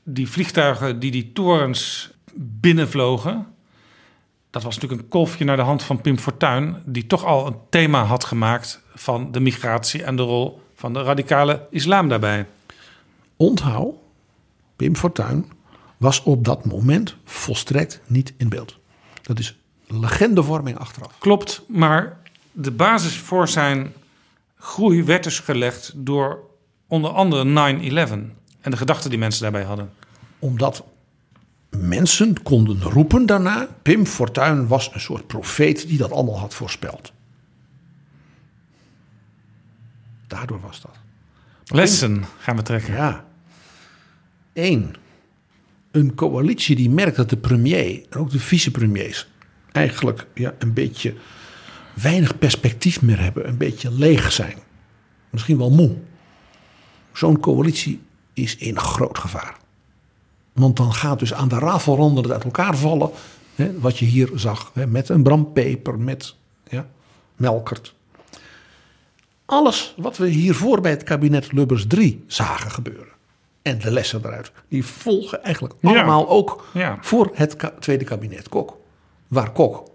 die 0.04 0.30
vliegtuigen 0.30 1.00
die 1.00 1.12
die 1.12 1.32
torens 1.34 2.12
binnenvlogen... 2.36 3.48
dat 4.50 4.64
was 4.64 4.76
natuurlijk 4.76 5.02
een 5.02 5.10
kolfje 5.10 5.46
naar 5.46 5.56
de 5.56 5.62
hand 5.62 5.84
van 5.84 6.02
Pim 6.02 6.18
Fortuyn... 6.18 6.76
die 6.86 7.08
toch 7.08 7.26
al 7.26 7.48
een 7.48 7.58
thema 7.70 8.04
had 8.04 8.24
gemaakt 8.24 8.84
van 8.96 9.32
de 9.32 9.40
migratie... 9.40 10.04
en 10.04 10.16
de 10.16 10.22
rol 10.22 10.62
van 10.76 10.94
de 10.94 11.02
radicale 11.02 11.68
islam 11.70 12.10
daarbij. 12.10 12.48
Onthoud, 13.36 13.96
Pim 14.76 14.96
Fortuyn 14.96 15.52
was 15.98 16.24
op 16.24 16.46
dat 16.46 16.66
moment 16.66 17.16
volstrekt 17.24 18.02
niet 18.08 18.34
in 18.38 18.50
beeld. 18.50 18.78
Dat 19.22 19.40
is 19.40 19.59
legendevorming 19.92 20.78
achteraf. 20.78 21.18
Klopt, 21.18 21.62
maar 21.68 22.18
de 22.52 22.72
basis 22.72 23.18
voor 23.18 23.48
zijn 23.48 23.94
groei 24.58 25.04
werd 25.04 25.24
dus 25.24 25.40
gelegd... 25.40 25.94
door 25.96 26.40
onder 26.88 27.12
andere 27.12 27.78
9-11 27.90 28.12
en 28.62 28.72
de 28.72 28.78
gedachten 28.78 29.10
die 29.10 29.20
mensen 29.20 29.42
daarbij 29.42 29.64
hadden. 29.64 29.92
Omdat 30.40 30.84
mensen 31.70 32.44
konden 32.44 32.82
roepen 32.82 33.26
daarna... 33.26 33.68
Pim 33.82 34.06
Fortuyn 34.06 34.68
was 34.68 34.94
een 34.94 35.02
soort 35.02 35.28
profeet 35.28 35.88
die 35.88 35.98
dat 35.98 36.12
allemaal 36.12 36.40
had 36.40 36.54
voorspeld. 36.54 37.12
Daardoor 40.28 40.60
was 40.60 40.82
dat. 40.82 40.96
Lessen 41.66 42.24
gaan 42.40 42.56
we 42.56 42.62
trekken. 42.62 42.94
Ja. 42.94 43.26
Eén. 44.54 44.96
Een 45.92 46.16
coalitie 46.16 46.76
die 46.76 46.90
merkt 46.90 47.16
dat 47.16 47.30
de 47.30 47.38
premier 47.38 48.06
en 48.10 48.20
ook 48.20 48.32
de 48.32 48.40
vicepremiers 48.40 49.28
eigenlijk 49.72 50.28
ja, 50.34 50.54
een 50.60 50.74
beetje 50.74 51.14
weinig 51.94 52.38
perspectief 52.38 53.02
meer 53.02 53.20
hebben, 53.22 53.48
een 53.48 53.58
beetje 53.58 53.92
leeg 53.92 54.32
zijn. 54.32 54.58
Misschien 55.30 55.58
wel 55.58 55.72
moe. 55.72 55.96
Zo'n 57.14 57.40
coalitie 57.40 58.02
is 58.34 58.56
in 58.56 58.80
groot 58.80 59.18
gevaar. 59.18 59.58
Want 60.54 60.78
dan 60.78 60.94
gaat 60.94 61.20
dus 61.20 61.34
aan 61.34 61.48
de 61.48 61.60
rafelranden 61.60 62.24
het 62.24 62.32
uit 62.32 62.44
elkaar 62.44 62.78
vallen. 62.78 63.10
Hè, 63.56 63.80
wat 63.80 63.98
je 63.98 64.06
hier 64.06 64.30
zag 64.36 64.72
hè, 64.74 64.88
met 64.88 65.10
een 65.10 65.24
Bram 65.24 65.54
Peper, 65.54 66.00
met 66.00 66.36
ja, 66.70 66.88
Melkert. 67.36 67.94
Alles 69.46 69.94
wat 69.98 70.18
we 70.18 70.28
hiervoor 70.28 70.82
bij 70.82 70.92
het 70.92 71.04
kabinet 71.04 71.52
Lubbers 71.52 71.88
3 71.88 72.24
zagen 72.28 72.72
gebeuren. 72.72 73.08
En 73.62 73.80
de 73.80 73.92
lessen 73.92 74.22
eruit. 74.26 74.52
Die 74.68 74.86
volgen 74.86 75.44
eigenlijk 75.44 75.76
Ja. 75.80 75.90
allemaal 75.90 76.30
ook 76.30 76.66
Ja. 76.74 76.98
voor 77.02 77.30
het 77.34 77.56
ka- 77.56 77.74
tweede 77.80 78.04
kabinet 78.06 78.50
Kok. 78.50 78.78
Waar 79.30 79.52
Kok 79.52 79.88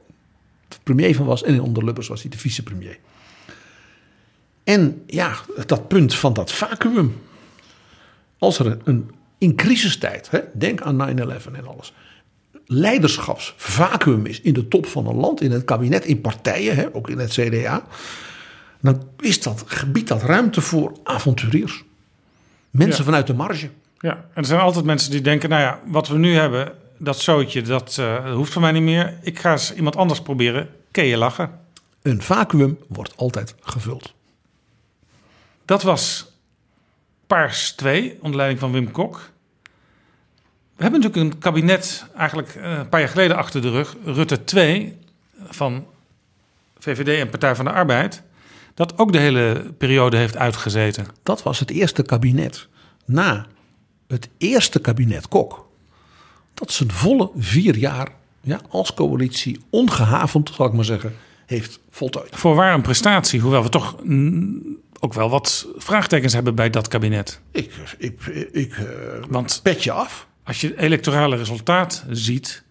de 0.69 0.77
premier 0.82 1.15
van 1.15 1.27
was 1.27 1.43
en 1.43 1.61
onder 1.61 1.85
Lubbers 1.85 2.09
was 2.09 2.20
hij 2.23 2.31
de 2.31 2.39
vicepremier. 2.39 2.98
En 4.65 5.02
ja, 5.06 5.35
dat 5.66 5.89
punt 5.89 6.15
van 6.15 6.32
dat 6.32 6.52
vacuüm. 6.52 7.23
Als 8.39 8.59
er 8.59 8.78
een, 8.85 9.11
in 9.39 9.55
crisistijd, 9.56 10.31
hè, 10.31 10.40
denk 10.55 10.81
aan 10.81 11.19
9-11 11.19 11.52
en 11.52 11.66
alles. 11.66 11.93
Leiderschapsvacuüm 12.66 14.27
is 14.27 14.40
in 14.40 14.52
de 14.52 14.69
top 14.69 14.86
van 14.86 15.06
een 15.06 15.16
land, 15.16 15.40
in 15.40 15.51
het 15.51 15.65
kabinet, 15.65 16.05
in 16.05 16.20
partijen, 16.20 16.77
hè, 16.77 16.94
ook 16.94 17.09
in 17.11 17.19
het 17.19 17.31
CDA. 17.32 17.85
Dan 18.81 19.02
is 19.20 19.43
dat, 19.43 19.65
gebiedt 19.66 20.09
dat 20.09 20.23
ruimte 20.23 20.61
voor 20.61 20.93
avonturiers. 21.05 21.85
Mensen 22.70 22.98
Ja. 22.98 23.05
vanuit 23.05 23.27
de 23.27 23.35
marge. 23.35 23.69
Ja, 23.98 24.12
en 24.12 24.24
er 24.35 24.44
zijn 24.44 24.61
altijd 24.61 24.85
mensen 24.85 25.11
die 25.11 25.20
denken, 25.20 25.48
nou 25.48 25.62
ja, 25.62 25.81
wat 25.86 26.09
we 26.09 26.19
nu 26.19 26.35
hebben, 26.35 26.73
dat 27.05 27.20
zootje, 27.20 27.62
dat 27.62 27.98
eh, 27.98 28.32
hoeft 28.32 28.52
van 28.52 28.62
mij 28.62 28.72
niet 28.72 28.82
meer. 28.82 29.18
Ik 29.22 29.39
ga 29.39 29.52
eens 29.52 29.74
iemand 29.74 29.97
anders 29.97 30.20
proberen. 30.20 30.68
Ken 30.90 31.05
je 31.05 31.16
lachen? 31.16 31.60
Een 32.02 32.22
vacuüm 32.22 32.78
wordt 32.89 33.16
altijd 33.16 33.55
gevuld. 33.60 34.14
Dat 35.64 35.82
was 35.82 36.32
Paars 37.26 37.72
2, 37.72 38.18
onder 38.20 38.36
leiding 38.36 38.60
van 38.60 38.72
Wim 38.72 38.90
Kok. 38.90 39.31
We 40.76 40.82
hebben 40.82 41.01
natuurlijk 41.01 41.35
een 41.35 41.40
kabinet 41.40 42.06
eigenlijk 42.16 42.55
eh, 42.55 42.72
een 42.72 42.89
paar 42.89 43.01
jaar 43.01 43.09
geleden 43.09 43.36
achter 43.36 43.62
de 43.62 43.70
rug. 43.70 43.97
Rutte 44.05 44.44
2 44.44 44.98
van 45.47 45.86
VVD 46.78 47.20
en 47.20 47.31
Partij 47.31 47.55
van 47.55 47.64
de 47.64 47.70
Arbeid. 47.72 48.22
Dat 48.74 48.98
ook 48.98 49.12
de 49.12 49.18
hele 49.18 49.72
periode 49.78 50.16
heeft 50.16 50.36
uitgezeten. 50.36 51.06
Dat 51.22 51.43
was 51.43 51.59
het 51.59 51.70
eerste 51.70 52.02
kabinet 52.02 52.68
na 53.05 53.47
het 54.06 54.28
eerste 54.39 54.81
kabinet 54.81 55.28
Kok. 55.28 55.66
Dat 56.55 56.72
zijn 56.72 56.90
volle 56.93 57.31
vier 57.36 57.76
jaar 57.76 58.09
ja, 58.40 58.60
als 58.68 58.94
coalitie 58.94 59.60
ongehavend, 59.70 60.51
zal 60.55 60.66
ik 60.66 60.72
maar 60.72 60.85
zeggen, 60.85 61.14
heeft 61.47 61.81
voltooid. 61.90 62.36
Voorwaar 62.36 62.74
een 62.74 62.82
prestatie, 62.82 63.40
hoewel 63.40 63.62
we 63.62 63.68
toch 63.68 63.97
mm, 64.05 64.76
ook 65.01 65.14
wel 65.14 65.31
wat 65.31 65.66
vraagtekens 65.76 66.32
hebben 66.32 66.55
bij 66.55 66.70
dat 66.70 66.89
kabinet. 66.89 67.40
Ik, 67.51 67.72
ik, 67.98 68.26
ik 68.52 68.72
eh, 68.72 68.85
Want 69.28 69.60
pet 69.62 69.85
je 69.85 69.93
af. 69.93 70.26
als 70.44 70.60
je 70.60 70.68
het 70.68 70.76
electorale 70.76 71.36
resultaat 71.36 72.05
ziet, 72.10 72.64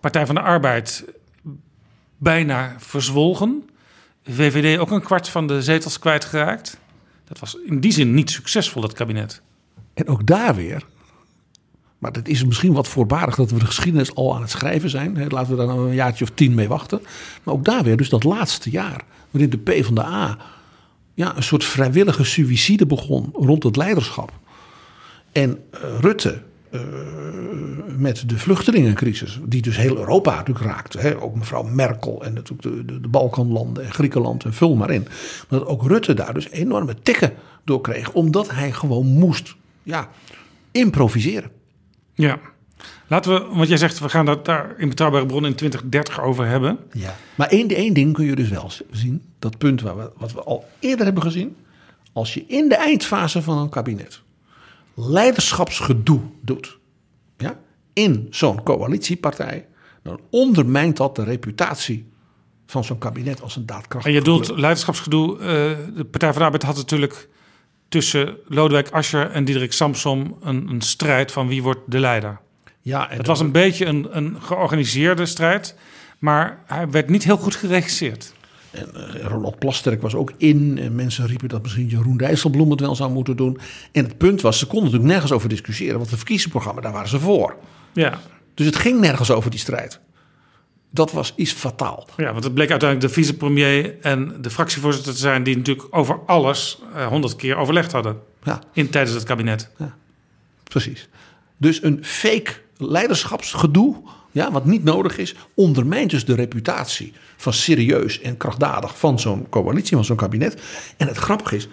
Partij 0.00 0.26
van 0.26 0.34
de 0.34 0.40
Arbeid 0.40 1.04
bijna 2.16 2.74
verzwolgen, 2.78 3.70
VVD 4.24 4.78
ook 4.78 4.90
een 4.90 5.02
kwart 5.02 5.28
van 5.28 5.46
de 5.46 5.62
zetels 5.62 5.98
kwijtgeraakt. 5.98 6.78
Dat 7.24 7.38
was 7.38 7.56
in 7.66 7.80
die 7.80 7.92
zin 7.92 8.14
niet 8.14 8.30
succesvol, 8.30 8.82
dat 8.82 8.92
kabinet. 8.92 9.42
En 9.94 10.08
ook 10.08 10.26
daar 10.26 10.54
weer. 10.54 10.86
Maar 12.00 12.12
het 12.12 12.28
is 12.28 12.44
misschien 12.44 12.72
wat 12.72 12.88
voorbarig 12.88 13.34
dat 13.34 13.50
we 13.50 13.58
de 13.58 13.66
geschiedenis 13.66 14.14
al 14.14 14.34
aan 14.34 14.40
het 14.40 14.50
schrijven 14.50 14.90
zijn. 14.90 15.26
Laten 15.28 15.50
we 15.50 15.56
daar 15.56 15.66
nou 15.66 15.88
een 15.88 15.94
jaartje 15.94 16.24
of 16.24 16.30
tien 16.34 16.54
mee 16.54 16.68
wachten. 16.68 17.00
Maar 17.42 17.54
ook 17.54 17.64
daar 17.64 17.82
weer, 17.82 17.96
dus 17.96 18.08
dat 18.08 18.24
laatste 18.24 18.70
jaar, 18.70 19.04
waarin 19.30 19.50
de 19.50 19.58
P 19.58 19.84
van 19.84 19.94
de 19.94 20.04
A 20.04 20.38
ja, 21.14 21.36
een 21.36 21.42
soort 21.42 21.64
vrijwillige 21.64 22.24
suïcide 22.24 22.86
begon 22.86 23.28
rond 23.32 23.62
het 23.62 23.76
leiderschap. 23.76 24.32
En 25.32 25.58
eh, 25.70 25.80
Rutte 26.00 26.42
eh, 26.70 26.80
met 27.96 28.28
de 28.28 28.38
vluchtelingencrisis, 28.38 29.38
die 29.44 29.62
dus 29.62 29.76
heel 29.76 29.96
Europa 29.96 30.36
natuurlijk 30.36 30.66
raakte. 30.66 30.98
Hè, 30.98 31.22
ook 31.22 31.34
mevrouw 31.34 31.62
Merkel 31.62 32.24
en 32.24 32.32
natuurlijk 32.32 32.62
de, 32.62 32.84
de, 32.84 33.00
de 33.00 33.08
Balkanlanden 33.08 33.84
en 33.84 33.92
Griekenland 33.92 34.44
en 34.44 34.54
vul 34.54 34.74
maar 34.74 34.90
in. 34.90 35.02
Maar 35.48 35.58
dat 35.58 35.68
ook 35.68 35.86
Rutte 35.86 36.14
daar 36.14 36.34
dus 36.34 36.50
enorme 36.50 36.94
tikken 37.02 37.32
door 37.64 37.80
kreeg, 37.80 38.12
omdat 38.12 38.50
hij 38.50 38.72
gewoon 38.72 39.06
moest 39.06 39.56
ja, 39.82 40.08
improviseren. 40.70 41.50
Ja. 42.20 42.38
Laten 43.06 43.32
we, 43.32 43.54
want 43.56 43.68
jij 43.68 43.76
zegt 43.76 43.98
we 43.98 44.08
gaan 44.08 44.24
dat 44.26 44.44
daar 44.44 44.74
in 44.78 44.88
Betrouwbare 44.88 45.26
Bronnen 45.26 45.50
in 45.50 45.56
2030 45.56 46.20
over 46.20 46.46
hebben. 46.46 46.78
Ja. 46.92 47.16
Maar 47.34 47.48
één, 47.48 47.68
één 47.68 47.92
ding 47.94 48.12
kun 48.14 48.24
je 48.24 48.34
dus 48.34 48.48
wel 48.48 48.70
zien. 48.90 49.22
Dat 49.38 49.58
punt 49.58 49.80
waar 49.80 49.96
we, 49.96 50.10
wat 50.16 50.32
we 50.32 50.42
al 50.42 50.64
eerder 50.78 51.04
hebben 51.04 51.22
gezien. 51.22 51.56
Als 52.12 52.34
je 52.34 52.44
in 52.46 52.68
de 52.68 52.76
eindfase 52.76 53.42
van 53.42 53.58
een 53.58 53.68
kabinet 53.68 54.22
leiderschapsgedoe 54.94 56.20
doet. 56.40 56.78
Ja, 57.36 57.58
in 57.92 58.26
zo'n 58.30 58.62
coalitiepartij. 58.62 59.66
Dan 60.02 60.20
ondermijnt 60.30 60.96
dat 60.96 61.16
de 61.16 61.24
reputatie 61.24 62.08
van 62.66 62.84
zo'n 62.84 62.98
kabinet 62.98 63.42
als 63.42 63.56
een 63.56 63.66
daadkrachtig. 63.66 64.10
En 64.12 64.18
je 64.18 64.24
doelt 64.24 64.48
leiderschapsgedoe. 64.56 65.38
eh, 65.38 65.46
de 65.96 66.04
Partij 66.10 66.28
van 66.28 66.38
de 66.38 66.44
Arbeid 66.44 66.62
had 66.62 66.76
natuurlijk 66.76 67.28
tussen 67.90 68.36
Lodewijk 68.46 68.90
Asscher 68.90 69.30
en 69.30 69.44
Diederik 69.44 69.72
Samsom 69.72 70.36
een, 70.42 70.68
een 70.68 70.80
strijd 70.80 71.32
van 71.32 71.48
wie 71.48 71.62
wordt 71.62 71.80
de 71.86 71.98
leider. 71.98 72.38
Ja, 72.80 73.06
Het 73.10 73.26
was 73.26 73.40
een 73.40 73.52
beetje 73.52 73.86
een, 73.86 74.08
een 74.10 74.36
georganiseerde 74.40 75.26
strijd, 75.26 75.74
maar 76.18 76.58
hij 76.66 76.90
werd 76.90 77.08
niet 77.08 77.24
heel 77.24 77.36
goed 77.36 77.54
geregisseerd. 77.54 78.32
En 78.70 78.94
eh, 78.94 79.24
Ronald 79.24 79.58
Plasterk 79.58 80.02
was 80.02 80.14
ook 80.14 80.32
in. 80.36 80.78
En 80.78 80.94
mensen 80.94 81.26
riepen 81.26 81.48
dat 81.48 81.62
misschien 81.62 81.86
Jeroen 81.86 82.16
Dijsselbloem 82.16 82.70
het 82.70 82.80
wel 82.80 82.94
zou 82.94 83.10
moeten 83.10 83.36
doen. 83.36 83.58
En 83.92 84.04
het 84.04 84.18
punt 84.18 84.40
was, 84.40 84.58
ze 84.58 84.66
konden 84.66 84.84
natuurlijk 84.84 85.12
nergens 85.12 85.32
over 85.32 85.48
discussiëren. 85.48 85.96
Want 85.96 86.08
het 86.08 86.18
verkiezingsprogramma, 86.18 86.80
daar 86.80 86.92
waren 86.92 87.08
ze 87.08 87.18
voor. 87.18 87.56
Ja, 87.92 88.20
Dus 88.54 88.66
het 88.66 88.76
ging 88.76 89.00
nergens 89.00 89.30
over 89.30 89.50
die 89.50 89.60
strijd. 89.60 90.00
Dat 90.90 91.12
was 91.12 91.32
iets 91.36 91.52
fataal. 91.52 92.06
ja 92.16 92.32
want 92.32 92.44
het 92.44 92.54
bleek 92.54 92.70
uiteindelijk 92.70 93.14
de 93.14 93.20
vicepremier 93.20 94.00
en 94.00 94.36
de 94.40 94.50
fractievoorzitter 94.50 95.12
te 95.12 95.18
zijn 95.18 95.42
die 95.42 95.56
natuurlijk 95.56 95.86
over 95.90 96.18
alles 96.26 96.78
eh, 96.94 97.06
honderd 97.06 97.36
keer 97.36 97.56
overlegd 97.56 97.92
hadden 97.92 98.20
Ja, 98.44 98.62
in, 98.72 98.90
tijdens 98.90 99.14
het 99.14 99.24
kabinet. 99.24 99.70
precies. 100.64 101.08
Dus 101.56 101.82
een 101.82 102.04
fake 102.04 102.52
leiderschapsgedoe 102.76 103.96
ja, 104.32 104.52
wat 104.52 104.64
niet 104.64 104.84
nodig 104.84 105.18
is, 105.18 105.34
ondermijnt 105.54 106.10
dus 106.10 106.24
de 106.24 106.34
reputatie 106.34 107.12
van 107.36 107.52
serieus 107.52 108.20
en 108.20 108.36
krachtdadig 108.36 108.98
van 108.98 109.18
zo'n 109.18 109.46
coalitie, 109.48 109.96
van 109.96 110.04
zo'n 110.04 110.16
kabinet. 110.16 110.62
En 110.96 111.06
het 111.06 111.16
grappige 111.16 111.56
is, 111.56 111.68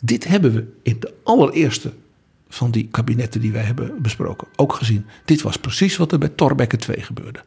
dit 0.00 0.24
hebben 0.28 0.52
we 0.54 0.66
in 0.82 0.96
de 1.00 1.14
allereerste 1.24 1.92
van 2.48 2.70
die 2.70 2.88
kabinetten 2.90 3.40
die 3.40 3.52
wij 3.52 3.62
hebben 3.62 4.02
besproken 4.02 4.48
ook 4.56 4.72
gezien. 4.72 5.06
Dit 5.24 5.42
was 5.42 5.56
precies 5.56 5.96
wat 5.96 6.12
er 6.12 6.18
bij 6.18 6.28
Thorbecke 6.28 6.76
2 6.76 7.02
gebeurde. 7.02 7.42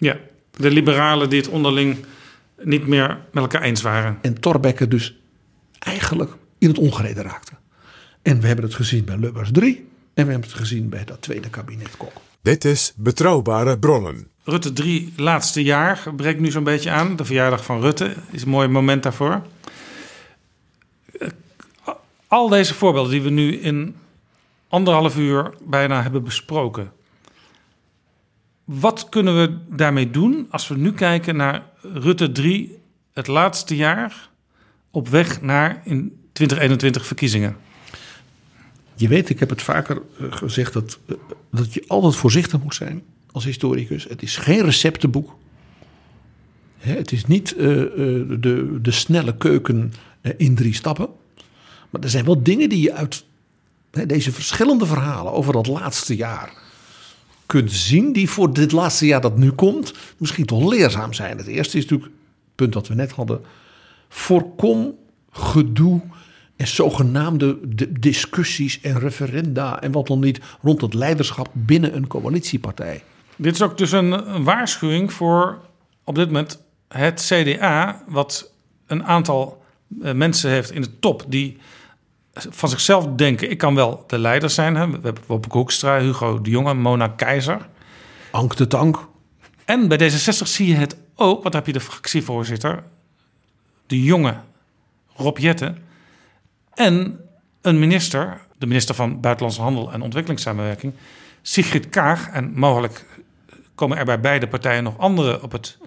Ja, 0.00 0.16
de 0.56 0.70
liberalen 0.70 1.30
die 1.30 1.40
het 1.40 1.48
onderling 1.48 1.96
niet 2.62 2.86
meer 2.86 3.08
met 3.08 3.42
elkaar 3.42 3.62
eens 3.62 3.82
waren. 3.82 4.18
En 4.22 4.40
Thorbecke 4.40 4.88
dus 4.88 5.18
eigenlijk 5.78 6.36
in 6.58 6.68
het 6.68 6.78
ongereden 6.78 7.22
raakte. 7.22 7.52
En 8.22 8.40
we 8.40 8.46
hebben 8.46 8.64
het 8.64 8.74
gezien 8.74 9.04
bij 9.04 9.16
Lubbers 9.18 9.50
3 9.52 9.76
en 10.14 10.24
we 10.26 10.30
hebben 10.32 10.48
het 10.50 10.58
gezien 10.58 10.88
bij 10.88 11.04
dat 11.04 11.22
tweede 11.22 11.50
kabinet 11.50 11.96
Kok. 11.96 12.12
Dit 12.42 12.64
is 12.64 12.92
Betrouwbare 12.96 13.78
Bronnen. 13.78 14.28
Rutte 14.44 14.72
3, 14.72 15.12
laatste 15.16 15.62
jaar, 15.62 16.14
breekt 16.16 16.40
nu 16.40 16.50
zo'n 16.50 16.64
beetje 16.64 16.90
aan. 16.90 17.16
De 17.16 17.24
verjaardag 17.24 17.64
van 17.64 17.80
Rutte 17.80 18.14
is 18.30 18.42
een 18.42 18.48
mooi 18.48 18.68
moment 18.68 19.02
daarvoor. 19.02 19.42
Eh, 21.18 21.28
Al 22.26 22.48
deze 22.48 22.74
voorbeelden 22.74 23.10
die 23.12 23.22
we 23.22 23.30
nu 23.30 23.56
in 23.56 23.96
anderhalf 24.68 25.16
uur 25.16 25.54
bijna 25.64 26.02
hebben 26.02 26.22
besproken. 26.24 26.92
Wat 28.78 29.08
kunnen 29.08 29.40
we 29.40 29.76
daarmee 29.76 30.10
doen 30.10 30.46
als 30.50 30.68
we 30.68 30.76
nu 30.76 30.92
kijken 30.92 31.36
naar 31.36 31.62
Rutte 31.82 32.32
3, 32.32 32.78
het 33.12 33.26
laatste 33.26 33.76
jaar, 33.76 34.28
op 34.90 35.08
weg 35.08 35.42
naar 35.42 35.82
in 35.84 36.20
2021 36.32 37.06
verkiezingen? 37.06 37.56
Je 38.94 39.08
weet, 39.08 39.28
ik 39.28 39.38
heb 39.38 39.48
het 39.48 39.62
vaker 39.62 40.02
eh, 40.18 40.26
gezegd 40.32 40.72
dat, 40.72 40.98
eh, 41.06 41.14
dat 41.50 41.74
je 41.74 41.84
altijd 41.86 42.16
voorzichtig 42.16 42.62
moet 42.62 42.74
zijn 42.74 43.02
als 43.32 43.44
historicus. 43.44 44.04
Het 44.04 44.22
is 44.22 44.36
geen 44.36 44.62
receptenboek. 44.64 45.36
Het 46.78 47.12
is 47.12 47.26
niet 47.26 47.56
eh, 47.56 47.66
de, 47.66 48.78
de 48.82 48.90
snelle 48.90 49.36
keuken 49.36 49.92
in 50.36 50.54
drie 50.54 50.74
stappen. 50.74 51.08
Maar 51.90 52.02
er 52.02 52.10
zijn 52.10 52.24
wel 52.24 52.42
dingen 52.42 52.68
die 52.68 52.82
je 52.82 52.92
uit 52.92 53.24
deze 54.06 54.32
verschillende 54.32 54.86
verhalen 54.86 55.32
over 55.32 55.52
dat 55.52 55.66
laatste 55.66 56.16
jaar 56.16 56.68
kunt 57.50 57.72
zien, 57.72 58.12
die 58.12 58.30
voor 58.30 58.52
dit 58.52 58.72
laatste 58.72 59.06
jaar 59.06 59.20
dat 59.20 59.36
nu 59.36 59.50
komt, 59.50 59.94
misschien 60.16 60.46
toch 60.46 60.70
leerzaam 60.70 61.12
zijn. 61.12 61.36
Het 61.36 61.46
eerste 61.46 61.76
is 61.76 61.82
natuurlijk 61.82 62.10
het 62.10 62.54
punt 62.54 62.72
dat 62.72 62.88
we 62.88 62.94
net 62.94 63.10
hadden. 63.10 63.40
Voorkom 64.08 64.94
gedoe 65.30 66.00
en 66.56 66.66
zogenaamde 66.66 67.58
di- 67.68 67.92
discussies 68.00 68.80
en 68.80 68.98
referenda 68.98 69.82
en 69.82 69.92
wat 69.92 70.06
dan 70.06 70.20
niet 70.20 70.40
rond 70.62 70.80
het 70.80 70.94
leiderschap 70.94 71.48
binnen 71.52 71.96
een 71.96 72.06
coalitiepartij. 72.06 73.02
Dit 73.36 73.54
is 73.54 73.62
ook 73.62 73.78
dus 73.78 73.92
een, 73.92 74.34
een 74.34 74.44
waarschuwing 74.44 75.12
voor 75.12 75.58
op 76.04 76.14
dit 76.14 76.26
moment 76.26 76.62
het 76.88 77.26
CDA, 77.32 78.02
wat 78.08 78.52
een 78.86 79.04
aantal 79.04 79.62
eh, 80.02 80.12
mensen 80.12 80.50
heeft 80.50 80.70
in 80.70 80.82
de 80.82 80.98
top 80.98 81.24
die 81.28 81.56
van 82.32 82.68
zichzelf 82.68 83.06
denken: 83.06 83.50
ik 83.50 83.58
kan 83.58 83.74
wel 83.74 84.04
de 84.06 84.18
leider 84.18 84.50
zijn. 84.50 84.74
Hè. 84.74 84.86
We 84.86 84.98
hebben 85.02 85.22
Wopke 85.26 85.56
Hoekstra, 85.56 85.98
Hugo 85.98 86.40
de 86.40 86.50
Jonge, 86.50 86.74
Mona 86.74 87.08
Keizer. 87.08 87.68
Ank 88.30 88.56
de 88.56 88.66
Tank. 88.66 89.08
En 89.64 89.88
bij 89.88 89.98
D66 89.98 90.46
zie 90.46 90.68
je 90.68 90.74
het 90.74 90.96
ook, 91.14 91.42
dan 91.42 91.54
heb 91.54 91.66
je 91.66 91.72
de 91.72 91.80
fractievoorzitter, 91.80 92.82
de 93.86 94.02
jonge 94.02 94.34
Rob 95.14 95.38
Jetten. 95.38 95.78
En 96.74 97.20
een 97.60 97.78
minister, 97.78 98.40
de 98.58 98.66
minister 98.66 98.94
van 98.94 99.20
Buitenlandse 99.20 99.62
Handel 99.62 99.92
en 99.92 100.02
Ontwikkelingssamenwerking, 100.02 100.92
Sigrid 101.42 101.88
Kaag. 101.88 102.28
En 102.28 102.52
mogelijk 102.54 103.06
komen 103.74 103.98
er 103.98 104.04
bij 104.04 104.20
beide 104.20 104.48
partijen 104.48 104.82
nog 104.82 104.98
anderen 104.98 105.42
op 105.42 105.52
het 105.52 105.78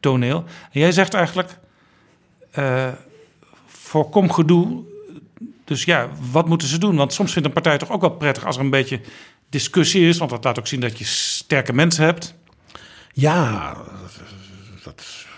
toneel. 0.00 0.44
En 0.72 0.80
jij 0.80 0.92
zegt 0.92 1.14
eigenlijk, 1.14 1.58
eh, 2.50 2.88
voorkom 3.66 4.30
gedoe. 4.30 4.84
Dus 5.68 5.84
ja, 5.84 6.08
wat 6.30 6.48
moeten 6.48 6.68
ze 6.68 6.78
doen? 6.78 6.96
Want 6.96 7.12
soms 7.12 7.32
vindt 7.32 7.48
een 7.48 7.54
partij 7.54 7.78
toch 7.78 7.90
ook 7.90 8.00
wel 8.00 8.10
prettig 8.10 8.46
als 8.46 8.56
er 8.56 8.62
een 8.62 8.70
beetje 8.70 9.00
discussie 9.48 10.08
is. 10.08 10.18
Want 10.18 10.30
dat 10.30 10.44
laat 10.44 10.58
ook 10.58 10.66
zien 10.66 10.80
dat 10.80 10.98
je 10.98 11.04
sterke 11.04 11.72
mensen 11.72 12.04
hebt. 12.04 12.34
Ja, 13.12 13.76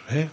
hè. 0.05 0.29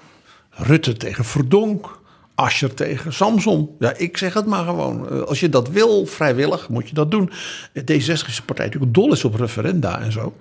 Rutte 0.49 0.94
tegen 0.94 1.26
Verdonk. 1.26 1.99
Ascher 2.36 2.74
tegen 2.74 3.14
Samson. 3.14 3.76
Ja, 3.80 3.94
ik 3.95 4.18
zeg 4.18 4.34
het 4.34 4.45
maar 4.45 4.65
gewoon. 4.65 5.10
Eh, 5.10 5.22
Als 5.22 5.40
je 5.40 5.49
dat 5.49 5.69
wil, 5.69 6.06
vrijwillig, 6.06 6.69
moet 6.69 6.88
je 6.88 6.94
dat 6.94 7.11
doen. 7.11 7.32
Eh, 7.74 7.84
D66 7.84 8.28
is 8.28 8.41
partij 8.45 8.65
natuurlijk 8.65 8.94
dol 8.94 9.14
is 9.14 9.24
op 9.24 9.36
referenda 9.36 9.99
en 10.02 10.11
zo. 10.11 10.38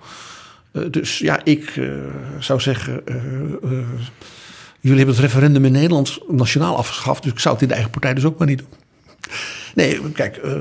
Eh, 0.71 0.81
Dus 0.91 1.19
ja, 1.19 1.39
ik 1.43 1.73
zou 2.39 2.59
zeggen... 2.59 3.03
jullie 4.79 4.97
hebben 4.97 5.15
het 5.15 5.23
referendum 5.23 5.65
in 5.65 5.71
Nederland 5.71 6.19
nationaal 6.27 6.77
afgeschaft... 6.77 7.23
dus 7.23 7.31
ik 7.31 7.39
zou 7.39 7.53
het 7.53 7.63
in 7.63 7.67
de 7.69 7.73
eigen 7.73 7.91
partij 7.91 8.13
dus 8.13 8.25
ook 8.25 8.37
maar 8.37 8.47
niet 8.47 8.57
doen. 8.59 8.86
Nee, 9.75 10.11
kijk... 10.11 10.37
eh, 10.37 10.53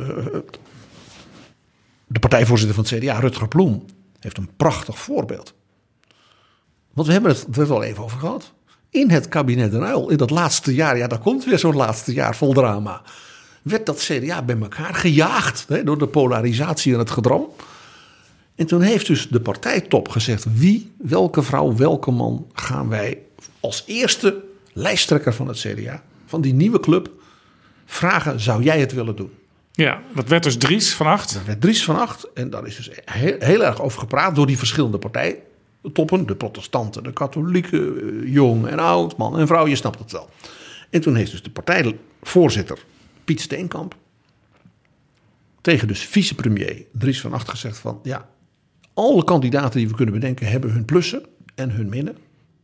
de 2.06 2.18
partijvoorzitter 2.18 2.74
van 2.74 2.84
het 2.84 3.05
CDA, 3.05 3.18
Rutger 3.18 3.48
Bloem... 3.48 3.84
heeft 4.20 4.38
een 4.38 4.51
prachtig 4.56 4.98
voorbeeld. 4.98 5.55
Want 6.93 7.06
we 7.06 7.12
hebben 7.12 7.30
het 7.30 7.56
er 7.56 7.68
wel 7.68 7.82
even 7.82 8.05
over 8.05 8.18
gehad. 8.18 8.52
In 8.90 9.10
het 9.10 9.28
kabinet 9.28 9.70
Den 9.70 9.82
Uyl, 9.82 10.10
in 10.10 10.16
dat 10.16 10.30
laatste 10.30 10.74
jaar, 10.74 10.97
ja, 10.97 11.06
daar 11.06 11.18
komt 11.18 11.44
weer 11.44 11.59
zo'n 11.59 11.76
laatste 11.76 12.12
jaar 12.12 12.36
vol 12.36 12.52
drama. 12.52 13.02
Werd 13.62 13.86
dat 13.86 13.98
CDA 13.98 14.43
bij 14.43 14.56
elkaar 14.60 14.94
gejaagd 14.94 15.64
hè, 15.68 15.84
door 15.84 15.98
de 15.98 16.06
polarisatie 16.06 16.93
en 16.93 16.98
het 16.98 17.10
gedram. 17.10 17.47
En 18.55 18.66
toen 18.66 18.80
heeft 18.80 19.06
dus 19.06 19.28
de 19.28 19.40
partijtop 19.40 20.09
gezegd: 20.09 20.47
wie, 20.55 20.93
welke 20.98 21.43
vrouw, 21.43 21.74
welke 21.74 22.10
man 22.10 22.47
gaan 22.52 22.88
wij 22.88 23.18
als 23.60 23.84
eerste 23.86 24.44
lijsttrekker 24.72 25.34
van 25.34 25.48
het 25.48 25.59
CDA, 25.59 26.02
van 26.26 26.40
die 26.40 26.55
nieuwe 26.55 26.80
club, 26.80 27.10
vragen: 27.86 28.40
zou 28.40 28.62
jij 28.62 28.80
het 28.80 28.92
willen 28.92 29.16
doen? 29.16 29.30
Ja, 29.72 30.02
dat 30.14 30.28
werd 30.28 30.42
dus 30.42 30.56
Dries 30.56 30.94
van 30.94 31.06
Acht. 31.06 31.34
Er 31.34 31.46
werd 31.46 31.60
Dries 31.60 31.84
van 31.84 31.98
Acht 31.98 32.32
en 32.32 32.50
daar 32.50 32.66
is 32.66 32.76
dus 32.76 32.90
heel, 33.04 33.36
heel 33.38 33.64
erg 33.64 33.80
over 33.80 33.98
gepraat 33.98 34.34
door 34.34 34.46
die 34.46 34.58
verschillende 34.58 34.98
partijtoppen. 34.98 36.26
De 36.26 36.36
protestanten, 36.36 37.02
de 37.02 37.12
katholieken, 37.12 38.00
eh, 38.00 38.32
jong 38.32 38.66
en 38.66 38.78
oud, 38.78 39.16
man 39.16 39.38
en 39.38 39.46
vrouw, 39.46 39.66
je 39.66 39.76
snapt 39.76 39.98
het 39.98 40.12
wel. 40.12 40.30
En 40.90 41.00
toen 41.00 41.14
heeft 41.14 41.30
dus 41.30 41.42
de 41.42 41.50
partijvoorzitter 41.50 42.78
Piet 43.24 43.40
Steenkamp 43.40 43.94
tegen 45.60 45.88
dus 45.88 46.00
vicepremier 46.00 46.84
Dries 46.92 47.20
van 47.20 47.32
Acht 47.32 47.48
gezegd 47.48 47.78
van... 47.78 48.00
ja, 48.02 48.28
alle 48.94 49.24
kandidaten 49.24 49.78
die 49.78 49.88
we 49.88 49.94
kunnen 49.94 50.14
bedenken 50.14 50.46
hebben 50.46 50.70
hun 50.70 50.84
plussen 50.84 51.22
en 51.54 51.70
hun 51.70 51.88
minnen. 51.88 52.16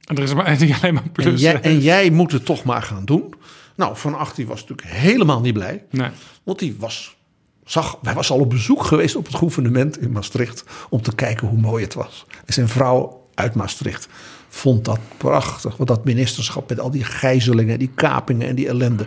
En 0.04 0.16
er 0.16 0.22
is 0.22 0.34
maar 0.34 0.44
alleen 0.46 0.94
maar 0.94 1.02
En 1.02 1.12
plus. 1.12 1.40
jij, 1.40 1.60
en 1.60 1.80
jij 1.80 2.10
moet 2.10 2.32
het 2.32 2.44
toch 2.44 2.64
maar 2.64 2.82
gaan 2.82 3.04
doen. 3.04 3.34
Nou, 3.82 3.96
Van 3.96 4.14
Acht 4.14 4.36
die 4.36 4.46
was 4.46 4.60
natuurlijk 4.60 4.88
helemaal 4.88 5.40
niet 5.40 5.52
blij. 5.52 5.84
Nee. 5.90 6.10
Want 6.42 6.58
die 6.58 6.76
was, 6.78 7.16
zag, 7.64 7.98
hij 8.02 8.14
was 8.14 8.30
al 8.30 8.38
op 8.38 8.50
bezoek 8.50 8.84
geweest 8.84 9.16
op 9.16 9.26
het 9.26 9.34
gouvernement 9.34 10.00
in 10.00 10.12
Maastricht 10.12 10.64
om 10.88 11.02
te 11.02 11.14
kijken 11.14 11.48
hoe 11.48 11.58
mooi 11.58 11.84
het 11.84 11.94
was. 11.94 12.26
En 12.44 12.52
zijn 12.52 12.68
vrouw 12.68 13.26
uit 13.34 13.54
Maastricht 13.54 14.08
vond 14.48 14.84
dat 14.84 14.98
prachtig. 15.16 15.76
Want 15.76 15.88
dat 15.88 16.04
ministerschap 16.04 16.68
met 16.68 16.80
al 16.80 16.90
die 16.90 17.04
gijzelingen, 17.04 17.78
die 17.78 17.90
kapingen 17.94 18.48
en 18.48 18.54
die 18.54 18.68
ellende. 18.68 19.06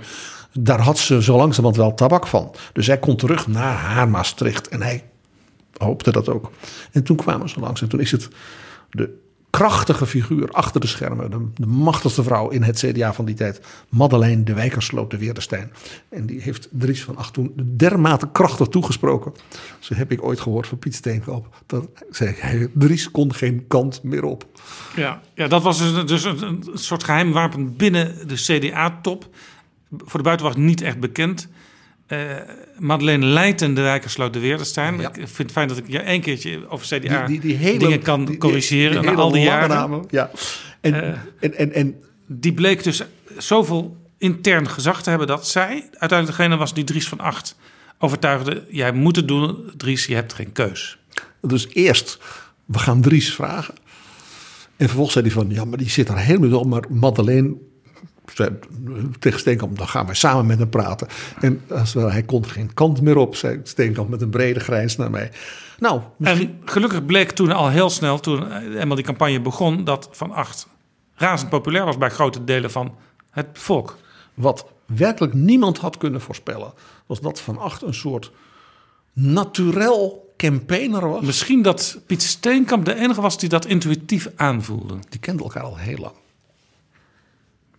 Daar 0.52 0.80
had 0.80 0.98
ze 0.98 1.24
zo 1.24 1.38
langzamerhand 1.38 1.76
wel 1.76 1.94
tabak 1.94 2.28
van. 2.28 2.56
Dus 2.74 2.88
hij 2.88 3.00
kon 3.00 3.16
terug 3.16 3.48
naar 3.48 3.76
haar 3.76 4.10
Maastricht. 4.10 4.68
En 4.68 4.82
hij 4.82 5.04
hoopte 5.78 6.12
dat 6.12 6.30
ook. 6.30 6.52
En 6.92 7.04
toen 7.04 7.18
kwamen 7.18 7.50
ze 7.50 7.60
langs. 7.60 7.82
En 7.82 7.88
toen 7.88 8.00
is 8.00 8.12
het 8.12 8.28
de 8.90 9.24
krachtige 9.56 10.06
figuur 10.06 10.52
achter 10.52 10.82
de 10.82 10.88
schermen. 10.88 11.32
De, 11.32 11.48
de 11.56 11.66
machtigste 11.68 12.24
vrouw 12.24 12.50
in 12.50 12.64
het 12.64 12.78
CDA 12.78 13.14
van 13.14 13.26
die 13.26 13.36
tijd. 13.36 13.62
Madeleine 13.90 14.44
de 14.44 14.54
Wijkersloot 14.54 15.12
de 15.12 15.18
Weerderstein. 15.18 15.72
En 16.10 16.26
die 16.26 16.42
heeft 16.42 16.68
Dries 16.72 17.04
van 17.04 17.18
Acht 17.18 17.34
toen 17.34 17.54
dermate 17.78 18.28
krachtig 18.32 18.68
toegesproken. 18.68 19.34
Zo 19.80 19.94
heb 19.94 20.12
ik 20.12 20.24
ooit 20.24 20.40
gehoord 20.40 20.68
van 20.68 20.80
Piet 20.80 20.96
Steenkamp. 20.96 21.64
Dan 21.66 21.90
zei 22.10 22.36
hij, 22.38 22.70
Dries 22.74 23.12
kon 23.12 23.34
geen 23.34 23.66
kant 23.68 24.04
meer 24.04 24.24
op. 24.24 24.46
Ja, 24.96 25.22
ja, 25.34 25.48
dat 25.48 25.64
was 25.64 25.78
dus, 25.78 26.06
dus 26.06 26.24
een, 26.24 26.44
een 26.44 26.68
soort 26.74 27.04
geheim 27.04 27.32
wapen 27.32 27.76
binnen 27.76 28.28
de 28.28 28.36
CDA-top. 28.36 29.30
Voor 29.98 30.20
de 30.20 30.26
buitenwacht 30.26 30.58
niet 30.58 30.82
echt 30.82 31.00
bekend. 31.00 31.48
Eh, 32.08 32.20
Madeleine 32.80 33.26
Leijten, 33.26 33.74
de 33.74 33.82
Rijkersloot 33.82 34.34
de 34.34 34.40
Weerderstein. 34.40 35.00
Ja. 35.00 35.08
Ik 35.08 35.14
vind 35.16 35.38
het 35.38 35.52
fijn 35.52 35.68
dat 35.68 35.78
ik 35.78 35.84
je 35.88 36.00
één 36.00 36.22
keertje 36.22 36.70
over 36.70 36.88
CDA 37.00 37.26
Die, 37.26 37.40
die, 37.42 37.50
die 37.50 37.56
hele, 37.58 37.80
dingen 37.80 38.02
kan 38.02 38.38
corrigeren 38.38 39.02
die 39.02 39.12
na 39.12 39.18
al 39.18 39.32
die 39.32 39.44
jaren. 39.44 39.70
namen. 39.70 40.06
Ja. 40.10 40.32
En, 40.82 40.94
Eh. 40.94 41.10
en, 41.40 41.54
en, 41.58 41.74
en 41.74 41.96
Die 42.28 42.54
bleek 42.54 42.84
dus 42.84 43.04
zoveel 43.38 43.98
intern 44.18 44.70
gezag 44.70 45.04
te 45.04 45.10
hebben 45.10 45.28
dat 45.28 45.48
zij 45.48 45.70
uiteindelijk 45.92 46.38
degene 46.38 46.58
was 46.58 46.74
die 46.74 46.84
Dries 46.84 47.08
van 47.08 47.20
Acht 47.20 47.56
overtuigde. 48.00 48.64
Jij 48.70 48.92
moet 48.92 49.16
het 49.16 49.28
doen, 49.28 49.72
Dries, 49.78 50.06
je 50.06 50.16
hebt 50.16 50.34
geen 50.34 50.52
keus. 50.52 50.98
Dus 51.42 51.68
eerst, 51.74 52.18
we 52.66 52.78
gaan 52.80 53.02
Dries 53.02 53.34
vragen. 53.34 53.74
En 54.78 54.86
vervolgens 54.86 55.14
zei 55.14 55.26
hij 55.26 55.34
van, 55.36 55.50
ja, 55.50 55.66
maar 55.66 55.78
die 55.78 55.90
zit 55.90 56.10
er 56.10 56.18
helemaal 56.18 56.60
op. 56.60 56.66
Maar 56.68 56.84
Madeleine 56.90 57.56
zei 58.34 58.50
tegen 59.20 59.40
Steenkamp, 59.40 59.78
dan 59.78 59.88
gaan 59.88 60.06
wij 60.06 60.16
samen 60.16 60.46
met 60.46 60.60
hem 60.60 60.70
praten. 60.70 61.08
En 61.40 61.62
als, 61.70 61.94
wel, 61.94 62.12
hij 62.12 62.24
kon 62.24 62.46
geen 62.46 62.74
kant 62.74 63.02
meer 63.02 63.18
op, 63.18 63.36
zei 63.36 63.60
Steenkamp 63.64 64.10
met 64.10 64.22
een 64.22 64.30
brede 64.30 64.60
grijns 64.60 64.96
naar 64.96 65.12
mij. 65.12 65.32
Nou, 65.80 66.02
misschien... 66.18 66.50
En 66.50 66.70
gelukkig 66.70 67.06
bleek 67.06 67.32
toen 67.32 67.52
al 67.52 67.70
heel 67.70 67.90
snel, 67.90 68.20
toen 68.20 68.52
eenmaal 68.52 68.96
die 68.96 69.06
campagne 69.06 69.42
begon, 69.42 69.84
dat 69.84 70.10
Van 70.12 70.32
Acht 70.32 70.68
razend 71.16 71.50
populair 71.50 71.86
was 71.86 71.98
bij 71.98 72.10
grote 72.10 72.44
delen 72.44 72.72
van 72.72 72.96
het 73.30 73.48
volk. 73.54 73.98
Wat 74.34 74.66
werkelijk 74.86 75.34
niemand 75.34 75.78
had 75.78 75.98
kunnen 75.98 76.22
voorspellen, 76.22 76.74
was 77.06 77.22
dat 77.22 77.42
Van 77.42 77.58
Acht 77.58 77.82
een 77.82 77.94
soort 77.94 78.32
naturel 79.14 80.34
campaigner 80.38 81.10
was. 81.10 81.22
Misschien 81.22 81.62
dat 81.62 82.00
Piet 82.06 82.24
Steenkamp 82.24 82.86
de 82.86 82.96
enige 82.96 83.22
was 83.22 83.38
die 83.38 83.50
dat 83.50 83.66
intuïtief 83.66 84.30
aanvoelde. 84.36 84.96
Die 85.10 85.20
kenden 85.20 85.46
elkaar 85.46 85.64
al 85.64 85.78
heel 85.78 85.98
lang. 85.98 86.14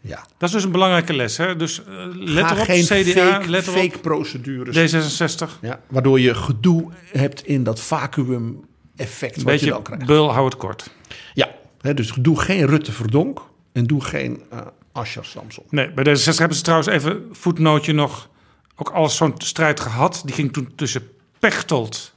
Ja. 0.06 0.26
Dat 0.38 0.48
is 0.48 0.54
dus 0.54 0.64
een 0.64 0.70
belangrijke 0.70 1.12
les. 1.14 1.36
Hè? 1.36 1.56
Dus 1.56 1.80
uh, 1.88 2.06
let 2.12 2.44
Ga 2.44 2.52
erop, 2.54 2.64
geen 2.64 2.84
CDA, 2.84 3.32
fake, 3.32 3.50
let 3.50 3.66
erop, 3.66 3.78
fake 3.78 3.98
procedures. 3.98 4.94
D66. 4.94 5.60
Ja, 5.60 5.80
waardoor 5.88 6.20
je 6.20 6.34
gedoe 6.34 6.92
hebt 7.12 7.46
in 7.46 7.64
dat 7.64 7.80
vacuüm 7.80 8.60
effect 8.96 9.36
Een 9.36 9.44
wat 9.44 9.60
je 9.60 9.66
dan 9.66 9.82
krijgt. 9.82 10.06
beul, 10.06 10.32
hou 10.32 10.44
het 10.44 10.56
kort. 10.56 10.90
Ja, 11.34 11.48
hè, 11.80 11.94
dus 11.94 12.12
doe 12.20 12.40
geen 12.40 12.66
Rutte 12.66 12.92
Verdonk 12.92 13.42
en 13.72 13.86
doe 13.86 14.04
geen 14.04 14.42
eh 14.50 14.58
Asscher 14.92 15.24
Samson. 15.24 15.64
Nee, 15.70 15.90
bij 15.90 16.04
D66 16.04 16.36
hebben 16.36 16.56
ze 16.56 16.62
trouwens 16.62 16.88
even 16.88 17.22
voetnootje 17.32 17.92
nog 17.92 18.28
ook 18.76 18.90
alles 18.90 19.16
zo'n 19.16 19.34
strijd 19.36 19.80
gehad. 19.80 20.22
Die 20.24 20.34
ging 20.34 20.52
toen 20.52 20.72
tussen 20.76 21.08
Pechtold, 21.38 22.14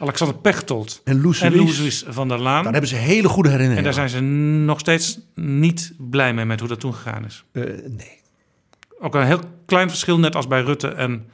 Alexander 0.00 0.36
Pechtold 0.36 1.00
En 1.04 1.20
Loes 1.20 1.40
en 1.40 2.12
van 2.12 2.28
der 2.28 2.38
Laan. 2.38 2.62
daar 2.62 2.72
hebben 2.72 2.90
ze 2.90 2.96
hele 2.96 3.28
goede 3.28 3.48
En 3.48 3.54
herinneringen 3.54 3.84
daar 3.84 4.08
zijn 4.08 4.08
ze 4.08 4.20
nog 4.64 4.78
steeds 4.78 5.18
niet 5.34 5.92
blij 5.98 6.34
mee 6.34 6.44
met 6.44 6.60
hoe 6.60 6.68
dat 6.68 6.80
toen 6.80 6.94
gegaan 6.94 7.24
is. 7.24 7.44
Eh, 7.52 7.62
nee. 7.86 8.20
Ook 9.00 9.14
een 9.14 9.26
heel 9.26 9.40
klein 9.66 9.88
verschil, 9.88 10.18
net 10.18 10.36
als 10.36 10.46
bij 10.46 10.62
Rutte 10.62 10.88
en 10.88 11.28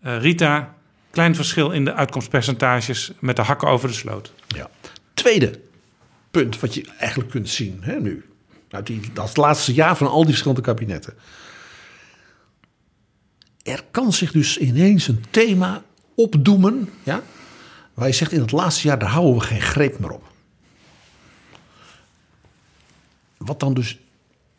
eh, 0.00 0.18
Rita. 0.18 0.74
Klein 1.10 1.34
verschil 1.34 1.70
in 1.70 1.84
de 1.84 1.94
uitkomstpercentages 1.94 3.12
met 3.20 3.36
de 3.36 3.42
hakken 3.42 3.68
over 3.68 3.88
de 3.88 3.94
sloot. 3.94 4.32
Ja. 4.46 4.70
Tweede 5.14 5.60
punt 6.30 6.60
wat 6.60 6.74
je 6.74 6.84
eigenlijk 6.98 7.30
kunt 7.30 7.48
zien 7.48 7.78
hè, 7.80 8.00
nu. 8.00 8.24
Uit 8.70 8.86
die, 8.86 9.00
dat 9.12 9.36
laatste 9.36 9.72
jaar 9.72 9.96
van 9.96 10.06
al 10.06 10.20
die 10.20 10.28
verschillende 10.28 10.62
kabinetten. 10.62 11.14
Er 13.62 13.84
kan 13.90 14.12
zich 14.12 14.32
dus 14.32 14.58
ineens 14.58 15.08
een 15.08 15.24
thema 15.30 15.82
opdoemen. 16.14 16.88
Ja, 17.02 17.22
waar 17.94 18.06
je 18.06 18.14
zegt 18.14 18.32
in 18.32 18.40
het 18.40 18.52
laatste 18.52 18.88
jaar 18.88 18.98
daar 18.98 19.08
houden 19.08 19.34
we 19.34 19.40
geen 19.40 19.60
greep 19.60 19.98
meer 19.98 20.10
op. 20.10 20.22
Wat 23.36 23.60
dan 23.60 23.74
dus 23.74 23.98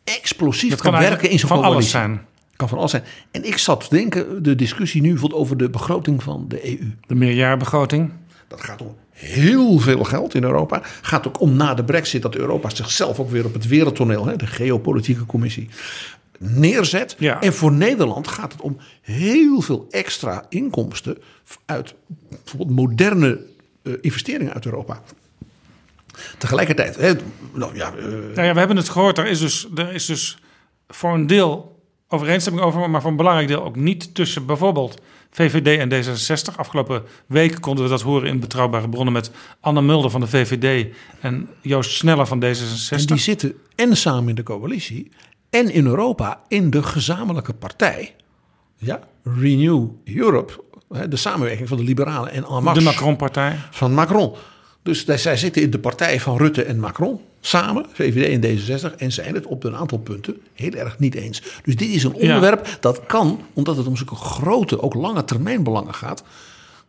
explosief 0.04 0.70
Dat 0.70 0.80
kan, 0.80 0.92
kan 0.92 1.00
werken 1.00 1.30
in 1.30 1.38
zo'n 1.38 1.48
van 1.48 1.56
alles 1.56 1.68
coalitie. 1.68 1.90
zijn. 1.90 2.26
Kan 2.56 2.68
van 2.68 2.78
alles 2.78 2.90
zijn. 2.90 3.04
En 3.30 3.44
ik 3.46 3.58
zat 3.58 3.80
te 3.88 3.96
denken, 3.96 4.42
de 4.42 4.54
discussie 4.54 5.02
nu 5.02 5.10
bijvoorbeeld 5.10 5.40
over 5.40 5.56
de 5.56 5.70
begroting 5.70 6.22
van 6.22 6.44
de 6.48 6.68
EU. 6.68 6.90
De 7.06 7.14
meerjarenbegroting. 7.14 8.12
Dat 8.48 8.60
gaat 8.60 8.82
om 8.82 8.96
heel 9.10 9.78
veel 9.78 10.04
geld 10.04 10.34
in 10.34 10.42
Europa. 10.42 10.80
Gaat 11.02 11.26
ook 11.26 11.40
om 11.40 11.56
na 11.56 11.74
de 11.74 11.84
brexit 11.84 12.22
dat 12.22 12.34
Europa 12.34 12.70
zichzelf 12.70 13.20
ook 13.20 13.30
weer 13.30 13.44
op 13.44 13.52
het 13.52 13.66
wereldtoneel, 13.66 14.26
hè, 14.26 14.36
de 14.36 14.46
geopolitieke 14.46 15.26
commissie, 15.26 15.68
neerzet. 16.38 17.16
Ja. 17.18 17.40
En 17.40 17.52
voor 17.54 17.72
Nederland 17.72 18.28
gaat 18.28 18.52
het 18.52 18.60
om 18.60 18.76
heel 19.02 19.60
veel 19.60 19.86
extra 19.90 20.46
inkomsten 20.48 21.18
uit 21.64 21.94
bijvoorbeeld 22.28 22.70
moderne 22.78 23.40
eh, 23.82 23.92
investeringen 24.00 24.54
uit 24.54 24.64
Europa. 24.64 25.02
Tegelijkertijd, 26.38 26.96
hè, 26.96 27.12
nou 27.52 27.74
ja, 27.74 27.92
eh, 27.96 28.04
Nou 28.04 28.42
ja, 28.42 28.52
we 28.52 28.58
hebben 28.58 28.76
het 28.76 28.88
gehoord. 28.88 29.18
Er 29.18 29.26
is, 29.26 29.38
dus, 29.38 29.68
er 29.74 29.92
is 29.92 30.06
dus 30.06 30.38
voor 30.88 31.14
een 31.14 31.26
deel 31.26 31.80
overeenstemming 32.08 32.64
over, 32.64 32.90
maar 32.90 33.00
voor 33.00 33.10
een 33.10 33.16
belangrijk 33.16 33.48
deel 33.48 33.64
ook 33.64 33.76
niet 33.76 34.14
tussen 34.14 34.46
bijvoorbeeld 34.46 35.00
VVD 35.30 35.78
en 35.78 36.04
D66. 36.04 36.56
Afgelopen 36.56 37.02
week 37.26 37.60
konden 37.60 37.84
we 37.84 37.90
dat 37.90 38.02
horen 38.02 38.28
in 38.28 38.40
betrouwbare 38.40 38.88
bronnen 38.88 39.12
met 39.12 39.30
Anne 39.60 39.82
Mulder 39.82 40.10
van 40.10 40.20
de 40.20 40.26
VVD 40.26 40.94
en 41.20 41.48
Joost 41.60 41.90
Sneller 41.90 42.26
van 42.26 42.44
D66. 42.44 42.90
en 42.90 43.06
die 43.06 43.16
zitten 43.16 43.54
en 43.74 43.96
samen 43.96 44.28
in 44.28 44.34
de 44.34 44.42
coalitie 44.42 45.10
en 45.50 45.70
in 45.72 45.86
Europa 45.86 46.40
in 46.48 46.70
de 46.70 46.82
gezamenlijke 46.82 47.52
partij. 47.54 48.14
Ja, 48.76 49.00
Renew 49.22 49.86
Europe, 50.04 50.52
de 51.08 51.16
samenwerking 51.16 51.68
van 51.68 51.76
de 51.76 51.82
liberalen 51.84 52.30
en 52.32 52.44
En 52.44 52.74
de 52.74 52.80
Macron-partij. 52.80 53.56
van 53.70 53.94
Macron. 53.94 54.32
Dus 54.82 55.04
zij- 55.04 55.18
zij 55.18 55.36
zitten 55.36 55.62
in 55.62 55.70
de 55.70 55.78
partij 55.78 56.20
van 56.20 56.36
Rutte 56.36 56.62
en 56.62 56.80
Macron 56.80 57.20
samen, 57.40 57.86
VVD 57.92 58.32
en 58.32 58.40
D66, 58.40 58.96
en 58.96 59.12
zijn 59.12 59.34
het 59.34 59.46
op 59.46 59.64
een 59.64 59.76
aantal 59.76 59.98
punten 59.98 60.36
heel 60.54 60.72
erg 60.72 60.98
niet 60.98 61.14
eens. 61.14 61.42
Dus 61.62 61.76
dit 61.76 61.88
is 61.88 62.02
een 62.04 62.14
onderwerp 62.14 62.76
dat 62.80 63.06
kan, 63.06 63.40
omdat 63.52 63.76
het 63.76 63.86
om 63.86 63.96
zulke 63.96 64.14
grote, 64.14 64.82
ook 64.82 64.94
lange 64.94 65.24
termijn 65.24 65.62
belangen 65.62 65.94
gaat, 65.94 66.22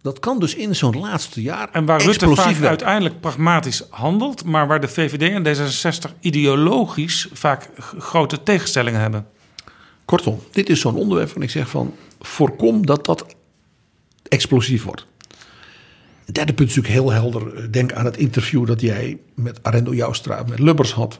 dat 0.01 0.19
kan 0.19 0.39
dus 0.39 0.55
in 0.55 0.75
zo'n 0.75 0.99
laatste 0.99 1.41
jaar 1.41 1.69
En 1.71 1.85
waar 1.85 2.01
Rutte 2.01 2.35
vaak 2.35 2.61
uiteindelijk 2.61 3.19
pragmatisch 3.19 3.83
handelt, 3.89 4.45
maar 4.45 4.67
waar 4.67 4.79
de 4.79 4.87
VVD 4.87 5.21
en 5.21 5.45
D66 5.45 6.19
ideologisch 6.19 7.27
vaak 7.33 7.69
grote 7.97 8.43
tegenstellingen 8.43 9.01
hebben. 9.01 9.27
Kortom, 10.05 10.39
dit 10.51 10.69
is 10.69 10.79
zo'n 10.79 10.95
onderwerp 10.95 11.29
van 11.29 11.41
ik 11.41 11.49
zeg 11.49 11.69
van 11.69 11.95
voorkom 12.19 12.85
dat 12.85 13.05
dat 13.05 13.25
explosief 14.27 14.83
wordt. 14.83 15.05
Het 16.25 16.35
derde 16.35 16.53
punt 16.53 16.69
is 16.69 16.75
natuurlijk 16.75 17.03
heel 17.03 17.11
helder. 17.11 17.71
Denk 17.71 17.93
aan 17.93 18.05
het 18.05 18.17
interview 18.17 18.67
dat 18.67 18.81
jij 18.81 19.17
met 19.33 19.63
Arendo 19.63 19.93
Joustra, 19.93 20.43
met 20.49 20.59
Lubbers 20.59 20.91
had. 20.91 21.19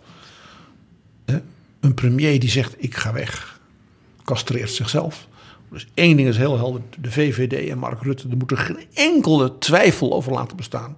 Een 1.79 1.93
premier 1.93 2.39
die 2.39 2.49
zegt 2.49 2.75
ik 2.77 2.95
ga 2.95 3.13
weg. 3.13 3.59
Castreert 4.23 4.71
zichzelf. 4.71 5.27
Dus 5.71 5.87
één 5.93 6.17
ding 6.17 6.27
is 6.27 6.37
heel 6.37 6.57
helder. 6.57 6.81
De 6.99 7.11
VVD 7.11 7.69
en 7.69 7.77
Mark 7.77 8.01
Rutte, 8.01 8.27
er 8.29 8.37
moet 8.37 8.51
er 8.51 8.57
geen 8.57 8.85
enkele 8.93 9.57
twijfel 9.57 10.13
over 10.13 10.31
laten 10.31 10.57
bestaan. 10.57 10.97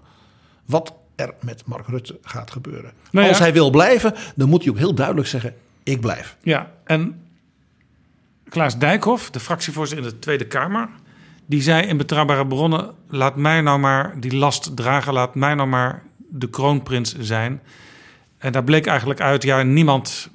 Wat 0.65 0.93
er 1.15 1.33
met 1.41 1.63
Mark 1.65 1.87
Rutte 1.87 2.19
gaat 2.21 2.51
gebeuren. 2.51 2.91
Nou 3.11 3.25
ja. 3.25 3.31
Als 3.31 3.39
hij 3.39 3.53
wil 3.53 3.69
blijven, 3.69 4.13
dan 4.35 4.49
moet 4.49 4.63
hij 4.63 4.71
ook 4.71 4.77
heel 4.77 4.93
duidelijk 4.93 5.27
zeggen 5.27 5.53
ik 5.89 6.01
blijf. 6.01 6.37
Ja, 6.43 6.71
en 6.83 7.21
Klaas 8.49 8.77
Dijkhoff, 8.77 9.29
de 9.29 9.39
fractievoorzitter 9.39 10.05
in 10.05 10.13
de 10.13 10.19
Tweede 10.19 10.47
Kamer, 10.47 10.89
die 11.45 11.61
zei 11.61 11.87
in 11.87 11.97
betrouwbare 11.97 12.47
bronnen: 12.47 12.93
laat 13.07 13.35
mij 13.35 13.61
nou 13.61 13.79
maar 13.79 14.19
die 14.19 14.35
last 14.35 14.75
dragen, 14.75 15.13
laat 15.13 15.35
mij 15.35 15.53
nou 15.53 15.69
maar 15.69 16.03
de 16.17 16.49
kroonprins 16.49 17.17
zijn. 17.19 17.61
En 18.37 18.51
daar 18.51 18.63
bleek 18.63 18.85
eigenlijk 18.85 19.21
uit, 19.21 19.43
ja, 19.43 19.63
niemand 19.63 20.29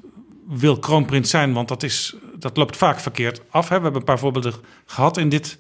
wil 0.48 0.78
kroonprins 0.78 1.30
zijn, 1.30 1.52
want 1.52 1.68
dat, 1.68 1.82
is, 1.82 2.16
dat 2.44 2.56
loopt 2.56 2.76
vaak 2.76 3.00
verkeerd 3.00 3.40
af. 3.50 3.68
Hè. 3.68 3.76
We 3.76 3.82
hebben 3.82 4.00
een 4.00 4.06
paar 4.06 4.18
voorbeelden 4.18 4.54
gehad 4.86 5.16
in 5.16 5.28
dit 5.28 5.58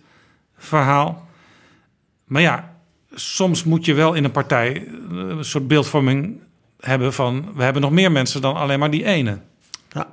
verhaal. 0.56 1.28
Maar 2.24 2.42
ja, 2.42 2.76
soms 3.14 3.64
moet 3.64 3.84
je 3.84 3.94
wel 3.94 4.14
in 4.14 4.24
een 4.24 4.30
partij 4.30 4.74
eh, 4.74 5.16
een 5.16 5.44
soort 5.44 5.68
beeldvorming 5.68 6.40
hebben 6.80 7.12
van... 7.12 7.52
we 7.54 7.62
hebben 7.62 7.82
nog 7.82 7.90
meer 7.90 8.12
mensen 8.12 8.40
dan 8.40 8.54
alleen 8.54 8.78
maar 8.78 8.90
die 8.90 9.04
ene. 9.04 9.38
Ja. 9.88 10.12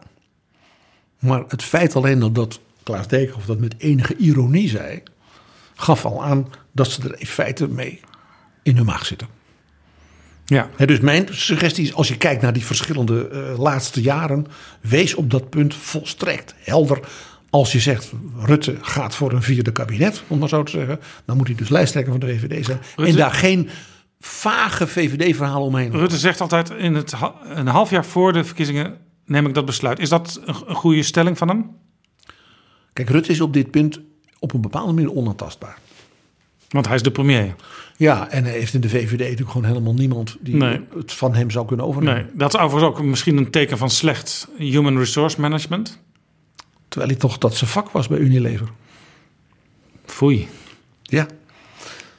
Maar 1.20 1.44
het 1.48 1.64
feit 1.64 1.96
alleen 1.96 2.20
dat, 2.20 2.36
dat 2.36 2.60
Klaas 2.84 3.08
Dijkhoff 3.08 3.46
dat 3.46 3.60
met 3.60 3.76
enige 3.78 4.16
ironie 4.16 4.70
zei, 4.70 5.04
gaf 5.76 6.06
al 6.06 6.24
aan 6.24 6.48
dat 6.72 6.92
ze 6.92 7.02
er 7.02 7.20
in 7.20 7.26
feite 7.26 7.68
mee 7.68 8.00
in 8.64 8.76
hun 8.76 8.86
maag 8.86 9.06
zitten. 9.06 9.28
Ja. 10.56 10.70
Dus 10.86 11.00
mijn 11.00 11.28
suggestie 11.32 11.84
is, 11.84 11.94
als 11.94 12.08
je 12.08 12.18
kijkt 12.18 12.42
naar 12.42 12.54
die 12.54 12.66
verschillende 12.66 13.28
eh, 13.28 13.60
laatste 13.60 14.02
jaren, 14.02 14.46
wees 14.82 15.16
op 15.16 15.30
dat 15.30 15.50
punt 15.50 15.74
volstrekt 15.76 16.56
helder. 16.58 17.00
Als 17.50 17.72
je 17.72 17.80
zegt, 17.80 18.12
Rutte 18.40 18.76
gaat 18.82 19.16
voor 19.16 19.32
een 19.32 19.42
vierde 19.42 19.72
kabinet, 19.72 20.24
om 20.28 20.40
maar 20.40 20.50
zo 20.50 20.64
te 20.64 20.72
zeggen, 20.72 21.00
dan 21.26 21.38
moet 21.38 21.48
hij 21.48 21.56
dus 21.56 21.70
lijsttrekker 21.70 22.12
van 22.12 22.22
de 22.22 22.28
VVD 22.28 22.66
zijn. 22.66 22.80
Rutte- 22.96 23.12
En 23.12 23.18
daar 23.18 23.32
geen 23.32 23.70
vage 24.20 24.88
VVD-verhaal 24.88 25.64
omheen. 25.64 25.92
Rutte 25.92 26.18
zegt 26.18 26.42
altijd 26.42 26.70
in 26.70 26.96
het 26.96 27.12
ha- 27.12 27.36
een 27.44 27.68
half 27.68 27.90
jaar 27.90 28.06
voor 28.06 28.34
de 28.34 28.44
verkiezingen 28.44 28.98
neem 29.26 29.48
ik 29.48 29.54
dat 29.54 29.66
besluit. 29.66 30.00
Is 30.00 30.10
dat 30.10 30.42
een, 30.46 30.56
een 30.68 30.76
goede 30.76 31.04
stelling 31.04 31.38
van 31.38 31.48
hem? 31.48 31.70
Kijk, 32.94 33.10
Rutte 33.10 33.32
is 33.32 33.42
op 33.42 33.54
dit 33.54 33.72
punt 33.72 34.00
op 34.40 34.54
een 34.54 34.62
bepaalde 34.62 34.94
manier 34.94 35.12
onaantastbaar. 35.14 35.78
Want 36.72 36.86
hij 36.88 36.96
is 36.96 37.02
de 37.04 37.12
premier. 37.12 37.56
Ja, 37.98 38.30
en 38.30 38.44
hij 38.44 38.54
heeft 38.54 38.74
in 38.74 38.82
de 38.82 38.90
VVD 38.90 39.20
natuurlijk 39.20 39.50
gewoon 39.52 39.68
helemaal 39.68 39.94
niemand 39.94 40.38
die 40.40 40.56
Nee. 40.56 40.82
het 40.98 41.14
van 41.14 41.36
hem 41.36 41.52
zou 41.52 41.66
kunnen 41.68 41.86
overnemen. 41.86 42.24
Nee, 42.24 42.32
dat 42.34 42.54
is 42.54 42.60
overigens 42.60 42.92
ook 42.94 43.04
misschien 43.06 43.38
een 43.38 43.52
teken 43.52 43.78
van 43.78 43.90
slecht 43.90 44.48
human 44.58 44.98
resource 44.98 45.42
management. 45.42 46.00
Terwijl 46.88 47.12
hij 47.12 47.20
toch 47.20 47.38
dat 47.38 47.56
zijn 47.56 47.70
vak 47.70 47.92
was 47.92 48.08
bij 48.08 48.18
Unilever. 48.18 48.68
Foei. 50.06 50.48
Ja. 51.04 51.28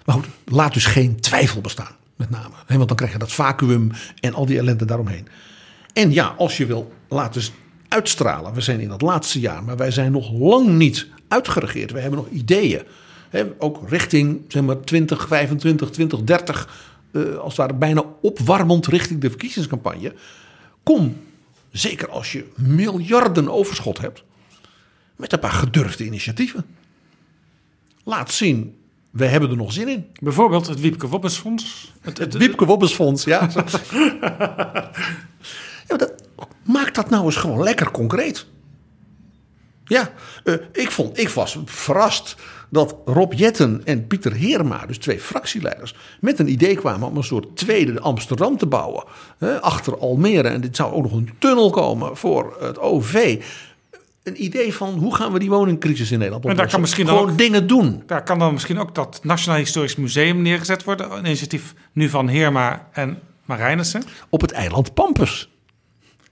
Maar 0.05 0.15
goed, 0.15 0.27
laat 0.45 0.73
dus 0.75 0.87
geen 0.87 1.21
twijfel 1.21 1.61
bestaan, 1.61 1.97
met 2.17 2.31
name. 2.31 2.55
Want 2.67 2.89
dan 2.89 2.97
krijg 2.97 3.13
je 3.13 3.19
dat 3.19 3.33
vacuüm 3.33 3.91
en 4.21 4.35
al 4.35 4.47
die 4.47 4.59
ellende 4.59 4.85
daaromheen. 4.85 5.29
En 5.93 6.13
ja, 6.13 6.35
als 6.39 6.57
je 6.57 6.67
wil 6.67 6.93
laten 7.09 7.43
uitstralen. 7.89 8.55
We 8.55 8.61
zijn 8.61 8.81
in 8.81 8.91
het 8.91 9.01
laatste 9.03 9.41
jaar, 9.41 9.65
maar 9.65 9.77
wij 9.77 9.91
zijn 9.91 10.13
nog 10.13 10.33
lang 10.33 10.69
niet 10.69 11.07
uitgeregeerd. 11.29 11.93
We 11.93 12.01
hebben 12.01 12.19
nog 12.19 12.29
ideeën. 12.29 12.83
Ook 13.59 13.89
richting 13.89 14.45
zeg 14.49 14.63
maar 14.63 14.81
2025, 14.81 15.91
2030. 15.91 16.69
eh, 17.13 17.37
als 17.37 17.49
het 17.49 17.57
ware 17.57 17.75
bijna 17.75 18.05
opwarmend 18.21 18.87
richting 18.87 19.21
de 19.21 19.29
verkiezingscampagne. 19.29 20.15
Kom 20.83 21.17
zeker 21.71 22.09
als 22.09 22.33
je 22.33 22.47
miljarden 22.57 23.49
overschot 23.49 23.99
hebt, 23.99 24.25
met 25.17 25.33
een 25.33 25.39
paar 25.39 25.51
gedurfde 25.51 26.05
initiatieven. 26.05 26.65
Laat 28.05 28.33
zien, 28.33 28.77
we 29.11 29.27
hebben 29.27 29.51
er 29.51 29.57
nog 29.57 29.73
zin 29.73 29.89
in. 29.89 30.07
Bijvoorbeeld 30.21 30.67
het 30.67 30.81
Wiepke 30.81 31.07
Wobbesfonds. 31.09 31.93
Het, 32.01 32.19
Het 32.19 32.35
Wiepke 32.35 32.65
Wobbesfonds, 32.65 33.25
ja. 33.25 33.49
ja 35.89 35.97
dat, 35.97 36.13
maak 36.65 36.95
dat 36.95 37.11
nou 37.11 37.25
eens 37.25 37.37
gewoon 37.37 37.63
lekker 37.63 37.91
concreet. 37.91 38.47
Ja, 39.85 40.13
eh, 40.45 40.55
ik, 40.73 40.91
vond, 40.91 41.19
ik 41.19 41.29
was 41.29 41.59
verrast 41.65 42.37
dat 42.73 42.97
Rob 43.05 43.33
Jetten 43.33 43.83
en 43.85 44.07
Pieter 44.07 44.33
Heerma, 44.33 44.87
dus 44.87 44.99
twee 44.99 45.19
fractieleiders, 45.21 45.95
met 46.21 46.39
een 46.39 46.51
idee 46.51 46.75
kwamen 46.75 47.09
om 47.09 47.17
een 47.17 47.25
soort 47.25 47.57
tweede 47.57 48.01
Amsterdam 48.01 48.57
te 48.57 48.67
bouwen. 48.67 49.05
Hè, 49.39 49.61
achter 49.61 49.99
Almere. 49.99 50.49
En 50.49 50.61
dit 50.61 50.77
zou 50.77 50.93
ook 50.93 51.03
nog 51.03 51.13
een 51.13 51.31
tunnel 51.39 51.71
komen 51.71 52.17
voor 52.17 52.57
het 52.61 52.79
OV. 52.79 53.43
Een 54.23 54.45
idee 54.45 54.75
van 54.75 54.95
hoe 54.95 55.15
gaan 55.15 55.33
we 55.33 55.39
die 55.39 55.51
woningcrisis 55.51 56.11
in 56.11 56.19
Nederland 56.19 56.45
En 56.45 56.57
daar 56.57 56.67
kan 56.67 56.75
oplossen. 56.75 56.81
misschien 56.81 57.07
Gewoon 57.19 57.31
ook- 57.33 57.39
dingen 57.39 57.67
doen. 57.67 58.03
Daar 58.07 58.23
kan 58.23 58.39
dan 58.39 58.53
misschien 58.53 58.79
ook 58.79 58.95
dat 58.95 59.21
Nationaal 59.23 59.59
Historisch 59.59 59.97
Museum 59.97 60.43
neergezet 60.43 60.85
worden. 60.85 61.13
Een 61.13 61.25
initiatief 61.25 61.75
nu 61.93 62.09
van 62.09 62.29
Heerma 62.29 62.89
en 62.93 63.19
Marijnissen. 63.45 64.03
Op 64.29 64.41
het 64.41 64.53
eiland 64.53 64.95
Pampus. 64.95 65.51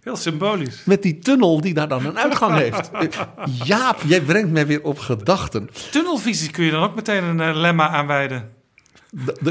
Heel 0.01 0.17
symbolisch. 0.17 0.83
Met 0.85 1.03
die 1.03 1.19
tunnel 1.19 1.61
die 1.61 1.75
daar 1.75 1.89
dan 1.89 2.05
een 2.07 2.19
uitgang 2.19 2.55
heeft. 2.55 2.91
Jaap, 3.65 4.01
jij 4.07 4.21
brengt 4.21 4.51
mij 4.51 4.67
weer 4.67 4.83
op 4.83 4.99
gedachten. 4.99 5.71
Tunnelvisie 5.91 6.51
kun 6.51 6.65
je 6.65 6.71
dan 6.71 6.83
ook 6.83 6.95
meteen 6.95 7.25
een 7.25 7.41
eh, 7.41 7.51
lemma 7.55 7.89
aanwijden. 7.89 8.51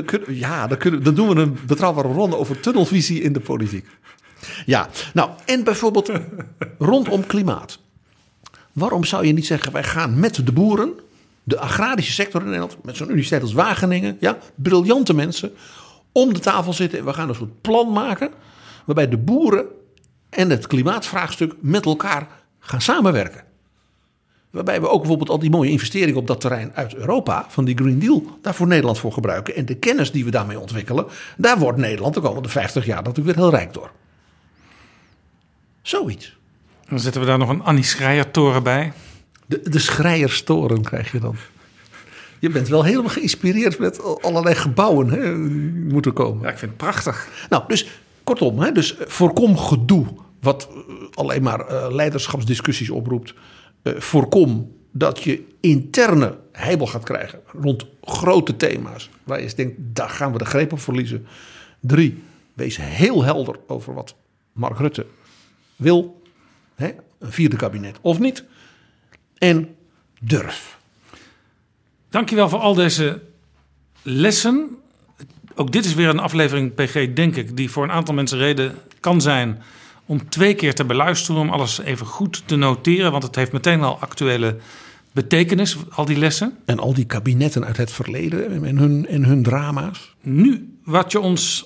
Kun- 0.05 0.23
Ja, 0.27 0.67
dan, 0.67 0.77
kunnen, 0.77 1.03
dan 1.03 1.13
doen 1.15 1.29
we 1.35 1.41
een 1.41 1.57
betrouwbare 1.67 2.07
ronde 2.07 2.37
over 2.37 2.59
tunnelvisie 2.59 3.21
in 3.21 3.33
de 3.33 3.39
politiek. 3.39 3.87
Ja, 4.65 4.89
nou, 5.13 5.29
en 5.45 5.63
bijvoorbeeld 5.63 6.11
rondom 6.77 7.25
klimaat. 7.25 7.79
Waarom 8.71 9.03
zou 9.03 9.25
je 9.25 9.33
niet 9.33 9.45
zeggen, 9.45 9.71
wij 9.71 9.83
gaan 9.83 10.19
met 10.19 10.45
de 10.45 10.51
boeren, 10.51 10.93
de 11.43 11.59
agrarische 11.59 12.11
sector 12.11 12.39
in 12.41 12.45
Nederland, 12.47 12.77
met 12.83 12.97
zo'n 12.97 13.07
universiteit 13.07 13.41
als 13.41 13.53
Wageningen, 13.53 14.17
ja, 14.19 14.37
briljante 14.55 15.13
mensen, 15.13 15.51
om 16.11 16.33
de 16.33 16.39
tafel 16.39 16.73
zitten 16.73 16.99
en 16.99 17.05
we 17.05 17.13
gaan 17.13 17.29
een 17.29 17.35
soort 17.35 17.61
plan 17.61 17.91
maken, 17.91 18.29
waarbij 18.85 19.09
de 19.09 19.17
boeren 19.17 19.65
en 20.29 20.49
het 20.49 20.67
klimaatvraagstuk 20.67 21.53
met 21.59 21.85
elkaar 21.85 22.27
gaan 22.59 22.81
samenwerken. 22.81 23.43
Waarbij 24.49 24.81
we 24.81 24.89
ook 24.89 24.99
bijvoorbeeld 24.99 25.29
al 25.29 25.39
die 25.39 25.49
mooie 25.49 25.69
investeringen 25.69 26.19
op 26.19 26.27
dat 26.27 26.41
terrein 26.41 26.71
uit 26.75 26.95
Europa, 26.95 27.45
van 27.49 27.65
die 27.65 27.75
Green 27.75 27.99
Deal, 27.99 28.37
daarvoor 28.41 28.67
Nederland 28.67 28.99
voor 28.99 29.11
gebruiken. 29.11 29.55
En 29.55 29.65
de 29.65 29.75
kennis 29.75 30.11
die 30.11 30.25
we 30.25 30.31
daarmee 30.31 30.59
ontwikkelen, 30.59 31.05
daar 31.37 31.59
wordt 31.59 31.77
Nederland 31.77 32.13
de 32.13 32.21
komende 32.21 32.49
50 32.49 32.85
jaar 32.85 33.03
natuurlijk 33.03 33.35
weer 33.35 33.45
heel 33.45 33.55
rijk 33.55 33.73
door. 33.73 33.91
Zoiets. 35.81 36.37
Dan 36.89 36.99
zetten 36.99 37.21
we 37.21 37.27
daar 37.27 37.37
nog 37.37 37.49
een 37.49 37.63
Annie 37.63 37.83
Schreier-toren 37.83 38.63
bij. 38.63 38.93
De, 39.45 39.69
de 39.69 39.79
schrijerstoren 39.79 40.81
krijg 40.81 41.11
je 41.11 41.19
dan. 41.19 41.35
Je 42.39 42.49
bent 42.49 42.67
wel 42.67 42.83
helemaal 42.83 43.09
geïnspireerd 43.09 43.79
met 43.79 44.01
al- 44.01 44.21
allerlei 44.21 44.55
gebouwen 44.55 45.09
hè, 45.09 45.47
die 45.47 45.93
moeten 45.93 46.13
komen. 46.13 46.43
Ja, 46.43 46.51
ik 46.51 46.57
vind 46.57 46.71
het 46.71 46.79
prachtig. 46.79 47.27
Nou, 47.49 47.63
dus 47.67 47.99
kortom, 48.29 48.59
hè, 48.59 48.71
dus 48.71 48.95
voorkom 48.97 49.57
gedoe 49.57 50.05
wat 50.41 50.69
eh, 50.69 50.77
alleen 51.13 51.43
maar 51.43 51.59
eh, 51.59 51.87
leiderschapsdiscussies 51.91 52.89
oproept. 52.89 53.33
Eh, 53.81 53.93
voorkom 53.97 54.75
dat 54.91 55.23
je 55.23 55.45
interne 55.59 56.37
heibel 56.51 56.87
gaat 56.87 57.03
krijgen 57.03 57.41
rond 57.61 57.85
grote 58.01 58.55
thema's. 58.55 59.09
Waar 59.23 59.41
je 59.41 59.53
denkt, 59.55 59.75
daar 59.77 60.09
gaan 60.09 60.31
we 60.31 60.37
de 60.37 60.45
greep 60.45 60.71
op 60.71 60.79
verliezen. 60.79 61.27
Drie, 61.79 62.23
wees 62.53 62.77
heel 62.77 63.23
helder 63.23 63.59
over 63.67 63.93
wat 63.93 64.15
Mark 64.51 64.77
Rutte 64.77 65.05
wil. 65.75 66.21
Hè, 66.75 66.91
een 67.19 67.31
vierde 67.31 67.55
kabinet 67.55 67.97
of 68.01 68.19
niet. 68.19 68.43
En 69.37 69.75
durf. 70.21 70.79
Dankjewel 72.09 72.49
voor 72.49 72.59
al 72.59 72.73
deze 72.73 73.21
lessen. 74.01 74.77
Ook 75.59 75.71
dit 75.71 75.85
is 75.85 75.93
weer 75.93 76.09
een 76.09 76.19
aflevering 76.19 76.73
PG, 76.73 77.13
denk 77.13 77.35
ik, 77.35 77.57
die 77.57 77.71
voor 77.71 77.83
een 77.83 77.91
aantal 77.91 78.13
mensen 78.13 78.37
reden 78.37 78.75
kan 78.99 79.21
zijn 79.21 79.61
om 80.05 80.29
twee 80.29 80.53
keer 80.53 80.75
te 80.75 80.85
beluisteren, 80.85 81.41
om 81.41 81.49
alles 81.49 81.79
even 81.79 82.05
goed 82.05 82.43
te 82.45 82.55
noteren, 82.55 83.11
want 83.11 83.23
het 83.23 83.35
heeft 83.35 83.51
meteen 83.51 83.81
al 83.81 83.99
actuele 83.99 84.57
betekenis, 85.11 85.77
al 85.89 86.05
die 86.05 86.17
lessen. 86.17 86.57
En 86.65 86.79
al 86.79 86.93
die 86.93 87.05
kabinetten 87.05 87.65
uit 87.65 87.77
het 87.77 87.91
verleden 87.91 88.65
en 88.65 88.77
hun, 88.77 89.07
en 89.07 89.25
hun 89.25 89.43
drama's. 89.43 90.15
Nu, 90.21 90.77
wat 90.83 91.11
je 91.11 91.19
ons 91.19 91.65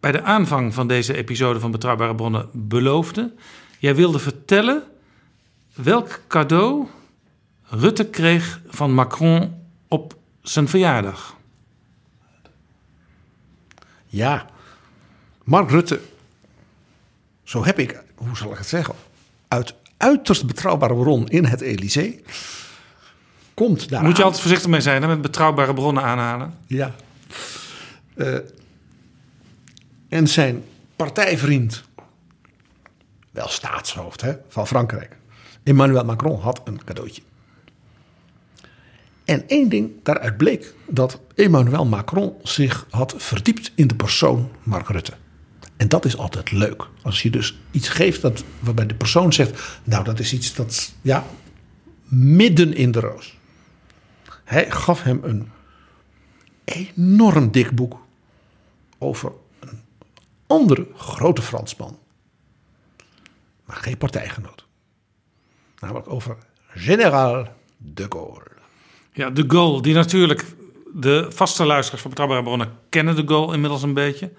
bij 0.00 0.12
de 0.12 0.22
aanvang 0.22 0.74
van 0.74 0.86
deze 0.86 1.16
episode 1.16 1.60
van 1.60 1.70
Betrouwbare 1.70 2.14
Bronnen 2.14 2.48
beloofde. 2.52 3.32
Jij 3.78 3.94
wilde 3.94 4.18
vertellen 4.18 4.82
welk 5.74 6.20
cadeau 6.28 6.86
Rutte 7.68 8.04
kreeg 8.04 8.60
van 8.66 8.94
Macron 8.94 9.54
op 9.88 10.16
zijn 10.42 10.68
verjaardag. 10.68 11.40
Ja, 14.12 14.46
Mark 15.44 15.70
Rutte, 15.70 16.00
zo 17.42 17.64
heb 17.64 17.78
ik, 17.78 18.02
hoe 18.14 18.36
zal 18.36 18.50
ik 18.50 18.58
het 18.58 18.66
zeggen, 18.66 18.94
uit 19.48 19.74
uiterst 19.96 20.46
betrouwbare 20.46 20.94
bron 20.94 21.28
in 21.28 21.44
het 21.44 21.60
Elysée. 21.60 22.22
Komt 23.54 23.88
daar. 23.88 24.02
Moet 24.02 24.16
je 24.16 24.22
altijd 24.22 24.42
voorzichtig 24.42 24.70
mee 24.70 24.80
zijn, 24.80 25.02
hè, 25.02 25.08
met 25.08 25.22
betrouwbare 25.22 25.74
bronnen 25.74 26.02
aanhalen. 26.02 26.54
Ja. 26.66 26.94
Eh, 28.14 28.38
en 30.08 30.28
zijn 30.28 30.64
partijvriend, 30.96 31.84
wel 33.30 33.48
staatshoofd 33.48 34.20
hè, 34.20 34.34
van 34.48 34.66
Frankrijk, 34.66 35.16
Emmanuel 35.62 36.04
Macron, 36.04 36.40
had 36.40 36.60
een 36.64 36.84
cadeautje. 36.84 37.22
En 39.24 39.48
één 39.48 39.68
ding 39.68 39.90
daaruit 40.02 40.36
bleek 40.36 40.74
dat 40.86 41.20
Emmanuel 41.34 41.86
Macron 41.86 42.34
zich 42.42 42.86
had 42.90 43.14
verdiept 43.16 43.72
in 43.74 43.86
de 43.86 43.94
persoon 43.94 44.50
Mark 44.62 44.88
Rutte. 44.88 45.12
En 45.76 45.88
dat 45.88 46.04
is 46.04 46.16
altijd 46.16 46.52
leuk. 46.52 46.88
Als 47.02 47.22
je 47.22 47.30
dus 47.30 47.58
iets 47.70 47.88
geeft 47.88 48.22
dat, 48.22 48.44
waarbij 48.58 48.86
de 48.86 48.94
persoon 48.94 49.32
zegt, 49.32 49.80
nou 49.84 50.04
dat 50.04 50.18
is 50.18 50.32
iets 50.32 50.54
dat, 50.54 50.92
ja, 51.00 51.26
midden 52.08 52.74
in 52.74 52.90
de 52.90 53.00
roos. 53.00 53.38
Hij 54.44 54.70
gaf 54.70 55.02
hem 55.02 55.20
een 55.22 55.50
enorm 56.64 57.50
dik 57.50 57.70
boek 57.70 58.00
over 58.98 59.32
een 59.60 59.80
andere 60.46 60.86
grote 60.96 61.42
Fransman. 61.42 61.98
Maar 63.64 63.76
geen 63.76 63.98
partijgenoot. 63.98 64.66
Namelijk 65.78 66.10
over 66.10 66.36
generaal 66.66 67.48
de 67.76 68.06
Gaulle. 68.08 68.46
Ja, 69.12 69.30
de 69.30 69.44
Gaulle, 69.48 69.82
die 69.82 69.94
natuurlijk 69.94 70.44
de 70.94 71.26
vaste 71.28 71.64
luisteraars 71.64 72.02
van 72.02 72.10
Betrouwbare 72.10 72.42
Bronnen 72.42 72.72
kennen 72.88 73.16
de 73.16 73.26
Gaulle 73.26 73.54
inmiddels 73.54 73.82
een 73.82 73.94
beetje. 73.94 74.32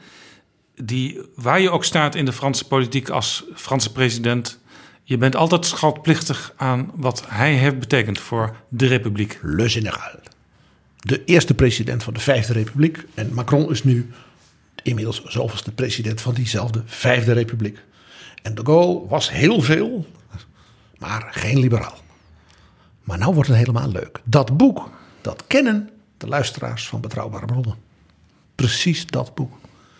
Die, 0.75 1.19
waar 1.35 1.59
je 1.59 1.69
ook 1.69 1.83
staat 1.83 2.15
in 2.15 2.25
de 2.25 2.33
Franse 2.33 2.67
politiek 2.67 3.09
als 3.09 3.43
Franse 3.55 3.91
president, 3.91 4.59
je 5.03 5.17
bent 5.17 5.35
altijd 5.35 5.65
schatplichtig 5.65 6.53
aan 6.55 6.91
wat 6.95 7.23
hij 7.27 7.53
heeft 7.53 7.79
betekend 7.79 8.19
voor 8.19 8.55
de 8.69 8.87
republiek. 8.87 9.39
Le 9.41 9.69
Général. 9.69 10.19
De 10.99 11.23
eerste 11.23 11.53
president 11.53 12.03
van 12.03 12.13
de 12.13 12.19
Vijfde 12.19 12.53
Republiek. 12.53 13.05
En 13.13 13.33
Macron 13.33 13.69
is 13.69 13.83
nu 13.83 14.11
inmiddels 14.83 15.23
zoveelste 15.23 15.71
president 15.71 16.21
van 16.21 16.33
diezelfde 16.33 16.81
Vijfde 16.85 17.33
Republiek. 17.33 17.79
En 18.41 18.55
de 18.55 18.61
Gaulle 18.65 19.07
was 19.07 19.31
heel 19.31 19.61
veel, 19.61 20.05
maar 20.97 21.27
geen 21.31 21.59
liberaal. 21.59 21.97
Maar 23.03 23.17
nou 23.17 23.33
wordt 23.33 23.49
het 23.49 23.57
helemaal 23.57 23.89
leuk. 23.89 24.19
Dat 24.23 24.57
boek, 24.57 24.89
dat 25.21 25.43
kennen 25.47 25.89
de 26.17 26.27
luisteraars 26.27 26.87
van 26.87 27.01
Betrouwbare 27.01 27.45
Bronnen. 27.45 27.75
Precies 28.55 29.05
dat 29.05 29.35
boek. 29.35 29.53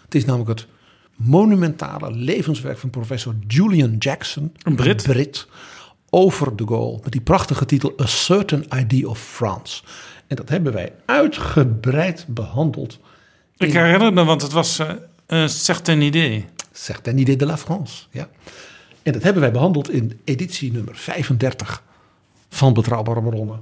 Het 0.03 0.15
is 0.15 0.25
namelijk 0.25 0.59
het 0.59 0.67
monumentale 1.15 2.11
levenswerk 2.11 2.77
van 2.77 2.89
professor 2.89 3.35
Julian 3.47 3.95
Jackson. 3.97 4.55
Een 4.63 4.75
Brit. 4.75 5.03
Brit 5.03 5.47
over 6.09 6.55
de 6.55 6.67
Gaulle. 6.67 6.99
Met 7.03 7.11
die 7.11 7.21
prachtige 7.21 7.65
titel 7.65 7.93
A 8.01 8.05
Certain 8.05 8.65
Idea 8.75 9.07
of 9.07 9.19
France. 9.19 9.83
En 10.27 10.35
dat 10.35 10.49
hebben 10.49 10.73
wij 10.73 10.93
uitgebreid 11.05 12.25
behandeld. 12.27 12.99
Ik 13.57 13.73
herinner 13.73 14.13
me, 14.13 14.23
want 14.23 14.41
het 14.41 14.51
was 14.51 14.79
eh, 14.79 14.89
een 15.25 15.49
certain 15.49 16.01
idee. 16.01 16.45
Certaine 16.71 17.19
idée 17.19 17.35
de 17.35 17.45
la 17.45 17.57
France. 17.57 18.03
Ja. 18.11 18.29
En 19.03 19.13
dat 19.13 19.23
hebben 19.23 19.41
wij 19.41 19.51
behandeld 19.51 19.89
in 19.89 20.19
editie 20.23 20.71
nummer 20.71 20.95
35 20.95 21.83
van 22.49 22.73
Betrouwbare 22.73 23.21
Bronnen. 23.21 23.59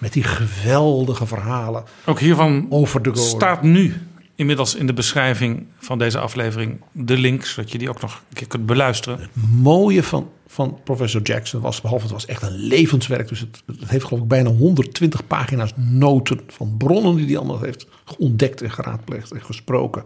Met 0.00 0.12
die 0.12 0.22
geweldige 0.22 1.26
verhalen 1.26 1.84
Ook 2.06 2.20
hiervan 2.20 2.66
over 2.70 3.02
de 3.02 3.16
staat 3.16 3.62
nu 3.62 3.94
inmiddels 4.40 4.74
in 4.74 4.86
de 4.86 4.92
beschrijving 4.92 5.66
van 5.78 5.98
deze 5.98 6.18
aflevering 6.18 6.80
de 6.92 7.18
link, 7.18 7.44
zodat 7.44 7.72
je 7.72 7.78
die 7.78 7.88
ook 7.88 8.00
nog 8.00 8.22
een 8.28 8.34
keer 8.34 8.46
kunt 8.46 8.66
beluisteren. 8.66 9.28
mooie 9.62 10.02
van, 10.02 10.30
van 10.46 10.80
professor 10.84 11.22
Jackson 11.22 11.60
was, 11.60 11.80
behalve 11.80 12.02
het 12.04 12.12
was 12.12 12.26
echt 12.26 12.42
een 12.42 12.56
levenswerk. 12.56 13.28
Dus 13.28 13.40
het, 13.40 13.62
het 13.66 13.90
heeft 13.90 14.04
geloof 14.04 14.22
ik 14.22 14.28
bijna 14.28 14.50
120 14.50 15.26
pagina's 15.26 15.72
noten 15.76 16.40
van 16.46 16.76
bronnen 16.76 17.16
die 17.16 17.26
hij 17.26 17.36
allemaal 17.36 17.60
heeft 17.60 17.86
ontdekt 18.18 18.62
en 18.62 18.70
geraadpleegd 18.70 19.32
en 19.32 19.42
gesproken. 19.42 20.04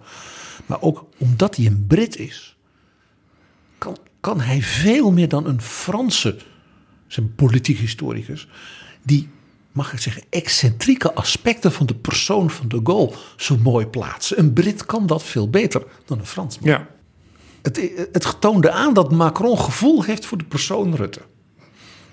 Maar 0.67 0.81
ook 0.81 1.09
omdat 1.19 1.57
hij 1.57 1.67
een 1.67 1.85
Brit 1.87 2.19
is, 2.19 2.57
kan, 3.79 3.97
kan 4.21 4.41
hij 4.41 4.63
veel 4.63 5.13
meer 5.13 5.29
dan 5.29 5.47
een 5.47 5.61
Franse, 5.61 6.37
zijn 7.07 7.35
politiek 7.35 7.79
historicus, 7.79 8.49
die, 9.03 9.29
mag 9.75 9.93
ik 9.93 9.99
zeggen, 9.99 10.23
excentrieke 10.31 11.15
aspecten 11.15 11.73
van 11.73 11.87
de 11.87 11.95
persoon 11.95 12.51
van 12.51 12.69
de 12.69 12.81
Gaulle 12.85 13.13
zo 13.37 13.57
mooi 13.57 13.87
plaatsen. 13.87 14.39
Een 14.39 14.53
Brit 14.53 14.87
kan 14.87 15.07
dat 15.07 15.23
veel 15.23 15.51
beter 15.51 15.83
dan 16.05 16.19
een 16.19 16.27
Fransman. 16.27 16.71
Ja. 16.71 16.87
Het, 17.63 17.91
het 18.13 18.37
toonde 18.41 18.71
aan 18.71 18.95
dat 18.95 19.13
Macron 19.13 19.59
gevoel 19.59 20.03
heeft 20.03 20.27
voor 20.27 20.39
de 20.39 20.45
persoon 20.45 20.95
Rutte. 20.95 21.21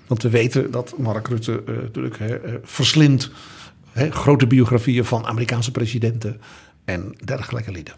Want 0.06 0.22
we 0.22 0.30
weten 0.30 0.70
dat 0.70 0.94
Mark 0.98 1.28
Rutte 1.28 1.62
uh, 1.68 1.76
natuurlijk 1.76 2.18
uh, 2.18 2.34
verslindt 2.62 3.30
grote 3.94 4.46
biografieën 4.46 5.04
van 5.04 5.26
Amerikaanse 5.26 5.70
presidenten 5.70 6.40
en 6.84 7.14
dergelijke 7.24 7.70
lieden. 7.70 7.94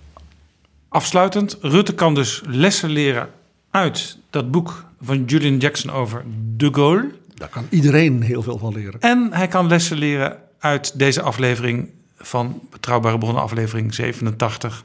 Afsluitend, 0.88 1.58
Rutte 1.60 1.94
kan 1.94 2.14
dus 2.14 2.42
lessen 2.46 2.90
leren 2.90 3.28
uit 3.70 4.18
dat 4.30 4.50
boek 4.50 4.84
van 5.00 5.24
Julian 5.24 5.58
Jackson 5.58 5.90
over 5.90 6.24
de 6.56 6.74
Gaulle. 6.74 7.10
Daar 7.44 7.52
kan 7.52 7.66
iedereen 7.70 8.22
heel 8.22 8.42
veel 8.42 8.58
van 8.58 8.72
leren. 8.72 9.00
En 9.00 9.32
hij 9.32 9.48
kan 9.48 9.66
lessen 9.66 9.96
leren 9.96 10.38
uit 10.58 10.98
deze 10.98 11.22
aflevering 11.22 11.90
van 12.16 12.60
Betrouwbare 12.70 13.18
Bronnen, 13.18 13.42
aflevering 13.42 13.94
87. 13.94 14.84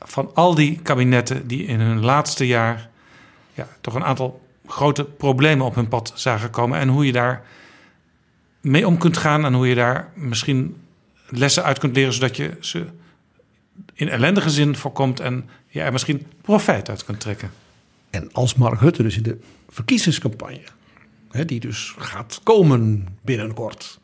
Van 0.00 0.30
al 0.34 0.54
die 0.54 0.80
kabinetten 0.82 1.46
die 1.46 1.64
in 1.64 1.80
hun 1.80 2.00
laatste 2.00 2.46
jaar 2.46 2.88
ja, 3.54 3.68
toch 3.80 3.94
een 3.94 4.04
aantal 4.04 4.46
grote 4.66 5.04
problemen 5.04 5.66
op 5.66 5.74
hun 5.74 5.88
pad 5.88 6.12
zagen 6.14 6.50
komen. 6.50 6.78
En 6.78 6.88
hoe 6.88 7.06
je 7.06 7.12
daar 7.12 7.42
mee 8.60 8.86
om 8.86 8.98
kunt 8.98 9.16
gaan 9.16 9.44
en 9.44 9.54
hoe 9.54 9.68
je 9.68 9.74
daar 9.74 10.12
misschien 10.14 10.76
lessen 11.28 11.64
uit 11.64 11.78
kunt 11.78 11.96
leren, 11.96 12.12
zodat 12.12 12.36
je 12.36 12.56
ze 12.60 12.86
in 13.94 14.08
ellendige 14.08 14.50
zin 14.50 14.76
voorkomt 14.76 15.20
en 15.20 15.48
je 15.68 15.80
er 15.80 15.92
misschien 15.92 16.26
profijt 16.40 16.88
uit 16.88 17.04
kunt 17.04 17.20
trekken. 17.20 17.50
En 18.10 18.32
als 18.32 18.54
Mark 18.54 18.80
Rutte 18.80 19.02
dus 19.02 19.16
in 19.16 19.22
de 19.22 19.38
verkiezingscampagne, 19.68 20.62
hè, 21.30 21.44
die 21.44 21.60
dus 21.60 21.94
gaat 21.98 22.40
komen 22.42 23.06
binnenkort, 23.22 23.98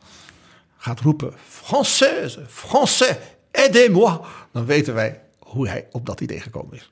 gaat 0.76 1.00
roepen: 1.00 1.32
Française, 1.48 2.40
Français, 2.48 3.16
aidez-moi, 3.50 4.18
dan 4.52 4.64
weten 4.64 4.94
wij 4.94 5.20
hoe 5.38 5.68
hij 5.68 5.86
op 5.90 6.06
dat 6.06 6.20
idee 6.20 6.40
gekomen 6.40 6.76
is. 6.76 6.90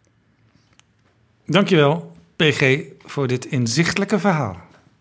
Dankjewel, 1.47 2.13
PG, 2.37 2.83
voor 3.05 3.27
dit 3.27 3.45
inzichtelijke 3.45 4.19
verhaal. 4.19 4.57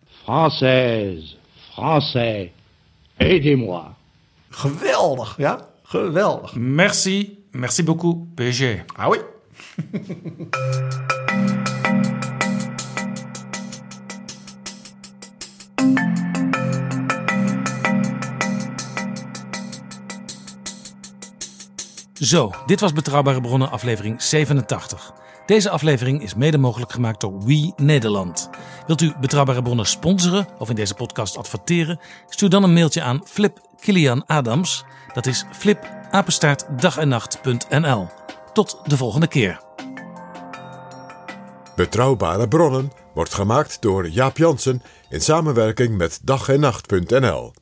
Française, 0.05 1.37
Français, 1.71 2.49
aidez-moi. 3.17 3.83
Geweldig, 4.49 5.37
ja? 5.37 5.67
Geweldig. 5.83 6.55
Merci, 6.55 7.43
merci 7.51 7.83
beaucoup, 7.83 8.35
PG. 8.35 8.83
Ah 8.95 9.15
Zo, 22.19 22.51
dit 22.65 22.79
was 22.79 22.93
Betrouwbare 22.93 23.41
Bronnen 23.41 23.71
aflevering 23.71 24.21
87. 24.21 25.13
Deze 25.45 25.69
aflevering 25.69 26.21
is 26.23 26.35
mede 26.35 26.57
mogelijk 26.57 26.91
gemaakt 26.91 27.21
door 27.21 27.43
We 27.43 27.73
Nederland. 27.75 28.49
Wilt 28.87 29.01
u 29.01 29.13
Betrouwbare 29.19 29.61
Bronnen 29.61 29.85
sponsoren 29.85 30.47
of 30.57 30.69
in 30.69 30.75
deze 30.75 30.93
podcast 30.93 31.37
adverteren? 31.37 31.99
Stuur 32.29 32.49
dan 32.49 32.63
een 32.63 32.73
mailtje 32.73 33.01
aan 33.01 33.21
Flip 33.25 33.59
Kilian 33.79 34.25
Adams. 34.25 34.83
Dat 35.13 35.25
is 35.25 35.45
flip 35.51 35.89
apenstaartdagennacht.nl. 36.11 38.07
Tot 38.53 38.79
de 38.83 38.97
volgende 38.97 39.27
keer. 39.27 39.61
Betrouwbare 41.75 42.47
Bronnen 42.47 42.91
wordt 43.13 43.33
gemaakt 43.33 43.81
door 43.81 44.09
Jaap 44.09 44.37
Jansen 44.37 44.81
in 45.09 45.21
samenwerking 45.21 45.97
met 45.97 46.19
dag 46.23 46.49
en 46.49 46.59
nacht.nl. 46.59 47.53